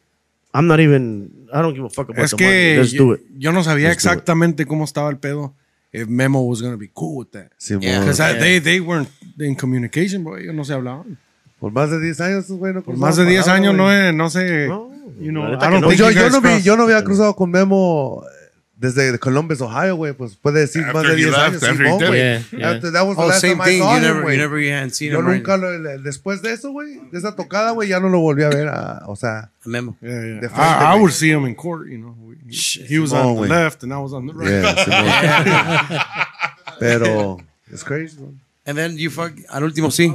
I'm 0.55 0.65
not 0.65 0.79
even, 0.79 1.29
I 1.53 1.61
don't 1.61 1.73
give 1.75 1.85
a 1.85 1.89
fuck 1.89 2.09
about 2.09 2.23
Es 2.23 2.31
the 2.31 2.37
money. 2.37 2.47
que 2.57 2.77
Let's 2.77 2.91
do 2.91 2.97
yo, 2.97 3.13
it. 3.15 3.21
yo 3.37 3.51
no 3.51 3.63
sabía 3.63 3.89
Let's 3.89 4.03
do 4.03 4.09
it. 4.09 4.13
exactamente 4.13 4.65
cómo 4.65 4.83
estaba 4.85 5.09
el 5.09 5.17
pedo. 5.17 5.53
If 5.91 6.07
Memo 6.07 6.41
was 6.41 6.61
going 6.61 6.73
to 6.73 6.77
be 6.77 6.89
cool 6.93 7.17
with 7.17 7.31
that. 7.31 7.51
Yeah. 7.67 8.01
Because 8.01 8.17
they, 8.39 8.59
they 8.59 8.79
weren't 8.79 9.09
in 9.39 9.55
communication, 9.55 10.23
bro. 10.23 10.37
Ellos 10.37 10.53
no 10.53 10.63
se 10.63 10.73
hablaban. 10.73 11.17
Por 11.59 11.71
más 11.71 11.89
de 11.89 11.99
10 11.99 12.21
años, 12.21 12.47
güey, 12.51 12.73
no 12.73 12.83
Por 12.83 12.95
más 12.95 13.15
de 13.17 13.25
10 13.25 13.41
palabra, 13.45 13.55
años 13.69 13.75
no, 13.75 13.91
eh, 13.91 14.13
no 14.13 14.29
sé. 14.29 14.67
No, 14.67 14.89
you 15.19 15.31
know, 15.31 15.43
I 15.47 15.57
don't 15.57 15.81
no. 15.81 15.91
Yo, 15.91 16.11
yo, 16.11 16.29
no 16.29 16.41
vi, 16.41 16.61
yo 16.61 16.77
no 16.77 16.83
había 16.83 17.03
cruzado 17.03 17.35
con 17.35 17.49
Memo 17.49 18.23
eh, 18.23 18.38
desde 18.79 19.19
Columbus, 19.19 19.59
Ohio, 19.61 19.95
güey. 19.97 20.13
Pues 20.13 20.35
puede 20.35 20.61
decir 20.61 20.81
After 20.83 20.93
más 20.95 21.03
de 21.03 21.11
he 21.13 21.15
10 21.17 21.27
left, 21.31 21.63
años. 21.63 21.77
Simón, 21.77 21.97
güey. 21.99 22.17
Yeah, 22.19 22.43
yeah. 22.51 22.71
After- 22.71 22.91
That 22.91 23.05
was 23.05 23.17
the 23.17 23.23
Oh, 23.23 23.27
last 23.27 23.41
same 23.41 23.53
time 23.57 23.61
I 23.61 23.65
thing. 23.71 23.79
saw 23.81 23.91
You 23.91 23.97
him, 23.97 24.03
never, 24.03 24.31
you 24.31 24.37
never 24.37 24.89
seen 24.91 25.11
Yo 25.11 25.19
him. 25.19 25.25
right? 25.27 25.35
nunca, 25.37 25.57
lo- 25.57 25.77
le- 25.77 25.97
después 25.99 26.41
de 26.41 26.53
eso, 26.53 26.71
güey, 26.71 26.99
de 27.11 27.17
esa 27.17 27.35
tocada, 27.35 27.71
güey, 27.71 27.89
ya 27.89 27.99
no 27.99 28.07
lo 28.09 28.19
volví 28.21 28.43
a 28.43 28.49
ver. 28.49 28.67
a- 28.69 29.03
o 29.07 29.15
sea, 29.15 29.51
A 29.65 29.69
memo. 29.69 29.97
Yeah, 30.01 30.09
yeah. 30.11 30.39
De 30.41 30.49
frente, 30.49 30.63
I, 30.63 30.95
I 30.95 30.99
would 30.99 31.11
see 31.11 31.29
him 31.29 31.45
in 31.45 31.55
court, 31.55 31.87
you 31.89 31.97
know. 31.97 32.15
He, 32.47 32.55
he 32.87 32.97
was 32.99 33.11
Simón, 33.11 33.25
on 33.25 33.35
the 33.35 33.41
güey. 33.41 33.49
left 33.49 33.83
and 33.83 33.91
I 33.93 33.97
was 33.97 34.13
on 34.13 34.25
the 34.27 34.33
right. 34.33 34.49
yeah. 34.87 36.05
Pero, 36.79 37.37
it's 37.71 37.83
crazy, 37.83 38.15
bro. 38.17 38.33
And 38.65 38.77
then 38.77 38.97
you 38.97 39.09
fuck, 39.09 39.33
al 39.49 39.63
último 39.63 39.89
sí. 39.91 40.09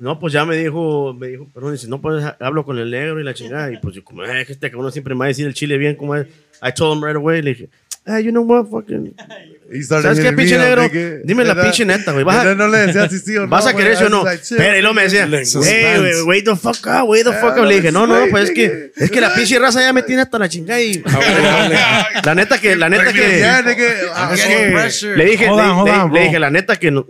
No, 0.00 0.18
pues 0.18 0.32
ya 0.32 0.44
me 0.44 0.56
dijo, 0.56 1.14
me 1.14 1.28
dijo, 1.28 1.46
perdón, 1.52 1.72
dice, 1.72 1.86
no, 1.88 2.00
pues 2.00 2.24
hablo 2.40 2.64
con 2.64 2.78
el 2.78 2.90
negro 2.90 3.20
y 3.20 3.24
la 3.24 3.34
chingada. 3.34 3.70
Y 3.72 3.76
pues 3.78 3.94
yo, 3.94 4.02
como, 4.04 4.24
eh, 4.24 4.44
que 4.46 4.52
este 4.54 4.70
cabrón 4.70 4.90
siempre 4.92 5.14
me 5.14 5.20
va 5.20 5.24
a 5.26 5.28
decir 5.28 5.46
el 5.46 5.54
chile 5.54 5.76
bien, 5.78 5.94
como 5.96 6.16
es. 6.16 6.26
I 6.62 6.72
told 6.74 6.96
him 6.98 7.04
right 7.04 7.16
away, 7.16 7.42
le 7.42 7.50
dije, 7.50 7.68
hey, 8.06 8.24
you 8.24 8.30
know 8.30 8.42
what, 8.44 8.66
fucking. 8.66 9.14
¿Sabes 9.86 10.20
qué, 10.20 10.32
pinche 10.32 10.58
negro? 10.58 10.88
Dime 11.24 11.44
la 11.44 11.60
pinche 11.62 11.84
neta, 11.84 12.12
güey. 12.12 12.24
Vas 12.24 12.44
a- 12.46 12.54
no 12.54 12.68
le 12.68 12.78
decía 12.78 13.08
si 13.08 13.18
sí 13.18 13.36
o 13.36 13.42
no. 13.42 13.48
¿Vas 13.48 13.66
a 13.66 13.74
querer 13.74 13.96
sí 13.96 14.04
o 14.04 14.08
no? 14.08 14.24
Pero 14.56 14.76
y 14.78 14.80
luego 14.80 14.94
me 14.94 15.02
decía, 15.04 15.26
hey, 15.64 16.02
wait 16.26 16.44
the 16.44 16.56
fuck 16.56 16.86
up, 16.86 17.08
wait 17.08 17.24
the 17.24 17.32
fuck 17.32 17.56
up. 17.58 17.64
Le 17.64 17.76
dije, 17.76 17.90
no, 17.92 18.06
no, 18.06 18.26
pues 18.30 18.50
es 18.50 18.54
que, 18.54 18.92
es 18.96 19.10
que 19.10 19.20
la 19.20 19.34
pinche 19.34 19.58
raza 19.58 19.80
ya 19.80 19.92
me 19.92 20.02
tiene 20.02 20.22
hasta 20.22 20.38
la 20.38 20.48
chingada 20.48 20.80
y. 20.80 21.02
La 22.24 22.34
neta 22.34 22.58
que, 22.60 22.76
la 22.76 22.88
neta 22.88 23.12
que. 23.12 23.40
Es 23.40 24.44
que- 24.46 24.70
pressure. 24.72 25.16
Le 25.16 25.24
dije, 25.26 25.46
le, 26.12 26.20
dije, 26.20 26.38
la 26.38 26.50
neta 26.50 26.76
que 26.76 26.90
no, 26.90 27.06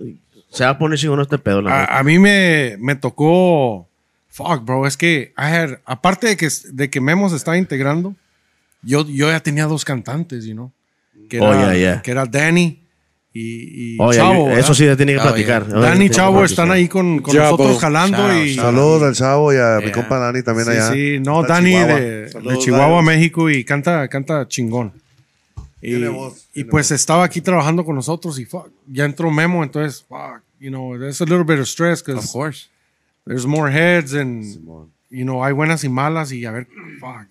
se 0.52 0.64
va 0.64 0.70
a 0.70 0.78
poner 0.78 0.98
chingón 0.98 1.20
este 1.20 1.38
pedo, 1.38 1.62
la. 1.62 1.84
A, 1.84 1.98
a 1.98 2.02
mí 2.02 2.18
me, 2.18 2.76
me 2.78 2.94
tocó. 2.94 3.88
Fuck, 4.28 4.64
bro. 4.64 4.86
Es 4.86 4.96
que, 4.96 5.32
I 5.36 5.42
had, 5.42 5.70
aparte 5.84 6.26
de 6.28 6.36
que, 6.36 6.48
de 6.72 6.88
que 6.90 7.00
Memo 7.00 7.28
se 7.28 7.36
estaba 7.36 7.58
integrando, 7.58 8.14
yo, 8.82 9.06
yo 9.06 9.28
ya 9.30 9.40
tenía 9.40 9.66
dos 9.66 9.84
cantantes, 9.84 10.44
you 10.44 10.54
know. 10.54 10.72
Que 11.28 11.36
era, 11.38 11.46
Oh, 11.48 11.52
yeah, 11.54 11.74
yeah. 11.76 12.02
Que 12.02 12.10
era 12.12 12.24
Danny 12.26 12.78
y, 13.34 13.94
y 13.94 13.96
Oye, 14.00 14.18
Chavo. 14.18 14.46
eso 14.48 14.54
¿verdad? 14.56 14.74
sí 14.74 14.84
se 14.86 14.96
tiene 14.96 15.12
que 15.14 15.18
Oh, 15.18 15.22
platicar. 15.22 15.66
yeah. 15.66 15.76
Oye, 15.78 15.86
Danny 15.88 16.04
y 16.06 16.10
Chavo 16.10 16.44
están 16.44 16.70
ahí 16.70 16.88
con, 16.88 17.20
con 17.20 17.34
nosotros 17.36 17.78
jalando 17.78 18.16
Chao, 18.18 18.42
y. 18.44 18.54
chao. 18.56 18.64
Saludos 18.66 19.02
al 19.02 19.14
chavo 19.14 19.52
y 19.52 19.56
a 19.56 19.76
mi 19.78 19.84
Yeah. 19.84 19.92
compa 19.92 20.18
Dani 20.18 20.42
también 20.42 20.66
Sí, 20.66 20.72
allá. 20.72 20.92
sí, 20.92 21.18
no, 21.20 21.42
Dani 21.42 21.70
Chihuahua. 21.70 21.94
de, 22.00 22.20
de 22.22 22.28
Saludos, 22.30 22.58
Chihuahua, 22.64 22.96
Dani. 22.96 23.06
México 23.06 23.50
y 23.50 23.64
canta, 23.64 24.08
canta 24.08 24.48
chingón. 24.48 24.92
Y, 25.82 26.04
voz, 26.06 26.48
pues 26.70 26.92
estaba 26.92 27.24
aquí 27.24 27.40
trabajando 27.40 27.84
con 27.84 27.96
nosotros 27.96 28.38
y 28.38 28.44
fuck, 28.44 28.70
ya 28.86 29.04
entró 29.04 29.30
Memo, 29.32 29.64
entonces, 29.64 30.04
fuck, 30.08 30.42
you 30.60 30.70
know, 30.70 30.96
there's 30.96 31.20
a 31.20 31.24
little 31.24 31.44
bit 31.44 31.58
of 31.58 31.66
stress 31.66 32.00
Of 32.00 32.06
because 32.06 32.32
course. 32.32 32.68
there's 33.26 33.46
more 33.46 33.68
heads 33.68 34.14
and, 34.14 34.44
you 35.10 35.24
know, 35.24 35.42
hay 35.44 35.52
buenas 35.52 35.82
y 35.82 35.88
malas 35.88 36.32
y 36.32 36.44
a 36.46 36.52
ver, 36.52 36.68
fuck. 37.00 37.26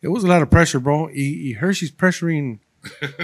It 0.00 0.08
was 0.08 0.22
a 0.22 0.28
lot 0.28 0.42
of 0.42 0.48
pressure, 0.48 0.78
bro. 0.78 1.08
Y, 1.08 1.50
y 1.50 1.54
Hershey's 1.60 1.90
pressuring 1.90 2.60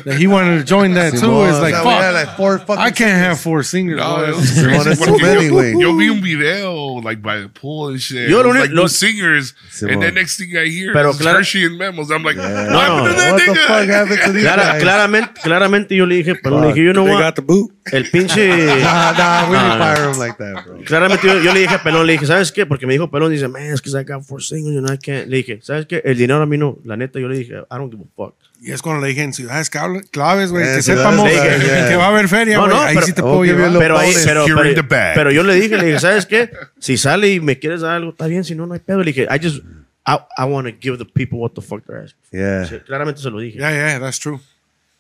that 0.05 0.17
he 0.19 0.27
wanted 0.27 0.59
to 0.59 0.65
join 0.65 0.93
that 0.95 1.13
too. 1.13 1.45
It's 1.45 1.61
like, 1.61 1.75
fuck, 1.75 2.13
like 2.13 2.37
four 2.37 2.59
fucking 2.59 2.83
I 2.83 2.91
can't 2.91 3.17
have 3.19 3.41
four 3.41 3.63
singers. 3.63 3.99
No, 3.99 4.25
it 4.25 4.35
was 4.35 4.51
crazy 4.63 4.91
too 4.97 5.13
porque 5.13 5.23
many, 5.23 5.47
yo, 5.49 5.79
yo 5.91 5.97
vi 5.97 6.09
un 6.11 6.21
video 6.21 7.01
like 7.01 7.23
by 7.23 7.39
the 7.41 7.49
pool 7.49 7.89
and 7.89 8.01
shit. 8.01 8.29
Yo 8.29 8.43
único- 8.43 8.61
like 8.61 8.73
new 8.73 8.89
singers, 8.89 9.55
Simón. 9.71 9.93
and 9.95 10.03
then 10.03 10.15
next 10.15 10.37
thing 10.39 10.57
I 10.57 10.67
hear 10.69 10.93
Pero 10.93 11.11
is 11.11 11.19
claro- 11.19 11.39
Hershey 11.39 11.65
and 11.65 11.79
Memos. 11.79 12.11
I'm 12.11 12.23
like, 12.25 12.37
No, 12.37 12.43
what 12.43 12.53
no. 12.53 13.13
that 13.15 13.33
What 13.33 13.41
the 13.41 13.53
nigga? 13.53 13.67
fuck 13.67 13.89
happened 13.89 14.21
to 14.27 14.33
these 14.33 14.43
Clara- 14.43 14.63
guys? 14.73 14.83
claramente, 14.83 15.41
claramente 15.43 15.97
yo 15.97 16.07
le 16.07 16.17
dije, 16.17 16.35
pero 16.43 16.61
le 16.61 16.67
dije, 16.73 16.85
yo 16.85 16.93
no 16.93 17.05
They 17.05 17.13
voy 17.15 17.23
got 17.23 17.35
the 17.37 17.43
boot. 17.43 17.71
el 17.93 18.11
pinche... 18.11 18.49
Nah, 18.85 19.13
nah, 19.13 19.49
we 19.51 19.57
No, 19.57 19.63
didn't 19.63 19.79
no. 19.79 19.85
fire 19.85 20.11
him 20.11 20.19
like 20.19 20.37
that, 20.39 20.65
bro. 20.67 20.83
Claramente 20.85 21.27
yo, 21.27 21.41
yo 21.41 21.53
le 21.55 21.61
dije 21.61 21.75
a 21.77 21.83
Pelón, 21.83 22.07
le 22.07 22.15
dije, 22.15 22.27
¿sabes 22.27 22.51
qué? 22.53 22.67
Porque 22.67 22.87
me 22.87 22.93
dijo 22.95 23.11
Pelón, 23.11 23.31
dice, 23.31 23.49
man, 23.49 23.63
es 23.63 23.81
que 23.81 23.91
I 23.91 24.03
got 24.05 24.25
four 24.25 24.43
singles, 24.43 24.75
you 24.75 24.81
know, 24.81 24.93
I 24.93 24.99
can't. 24.99 25.29
Le 25.29 25.37
dije, 25.39 25.61
¿sabes 25.63 25.87
qué? 25.87 26.03
El 26.05 26.17
dinero 26.19 26.43
a 26.43 26.47
mí 26.47 26.59
no, 26.59 26.79
la 26.85 26.97
neta, 26.97 27.19
yo 27.21 27.29
le 27.29 27.39
dije, 27.39 27.55
I 27.55 27.77
don't 27.77 27.91
give 27.93 28.03
a 28.03 28.09
fuck. 28.17 28.35
Y 28.67 28.73
es 28.73 28.81
cuando 28.81 29.03
le 29.03 29.09
dije 29.09 29.23
en 29.23 29.35
ciudades 29.35 29.69
claves, 29.69 30.51
güey, 30.51 30.65
Eh, 30.67 30.77
que 30.77 30.83
sepamos 30.83 31.29
claves, 31.31 31.59
que, 31.63 31.67
yeah. 31.67 31.89
que 31.89 31.97
va 31.97 32.05
a 32.07 32.09
haber 32.09 32.29
feria, 32.29 32.57
No, 32.57 32.63
güey. 32.65 32.75
no, 32.75 32.83
Ahí 32.83 32.95
pero- 32.95 33.07
sí 33.07 33.13
te 33.13 33.21
puedo 33.21 33.45
you 33.45 33.53
a 33.53 33.57
llevar. 33.57 33.79
Pero 33.79 33.99
ahí, 33.99 34.13
pero, 34.25 34.45
pero, 34.47 34.75
the 34.75 34.81
bag. 34.83 35.15
pero 35.15 35.31
yo 35.31 35.43
le 35.43 35.55
dije, 35.57 35.77
le 35.77 35.85
dije, 35.85 36.01
¿sabes 36.01 36.25
qué? 36.25 36.51
Si 36.79 36.97
sale 36.97 37.29
y 37.29 37.41
me 37.41 37.59
quieres 37.59 37.83
dar 37.83 37.93
algo, 37.97 38.13
está 38.13 38.27
bien, 38.27 38.43
si 38.43 38.55
no, 38.55 38.67
no 38.67 38.73
hay 38.73 38.81
pedo. 38.81 39.01
Le 39.01 39.13
dije, 39.13 39.29
I 39.31 39.39
just, 39.45 39.63
I, 40.07 40.17
I 40.39 40.45
want 40.45 40.67
to 40.67 40.75
give 40.81 40.97
the 40.97 41.05
people 41.05 41.39
what 41.41 41.51
the 41.55 41.61
fuck 41.61 41.85
they're 41.87 42.05
asking. 42.05 42.19
Yeah. 42.33 42.65
Sí, 42.67 42.81
claramente 42.87 43.21
se 43.21 43.29
lo 43.31 43.39
dije. 43.39 43.59
Yeah, 43.59 43.71
yeah, 43.71 44.01
that's 44.01 44.19
true. 44.19 44.41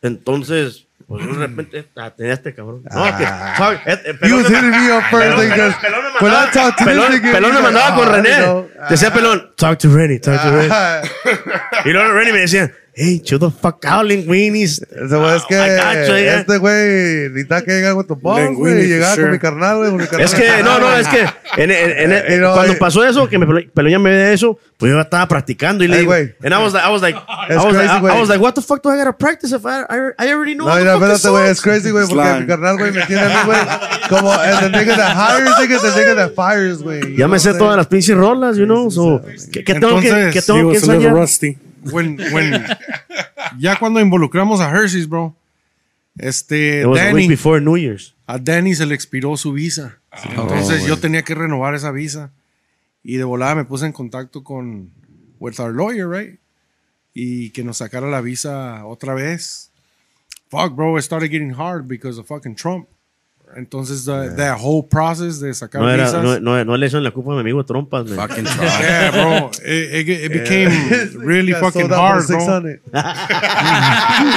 Entonces, 0.03 0.87
pues 1.09 1.27
de 1.27 1.33
repente, 1.33 1.87
ah, 1.97 2.11
tenía 2.15 2.35
este 2.35 2.55
cabrón. 2.55 2.83
No, 2.85 3.05
Ah. 3.05 3.17
que, 3.17 3.25
¿sabes? 3.57 3.81
Eh, 3.87 3.99
eh, 4.11 4.15
Pelón 4.21 4.43
was 4.43 4.51
me- 4.51 4.57
hitting 4.59 4.71
me 4.71 4.93
up 4.93 5.03
first. 5.11 5.39
Me 5.39 5.49
when 6.21 6.33
I 6.33 6.51
to 6.53 6.85
Pelón- 6.85 7.33
Pelón 7.33 7.55
me 7.55 7.61
mandaba 7.63 7.97
"Oh, 7.97 8.01
con 8.05 8.13
René. 8.15 8.37
know." 8.43 8.69
Decía 8.91 9.11
Pelón, 9.13 9.53
talk 9.57 9.79
to 9.79 9.89
Rennie, 9.89 10.19
talk 10.21 10.43
to 10.43 10.51
Rennie. 10.51 10.69
Ah, 10.71 11.01
Y 11.87 11.91
luego 11.91 12.13
Rennie 12.13 12.33
me 12.35 12.41
decía, 12.41 12.71
hey, 12.97 13.21
chill 13.21 13.39
the 13.39 13.51
fuck 13.51 13.85
out, 13.87 14.05
Linguinis. 14.05 14.81
Ese 14.83 15.17
güey 15.17 15.37
es 15.37 15.45
que 15.45 15.55
I 15.55 15.77
got 15.77 16.09
you, 16.09 16.15
yeah. 16.17 16.41
este 16.41 16.59
güey 16.59 17.29
necesita 17.31 17.63
que 17.63 17.73
llegue 17.73 17.93
con 17.93 18.07
tu 18.07 18.17
boss, 18.17 18.55
güey. 18.55 18.87
Llegaba 18.87 19.15
sure. 19.15 19.25
con 19.25 19.33
mi 19.33 19.39
carnal, 19.39 19.77
güey. 19.79 19.91
con 19.91 20.01
mi 20.01 20.07
carnal. 20.07 20.25
Es 20.25 20.35
que, 20.35 20.63
no, 20.63 20.79
no, 20.79 20.97
es 20.97 21.09
que 21.09 21.21
en, 21.57 21.71
en- 21.71 22.13
en- 22.13 22.39
know, 22.39 22.55
cuando 22.55 22.73
eh, 22.73 22.77
pasó 22.77 23.05
eso, 23.05 23.29
que 23.29 23.39
me 23.39 23.47
ya 23.91 23.99
me 23.99 24.11
de 24.11 24.33
eso, 24.33 24.59
pues 24.77 24.93
yo 24.93 25.01
estaba 25.01 25.27
practicando 25.29 25.85
y 25.85 25.89
le 25.89 25.95
Hey, 25.95 26.01
digo, 26.01 26.13
güey. 26.13 26.35
and 26.43 26.55
I 26.55 26.59
was 26.59 26.73
like, 26.73 26.87
I 26.87 26.91
was 26.91 27.03
like, 27.03 27.17
I 27.17 27.57
was, 27.57 27.65
like, 27.65 27.75
crazy, 27.75 27.97
I, 27.97 28.01
güey. 28.01 28.21
was 28.21 28.29
like, 28.29 28.43
what 28.43 28.55
the 28.55 28.63
fuck 28.63 28.83
do 28.83 28.91
I 28.91 28.97
gotta 28.97 29.13
practice 29.13 29.53
if 29.53 29.65
I, 29.65 29.83
I, 29.89 30.13
I 30.19 30.33
already 30.33 30.55
know 30.55 30.67
No, 30.67 30.75
mira, 30.77 30.95
espérate, 30.95 31.29
güey. 31.29 31.51
Es 31.51 31.61
crazy, 31.61 31.91
güey, 31.91 32.07
porque 32.07 32.23
Slime. 32.25 32.41
mi 32.41 32.47
carnal, 32.47 32.77
güey, 32.79 32.93
me 32.93 33.07
tiene 33.07 33.23
a 33.23 33.29
mí, 33.29 33.35
güey. 33.47 33.59
Como 34.09 34.31
the 34.33 34.69
nigga 34.71 34.97
that 34.97 35.17
hires, 35.17 35.51
nigga, 35.59 35.81
the 35.81 35.91
nigga 36.01 36.15
that 36.15 36.33
fires, 36.35 36.83
güey. 36.83 37.17
Ya 37.17 37.29
me 37.29 37.39
sé 37.39 37.55
todas 37.55 37.77
las 37.77 37.87
pinches 37.87 38.17
rolas, 38.17 38.57
you 38.57 38.67
know, 38.67 38.91
so, 38.91 39.21
¿qué, 39.53 39.63
tengo 39.63 40.01
que, 40.01 40.31
que 40.33 40.39
ensayar? 40.39 41.15
When, 41.93 42.19
when, 42.33 42.65
ya 43.59 43.79
cuando 43.79 44.01
involucramos 44.01 44.61
a 44.61 44.71
Hershey's, 44.71 45.09
bro, 45.09 45.35
este, 46.19 46.83
It 46.83 46.87
was 46.87 47.01
a 47.01 47.13
week 47.13 47.29
before 47.29 47.61
New 47.61 47.77
Year's. 47.77 48.15
a 48.27 48.39
Danny 48.39 48.75
se 48.75 48.87
le 48.87 48.95
expiró 48.95 49.37
su 49.37 49.53
visa. 49.53 49.99
Entonces 50.31 50.87
yo 50.87 50.97
tenía 50.99 51.23
que 51.23 51.35
renovar 51.35 51.75
esa 51.75 51.91
visa. 51.91 52.33
Y 53.03 53.17
de 53.17 53.25
volada 53.25 53.55
me 53.55 53.65
puse 53.65 53.85
en 53.85 53.93
contacto 53.93 54.43
con 54.43 54.91
with 55.39 55.59
our 55.61 55.73
lawyer, 55.73 56.09
right? 56.09 56.39
Y 57.13 57.51
que 57.51 57.63
nos 57.63 57.79
sacara 57.79 58.09
la 58.09 58.21
visa 58.21 58.85
otra 58.87 59.15
vez. 59.15 59.71
Fuck, 60.49 60.75
bro, 60.75 60.97
it 60.97 61.03
started 61.03 61.31
getting 61.31 61.53
hard 61.53 61.87
because 61.87 62.19
of 62.19 62.27
fucking 62.27 62.55
Trump. 62.55 62.89
Entonces, 63.57 64.05
the, 64.05 64.31
that 64.37 64.59
whole 64.61 64.83
process 64.87 65.41
de 65.41 65.55
sacar 65.55 65.81
No, 65.81 65.91
era, 65.91 66.05
visas. 66.05 66.23
no, 66.23 66.41
no, 66.41 66.65
no 66.65 66.77
le 66.77 66.87
echan 66.87 67.03
la 67.05 67.11
culpa 67.13 67.33
a 67.33 67.35
mi 67.35 67.41
amigo 67.41 67.65
Trompas, 67.65 68.05
man. 68.07 68.17
Fucking 68.29 68.45
yeah, 68.61 69.11
bro. 69.11 69.51
It, 69.65 70.09
it, 70.09 70.25
it 70.25 70.33
became 70.33 70.71
really 71.25 71.53
Got 71.53 71.61
fucking 71.73 71.89
hard, 71.91 72.27
bro. 72.27 72.41
600. 72.41 72.81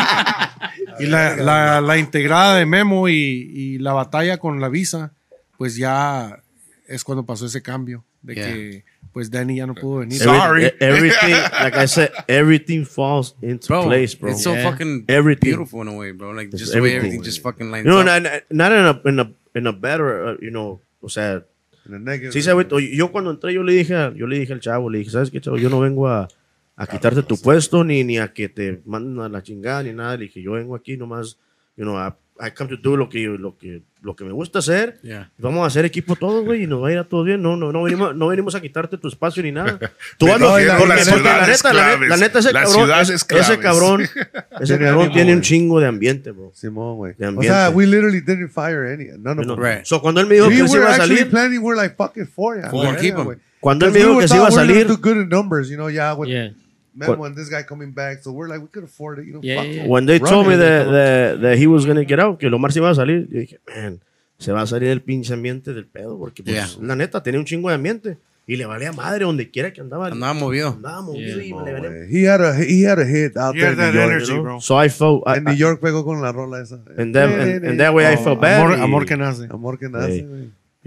Y 0.99 1.05
la, 1.05 1.35
la, 1.35 1.81
la 1.81 1.97
integrada 1.97 2.55
de 2.55 2.65
Memo 2.65 3.07
y, 3.07 3.13
y 3.13 3.77
la 3.77 3.93
batalla 3.93 4.37
con 4.37 4.59
la 4.59 4.69
visa, 4.69 5.11
pues 5.57 5.75
ya 5.75 6.39
es 6.87 7.03
cuando 7.03 7.25
pasó 7.25 7.45
ese 7.45 7.61
cambio 7.61 8.03
de 8.23 8.35
Yeah. 8.35 8.45
que 8.47 8.83
pues 9.17 9.31
Danny 9.31 9.57
ya 9.57 9.65
no 9.65 9.73
pudo 9.73 9.97
venir. 10.01 10.21
Every- 10.21 10.37
Sorry. 10.39 10.65
e- 10.65 10.73
everything, 10.79 11.31
like 11.63 11.75
I 11.75 11.87
said, 11.87 12.11
everything 12.27 12.85
falls 12.85 13.35
into 13.41 13.67
Bro, 13.67 13.85
place, 13.85 14.15
bro. 14.15 14.29
it's 14.29 14.43
so 14.43 14.53
Yeah. 14.53 14.69
fucking 14.69 15.05
Everything. 15.07 15.49
beautiful 15.55 15.81
in 15.81 15.87
a 15.87 15.93
way, 15.97 16.11
bro. 16.11 16.31
Like 16.33 16.51
just 16.51 16.71
the 16.71 16.79
way 16.81 16.95
everything. 16.95 17.23
just 17.23 17.41
fucking 17.41 17.71
lines 17.71 17.85
You 17.85 17.91
know, 17.91 18.01
up. 18.01 18.21
not, 18.21 18.43
not 18.51 18.71
in 18.71 18.85
a, 18.85 19.01
in 19.09 19.19
a, 19.19 19.33
in 19.55 19.65
a 19.67 19.71
better, 19.73 20.27
uh, 20.27 20.35
you 20.39 20.51
know, 20.51 20.79
o 21.01 21.09
sea, 21.09 21.43
In 21.87 21.93
the 21.93 21.99
negative. 21.99 22.31
sí, 22.33 22.41
sabe, 22.43 22.67
yo 22.95 23.11
cuando 23.11 23.31
entré, 23.31 23.53
yo 23.53 23.63
le 23.63 23.73
dije, 23.73 23.95
a- 23.95 24.13
yo 24.13 24.27
le 24.27 24.37
dije 24.37 24.53
al 24.53 24.59
chavo, 24.59 24.89
le 24.91 24.99
dije, 24.99 25.09
¿sabes 25.09 25.31
qué, 25.31 25.41
chavo? 25.41 25.57
Yo 25.57 25.69
no 25.69 25.79
vengo 25.79 26.07
a, 26.07 26.27
a 26.75 26.85
quitarte 26.85 27.23
tu 27.23 27.37
puesto, 27.37 27.83
ni, 27.83 28.03
ni 28.03 28.19
a 28.19 28.27
que 28.33 28.49
te 28.49 28.81
manden 28.85 29.19
a 29.23 29.29
la 29.29 29.41
chingada, 29.41 29.81
ni 29.81 29.93
nada. 29.93 30.15
Le 30.17 30.25
dije, 30.25 30.41
yo 30.43 30.51
vengo 30.51 30.75
aquí 30.75 30.95
nomás, 30.97 31.37
you 31.75 31.83
know, 31.85 31.97
I, 31.97 32.11
I 32.39 32.51
come 32.51 32.69
to 32.69 32.77
do 32.77 32.95
lo 32.95 33.09
que, 33.09 33.19
lo 33.27 33.57
que, 33.57 33.81
lo 34.01 34.15
que 34.15 34.23
me 34.23 34.31
gusta 34.31 34.59
hacer. 34.59 34.99
Yeah. 35.01 35.31
Vamos 35.37 35.63
a 35.63 35.67
hacer 35.67 35.85
equipo 35.85 36.15
todos, 36.15 36.45
güey, 36.45 36.63
y 36.63 36.67
nos 36.67 36.83
va 36.83 36.89
a 36.89 36.91
ir 36.91 36.97
a 36.99 37.03
todos 37.03 37.25
bien. 37.25 37.41
No, 37.41 37.57
no, 37.57 37.71
no 37.71 37.83
venimos, 37.83 38.15
no 38.15 38.27
venimos 38.27 38.53
a 38.55 38.61
quitarte 38.61 38.97
tu 38.97 39.07
espacio 39.07 39.41
ni 39.43 39.51
nada. 39.51 39.79
Tú 40.17 40.27
lo 40.27 40.37
No, 40.37 40.57
la- 40.59 40.77
la 40.79 40.95
neta, 40.95 41.15
la 41.17 41.47
neta, 41.47 41.73
la 41.73 42.17
neta, 42.17 42.39
ese 42.39 42.51
cabrón, 42.51 42.73
ciudades 42.73 43.09
ese 43.09 43.59
cabrón, 43.59 44.01
ese 44.61 44.77
Tiene 44.77 44.85
cabrón 44.85 45.11
tiene 45.13 45.33
un 45.33 45.41
chingo 45.41 45.79
de 45.79 45.87
ambiente, 45.87 46.31
bro. 46.31 46.51
Simón, 46.53 46.97
güey. 46.97 47.13
De 47.17 47.25
O 47.25 47.29
ambiente. 47.29 47.55
sea, 47.55 47.69
we 47.69 47.85
literally 47.85 48.21
didn't 48.21 48.49
fire 48.49 48.85
any. 48.93 49.05
None 49.17 49.39
of 49.41 49.47
them. 49.47 49.57
Right. 49.59 49.83
So, 49.85 50.01
cuando 50.01 50.21
él 50.21 50.27
me 50.27 50.35
dijo 50.35 50.47
We 50.47 50.55
que 50.57 50.67
se 50.67 50.77
iba 50.77 50.89
a 50.91 50.95
salir, 50.97 51.29
planning, 51.29 51.59
we're 51.61 51.75
like, 51.75 51.95
fuck 51.95 52.15
it, 52.17 52.27
for 52.29 52.55
ya. 52.55 52.69
We're 52.71 52.85
gonna 52.87 52.99
keep 52.99 53.15
him. 53.17 53.39
cuando 53.59 53.85
él 53.87 53.91
me 53.91 53.99
we 53.99 54.03
dijo 54.05 54.15
were 54.15 54.23
que 54.23 54.27
se 54.27 54.35
iba 54.35 54.45
a 54.45 54.49
we 54.49 54.55
salir, 54.55 54.87
good 55.01 55.17
in 55.17 55.29
numbers, 55.29 55.69
you 55.69 55.75
know, 55.75 55.89
yeah, 55.89 56.13
with 56.13 56.29
Yeah. 56.29 56.51
Memo 56.97 57.25
and 57.25 57.35
this 57.35 57.49
guy 57.49 57.63
coming 57.63 57.91
back. 57.93 58.23
So 58.23 58.31
we're 58.31 58.47
like, 58.49 58.61
we 58.61 58.67
could 58.69 58.83
afford 58.83 59.19
it, 59.19 59.25
you 59.27 59.33
know, 59.33 59.39
Yeah, 59.43 59.57
fuck 59.61 59.67
yeah, 59.71 59.85
when 59.85 60.05
they 60.07 60.17
Run 60.19 60.29
told 60.31 60.47
me 60.47 60.55
that, 60.55 60.85
that, 60.91 61.41
that 61.41 61.57
he 61.57 61.67
was 61.67 61.85
gonna 61.85 62.03
get 62.05 62.19
out, 62.19 62.39
que 62.39 62.49
Lomar 62.49 62.71
se 62.71 62.79
iba 62.79 62.89
a 62.89 62.95
salir, 62.95 63.27
yo 63.29 63.39
dije, 63.39 63.59
man, 63.67 63.99
se 64.39 64.51
va 64.51 64.61
a 64.61 64.67
salir 64.67 64.89
el 64.89 65.01
pinche 65.01 65.33
ambiente 65.33 65.73
del 65.73 65.85
pedo, 65.85 66.17
porque 66.17 66.43
pues, 66.43 66.55
Yeah. 66.55 66.67
la 66.87 66.95
neta 66.95 67.21
tenía 67.21 67.39
un 67.39 67.45
chingo 67.45 67.69
de 67.69 67.75
ambiente 67.75 68.17
y 68.49 68.55
le 68.55 68.65
valía 68.65 68.91
madre 68.93 69.25
donde 69.25 69.49
quiera 69.51 69.73
que 69.73 69.81
andaba. 69.81 70.07
Andaba 70.07 70.33
movido. 70.33 70.69
Andaba 70.69 71.01
movido 71.01 71.41
y 71.41 71.51
No, 71.51 71.65
le 71.65 71.73
valía. 71.73 71.91
He 72.09 72.27
had 72.27 72.41
a 72.41 72.55
he 72.57 72.85
had 72.87 72.97
a 72.99 73.05
hit 73.05 73.35
out 73.37 73.53
He 73.55 73.59
there 73.59 73.73
in 73.73 73.77
New 73.77 73.93
York. 73.93 74.11
energy, 74.11 74.27
you 74.27 74.33
know? 74.35 74.43
bro. 74.43 74.61
So 74.61 74.81
I 74.81 74.89
felt, 74.89 75.23
I, 75.27 75.37
En 75.39 75.43
New 75.43 75.53
York 75.55 75.81
pegó 75.81 76.05
con 76.05 76.21
la 76.21 76.31
rola 76.31 76.61
esa. 76.61 76.79
and 76.97 77.13
that, 77.13 77.29
and, 77.29 77.65
and 77.65 77.79
that 77.79 77.93
way 77.93 78.05
I 78.11 78.15
felt 78.15 78.39
bad. 78.39 78.61
Amor, 78.61 78.77
y- 78.77 78.81
amor 78.83 79.05
que 79.05 79.17
nace. 79.17 79.47
Amor 79.51 79.77
que 79.77 79.89
nace. 79.89 80.25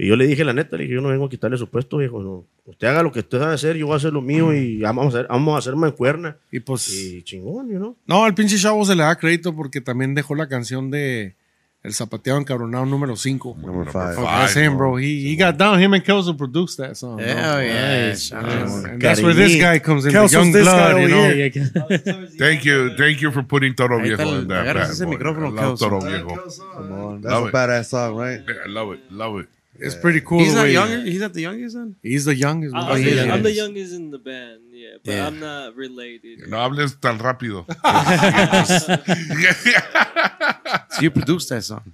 Y 0.01 0.07
yo 0.07 0.15
le 0.15 0.25
dije 0.25 0.43
la 0.43 0.51
neta, 0.53 0.77
le 0.77 0.83
dije, 0.85 0.95
yo 0.95 1.01
no 1.01 1.09
vengo 1.09 1.25
a 1.25 1.29
quitarle 1.29 1.57
su 1.57 1.69
puesto, 1.69 1.97
viejo. 1.97 2.23
No. 2.23 2.43
Usted 2.65 2.87
haga 2.87 3.03
lo 3.03 3.11
que 3.11 3.19
usted 3.19 3.37
sabe 3.37 3.53
hacer, 3.53 3.77
yo 3.77 3.85
voy 3.85 3.93
a 3.93 3.97
hacer 3.97 4.11
lo 4.11 4.23
mío 4.23 4.51
y 4.51 4.79
vamos 4.81 5.05
a 5.05 5.07
hacer, 5.09 5.27
vamos 5.29 5.53
a 5.53 5.57
hacer 5.59 5.75
mancuerna. 5.75 6.37
Y 6.51 6.59
pues, 6.59 6.89
Y 6.91 7.21
chingón, 7.21 7.69
you 7.69 7.77
know. 7.77 7.95
no, 8.07 8.23
al 8.23 8.33
pinche 8.33 8.57
chavo 8.57 8.83
se 8.83 8.95
le 8.95 9.03
da 9.03 9.15
crédito 9.15 9.55
porque 9.55 9.79
también 9.79 10.15
dejó 10.15 10.33
la 10.33 10.47
canción 10.47 10.89
de 10.89 11.35
El 11.83 11.93
Zapateado 11.93 12.39
Encabronado 12.39 12.83
número 12.87 13.15
5. 13.15 13.57
Number 13.61 13.85
five. 13.91 14.15
Fuck, 14.15 14.25
that's 14.25 14.55
him, 14.55 14.75
bro. 14.75 14.97
He, 14.97 15.21
he 15.29 15.35
got 15.35 15.55
down. 15.59 15.79
Him 15.79 15.93
and 15.93 16.03
Kelso 16.03 16.33
produced 16.35 16.77
that 16.77 16.95
song. 16.95 17.17
bro. 17.17 17.25
Hell 17.27 17.61
yeah. 17.63 18.07
Nice, 18.09 18.31
nice. 18.31 18.71
out. 18.71 18.85
And 18.89 19.01
that's 19.01 19.21
where 19.21 19.35
this 19.35 19.55
guy 19.61 19.77
comes 19.77 20.05
in, 20.07 20.13
the 20.13 20.17
Kelso's 20.17 20.33
young 20.33 20.51
this 20.51 20.65
guy 20.65 20.93
blood, 20.93 21.01
you 21.03 21.07
know. 21.09 21.29
here. 21.29 21.45
Yeah, 21.45 21.67
yeah. 22.05 22.25
Thank 22.39 22.65
you, 22.65 22.97
thank 22.97 23.21
you 23.21 23.29
for 23.31 23.43
putting 23.43 23.75
Toro 23.75 23.99
Viejo 23.99 24.39
in 24.39 24.47
that 24.47 24.65
bad 24.65 24.77
ese 24.89 25.05
boy. 25.05 25.15
micrófono, 25.15 25.47
I 25.47 25.49
love 25.49 25.59
Kelso. 25.59 25.89
Toro 25.89 25.99
Viejo. 26.01 26.35
Come 26.73 26.91
on. 26.91 27.21
That's 27.21 27.33
Love 27.33 27.47
a 27.47 27.51
badass 27.51 27.85
song, 27.85 28.15
right? 28.15 28.41
Yeah, 28.47 28.65
I 28.65 28.67
love 28.67 28.93
it, 28.93 28.99
love 29.11 29.39
it. 29.41 29.47
It's 29.75 29.95
pretty 29.95 30.21
cool. 30.21 30.39
He's 30.39 30.51
the 30.53 30.59
not 30.59 30.63
way- 30.65 30.73
younger. 30.73 30.99
He's 31.01 31.21
not 31.21 31.33
the 31.33 31.41
youngest 31.41 31.75
son. 31.75 31.95
He's 32.03 32.25
the 32.25 32.35
youngest. 32.35 32.75
I'm, 32.75 32.85
bro. 32.85 32.95
he 32.95 33.03
the, 33.03 33.09
is 33.11 33.19
I'm 33.21 33.27
young. 33.29 33.43
the 33.43 33.51
youngest 33.53 33.93
in 33.93 34.11
the 34.11 34.19
band, 34.19 34.61
yeah, 34.71 34.89
but 35.03 35.13
Yeah. 35.13 35.27
I'm 35.27 35.39
not 35.39 35.75
related. 35.75 36.47
No 36.47 36.57
hables 36.57 36.95
tan 37.01 37.17
rápido. 37.17 37.65
So 40.91 41.01
you 41.01 41.11
produced 41.11 41.49
that 41.49 41.63
song. 41.63 41.93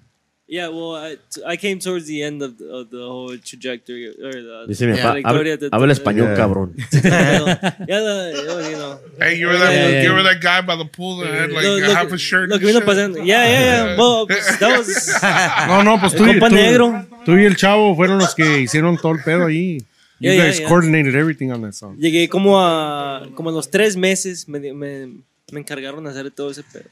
Yeah, 0.49 0.69
well, 0.69 0.95
I, 0.95 1.17
I 1.45 1.57
came 1.57 1.77
towards 1.79 2.05
the 2.07 2.23
end 2.23 2.41
of 2.41 2.57
the, 2.57 2.71
of 2.71 2.89
the 2.89 2.99
whole 3.03 3.35
trajectory 3.37 4.07
or 4.07 4.31
the 4.31 4.65
Dice 4.69 4.81
mi 4.87 4.95
Yeah, 4.95 5.13
papá, 5.19 5.69
habla, 5.73 5.91
español, 5.93 6.27
Yeah. 6.31 6.37
cabrón. 6.39 6.71
yeah, 7.03 7.99
the, 7.99 8.67
you 8.71 8.77
know. 8.77 8.97
hey, 9.19 9.35
you 9.35 9.47
were 9.47 9.57
that, 9.57 9.73
Yeah, 9.73 9.89
yeah, 9.89 10.03
you 10.03 10.13
were 10.13 10.23
that 10.23 10.39
guy 10.41 10.61
by 10.61 10.77
the 10.77 10.85
pool 10.85 11.17
that 11.17 11.33
had 11.33 11.51
like 11.51 11.65
Lo- 11.65 11.77
lo 11.79 11.93
half 11.93 12.11
a 12.13 12.17
shirt. 12.17 12.47
Lo 12.49 12.55
and 12.55 12.61
que 12.63 12.67
vino 12.67 12.79
shit? 12.79 12.87
pasando. 12.87 13.17
Yeah, 13.25 13.43
yeah, 13.43 13.63
yeah. 13.91 13.97
Well, 13.97 14.25
pues, 14.25 14.57
that 14.59 14.77
was. 14.77 14.87
No, 15.67 15.83
no, 15.83 15.97
pues 15.99 16.13
tú, 16.15 16.23
y- 16.25 16.39
compa 16.39 16.47
tú- 16.49 16.55
negro. 16.55 17.05
tú 17.25 17.37
y 17.37 17.43
el 17.45 17.55
chavo 17.57 17.93
fueron 17.95 18.17
los 18.19 18.33
que 18.33 18.61
hicieron 18.61 18.95
todo 18.97 19.11
el 19.13 19.23
pedo 19.23 19.45
ahí. 19.47 19.79
You 20.19 20.31
Yeah, 20.31 20.33
yeah, 20.33 20.43
guys 20.45 20.59
yeah. 20.61 20.67
coordinated 20.69 21.15
everything 21.15 21.51
on 21.51 21.61
that 21.61 21.73
song. 21.73 21.97
Llegué 21.99 22.29
como 22.29 22.57
a 22.59 23.27
como 23.35 23.49
a 23.49 23.51
los 23.53 23.69
tres 23.69 23.95
meses 23.97 24.47
me, 24.47 24.59
me, 24.73 25.07
me 25.51 25.59
encargaron 25.59 26.03
de 26.05 26.09
hacer 26.09 26.31
todo 26.31 26.49
ese 26.51 26.63
pedo. 26.63 26.85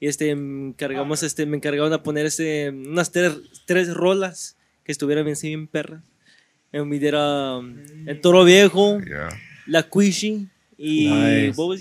Y 0.00 0.08
este 0.08 0.34
me 0.34 0.68
encargamos 0.68 1.22
este 1.22 1.44
me 1.46 1.58
encargaron 1.58 1.90
de 1.90 1.98
poner 1.98 2.26
este 2.26 2.70
unas 2.70 3.12
tres, 3.12 3.36
tres 3.66 3.92
rolas 3.94 4.56
que 4.82 4.92
estuvieran 4.92 5.24
bien 5.26 5.36
bien 5.36 5.66
perras. 5.66 6.02
En 6.72 6.88
mi 6.88 6.96
era 7.04 7.58
um, 7.58 7.76
El 8.06 8.20
Toro 8.20 8.44
Viejo, 8.44 8.98
Yeah. 9.00 9.28
La 9.66 9.82
Cuishi 9.84 10.48
y 10.78 11.10
Nice. 11.10 11.60
what 11.60 11.76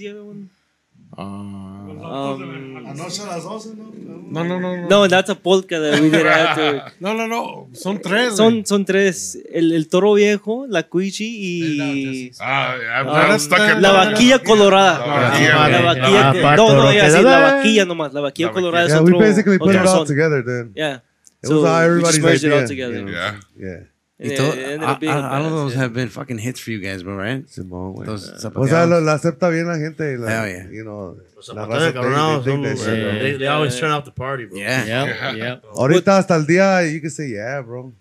Um, 1.20 2.88
Anoche 2.88 3.22
a 3.24 3.28
las 3.28 3.44
12, 3.44 3.76
¿no? 3.76 3.90
No, 4.32 4.44
no, 4.44 4.60
no. 4.60 4.78
No, 4.78 4.88
no, 4.88 5.08
that's 5.08 5.30
a 5.30 5.36
polka 5.36 5.80
that 5.80 6.00
we 6.00 6.10
did 6.10 6.26
after. 6.26 6.84
no, 7.00 7.14
no. 7.14 7.28
no. 7.28 7.68
Son 7.74 8.00
tres. 8.00 8.36
Son, 8.36 8.64
son 8.66 8.86
tres. 8.86 9.38
El, 9.52 9.72
el 9.74 9.88
toro 9.90 10.14
viejo, 10.14 10.66
la 10.68 10.84
cuichi 10.84 11.26
y 11.28 12.32
Ah, 12.40 12.76
um, 13.04 13.10
at 13.10 13.80
la 13.82 13.92
vaquilla 13.92 14.40
colorada. 14.40 15.00
La 15.06 15.82
vaquilla, 15.82 16.30
Ah, 16.30 16.34
Ah, 16.52 16.56
no, 16.56 16.74
no, 16.74 16.94
ya, 16.94 17.10
sí, 17.10 17.22
la 17.24 17.40
vaquilla 17.40 17.86
nomás. 17.86 18.14
La 18.14 18.22
vaquilla 18.22 18.48
La 18.50 18.54
colorada 18.54 18.86
es 18.86 18.92
Yeah, 18.94 19.02
otro. 19.02 19.18
we 19.18 19.26
basically 19.26 19.58
put 19.58 19.76
it 19.76 19.86
all 19.86 20.06
together 20.06 20.44
then. 20.44 20.72
Yeah. 20.76 21.02
It 21.42 21.50
was 21.50 21.52
all 21.52 21.90
we 21.90 22.02
just 22.02 22.18
everybody's 22.20 22.22
merged 22.22 22.44
it 22.44 22.54
all 22.54 22.68
together. 22.68 23.10
Yeah. 23.10 23.40
Yeah. 23.58 23.80
Y 24.22 24.28
And 24.32 24.36
todo- 24.38 24.50
all 24.52 24.84
of 24.96 25.00
badass, 25.00 25.50
those 25.50 25.74
yeah. 25.76 25.82
have 25.84 25.94
been 25.94 26.10
fucking 26.10 26.40
hits 26.40 26.60
for 26.60 26.72
you 26.72 26.80
guys, 26.82 27.04
bro, 27.04 27.16
right? 27.16 27.46
Simón, 27.48 27.94
güey. 27.96 28.06
Those 28.06 28.30
O 28.30 28.38
sea, 28.38 28.50
zapateados. 28.52 28.90
lo, 28.90 29.00
lo 29.00 29.12
acepta 29.12 29.50
bien 29.50 29.66
la 29.68 29.78
gente. 29.78 30.18
La, 30.18 30.44
Hell 30.44 30.50
yeah. 30.52 30.68
You 30.70 30.84
know, 30.84 31.18
Los 31.38 31.48
la 31.56 31.66
raza, 31.66 31.94
cabronados 31.94 32.44
they- 32.44 32.52
they 32.58 32.64
that 32.64 32.78
shit, 32.78 32.88
Yeah. 32.98 33.04
bro. 33.12 33.20
They, 33.22 33.38
they 33.38 33.48
always 33.48 33.80
turn 33.80 33.92
out 33.92 34.04
the 34.04 34.12
party, 34.12 34.46
bro. 34.46 34.58
Yeah. 34.58 34.86
Yeah, 34.86 35.36
yeah. 35.38 35.60
Ahorita 35.74 36.18
hasta 36.18 36.36
el 36.36 36.46
día, 36.46 36.84
you 36.92 37.00
can 37.00 37.10
say, 37.10 37.30
yeah, 37.32 37.62
bro. 37.62 37.94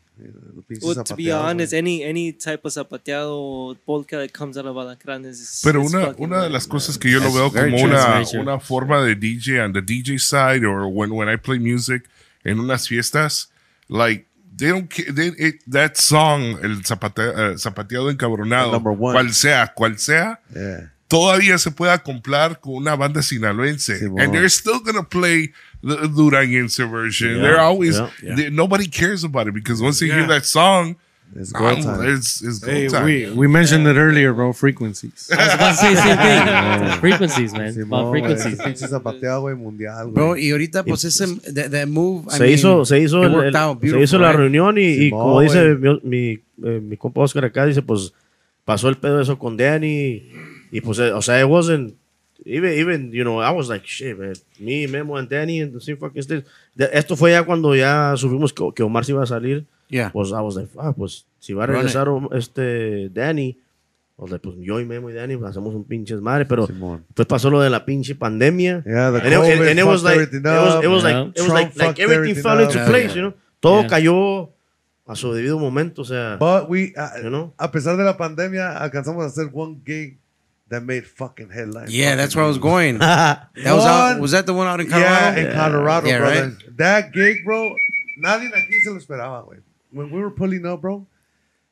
Well, 0.82 0.96
to 1.04 1.14
be 1.14 1.26
zapateados, 1.26 1.44
honest, 1.44 1.72
any 1.72 2.02
any 2.02 2.32
type 2.32 2.64
of 2.64 2.72
zapateado 2.72 3.76
polka 3.86 4.16
that 4.18 4.32
comes 4.32 4.58
out 4.58 4.66
of 4.66 4.74
Alacrán 4.76 5.24
is. 5.24 5.60
Pero 5.62 5.80
is 5.82 5.94
una, 5.94 6.14
una 6.18 6.42
de 6.42 6.50
las 6.50 6.66
cosas 6.66 6.98
que 6.98 7.12
yo 7.12 7.20
lo 7.20 7.30
veo 7.32 7.50
como 7.52 7.76
una, 7.84 8.22
una 8.40 8.58
forma 8.58 9.00
de 9.04 9.14
DJ 9.14 9.60
on 9.64 9.72
the 9.72 9.80
DJ 9.80 10.18
side 10.18 10.64
or 10.64 10.88
when, 10.88 11.12
when 11.14 11.28
I 11.28 11.36
play 11.36 11.60
music 11.60 12.02
en 12.44 12.58
unas 12.58 12.88
fiestas, 12.88 13.50
like, 13.88 14.26
they 14.59 14.68
don't 14.68 14.89
ca- 14.90 15.10
they, 15.12 15.28
it, 15.39 15.62
that 15.66 15.97
song, 15.97 16.59
el 16.62 16.82
zapate, 16.85 17.22
eh, 17.22 17.55
zapateado 17.59 18.10
encabronado, 18.10 18.72
Number 18.72 18.93
one. 18.93 19.14
cual 19.14 19.32
sea, 19.32 19.72
cual 19.74 19.97
sea, 19.98 20.40
Yeah. 20.55 20.90
todavía 21.09 21.56
se 21.59 21.70
puede 21.70 21.97
comprar 22.02 22.60
con 22.60 22.74
una 22.74 22.94
banda 22.97 23.22
sinaloense. 23.22 23.98
And 24.18 24.32
they're 24.32 24.51
still 24.51 24.80
gonna 24.85 25.05
play 25.09 25.52
the 25.82 26.09
Duranguense 26.09 26.78
version. 26.85 27.36
Yeah, 27.36 27.43
they're 27.43 27.60
always, 27.60 27.97
yeah. 28.22 28.35
they- 28.35 28.51
nobody 28.51 28.89
cares 28.89 29.24
about 29.24 29.47
it 29.48 29.55
because 29.55 29.80
once 29.80 30.01
they 30.01 30.09
hear 30.09 30.26
that 30.26 30.44
song, 30.44 30.97
It's 31.36 31.52
go 31.52 31.66
um, 31.68 31.82
time. 31.82 32.09
it's, 32.14 32.42
it's 32.42 32.59
go 32.59 32.70
Hey, 32.70 32.88
time. 32.88 33.05
we, 33.05 33.30
we 33.30 33.48
mentioned 33.48 33.86
it 33.86 33.96
earlier, 33.96 34.32
bro. 34.32 34.52
Frequencies. 34.52 35.28
I 35.30 35.36
was 35.36 35.55
about 35.55 35.70
to 35.70 35.76
say 35.76 35.94
the 35.94 36.00
same 36.02 36.16
thing. 36.18 37.00
frequencies, 37.00 37.52
man. 37.52 37.74
Simón, 37.74 38.00
About 38.00 38.10
frequencies. 38.12 38.59
pinche 38.59 38.88
zapateado, 38.88 39.42
güey, 39.42 39.55
mundial, 39.55 40.10
Bro, 40.10 40.28
güey. 40.28 40.46
y 40.46 40.50
ahorita, 40.52 40.84
pues, 40.84 41.05
ese, 41.05 41.26
that, 41.52 41.70
that 41.70 41.86
move, 41.86 42.24
I 42.28 42.36
se 42.38 42.42
mean, 42.44 42.55
hizo, 42.55 42.84
se 42.84 42.98
hizo, 43.00 43.22
el- 43.24 43.44
el- 43.48 43.56
out 43.56 43.80
se 43.82 44.00
hizo 44.00 44.18
la 44.18 44.32
reunión 44.32 44.78
y, 44.78 44.82
y 44.82 44.96
Simón, 45.10 45.20
como 45.22 45.40
dice 45.42 45.74
güey. 45.74 46.00
mi, 46.02 46.40
mi, 46.62 46.68
eh, 46.68 46.80
mi 46.80 46.96
compa 46.96 47.20
Oscar 47.20 47.44
acá, 47.44 47.66
dice, 47.66 47.82
pues 47.82 48.12
pasó 48.64 48.88
el 48.88 48.96
pedo 48.96 49.20
eso 49.20 49.38
con 49.38 49.56
Danny 49.56 50.22
y 50.72 50.80
pues, 50.80 50.98
eh, 50.98 51.12
o 51.12 51.20
sea, 51.22 51.38
it 51.40 51.46
wasn't, 51.46 51.94
even, 52.46 52.72
even, 52.72 53.12
you 53.12 53.22
know, 53.22 53.42
I 53.42 53.50
was 53.50 53.68
like, 53.68 53.84
shit, 53.86 54.18
man, 54.18 54.32
me, 54.59 54.86
Memo 54.86 55.16
and 55.18 55.28
Danny 55.28 55.60
and 55.60 55.74
the 55.74 55.80
same 55.80 55.98
fucking 55.98 56.22
stage. 56.22 56.44
Esto 56.92 57.16
fue 57.16 57.32
ya 57.32 57.42
cuando 57.44 57.74
ya 57.76 58.14
supimos 58.16 58.52
que, 58.55 58.64
que 58.74 58.82
Omar 58.82 59.05
se 59.05 59.12
iba 59.12 59.22
a 59.22 59.26
salir, 59.26 59.66
Yeah. 59.89 60.10
pues 60.12 60.31
I 60.32 60.40
was 60.40 60.56
like, 60.56 60.69
ah, 60.78 60.93
pues 60.93 61.27
si 61.39 61.52
va 61.55 61.65
a 61.65 61.66
regresar 61.66 62.09
Om- 62.09 62.28
este 62.32 63.09
Danny, 63.10 63.56
I 64.19 64.23
was 64.23 64.31
like, 64.31 64.43
pues 64.43 64.56
yo 64.59 64.81
y 64.81 64.85
Memo 64.85 65.09
y 65.10 65.12
Danny 65.15 65.36
pues, 65.36 65.51
hacemos 65.51 65.74
un 65.74 65.85
pinche 65.85 66.16
madre, 66.16 66.44
pero 66.44 66.66
Simón. 66.66 67.05
después 67.09 67.27
pasó 67.27 67.51
lo 67.51 67.60
de 67.60 67.70
la 67.70 67.85
pinche 67.85 68.15
pandemia. 68.16 68.82
Yeah, 68.85 69.10
the 69.12 69.19
and, 69.19 69.27
it, 69.28 69.32
and- 69.32 69.43
COVID 69.44 69.70
and 69.70 69.78
it 69.78 69.85
was 69.86 70.02
like, 70.02 70.20
it 70.32 70.44
was, 70.44 70.85
it 70.85 70.89
was 70.89 71.05
like, 71.05 71.15
Yeah. 71.15 71.32
it 71.35 71.40
was 71.40 71.48
like, 71.52 71.77
like 71.77 71.98
everything 72.02 72.12
everything 72.35 72.43
fell 72.43 72.60
into 72.60 72.81
up. 72.81 72.86
place, 72.89 73.09
Yeah. 73.10 73.16
you 73.16 73.23
know. 73.23 73.35
Todo 73.60 73.81
Yeah. 73.82 73.89
cayó 73.89 74.51
a 75.06 75.16
su 75.16 75.32
debido 75.32 75.59
momento, 75.59 76.02
o 76.02 76.05
sea, 76.05 76.36
But 76.39 76.69
we, 76.69 76.93
uh, 76.97 77.23
you 77.23 77.31
know. 77.31 77.55
a 77.59 77.70
pesar 77.70 77.97
de 77.97 78.05
la 78.05 78.16
pandemia, 78.16 78.77
alcanzamos 78.77 79.24
a 79.24 79.28
hacer 79.28 79.48
one 79.52 79.81
gig 79.86 80.19
that 80.69 80.82
made 80.82 81.05
fucking 81.06 81.48
headlines. 81.51 81.90
Yeah, 81.90 82.15
that's 82.15 82.36
where 82.36 82.44
I 82.44 82.48
was 82.48 82.59
going. 82.59 82.98
That 82.98 83.48
was 83.56 83.86
out, 83.86 84.20
was 84.20 84.32
that 84.32 84.44
the 84.44 84.52
one 84.52 84.66
out 84.69 84.81
in 84.81 84.86
Yeah, 84.90 84.98
Colorado? 84.98 85.40
in 85.40 85.56
Colorado, 85.56 86.06
Yeah, 86.09 86.19
brother. 86.19 86.43
right? 86.48 86.77
That 86.77 87.12
gig, 87.15 87.43
bro, 87.44 87.70
nadie 88.20 88.48
aquí 88.48 88.81
se 88.85 88.90
lo 88.90 88.98
esperaba, 88.98 89.43
güey. 89.44 89.60
When 89.90 90.10
we 90.10 90.20
were 90.20 90.35
pulling 90.35 90.66
up, 90.66 90.81
bro, 90.81 91.06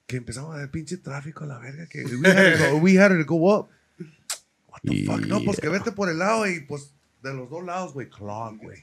que 0.07 0.17
empezamos 0.17 0.55
a 0.55 0.59
ver 0.59 0.71
pinche 0.71 0.97
tráfico 0.97 1.45
a 1.45 1.47
la 1.47 1.59
verga, 1.59 1.87
que 1.87 2.05
we 2.05 2.29
had 2.29 2.57
to 2.57 2.71
go, 2.71 2.77
we 2.79 2.99
had 2.99 3.09
to 3.09 3.25
go 3.25 3.51
up. 3.51 3.69
What 4.69 4.81
the 4.83 5.05
fuck? 5.05 5.27
No, 5.27 5.41
pues 5.41 5.61
que 5.61 5.69
vete 5.69 5.93
por 5.93 6.09
el 6.09 6.19
lado 6.19 6.47
y 6.47 6.61
pues 6.61 6.93
de 7.23 7.35
los 7.35 7.51
dos 7.51 7.65
lados, 7.65 7.93
güey, 7.93 8.09
clog, 8.09 8.59
güey. 8.59 8.79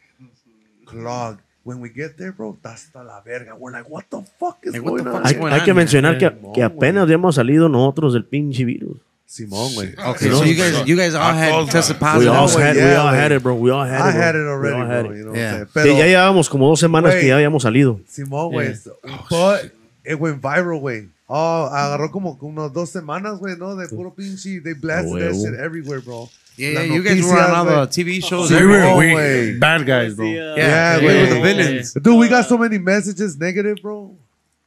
Clog. 0.86 1.40
When 1.64 1.80
we 1.80 1.90
get 1.90 2.18
there, 2.18 2.32
bro, 2.32 2.56
está 2.56 2.74
hasta 2.74 3.04
la 3.04 3.22
verga. 3.22 3.56
We're 3.56 3.72
like, 3.72 3.90
what 3.90 4.04
the 4.10 4.22
fuck 4.38 4.58
is 4.64 4.74
the 4.74 4.80
going 4.80 5.08
on? 5.08 5.26
hay, 5.26 5.36
hay 5.36 5.62
que 5.62 5.74
mencionar 5.74 6.18
que, 6.18 6.30
que 6.54 6.62
apenas 6.62 7.04
habíamos 7.04 7.36
salido 7.36 7.70
nosotros 7.70 8.14
del 8.14 8.26
pinche 8.26 8.66
virus. 8.66 8.98
Simón, 9.28 9.74
güey. 9.74 9.96
Okay, 9.98 10.30
so 10.30 10.44
you 10.44 10.54
guys, 10.56 10.86
you 10.88 10.96
guys 10.96 11.16
all 11.16 11.22
I 11.24 11.34
had 11.34 11.50
told 11.52 11.72
tested 11.72 11.98
them. 11.98 12.20
We 12.20 12.26
positive. 12.28 12.34
all, 12.36 12.48
güey, 12.50 12.62
had, 12.62 12.76
we 12.76 12.82
yeah, 12.82 13.02
all 13.02 13.08
güey. 13.14 13.18
had 13.18 13.32
it, 13.32 13.42
bro. 13.44 13.56
We 13.56 13.72
all 13.72 13.84
had 13.86 14.02
I 14.02 14.10
it. 14.10 14.14
bro. 14.14 14.22
had 14.22 14.36
it 14.36 14.40
We 14.40 14.46
already, 14.48 14.76
all 14.82 14.88
had 14.88 15.06
bro. 15.06 15.12
it. 15.14 15.18
You 15.18 15.26
know 15.26 15.34
Yeah. 15.36 15.52
what 15.52 15.60
I'm 15.62 15.68
Sí, 15.68 15.74
saying? 15.74 15.98
ya 15.98 16.04
Pero, 16.04 16.08
llevábamos 16.10 16.50
como 16.50 16.68
dos 16.70 16.80
semanas 16.80 17.12
que 17.14 17.20
Güey. 17.22 17.28
ya 17.30 17.36
habíamos 17.36 17.64
salido. 17.64 18.00
Simón, 18.08 18.52
güey. 18.52 18.68
Yeah. 18.68 18.76
so- 18.78 18.98
But 19.30 19.32
oh, 19.32 19.70
it 20.06 20.20
went 20.20 20.42
viral, 20.42 20.80
güey. 20.80 21.10
Oh, 21.28 21.68
agarró 21.72 22.12
como 22.12 22.38
unas 22.42 22.72
dos 22.74 22.92
semanas, 22.92 23.40
güey, 23.40 23.56
¿no? 23.58 23.76
De 23.76 23.88
puro 23.88 24.14
pinche. 24.14 24.62
They 24.62 24.74
blasted 24.74 25.14
that 25.20 25.32
huevo. 25.34 25.46
shit 25.46 25.60
everywhere, 25.60 26.02
bro. 26.02 26.30
Yeah, 26.56 26.74
Las 26.82 26.86
yeah, 26.88 26.94
you 26.96 27.02
guys 27.02 27.24
were 27.24 27.40
on 27.40 27.50
all 27.50 27.66
noticias, 27.66 27.90
the 27.96 28.04
TV 28.04 28.22
shows. 28.22 28.50
Sí, 28.50 28.54
everywhere. 28.56 28.94
güey. 28.94 29.08
we, 29.08 29.14
güey. 29.54 29.60
bad 29.60 29.86
guys, 29.88 30.14
bro. 30.16 30.28
Yeah. 30.28 30.56
Yeah, 30.56 31.00
we 31.00 31.06
were 31.08 31.14
güey. 31.14 31.30
the 31.30 31.42
villains. 31.42 31.94
Dude, 31.96 32.20
we 32.20 32.30
got 32.30 32.46
so 32.48 32.60
many 32.60 32.78
messages 32.78 33.36
negative, 33.40 33.78
bro. 33.82 34.16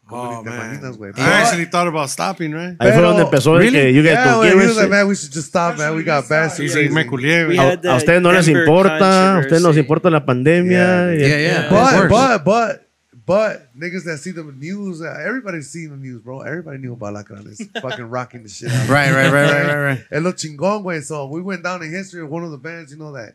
Como 0.09 0.39
Oh, 0.39 0.43
man. 0.45 0.81
güey. 0.97 1.12
I 1.19 1.43
actually 1.43 1.65
thought 1.66 1.89
about 1.89 2.09
stopping, 2.09 2.53
right? 2.53 2.77
Ahí 2.78 2.93
fue 2.93 3.03
donde 3.03 3.23
empezó 3.23 3.59
de 3.59 3.70
que 3.73 3.93
you 3.93 4.03
guys 4.03 4.12
Yeah, 4.12 4.35
güey. 4.37 4.51
give 4.51 4.59
He 4.61 4.65
a 4.65 4.69
was 4.69 4.77
like, 4.77 4.89
man, 4.91 5.09
we 5.09 5.15
should 5.16 5.33
just 5.33 5.49
stop, 5.49 5.77
man. 5.78 5.97
We 5.97 6.05
got 6.05 6.28
bad 6.28 6.51
Sí, 6.53 6.89
me 6.91 7.05
culié. 7.07 7.59
A, 7.59 7.97
ustedes 7.97 8.23
no 8.23 8.31
les 8.33 8.47
importa, 8.47 9.37
a 9.37 9.39
ustedes 9.41 9.62
nos 9.62 9.74
controversy. 9.74 9.81
importa 9.81 10.11
la 10.11 10.24
pandemia. 10.24 11.09
y- 11.12 11.19
Yeah, 11.19 11.39
yeah. 11.39 11.69
But, 11.69 12.09
but, 12.09 12.45
but, 12.45 12.83
but, 13.27 13.69
niggas 13.77 14.05
that 14.05 14.19
see 14.19 14.31
the 14.31 14.45
news, 14.45 15.01
uh, 15.03 15.12
everybody's 15.27 15.69
seeing 15.70 15.91
the 15.91 15.97
news, 15.97 16.20
bro. 16.23 16.43
Everybody 16.43 16.78
knew 16.78 16.93
about 16.93 17.15
Lacran. 17.15 17.45
It's 17.51 17.65
fucking 17.83 18.09
rocking 18.09 18.45
the 18.45 18.49
shit 18.49 18.70
out. 18.70 18.89
Right, 18.89 19.11
right, 19.12 19.33
right, 19.33 19.51
right, 19.51 19.66
right, 19.74 19.85
right. 19.87 20.05
Es 20.12 20.23
lo 20.23 20.33
chingón, 20.33 20.85
güey. 20.85 21.03
So 21.03 21.27
we 21.27 21.41
went 21.43 21.65
down 21.65 21.83
in 21.83 21.91
history 21.91 22.23
of 22.23 22.31
one 22.31 22.45
of 22.45 22.53
the 22.53 22.59
bands, 22.59 22.93
you 22.93 22.99
know, 22.99 23.11
that 23.15 23.35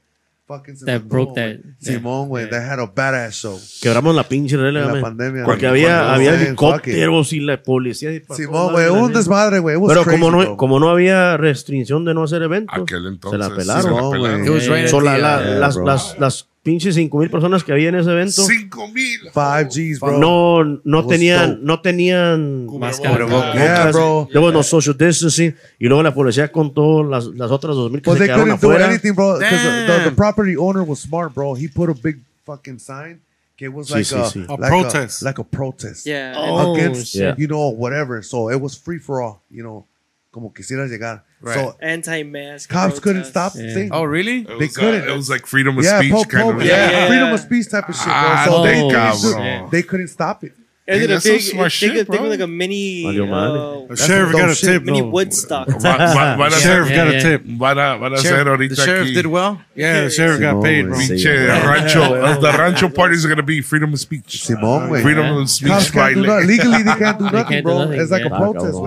fucking 0.57 0.76
se 0.78 0.86
That 0.86 0.94
mató, 1.03 1.07
broke 1.10 1.32
güey. 1.34 1.57
that- 1.57 1.64
Simón, 1.80 2.28
güey. 2.30 2.49
That 2.49 2.64
had 2.72 2.80
a 2.80 2.86
badass 2.94 3.34
show. 3.34 3.60
Quebramos 3.82 4.15
la 4.15 4.23
pinche 4.23 4.57
regla, 4.57 4.82
En 4.82 4.86
la 4.88 4.91
man. 4.94 5.02
pandemia, 5.02 5.44
Porque 5.45 5.68
güey. 5.69 5.84
había, 5.86 5.98
Cuando- 5.99 6.14
había 6.14 6.36
helicópteros 6.36 7.34
y 7.34 7.40
la 7.40 7.61
policía. 7.64 8.10
Simón, 8.36 8.73
güey. 8.73 8.90
Un 8.90 9.14
desmadre, 9.14 9.60
güey. 9.60 9.76
It 9.76 9.82
was 9.82 9.91
Pero 9.94 10.03
crazy, 10.03 10.19
como 10.19 10.32
no, 10.32 10.38
bro. 10.40 10.57
como 10.57 10.80
no 10.80 10.90
había 10.90 11.38
restricción 11.38 12.06
de 12.06 12.14
no 12.14 12.23
hacer 12.23 12.41
eventos, 12.44 12.78
Aquel 12.82 13.06
entonces. 13.07 13.32
se 13.44 13.49
la 13.49 13.56
pelaron. 13.56 13.84
se 13.84 13.90
la 13.90 14.02
No, 14.02 14.11
pelaron. 14.11 14.40
güey. 14.41 14.48
It 14.48 14.49
was 14.53 14.68
right 14.69 14.88
So, 14.88 14.98
at 14.99 15.03
la- 15.03 15.15
the, 15.15 15.22
la- 15.22 15.38
uh, 15.57 15.60
las, 15.60 15.76
bro. 15.76 15.86
las, 15.86 16.15
las 16.19 16.48
pinches 16.63 16.93
5 16.95 17.17
mil 17.17 17.29
personas 17.29 17.63
que 17.63 17.71
había 17.71 17.89
en 17.89 17.95
ese 17.95 18.11
evento 18.11 18.43
Cinco 18.45 18.88
mil. 18.88 19.19
Five 19.33 19.65
G's, 19.73 19.99
bro. 19.99 20.19
no, 20.19 20.81
no 20.83 21.07
tenían, 21.07 21.51
dope. 21.55 21.61
no 21.65 21.81
tenían 21.81 22.67
Máscara. 22.79 23.25
Yeah, 23.53 23.91
bro. 23.91 24.27
Luego 24.31 24.51
no 24.51 24.61
social 24.63 24.95
distancing 24.97 25.55
y 25.79 25.88
luego 25.88 26.03
la 26.03 26.13
policía 26.13 26.51
contó 26.51 27.03
las, 27.03 27.25
las 27.27 27.49
otras 27.51 27.75
2000 27.75 28.01
que 28.01 28.09
But 28.09 28.17
se 28.17 28.19
they 28.19 28.27
quedaron 28.27 28.43
couldn't 28.57 28.61
do 28.61 28.67
afuera. 28.71 28.88
anything, 28.89 29.13
bro. 29.13 29.39
The, 29.39 29.45
the, 29.47 30.09
the 30.09 30.11
property 30.15 30.55
owner 30.55 30.83
was 30.83 30.99
smart, 30.99 31.33
bro. 31.33 31.55
He 31.55 31.67
put 31.67 31.89
a 31.89 31.93
big 31.93 32.19
fucking 32.45 32.79
sign. 32.79 33.21
It 33.59 33.71
was 33.71 33.89
Sí, 33.89 33.93
like 33.93 34.05
sí, 34.05 34.15
a, 34.15 34.23
sí. 34.25 34.45
A 34.49 34.55
like 34.59 34.69
protest. 34.69 35.21
like 35.21 35.38
a 35.39 35.43
protest. 35.43 36.07
Yeah. 36.07 36.33
Oh, 36.35 36.73
against 36.73 37.13
shit. 37.13 37.38
you 37.38 37.47
know 37.47 37.69
whatever. 37.69 38.23
So 38.23 38.49
it 38.49 38.59
was 38.59 38.75
free 38.75 38.97
for 38.97 39.21
all. 39.21 39.43
You 39.51 39.61
know, 39.61 39.85
como 40.32 40.53
quisiera 40.53 40.88
llegar. 40.88 41.24
So 41.44 41.76
Anti-mask. 41.82 42.70
cops 42.70 42.99
couldn't 42.99 43.24
protest. 43.24 43.32
stop 43.32 43.53
the 43.53 43.74
thing. 43.74 43.90
Oh, 43.91 44.03
really? 44.03 44.41
It 44.41 44.48
They 44.48 44.56
was, 44.68 44.78
uh, 44.78 44.82
couldn't. 44.82 45.10
it 45.10 45.14
was 45.16 45.30
like 45.30 45.45
freedom 45.45 45.78
of 45.78 45.84
yeah, 45.84 45.99
speech 45.99 46.12
pro, 46.12 46.24
kind 46.24 46.49
pro, 46.52 46.60
of. 46.60 46.66
yeah, 46.66 46.72
Yeah, 46.76 46.91
yeah, 46.91 47.08
freedom 47.08 47.34
of 47.34 47.40
speech 47.40 47.70
type 47.70 47.90
of 47.90 47.95
shit, 47.95 48.06
bro. 48.06 48.14
Ah, 48.16 48.45
so 48.48 48.64
they, 48.64 48.76
they 48.76 48.90
couldn't 48.90 49.22
bro. 49.62 49.70
they 49.72 49.84
couldn't 49.84 50.08
stop 50.08 50.44
it. 50.44 50.53
It 50.88 50.94
did 50.99 51.03
a 51.12 51.14
that's 51.14 51.24
some 51.26 51.34
big, 51.34 51.41
smart 51.41 51.68
it, 51.68 51.70
shit, 51.72 51.90
think, 51.91 52.02
of- 52.02 52.08
think 52.10 52.24
of 52.24 52.30
like 52.32 52.40
a 52.41 52.48
mini, 52.48 53.03
Valió 53.06 53.30
madre. 53.30 53.60
uh, 53.60 53.88
The 53.88 53.95
sheriff 53.95 54.32
some 54.32 54.40
got 54.41 54.49
a 54.49 54.56
shit. 54.56 54.70
tip, 54.70 54.84
mini 54.84 54.99
though. 55.02 55.08
Woodstock. 55.10 55.68
Va- 55.68 55.80
va- 55.80 56.36
van 56.38 56.52
Sheriff 56.52 56.88
hacer- 56.90 56.95
got 56.95 57.12
Yeah, 57.14 57.18
a 57.18 57.22
tip. 57.22 57.41
Van 57.45 57.78
a, 57.78 57.98
van 57.98 58.12
a 58.14 58.16
hacer 58.18 58.28
Sheriff, 58.28 58.48
ahorita 58.48 58.76
the 58.76 58.82
sheriff 58.86 59.08
aquí. 59.08 59.14
did 59.14 59.26
well. 59.28 59.62
Yeah, 59.76 60.02
the 60.02 60.10
sheriff 60.10 60.40
got 60.41 60.64
paid, 60.64 60.86
güey. 60.86 60.90
bro. 60.90 60.98
Pinche 60.98 61.24
Yeah. 61.48 61.72
rancho. 61.72 62.41
The 62.41 62.52
rancho 62.58 62.90
party 62.90 63.16
is 63.16 63.26
going 63.26 63.38
to 63.38 63.44
be 63.44 63.62
freedom 63.62 63.94
of 63.94 63.99
speech. 63.99 64.44
Simón, 64.45 64.90
güey. 64.90 65.02
Freedom 65.02 65.38
of 65.38 65.49
speech 65.49 65.70
Cops 65.70 65.91
can't 65.91 66.16
do 66.16 66.22
baile. 66.24 66.28
nothing. 66.34 66.48
Legally, 66.49 66.84
they 66.84 66.95
can't 66.95 67.20
do 67.20 67.30
nothing, 67.30 67.64
bro. 67.64 67.91
It's 67.91 68.12
like 68.12 68.26
a 68.26 68.30
protest, 68.30 68.78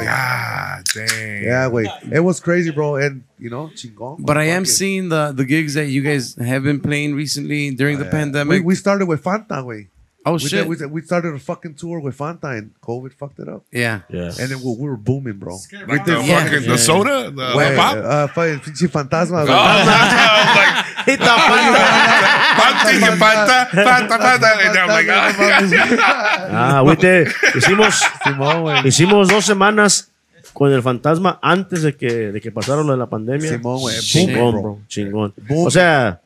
Ah, 0.97 1.05
güey. 1.05 1.07
God 1.07 1.11
damn. 1.11 1.43
Yeah, 1.45 1.69
güey. 1.69 2.13
It 2.13 2.21
was 2.21 2.41
crazy, 2.41 2.71
bro. 2.71 2.97
And, 2.97 3.23
you 3.39 3.51
know, 3.51 3.71
chingón. 3.75 4.17
But 4.21 4.37
I 4.37 4.45
am 4.51 4.63
it. 4.63 4.69
seeing 4.69 5.09
the 5.09 5.33
the 5.35 5.45
gigs 5.45 5.75
that 5.75 5.89
you 5.89 6.03
guys 6.03 6.35
have 6.37 6.63
been 6.63 6.81
playing 6.81 7.15
recently 7.15 7.71
during 7.75 7.99
the 7.99 8.05
We, 8.05 8.11
pandemic. 8.11 8.65
we 8.65 8.75
started 8.75 9.07
with 9.07 9.23
Fanta, 9.23 9.63
güey. 9.65 9.89
oh 10.27 10.33
We, 10.35 10.39
shit! 10.39 10.51
did, 10.65 10.69
we, 10.69 10.77
did- 10.77 10.91
we 10.91 11.03
started 11.03 11.35
a 11.35 11.39
fucking 11.39 11.75
tour 11.75 12.01
with 12.01 12.17
Fanta 12.17 12.57
and 12.57 12.71
COVID 12.81 13.13
fucked 13.13 13.39
it 13.41 13.49
up. 13.49 13.63
yeah. 13.71 14.01
Yeah. 14.09 14.33
And 14.41 14.49
then 14.51 14.61
we, 14.65 14.75
we 14.81 14.89
were 14.89 14.97
booming, 14.97 15.37
bro. 15.39 15.59
Like 15.87 16.07
the 16.07 16.17
Yeah. 16.25 16.45
fucking 16.45 16.65
the 16.69 16.79
soda, 16.79 17.31
the, 17.31 17.43
Güey, 17.53 17.71
the 17.71 17.77
pop. 17.77 17.97
uh, 18.01 18.27
fue- 18.33 18.57
pinche 18.65 18.89
fantasma, 18.89 19.45
güey. 19.45 19.53
Oh, 21.05 21.05
like, 21.05 21.21
Fanta, 22.57 22.91
dije, 22.91 23.11
Fanta, 23.17 23.69
Fanta, 23.71 24.17
Fanta. 24.19 24.49
And 24.65 24.79
I'm 24.79 24.89
like, 24.89 25.09
ah. 25.11 26.49
Ah, 26.79 26.83
güey, 26.83 26.97
te- 26.97 27.27
hicimos, 27.59 28.01
Simón, 28.25 28.63
güey. 28.63 28.87
hicimos 28.87 29.29
dos 29.29 29.45
semanas 29.45 30.09
con 30.55 30.73
el 30.73 30.81
fantasma 30.83 31.39
antes 31.43 31.83
de 31.83 31.95
que, 31.95 32.33
de 32.33 32.41
que 32.41 32.51
pasara 32.51 32.83
lo 32.83 32.93
de 32.93 32.99
la 32.99 33.11
pandemia. 33.11 33.51
Simón, 33.51 33.81
güey. 33.81 33.97
Chingón, 33.99 34.53
bro. 34.53 34.63
bro. 34.63 34.79
Chingón. 34.89 35.35
Boom. 35.47 35.67
O 35.67 35.71
sea, 35.71 36.21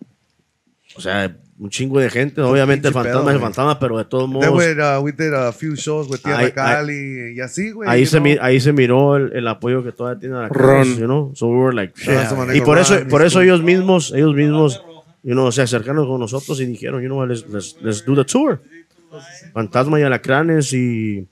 o 0.94 1.00
sea, 1.00 1.34
un 1.59 1.70
chingo 1.70 1.98
de 1.98 2.09
gente. 2.10 2.40
Obviamente 2.40 2.86
el 2.88 2.94
fantasma 2.94 3.20
pedo, 3.22 3.30
es 3.30 3.34
el 3.36 3.40
fantasma, 3.40 3.78
pero 3.80 3.98
de 3.98 4.05
todos 4.05 4.28
modos. 4.28 4.48
we, 4.50 4.72
uh, 4.74 5.00
we 5.00 5.10
did 5.12 5.32
a 5.32 5.50
few 5.52 5.74
shows 5.74 6.09
with 6.09 6.20
Tierra 6.20 6.38
Ahí- 6.40 6.52
Cali 6.52 7.34
y 7.36 7.40
así, 7.40 7.72
güey. 7.72 7.88
Ahí 7.88 8.06
se, 8.06 8.20
mi- 8.20 8.36
ahí 8.40 8.60
se 8.60 8.72
miró 8.72 9.16
el, 9.16 9.32
el 9.34 9.48
apoyo 9.48 9.82
que 9.82 9.90
todavía 9.90 10.20
tiene 10.20 10.36
la 10.36 10.48
Ron. 10.48 10.78
Carlos, 10.82 10.98
you 10.98 11.06
know? 11.06 11.32
So 11.34 11.48
we 11.48 11.56
were 11.56 11.74
like. 11.74 11.94
Yeah, 12.06 12.28
some 12.28 12.56
Y 12.56 12.60
por 12.60 12.78
eso, 12.78 12.96
por 13.09 13.24
eso 13.24 13.40
ellos 13.40 13.62
mismos, 13.62 14.12
ellos 14.14 14.34
mismos, 14.34 14.82
you 15.22 15.32
know, 15.32 15.50
se 15.50 15.62
acercaron 15.62 16.06
con 16.06 16.20
nosotros 16.20 16.60
y 16.60 16.66
dijeron, 16.66 17.02
you 17.02 17.09
know, 17.09 17.26
let's, 17.26 17.44
let's, 17.48 17.76
let's 17.82 18.05
do 18.05 18.14
the 18.14 18.24
tour. 18.24 18.60
Fantasma 19.55 19.98
y 19.98 20.02
Alacranes 20.02 20.72
y... 20.74 21.26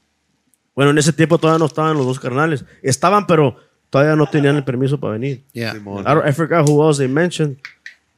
Bueno, 0.77 0.93
en 0.93 0.99
ese 0.99 1.13
tiempo 1.13 1.39
todavía 1.39 1.59
no 1.59 1.67
estaban 1.67 1.97
los 1.97 2.07
dos 2.07 2.21
carnales. 2.21 2.65
Estaban, 2.83 3.27
pero 3.27 3.57
todavía 3.91 4.15
no 4.15 4.29
tenían 4.29 4.55
el 4.57 4.65
permiso 4.65 5.01
para 5.01 5.15
venir. 5.15 5.43
Yeah. 5.53 5.75
I, 5.75 5.79
don't- 5.81 6.29
I 6.29 6.33
forgot 6.33 6.69
who 6.69 6.87
else 6.87 6.99
they 7.03 7.09
mentioned. 7.13 7.57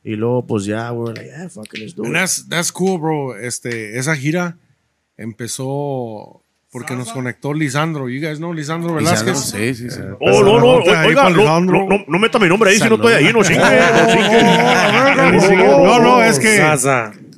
Y 0.05 0.16
luego, 0.16 0.47
pues 0.47 0.64
ya, 0.64 0.93
we 0.93 1.05
were 1.05 1.14
like, 1.14 1.28
yeah, 1.30 1.48
fucking 1.48 1.80
let's 1.80 1.94
do 1.94 2.05
And 2.05 2.12
it. 2.12 2.18
that's, 2.18 2.48
that's 2.48 2.72
cool, 2.72 2.98
bro. 2.98 3.36
Este, 3.39 3.98
esa 3.98 4.16
gira 4.16 4.56
empezó 5.16 6.43
porque 6.70 6.94
nos 6.94 7.10
conectó 7.12 7.52
Lisandro. 7.55 8.09
You 8.09 8.20
guys 8.20 8.39
know 8.39 8.52
Lisandro 8.52 8.94
Velázquez. 8.94 9.39
Sí, 9.39 9.74
sí, 9.74 9.90
sí. 9.90 10.01
Oh, 10.20 10.43
no, 10.43 10.60
no, 10.60 10.80
Ahí 10.94 11.09
oiga, 11.09 11.30
no, 11.30 11.60
no, 11.60 11.86
no, 11.86 12.05
no 12.06 12.18
meta 12.18 12.39
mi 12.39 12.48
nombre 12.48 12.70
ahí 12.70 12.78
si 12.78 12.89
no 12.89 12.94
estoy 12.97 13.14
ahí, 13.14 13.32
no 13.32 13.43
chingue, 13.43 13.60
no. 13.60 13.68
No, 15.85 15.98
no, 16.01 16.22
es 16.22 16.39
que. 16.39 16.62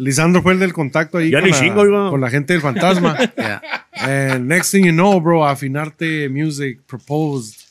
Lisandro 0.01 0.43
fue 0.43 0.55
el 0.55 0.59
del 0.59 0.72
contacto 0.72 1.18
ahí 1.18 1.31
con, 1.31 1.93
la, 1.93 2.10
con 2.10 2.20
la 2.20 2.31
gente 2.31 2.55
del 2.55 2.62
fantasma. 2.62 3.16
Yeah. 3.36 3.60
And 3.93 4.48
next 4.48 4.70
thing 4.70 4.85
you 4.85 4.93
know, 4.93 5.20
bro, 5.20 5.40
Afinarte 5.40 6.31
Music 6.31 6.86
proposed, 6.86 7.66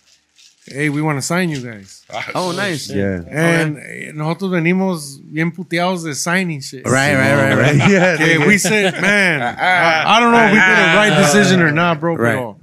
hey, 0.66 0.90
we 0.90 1.02
want 1.02 1.18
to 1.18 1.22
sign 1.24 1.50
you 1.50 1.60
guys. 1.60 2.06
Oh, 2.36 2.52
nice. 2.52 2.88
Yeah. 2.90 3.24
And 3.28 3.78
eh, 3.78 4.12
nosotros 4.14 4.52
venimos 4.52 5.20
bien 5.24 5.52
puteados 5.52 6.04
de 6.04 6.14
signing 6.14 6.62
shit. 6.62 6.86
Right, 6.86 7.16
right, 7.16 7.36
right, 7.36 7.58
right. 7.58 7.90
yeah, 7.90 8.14
Okay, 8.16 8.38
we 8.38 8.58
said, 8.60 8.94
man, 9.02 9.42
I, 9.42 10.18
I 10.18 10.20
don't 10.20 10.32
know 10.32 10.46
if 10.46 10.52
we 10.52 10.60
did 10.60 10.78
the 10.78 10.96
right 10.96 11.18
decision 11.18 11.62
or 11.62 11.72
not, 11.72 12.00
bro. 12.00 12.16
Right. 12.16 12.36
But 12.36 12.59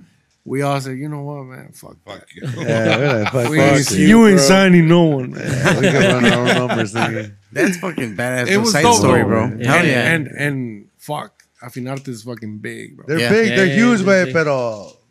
we 0.47 0.62
all 0.62 0.81
said, 0.81 0.97
you 0.97 1.09
know 1.09 1.23
what, 1.23 1.44
man, 1.44 1.73
fuck. 1.73 1.97
Fuck 2.06 2.27
you. 2.35 2.43
Yeah, 2.56 2.98
we're 2.98 3.23
like, 3.24 3.32
fuck, 3.32 3.51
We, 3.51 3.59
fuck 3.59 3.90
you, 3.98 4.27
ain't 4.28 4.40
signing 4.40 4.86
no 4.89 5.02
one, 5.02 5.32
man. 5.32 5.77
We 5.77 5.89
can 5.90 6.23
run 6.23 6.32
our 6.32 6.39
own 6.40 6.68
numbers, 6.68 6.94
nigga. 6.94 7.35
That's 7.52 7.77
fucking 7.78 8.16
badass. 8.16 8.47
It 8.48 8.59
was 8.59 8.73
side 8.73 8.82
dope, 8.82 8.94
story, 8.97 9.24
bro. 9.24 9.48
bro. 9.48 9.59
Hell 9.59 9.77
and, 9.77 9.89
yeah. 9.89 10.12
and 10.12 10.27
and 10.28 10.89
fuck, 10.98 11.43
Afinarte 11.62 12.09
is 12.09 12.23
fucking 12.23 12.59
big, 12.59 12.97
bro. 12.97 13.06
They're 13.09 13.18
Yeah. 13.18 13.31
big, 13.31 13.48
Yeah, 13.51 13.56
they're 13.56 13.66
yeah, 13.66 13.74
huge, 13.74 14.01
yeah, 14.02 14.06
way, 14.06 14.27
yeah. 14.28 14.32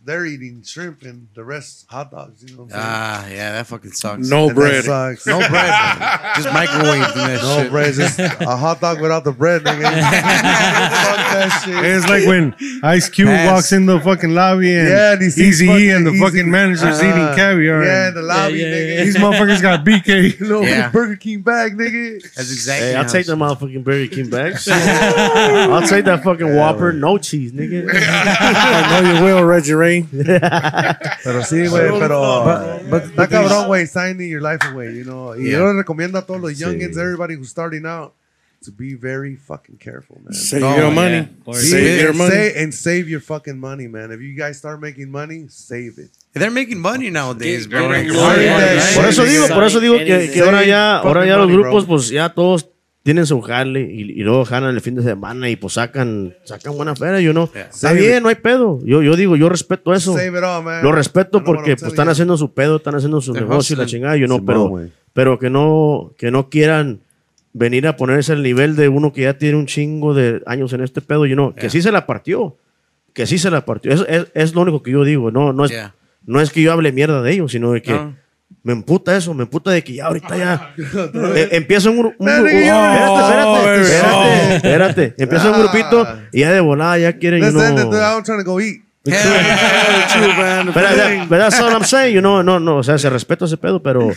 Pero 0.06 0.16
they're 0.18 0.26
eating 0.26 0.62
shrimp 0.64 1.02
and 1.04 1.28
the 1.36 1.44
rest 1.44 1.86
hot 1.90 2.12
dogs. 2.12 2.44
You 2.44 2.56
know 2.56 2.64
what 2.64 2.74
I'm 2.76 2.82
saying? 2.82 2.84
ah, 2.86 3.28
yeah, 3.28 3.52
that 3.54 3.68
fucking 3.68 3.92
sucks. 3.92 4.30
No 4.30 4.42
And 4.50 4.52
that 4.52 4.56
bread. 4.56 4.84
sucks. 4.86 5.26
No 5.28 5.40
bread. 5.40 5.74
just 6.36 6.54
microwave 6.54 7.14
that 7.16 7.40
No 7.42 7.62
shit. 7.64 7.72
bread, 7.72 7.94
just 7.94 8.20
a 8.20 8.56
hot 8.56 8.82
dog 8.82 9.02
without 9.02 9.24
the 9.24 9.32
bread, 9.32 9.64
nigga. 9.64 9.82
Fuck 9.84 11.18
that 11.34 11.62
shit. 11.66 11.86
It's 11.86 12.08
like 12.08 12.26
when 12.26 12.56
Ice 12.84 13.10
Cube 13.10 13.28
Pass. 13.30 13.48
walks 13.52 13.72
in 13.72 13.86
the 13.86 14.00
fucking 14.00 14.32
lobby 14.34 14.76
and, 14.76 14.88
Yeah, 14.90 15.14
and 15.14 15.22
he 15.22 15.30
sees 15.30 15.62
Easy 15.62 15.72
E 15.72 15.90
and 15.92 16.06
the 16.06 16.12
fucking 16.12 16.26
fucking 16.26 16.52
manager's 16.52 17.00
Uh-huh. 17.00 17.08
eating 17.10 17.36
caviar. 17.36 17.84
Yeah, 17.84 18.02
in 18.02 18.08
and 18.10 18.18
the 18.18 18.22
lobby, 18.22 18.54
yeah, 18.60 18.66
nigga. 18.68 18.96
yeah. 18.98 19.04
these 19.06 19.18
motherfuckers 19.18 19.62
got 19.62 19.86
BK. 19.86 20.40
Little 20.40 20.64
Yeah. 20.66 20.90
Burger 20.90 21.16
King 21.16 21.42
bag, 21.42 21.78
nigga. 21.78 22.22
That's 22.36 22.52
exactly. 22.52 22.88
Hey, 22.90 22.96
I'll 22.96 23.04
how 23.04 23.10
take 23.12 23.26
it- 23.26 23.28
the 23.30 23.36
motherfucking 23.36 23.84
Burger 23.84 24.08
King 24.16 24.30
bags. 24.30 24.68
I'll 24.72 25.88
take 25.88 26.06
that 26.06 26.24
fucking 26.24 26.56
Whopper, 26.56 26.94
no 26.94 27.18
cheese, 27.18 27.52
nigga. 27.52 27.90
I 27.94 29.02
know 29.02 29.14
you 29.18 29.24
will, 29.24 29.44
Reggie 29.44 29.74
Ray. 29.74 29.95
Pero 31.24 31.44
sí, 31.44 31.68
güey, 31.68 31.92
pero 32.00 32.80
está 32.98 33.28
cabrón, 33.28 33.68
güey, 33.68 33.88
signing 33.88 34.30
your 34.30 34.42
life 34.42 34.66
away, 34.72 34.96
you 34.98 35.04
know. 35.04 35.36
Y 35.36 35.50
yo 35.52 35.66
le 35.68 35.74
recomiendo 35.74 36.18
a 36.18 36.26
todos 36.26 36.42
los 36.42 36.58
youngins, 36.58 36.98
everybody 36.98 37.36
who's 37.36 37.50
starting 37.50 37.86
out, 37.86 38.14
to 38.64 38.72
be 38.72 38.96
very 38.96 39.36
fucking 39.36 39.78
careful, 39.78 40.18
man. 40.24 40.34
Save 40.34 40.62
No, 40.62 40.76
your 40.76 40.88
yeah. 40.88 40.94
money. 40.94 41.28
Or- 41.46 41.56
Save 41.56 41.88
and 41.88 42.02
your 42.02 42.14
money. 42.14 42.32
Say, 42.32 42.64
and 42.64 42.74
save 42.74 43.08
your 43.10 43.22
fucking 43.22 43.60
money, 43.60 43.88
man. 43.88 44.12
If 44.12 44.22
you 44.22 44.34
guys 44.36 44.58
start 44.58 44.80
making 44.82 45.12
money, 45.12 45.46
save 45.50 45.98
it. 46.00 46.10
They're 46.34 46.50
making 46.52 46.80
money 46.80 47.10
nowadays, 47.12 47.68
bro. 47.68 47.88
Por 47.88 47.96
eso 49.06 49.24
digo, 49.24 49.48
por 49.50 49.64
eso 49.64 49.80
digo 49.80 49.98
que, 49.98 50.32
que 50.34 50.42
ahora 50.42 50.66
ya, 50.66 50.98
ahora 50.98 51.26
ya 51.26 51.38
los 51.38 51.50
grupos, 51.52 51.86
bro. 51.86 51.96
pues 51.98 52.10
ya 52.10 52.30
todos 52.30 52.68
tienen 53.06 53.28
su 53.28 53.40
jale 53.40 53.82
y, 53.82 54.02
y 54.02 54.24
luego 54.24 54.46
jalan 54.46 54.74
el 54.74 54.82
fin 54.82 54.96
de 54.96 55.04
semana 55.04 55.48
y 55.48 55.56
pues 55.58 55.74
sacan, 55.74 56.34
sacan 56.44 56.76
buena 56.76 56.96
feria, 56.96 57.22
yo 57.22 57.34
no. 57.34 57.48
Está 57.54 57.94
bien, 57.94 58.24
no 58.24 58.30
hay 58.30 58.36
pedo. 58.36 58.80
Yo, 58.84 59.04
yo 59.04 59.16
digo, 59.16 59.36
yo 59.36 59.48
respeto 59.48 59.94
eso. 59.94 60.14
All. 60.16 60.82
Lo 60.82 60.92
respeto 60.92 61.44
porque 61.44 61.76
pues, 61.76 61.92
están 61.92 62.08
you. 62.08 62.12
haciendo 62.14 62.36
su 62.36 62.56
pedo, 62.56 62.78
están 62.78 62.96
haciendo 62.96 63.22
su 63.22 63.32
negocio 63.32 63.76
y 63.76 63.78
la 63.78 63.86
chingada, 63.86 64.18
yo 64.18 64.26
no, 64.28 64.44
pero, 64.44 64.82
pero 65.14 65.38
que 65.38 65.52
no, 65.52 66.14
que 66.18 66.32
no 66.32 66.50
quieran 66.50 67.02
venir 67.54 67.86
a 67.88 67.96
ponerse 67.96 68.34
al 68.34 68.42
nivel 68.42 68.76
de 68.76 68.90
uno 68.90 69.14
que 69.14 69.22
ya 69.22 69.38
tiene 69.38 69.56
un 69.56 69.68
chingo 69.68 70.16
de 70.16 70.42
años 70.48 70.74
en 70.74 70.82
este 70.82 71.00
pedo, 71.02 71.28
yo 71.28 71.36
no, 71.36 71.54
que 71.54 71.70
sí 71.70 71.84
se 71.84 71.92
la 71.92 72.08
partió, 72.08 72.58
que 73.14 73.28
sí 73.28 73.38
se 73.38 73.52
la 73.52 73.66
partió. 73.66 73.92
Es, 73.92 74.04
es, 74.10 74.26
es 74.34 74.56
lo 74.56 74.62
único 74.62 74.82
que 74.82 74.90
yo 74.90 75.04
digo, 75.04 75.30
no, 75.30 75.54
no 75.54 75.66
es, 75.66 75.72
Yeah. 75.72 75.94
no 76.26 76.42
es 76.42 76.50
que 76.50 76.64
yo 76.64 76.72
hable 76.72 76.92
mierda 76.92 77.22
de 77.22 77.34
ellos, 77.34 77.52
sino 77.52 77.72
de 77.72 77.84
que 77.84 77.92
No. 77.94 78.16
Me 78.64 78.74
emputa 78.74 79.16
eso, 79.16 79.34
me 79.34 79.44
emputa 79.44 79.72
de 79.72 79.84
que 79.84 79.94
ya 79.94 80.06
ahorita 80.08 80.38
ya 80.38 80.74
eh, 81.36 81.50
empieza 81.52 81.90
un, 81.90 81.98
gru- 82.00 82.16
un 82.18 82.26
Man, 82.26 82.44
gru- 82.44 82.52
nigga, 82.54 83.12
oh, 83.12 83.20
espérate, 83.20 83.48
oh, 83.48 83.58
espérate, 83.58 84.56
espérate, 84.56 84.56
espérate, 84.56 85.14
empieza 85.24 85.48
un 85.50 85.54
Ah. 85.56 85.58
grupito 85.60 86.08
y 86.32 86.40
ya 86.40 86.52
de 86.52 86.60
volada 86.62 86.98
ya 86.98 87.14
quieren, 87.14 87.44
you 87.44 87.52
know, 87.52 87.62
dude. 87.92 87.98
I'm 88.02 88.24
trying 88.24 88.40
to 88.40 88.44
go 88.44 88.60
eat. 88.60 88.82
True, 89.06 89.14
man. 90.36 90.66
But, 90.68 90.74
that, 90.82 91.30
but 91.30 91.38
that's 91.38 91.60
all 91.60 91.70
I'm 91.72 91.84
saying, 91.84 92.16
you 92.16 92.22
know, 92.22 92.42
no, 92.42 92.58
no, 92.60 92.78
o 92.78 92.84
sea, 92.84 92.98
se 92.98 93.08
respeta 93.10 93.46
ese 93.46 93.56
pedo, 93.58 93.80
pero, 93.84 94.12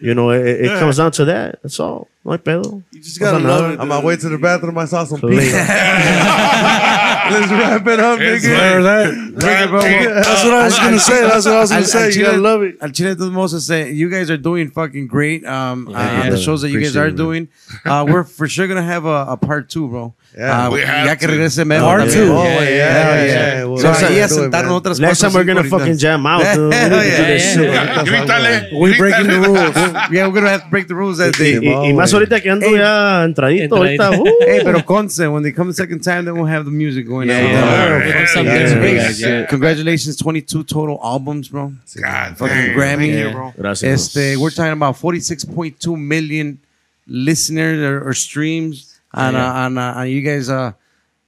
you 0.00 0.14
know, 0.14 0.30
it, 0.32 0.64
it 0.64 0.78
comes 0.78 0.96
down 0.96 1.10
to 1.12 1.26
that, 1.26 1.58
that's 1.62 1.78
all, 1.78 2.08
no 2.24 2.32
hay 2.32 2.38
pedo. 2.38 2.82
You 2.90 3.00
just 3.02 3.18
gotta 3.20 3.36
Pasa 3.36 3.46
love 3.48 3.60
nada. 3.62 3.74
it. 3.74 3.80
On 3.80 3.88
my 3.88 3.98
way 4.00 4.16
to 4.16 4.28
the 4.30 4.38
bathroom, 4.38 4.78
I 4.78 4.86
saw 4.86 5.04
some 5.04 5.20
Later. 5.20 5.42
pizza. 5.42 5.58
Let's 7.30 7.50
wrap 7.52 7.86
it 7.86 8.00
up, 8.00 8.18
It's 8.20 8.44
nigga. 8.44 8.56
Heard 8.56 8.82
that? 8.82 9.40
That's 9.40 10.44
what 10.44 10.54
I 10.54 10.64
was 10.64 10.78
gonna 10.78 10.98
say. 10.98 11.20
That's 11.22 11.44
what 11.46 11.54
I 11.54 11.60
was 11.60 11.70
gonna 11.70 11.82
Al- 11.82 11.86
say. 11.86 12.04
al 12.04 12.10
You 12.10 12.22
gotta 12.22 12.32
Chile- 12.32 12.42
love 12.42 12.62
it. 12.62 12.76
Al 12.80 12.90
Chile 12.90 13.10
de 13.10 13.16
todos 13.16 13.32
modos, 13.32 13.54
este, 13.54 13.92
you 13.94 14.08
guys 14.10 14.30
are 14.30 14.36
doing 14.36 14.70
fucking 14.70 15.06
great 15.06 15.44
um, 15.46 15.88
uh, 15.88 15.98
on 16.24 16.30
the 16.30 16.36
shows 16.38 16.62
that 16.62 16.70
you 16.70 16.80
guys 16.80 16.96
are 16.96 17.08
it, 17.08 17.16
doing. 17.16 17.48
Uh, 17.84 18.04
we're 18.08 18.24
for 18.24 18.48
sure 18.48 18.66
gonna 18.68 18.82
have 18.82 19.04
a, 19.06 19.26
a 19.30 19.36
part 19.36 19.68
two, 19.68 19.88
bro. 19.88 20.14
Yeah. 20.36 20.68
Uh, 20.68 20.70
We 20.70 20.80
have 20.82 21.06
ya 21.06 21.14
que 21.16 21.26
regrese 21.26 21.64
Memo 21.64 21.84
Part 21.84 22.02
también. 22.02 22.12
two. 22.14 22.32
Oh, 22.32 22.44
yeah, 22.44 22.62
yeah, 22.62 22.70
yeah. 22.70 23.24
yeah. 23.24 23.64
We'll 23.64 23.78
So, 23.78 23.88
ahí 23.90 24.20
a 24.22 24.28
sentarnos 24.28 24.72
otras 24.78 25.00
Next 25.00 25.18
time 25.20 25.32
we're 25.34 25.42
gonna 25.44 25.62
cinco 25.64 25.78
fucking 25.80 25.98
jam 25.98 26.24
out, 26.24 26.44
dude. 26.54 26.70
We 26.70 26.70
need 26.70 26.70
to 26.70 26.76
Hell 26.76 27.04
yeah, 27.04 27.26
this 27.26 27.44
yeah, 27.44 27.54
shit. 27.54 27.72
yeah. 27.72 28.04
Grítale. 28.04 28.78
We 28.80 28.96
breaking 28.96 29.26
the 29.26 29.40
rules. 29.40 29.74
Yeah, 30.12 30.26
we're 30.28 30.34
gonna 30.34 30.50
have 30.50 30.62
to 30.64 30.70
break 30.70 30.86
the 30.86 30.94
rules 30.94 31.18
that 31.18 31.34
Y, 31.38 31.58
day. 31.58 31.58
y- 31.58 31.88
y 31.88 31.92
más 31.92 32.12
ahorita 32.14 32.40
que 32.40 32.48
ando 32.50 32.66
ya 32.76 33.24
entradito, 33.24 33.76
Entradito. 33.76 34.04
ahorita, 34.04 34.10
uh, 34.22 34.24
Hey, 34.46 34.60
pero 34.64 34.84
conce, 34.84 35.26
when 35.26 35.42
they 35.42 35.50
come 35.52 35.68
the 35.70 35.74
second 35.74 36.00
time, 36.00 36.24
then 36.24 36.34
we'll 36.34 36.46
have 36.46 36.64
the 36.64 36.70
music 36.70 37.06
going 37.08 37.19
Yeah, 37.28 37.38
on. 37.38 37.44
yeah. 37.50 38.12
From 38.12 38.26
fucking 38.26 38.46
yeah, 38.46 38.58
different 38.58 38.82
big 38.82 38.96
guys, 38.96 39.18
shit. 39.18 39.28
yeah. 39.28 39.46
Congratulations, 39.46 40.16
22 40.16 40.64
total 40.64 41.00
albums, 41.02 41.48
bro. 41.48 41.72
God 42.00 42.38
Fucking 42.38 42.56
damn. 42.56 42.76
Grammy. 42.76 43.12
Yeah. 43.12 43.52
Gracias. 43.56 44.14
Este, 44.14 44.36
we're 44.40 44.50
talking 44.50 44.72
about 44.72 44.96
46.2 44.96 45.98
million 45.98 46.58
listeners 47.06 47.78
or, 47.80 48.08
or 48.08 48.14
streams 48.14 49.00
on, 49.12 49.34
uh, 49.36 49.44
on, 49.44 49.78
uh, 49.78 49.94
on 49.96 50.08
you 50.08 50.22
guys 50.22 50.48
uh, 50.48 50.72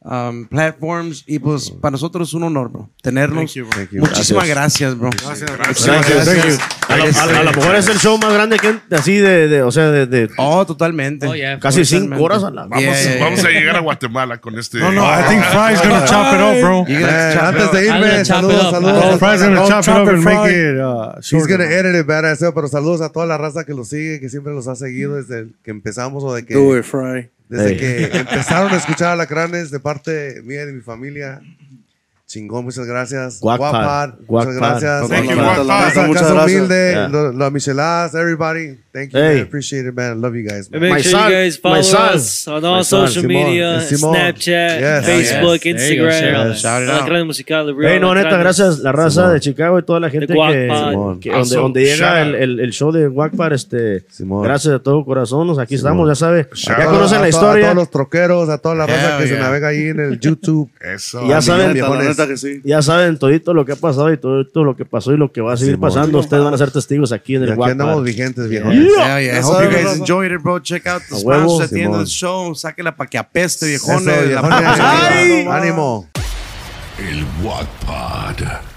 um, 0.04 0.46
platforms. 0.46 1.24
Y 1.26 1.38
pues 1.38 1.70
para 1.70 1.92
nosotros 1.92 2.28
es 2.28 2.34
un 2.34 2.44
honor, 2.44 2.70
bro, 2.70 2.90
tenernos. 3.02 3.52
Thank 3.54 3.90
you. 3.92 4.00
Muchísimas 4.00 4.48
gracias, 4.48 4.98
bro. 4.98 5.10
Muchísimas 5.10 5.40
Gracias. 5.42 6.26
gracias. 6.26 6.58
A 6.88 6.96
lo, 6.96 7.04
a- 7.04 7.40
a 7.40 7.42
lo 7.44 7.52
mejor 7.52 7.76
es 7.76 7.88
el 7.88 7.98
show 7.98 8.18
más 8.18 8.32
grande 8.34 8.58
que 8.58 8.74
así 8.94 9.16
de, 9.16 9.48
de 9.48 9.62
o 9.62 9.70
sea, 9.70 9.90
de, 9.90 10.06
de 10.06 10.28
Oh, 10.36 10.66
totalmente. 10.66 11.26
Oh, 11.26 11.34
yeah. 11.34 11.58
casi 11.58 11.82
Totalmente. 11.82 12.14
cinco 12.16 12.24
horas 12.24 12.44
a 12.44 12.50
la 12.50 12.62
Vamos, 12.66 12.80
Yeah, 12.84 13.02
yeah, 13.14 13.24
vamos 13.24 13.44
a 13.44 13.48
llegar 13.48 13.76
a 13.76 13.80
Guatemala 13.80 14.38
con 14.40 14.58
este. 14.58 14.78
No, 14.78 14.92
no, 14.92 15.02
I 15.04 15.22
think 15.28 15.42
Fry's 15.44 15.80
gonna 15.82 16.04
chop 16.04 16.34
it 16.34 16.40
up, 16.40 16.60
bro. 16.60 16.84
It 16.88 17.04
antes 17.04 17.72
de 17.72 17.86
irme, 17.86 18.24
saludos, 18.24 18.70
saludos. 18.70 19.18
Fry's 19.18 19.42
gonna 19.42 19.64
chop 19.66 19.82
it 19.84 19.88
up 19.88 20.08
and 20.08 20.24
make 20.24 20.50
it 20.50 20.78
uh, 20.80 21.12
He's 21.20 21.46
gonna 21.46 21.64
edit 21.64 21.94
it 21.94 22.06
badass, 22.06 22.40
pero 22.54 22.68
saludos 22.68 23.00
a 23.00 23.10
toda 23.10 23.26
la 23.26 23.38
raza 23.38 23.64
que 23.64 23.72
lo 23.72 23.84
sigue, 23.84 24.20
que 24.20 24.28
siempre 24.28 24.52
los 24.52 24.68
ha 24.68 24.74
seguido 24.76 25.16
desde 25.16 25.46
que 25.62 25.70
empezamos 25.70 26.22
o 26.24 26.34
de 26.34 26.44
que 26.44 26.54
Do 26.54 26.76
it, 26.76 26.84
Fry. 26.84 27.30
Desde 27.52 27.68
Hey. 27.68 28.08
que 28.10 28.18
empezaron 28.18 28.72
a 28.72 28.76
escuchar 28.76 29.12
Alacranes 29.12 29.70
de 29.70 29.78
parte 29.78 30.40
mía 30.42 30.62
y 30.62 30.66
de 30.66 30.72
mi 30.72 30.80
familia. 30.80 31.40
Chingón, 32.32 32.64
muchas 32.64 32.86
gracias. 32.86 33.40
Guapad. 33.40 34.14
muchas 34.26 34.54
gracias. 34.56 35.08
Thank 35.10 35.28
you, 35.30 35.36
Casa- 35.36 36.06
Muchas 36.06 36.32
gracias. 36.32 36.56
Humilde, 36.56 36.92
Yeah. 36.92 37.32
la 37.34 37.50
Micheladas, 37.50 38.14
everybody. 38.14 38.78
Thank 38.90 39.10
you, 39.12 39.18
Hey. 39.18 39.34
man. 39.36 39.42
Appreciate 39.46 39.86
it, 39.88 39.94
man. 39.94 40.20
Love 40.22 40.34
you 40.34 40.42
guys, 40.48 40.70
man. 40.70 40.80
Make 40.80 40.94
My 40.94 41.02
sure 41.02 41.12
son- 41.12 41.30
you 41.30 41.36
guys 41.36 41.58
follow 41.60 41.78
us 42.14 42.48
on 42.48 42.64
all 42.64 42.84
social 42.84 43.22
Simón. 43.22 43.44
media, 43.46 43.80
Simón. 43.82 44.14
Snapchat, 44.16 44.80
Yes. 44.80 45.04
Facebook, 45.06 45.62
go, 45.62 45.68
Instagram. 45.70 46.48
Yes. 46.52 46.60
Shout 46.62 46.82
it 46.82 46.88
out. 46.88 47.00
Alacranes 47.00 47.26
Musical, 47.26 47.66
The 47.66 47.72
Real 47.74 47.92
Hey, 47.92 48.00
no, 48.00 48.14
neta, 48.14 48.36
gracias 48.38 48.78
la 48.78 48.92
raza 48.92 49.30
de 49.30 49.40
Chicago 49.40 49.78
y 49.78 49.82
toda 49.82 50.00
la 50.00 50.08
gente 50.08 50.26
que. 50.28 50.32
Simón. 50.32 51.20
que 51.20 51.30
donde, 51.30 51.56
donde 51.56 51.84
llega 51.84 52.22
el, 52.22 52.34
el, 52.34 52.60
el 52.60 52.70
show 52.72 52.92
de 52.92 53.08
Wackpad, 53.08 53.52
este, 53.52 54.04
Simón. 54.10 54.42
gracias 54.42 54.72
de 54.72 54.80
todo 54.80 55.04
corazón, 55.04 55.46
nos- 55.46 55.58
aquí 55.58 55.74
estamos, 55.74 56.08
ya 56.08 56.14
sabe, 56.14 56.48
Shout 56.54 56.78
ya 56.78 56.84
conocen 56.86 57.12
la 57.12 57.18
to- 57.18 57.24
A 57.24 57.28
historia, 57.28 57.64
todos 57.64 57.76
los 57.76 57.90
troqueros, 57.90 58.48
a 58.48 58.56
toda 58.58 58.74
la 58.74 58.86
raza 58.86 59.18
que 59.18 59.26
se 59.28 59.38
navega 59.38 59.68
ahí 59.68 59.88
en 59.88 60.00
el 60.00 60.18
YouTube. 60.20 60.70
Eso. 60.80 61.26
ya 61.28 61.40
saben, 61.42 61.76
consta 62.26 62.48
que 62.48 62.54
sí. 62.56 62.60
Ya 62.64 62.82
saben 62.82 63.18
todito 63.18 63.54
lo 63.54 63.64
que 63.64 63.72
ha 63.72 63.76
pasado 63.76 64.12
y 64.12 64.16
todo 64.18 64.44
lo 64.64 64.76
que 64.76 64.84
pasó 64.84 65.12
y 65.12 65.16
lo 65.16 65.32
que 65.32 65.40
va 65.40 65.54
a 65.54 65.56
seguir 65.56 65.74
Simón. 65.74 65.88
pasando. 65.90 66.18
Ustedes 66.18 66.42
van 66.42 66.54
a 66.54 66.58
ser 66.58 66.70
testigos 66.70 67.12
aquí 67.12 67.36
en 67.36 67.42
Y 67.42 67.44
el 67.46 67.52
aquí 67.52 67.62
andamos 67.70 68.02
vigentes, 68.04 68.48
viejo. 68.48 68.70
Yeah, 68.72 69.20
yeah. 69.20 69.38
I 69.38 69.40
Ya 69.40 69.46
hope 69.46 69.64
you 69.64 69.70
guys 69.70 69.96
enjoyed 69.98 70.32
it, 70.32 70.42
bro. 70.42 70.58
Check 70.60 70.86
out 70.86 71.02
the 71.08 71.16
sponsors 71.16 71.70
at 71.70 71.70
the 71.74 71.82
end 71.82 71.94
of 71.94 72.00
the 72.00 72.06
Simón. 72.06 72.06
show. 72.06 72.54
Sáquela 72.54 72.94
para 72.96 73.08
que 73.10 73.18
apeste, 73.18 73.66
viejones. 73.66 74.06
Eso, 74.06 74.26
viejones. 74.28 74.52
Ay, 74.80 75.46
Ánimo. 75.48 76.08
El 76.98 77.24
Wattpad. 77.44 78.71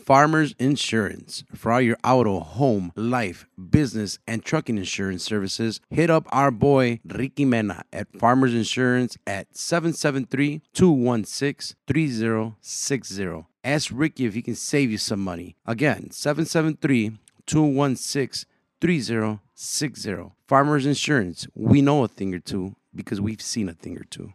Farmers 0.05 0.55
Insurance. 0.59 1.45
For 1.55 1.73
all 1.73 1.81
your 1.81 1.97
auto, 2.05 2.41
home, 2.41 2.93
life, 2.95 3.47
business, 3.71 4.19
and 4.27 4.45
trucking 4.45 4.77
insurance 4.77 5.23
services, 5.23 5.81
hit 5.91 6.11
up 6.11 6.27
our 6.31 6.51
boy 6.51 7.01
Ricky 7.07 7.47
Mena 7.47 7.85
at 7.93 8.09
Farmers 8.19 8.55
Insurance 8.55 9.17
at 9.27 9.57
773 9.57 10.61
216 10.75 11.77
3060. 11.87 13.47
Ask 13.65 13.91
Ricky 13.95 14.27
if 14.27 14.35
he 14.35 14.43
can 14.43 14.55
save 14.55 14.91
you 14.91 14.99
some 14.99 15.21
money. 15.21 15.57
Again, 15.65 16.11
773 16.11 17.19
216 17.47 18.47
3060. 18.81 20.17
Farmers 20.47 20.85
Insurance. 20.85 21.47
We 21.55 21.81
know 21.81 22.05
a 22.05 22.09
thing 22.09 22.35
or 22.35 22.41
two 22.41 22.77
because 22.95 23.21
we've 23.21 23.41
seen 23.41 23.71
a 23.71 23.73
thing 23.73 23.97
or 23.97 24.05
two. 24.05 24.35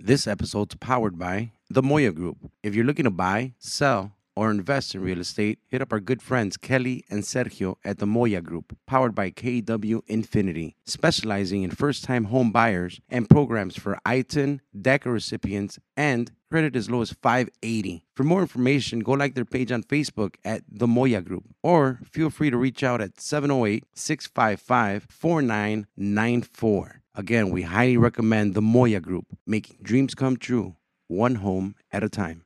This 0.00 0.26
episode's 0.26 0.74
powered 0.74 1.18
by 1.18 1.52
the 1.70 1.82
Moya 1.82 2.10
Group. 2.10 2.38
If 2.64 2.74
you're 2.74 2.84
looking 2.84 3.04
to 3.04 3.10
buy, 3.10 3.52
sell, 3.58 4.12
or 4.36 4.50
invest 4.50 4.94
in 4.94 5.00
real 5.00 5.20
estate, 5.20 5.58
hit 5.68 5.82
up 5.82 5.92
our 5.92 6.00
good 6.00 6.22
friends 6.22 6.56
Kelly 6.56 7.04
and 7.10 7.22
Sergio 7.22 7.76
at 7.84 7.98
the 7.98 8.06
Moya 8.06 8.40
Group, 8.40 8.76
powered 8.86 9.14
by 9.14 9.30
KW 9.30 10.00
Infinity, 10.06 10.76
specializing 10.86 11.62
in 11.62 11.70
first 11.70 12.04
time 12.04 12.24
home 12.24 12.50
buyers 12.50 13.00
and 13.08 13.28
programs 13.28 13.76
for 13.76 13.98
ITIN, 14.06 14.60
DECA 14.76 15.12
recipients, 15.12 15.78
and 15.96 16.32
credit 16.50 16.76
as 16.76 16.90
low 16.90 17.02
as 17.02 17.12
580. 17.12 18.04
For 18.14 18.22
more 18.22 18.40
information, 18.40 19.00
go 19.00 19.12
like 19.12 19.34
their 19.34 19.44
page 19.44 19.72
on 19.72 19.82
Facebook 19.82 20.36
at 20.44 20.62
the 20.68 20.86
Moya 20.86 21.20
Group, 21.20 21.44
or 21.62 22.00
feel 22.10 22.30
free 22.30 22.50
to 22.50 22.56
reach 22.56 22.82
out 22.82 23.00
at 23.00 23.20
708 23.20 23.84
655 23.94 25.06
4994. 25.10 27.02
Again, 27.16 27.50
we 27.50 27.62
highly 27.62 27.96
recommend 27.96 28.54
the 28.54 28.62
Moya 28.62 29.00
Group, 29.00 29.26
making 29.46 29.78
dreams 29.82 30.14
come 30.14 30.36
true, 30.36 30.76
one 31.06 31.36
home 31.36 31.76
at 31.92 32.02
a 32.02 32.08
time. 32.08 32.44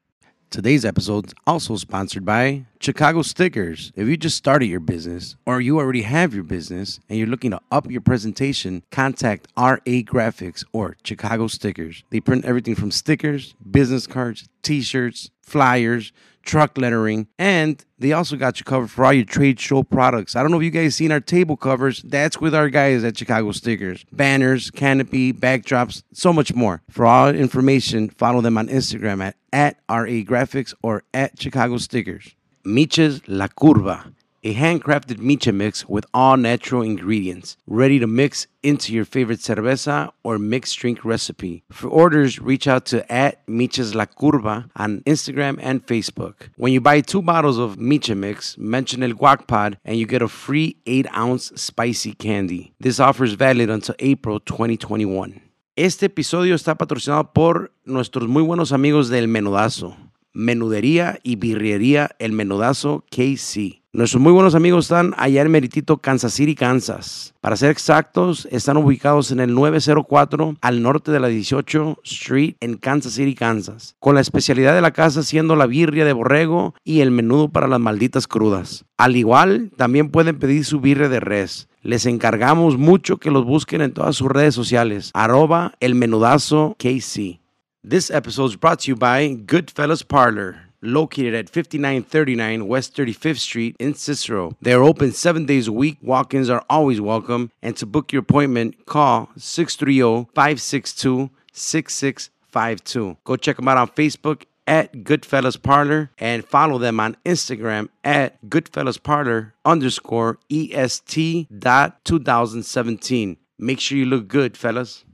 Today's 0.50 0.86
episode 0.86 1.26
is 1.26 1.34
also 1.46 1.76
sponsored 1.76 2.24
by 2.24 2.64
Chicago 2.80 3.20
Stickers. 3.20 3.92
If 3.94 4.08
you 4.08 4.16
just 4.16 4.38
started 4.38 4.64
your 4.64 4.80
business 4.80 5.36
or 5.44 5.60
you 5.60 5.78
already 5.78 6.02
have 6.02 6.32
your 6.32 6.42
business 6.42 7.00
and 7.06 7.18
you're 7.18 7.28
looking 7.28 7.50
to 7.50 7.60
up 7.70 7.90
your 7.90 8.00
presentation, 8.00 8.82
contact 8.90 9.46
RA 9.58 9.76
Graphics 9.84 10.64
or 10.72 10.96
Chicago 11.04 11.48
Stickers. 11.48 12.02
They 12.08 12.20
print 12.20 12.46
everything 12.46 12.76
from 12.76 12.90
stickers, 12.90 13.54
business 13.70 14.06
cards, 14.06 14.48
t 14.62 14.80
shirts, 14.80 15.30
flyers, 15.48 16.12
truck 16.42 16.78
lettering, 16.78 17.28
and 17.38 17.84
they 17.98 18.12
also 18.12 18.36
got 18.36 18.58
you 18.58 18.64
covered 18.64 18.90
for 18.90 19.04
all 19.04 19.12
your 19.12 19.24
trade 19.24 19.60
show 19.60 19.82
products. 19.82 20.34
I 20.34 20.42
don't 20.42 20.50
know 20.50 20.58
if 20.58 20.64
you 20.64 20.70
guys 20.70 20.94
seen 20.94 21.12
our 21.12 21.20
table 21.20 21.56
covers. 21.56 22.02
That's 22.02 22.40
with 22.40 22.54
our 22.54 22.70
guys 22.70 23.04
at 23.04 23.18
Chicago 23.18 23.52
Stickers. 23.52 24.04
Banners, 24.12 24.70
canopy, 24.70 25.32
backdrops, 25.32 26.02
so 26.12 26.32
much 26.32 26.54
more. 26.54 26.82
For 26.90 27.04
all 27.04 27.28
information, 27.28 28.08
follow 28.08 28.40
them 28.40 28.56
on 28.56 28.68
Instagram 28.68 29.22
at, 29.22 29.36
at 29.52 29.76
RA 29.88 30.22
Graphics 30.24 30.74
or 30.82 31.02
at 31.12 31.40
Chicago 31.40 31.76
Stickers. 31.78 32.34
Miches 32.64 33.22
La 33.26 33.48
Curva, 33.48 34.12
a 34.42 34.54
handcrafted 34.54 35.18
micha 35.18 35.54
mix 35.54 35.88
with 35.88 36.06
all 36.14 36.36
natural 36.36 36.82
ingredients, 36.82 37.56
ready 37.66 37.98
to 37.98 38.06
mix 38.06 38.46
into 38.62 38.92
your 38.92 39.04
favorite 39.04 39.40
cerveza 39.40 40.10
or 40.22 40.38
mixed 40.38 40.78
drink 40.78 41.04
recipe. 41.04 41.64
For 41.70 41.88
orders, 41.88 42.40
reach 42.40 42.66
out 42.66 42.86
to 42.86 43.10
at 43.10 43.46
Michas 43.46 43.94
La 43.94 44.06
Curva 44.06 44.70
on 44.76 45.00
Instagram 45.00 45.58
and 45.60 45.86
Facebook. 45.86 46.48
When 46.56 46.72
you 46.72 46.80
buy 46.80 47.00
two 47.00 47.22
bottles 47.22 47.58
of 47.58 47.76
Micha 47.76 48.16
mix, 48.16 48.56
mention 48.58 49.02
El 49.02 49.12
Guac 49.12 49.46
Pod 49.46 49.78
and 49.84 49.96
you 49.96 50.06
get 50.06 50.22
a 50.22 50.28
free 50.28 50.76
8 50.86 51.06
ounce 51.16 51.52
spicy 51.56 52.12
candy. 52.14 52.72
This 52.80 53.00
offer 53.00 53.24
is 53.24 53.34
valid 53.34 53.70
until 53.70 53.94
April 53.98 54.40
2021. 54.40 55.42
Este 55.76 56.06
episodio 56.06 56.56
está 56.56 56.74
patrocinado 56.74 57.32
por 57.32 57.70
nuestros 57.84 58.28
muy 58.28 58.42
buenos 58.42 58.72
amigos 58.72 59.08
del 59.10 59.28
Menudazo. 59.28 59.96
Menudería 60.32 61.18
y 61.22 61.36
Birrería 61.36 62.10
El 62.18 62.32
Menudazo 62.32 63.04
KC. 63.10 63.82
Nuestros 63.90 64.22
muy 64.22 64.32
buenos 64.32 64.54
amigos 64.54 64.84
están 64.84 65.14
allá 65.16 65.40
en 65.40 65.50
Meritito, 65.50 65.96
Kansas 65.96 66.34
City, 66.34 66.54
Kansas. 66.54 67.34
Para 67.40 67.56
ser 67.56 67.70
exactos, 67.70 68.46
están 68.50 68.76
ubicados 68.76 69.30
en 69.30 69.40
el 69.40 69.54
904 69.54 70.56
al 70.60 70.82
norte 70.82 71.10
de 71.10 71.18
la 71.18 71.28
18 71.28 71.96
Street 72.04 72.54
en 72.60 72.76
Kansas 72.76 73.14
City, 73.14 73.34
Kansas. 73.34 73.96
Con 73.98 74.14
la 74.14 74.20
especialidad 74.20 74.74
de 74.74 74.82
la 74.82 74.92
casa 74.92 75.22
siendo 75.22 75.56
la 75.56 75.66
birria 75.66 76.04
de 76.04 76.12
borrego 76.12 76.74
y 76.84 77.00
el 77.00 77.10
menudo 77.10 77.48
para 77.48 77.66
las 77.66 77.80
malditas 77.80 78.28
crudas. 78.28 78.84
Al 78.98 79.16
igual, 79.16 79.70
también 79.76 80.10
pueden 80.10 80.38
pedir 80.38 80.66
su 80.66 80.80
birria 80.80 81.08
de 81.08 81.20
res. 81.20 81.68
Les 81.82 82.04
encargamos 82.04 82.76
mucho 82.76 83.16
que 83.16 83.30
los 83.30 83.46
busquen 83.46 83.80
en 83.80 83.94
todas 83.94 84.16
sus 84.16 84.28
redes 84.28 84.54
sociales. 84.54 85.10
Arroba 85.14 85.72
el 85.80 85.94
menudazo 85.94 86.76
KC. 86.78 87.40
This 87.84 88.10
episode 88.10 88.46
is 88.46 88.56
brought 88.56 88.80
to 88.80 88.90
you 88.90 88.96
by 88.96 89.28
Goodfellas 89.28 90.06
Parlor, 90.06 90.62
located 90.82 91.32
at 91.32 91.48
5939 91.48 92.66
West 92.66 92.96
35th 92.96 93.38
Street 93.38 93.76
in 93.78 93.94
Cicero. 93.94 94.56
They 94.60 94.72
are 94.72 94.82
open 94.82 95.12
seven 95.12 95.46
days 95.46 95.68
a 95.68 95.72
week. 95.72 95.96
Walk 96.02 96.34
ins 96.34 96.50
are 96.50 96.64
always 96.68 97.00
welcome. 97.00 97.52
And 97.62 97.76
to 97.76 97.86
book 97.86 98.12
your 98.12 98.22
appointment, 98.22 98.84
call 98.86 99.30
630 99.36 100.28
562 100.34 101.30
6652. 101.52 103.16
Go 103.22 103.36
check 103.36 103.56
them 103.56 103.68
out 103.68 103.78
on 103.78 103.88
Facebook 103.90 104.42
at 104.66 104.92
Goodfellas 105.04 105.62
Parlor 105.62 106.10
and 106.18 106.44
follow 106.44 106.78
them 106.78 106.98
on 106.98 107.16
Instagram 107.24 107.90
at 108.02 108.44
Goodfellas 108.50 109.00
Parlor 109.00 109.54
underscore 109.64 110.40
EST 110.50 111.46
dot 111.60 112.04
2017. 112.04 113.36
Make 113.60 113.78
sure 113.78 113.98
you 113.98 114.06
look 114.06 114.26
good, 114.26 114.56
fellas. 114.56 115.04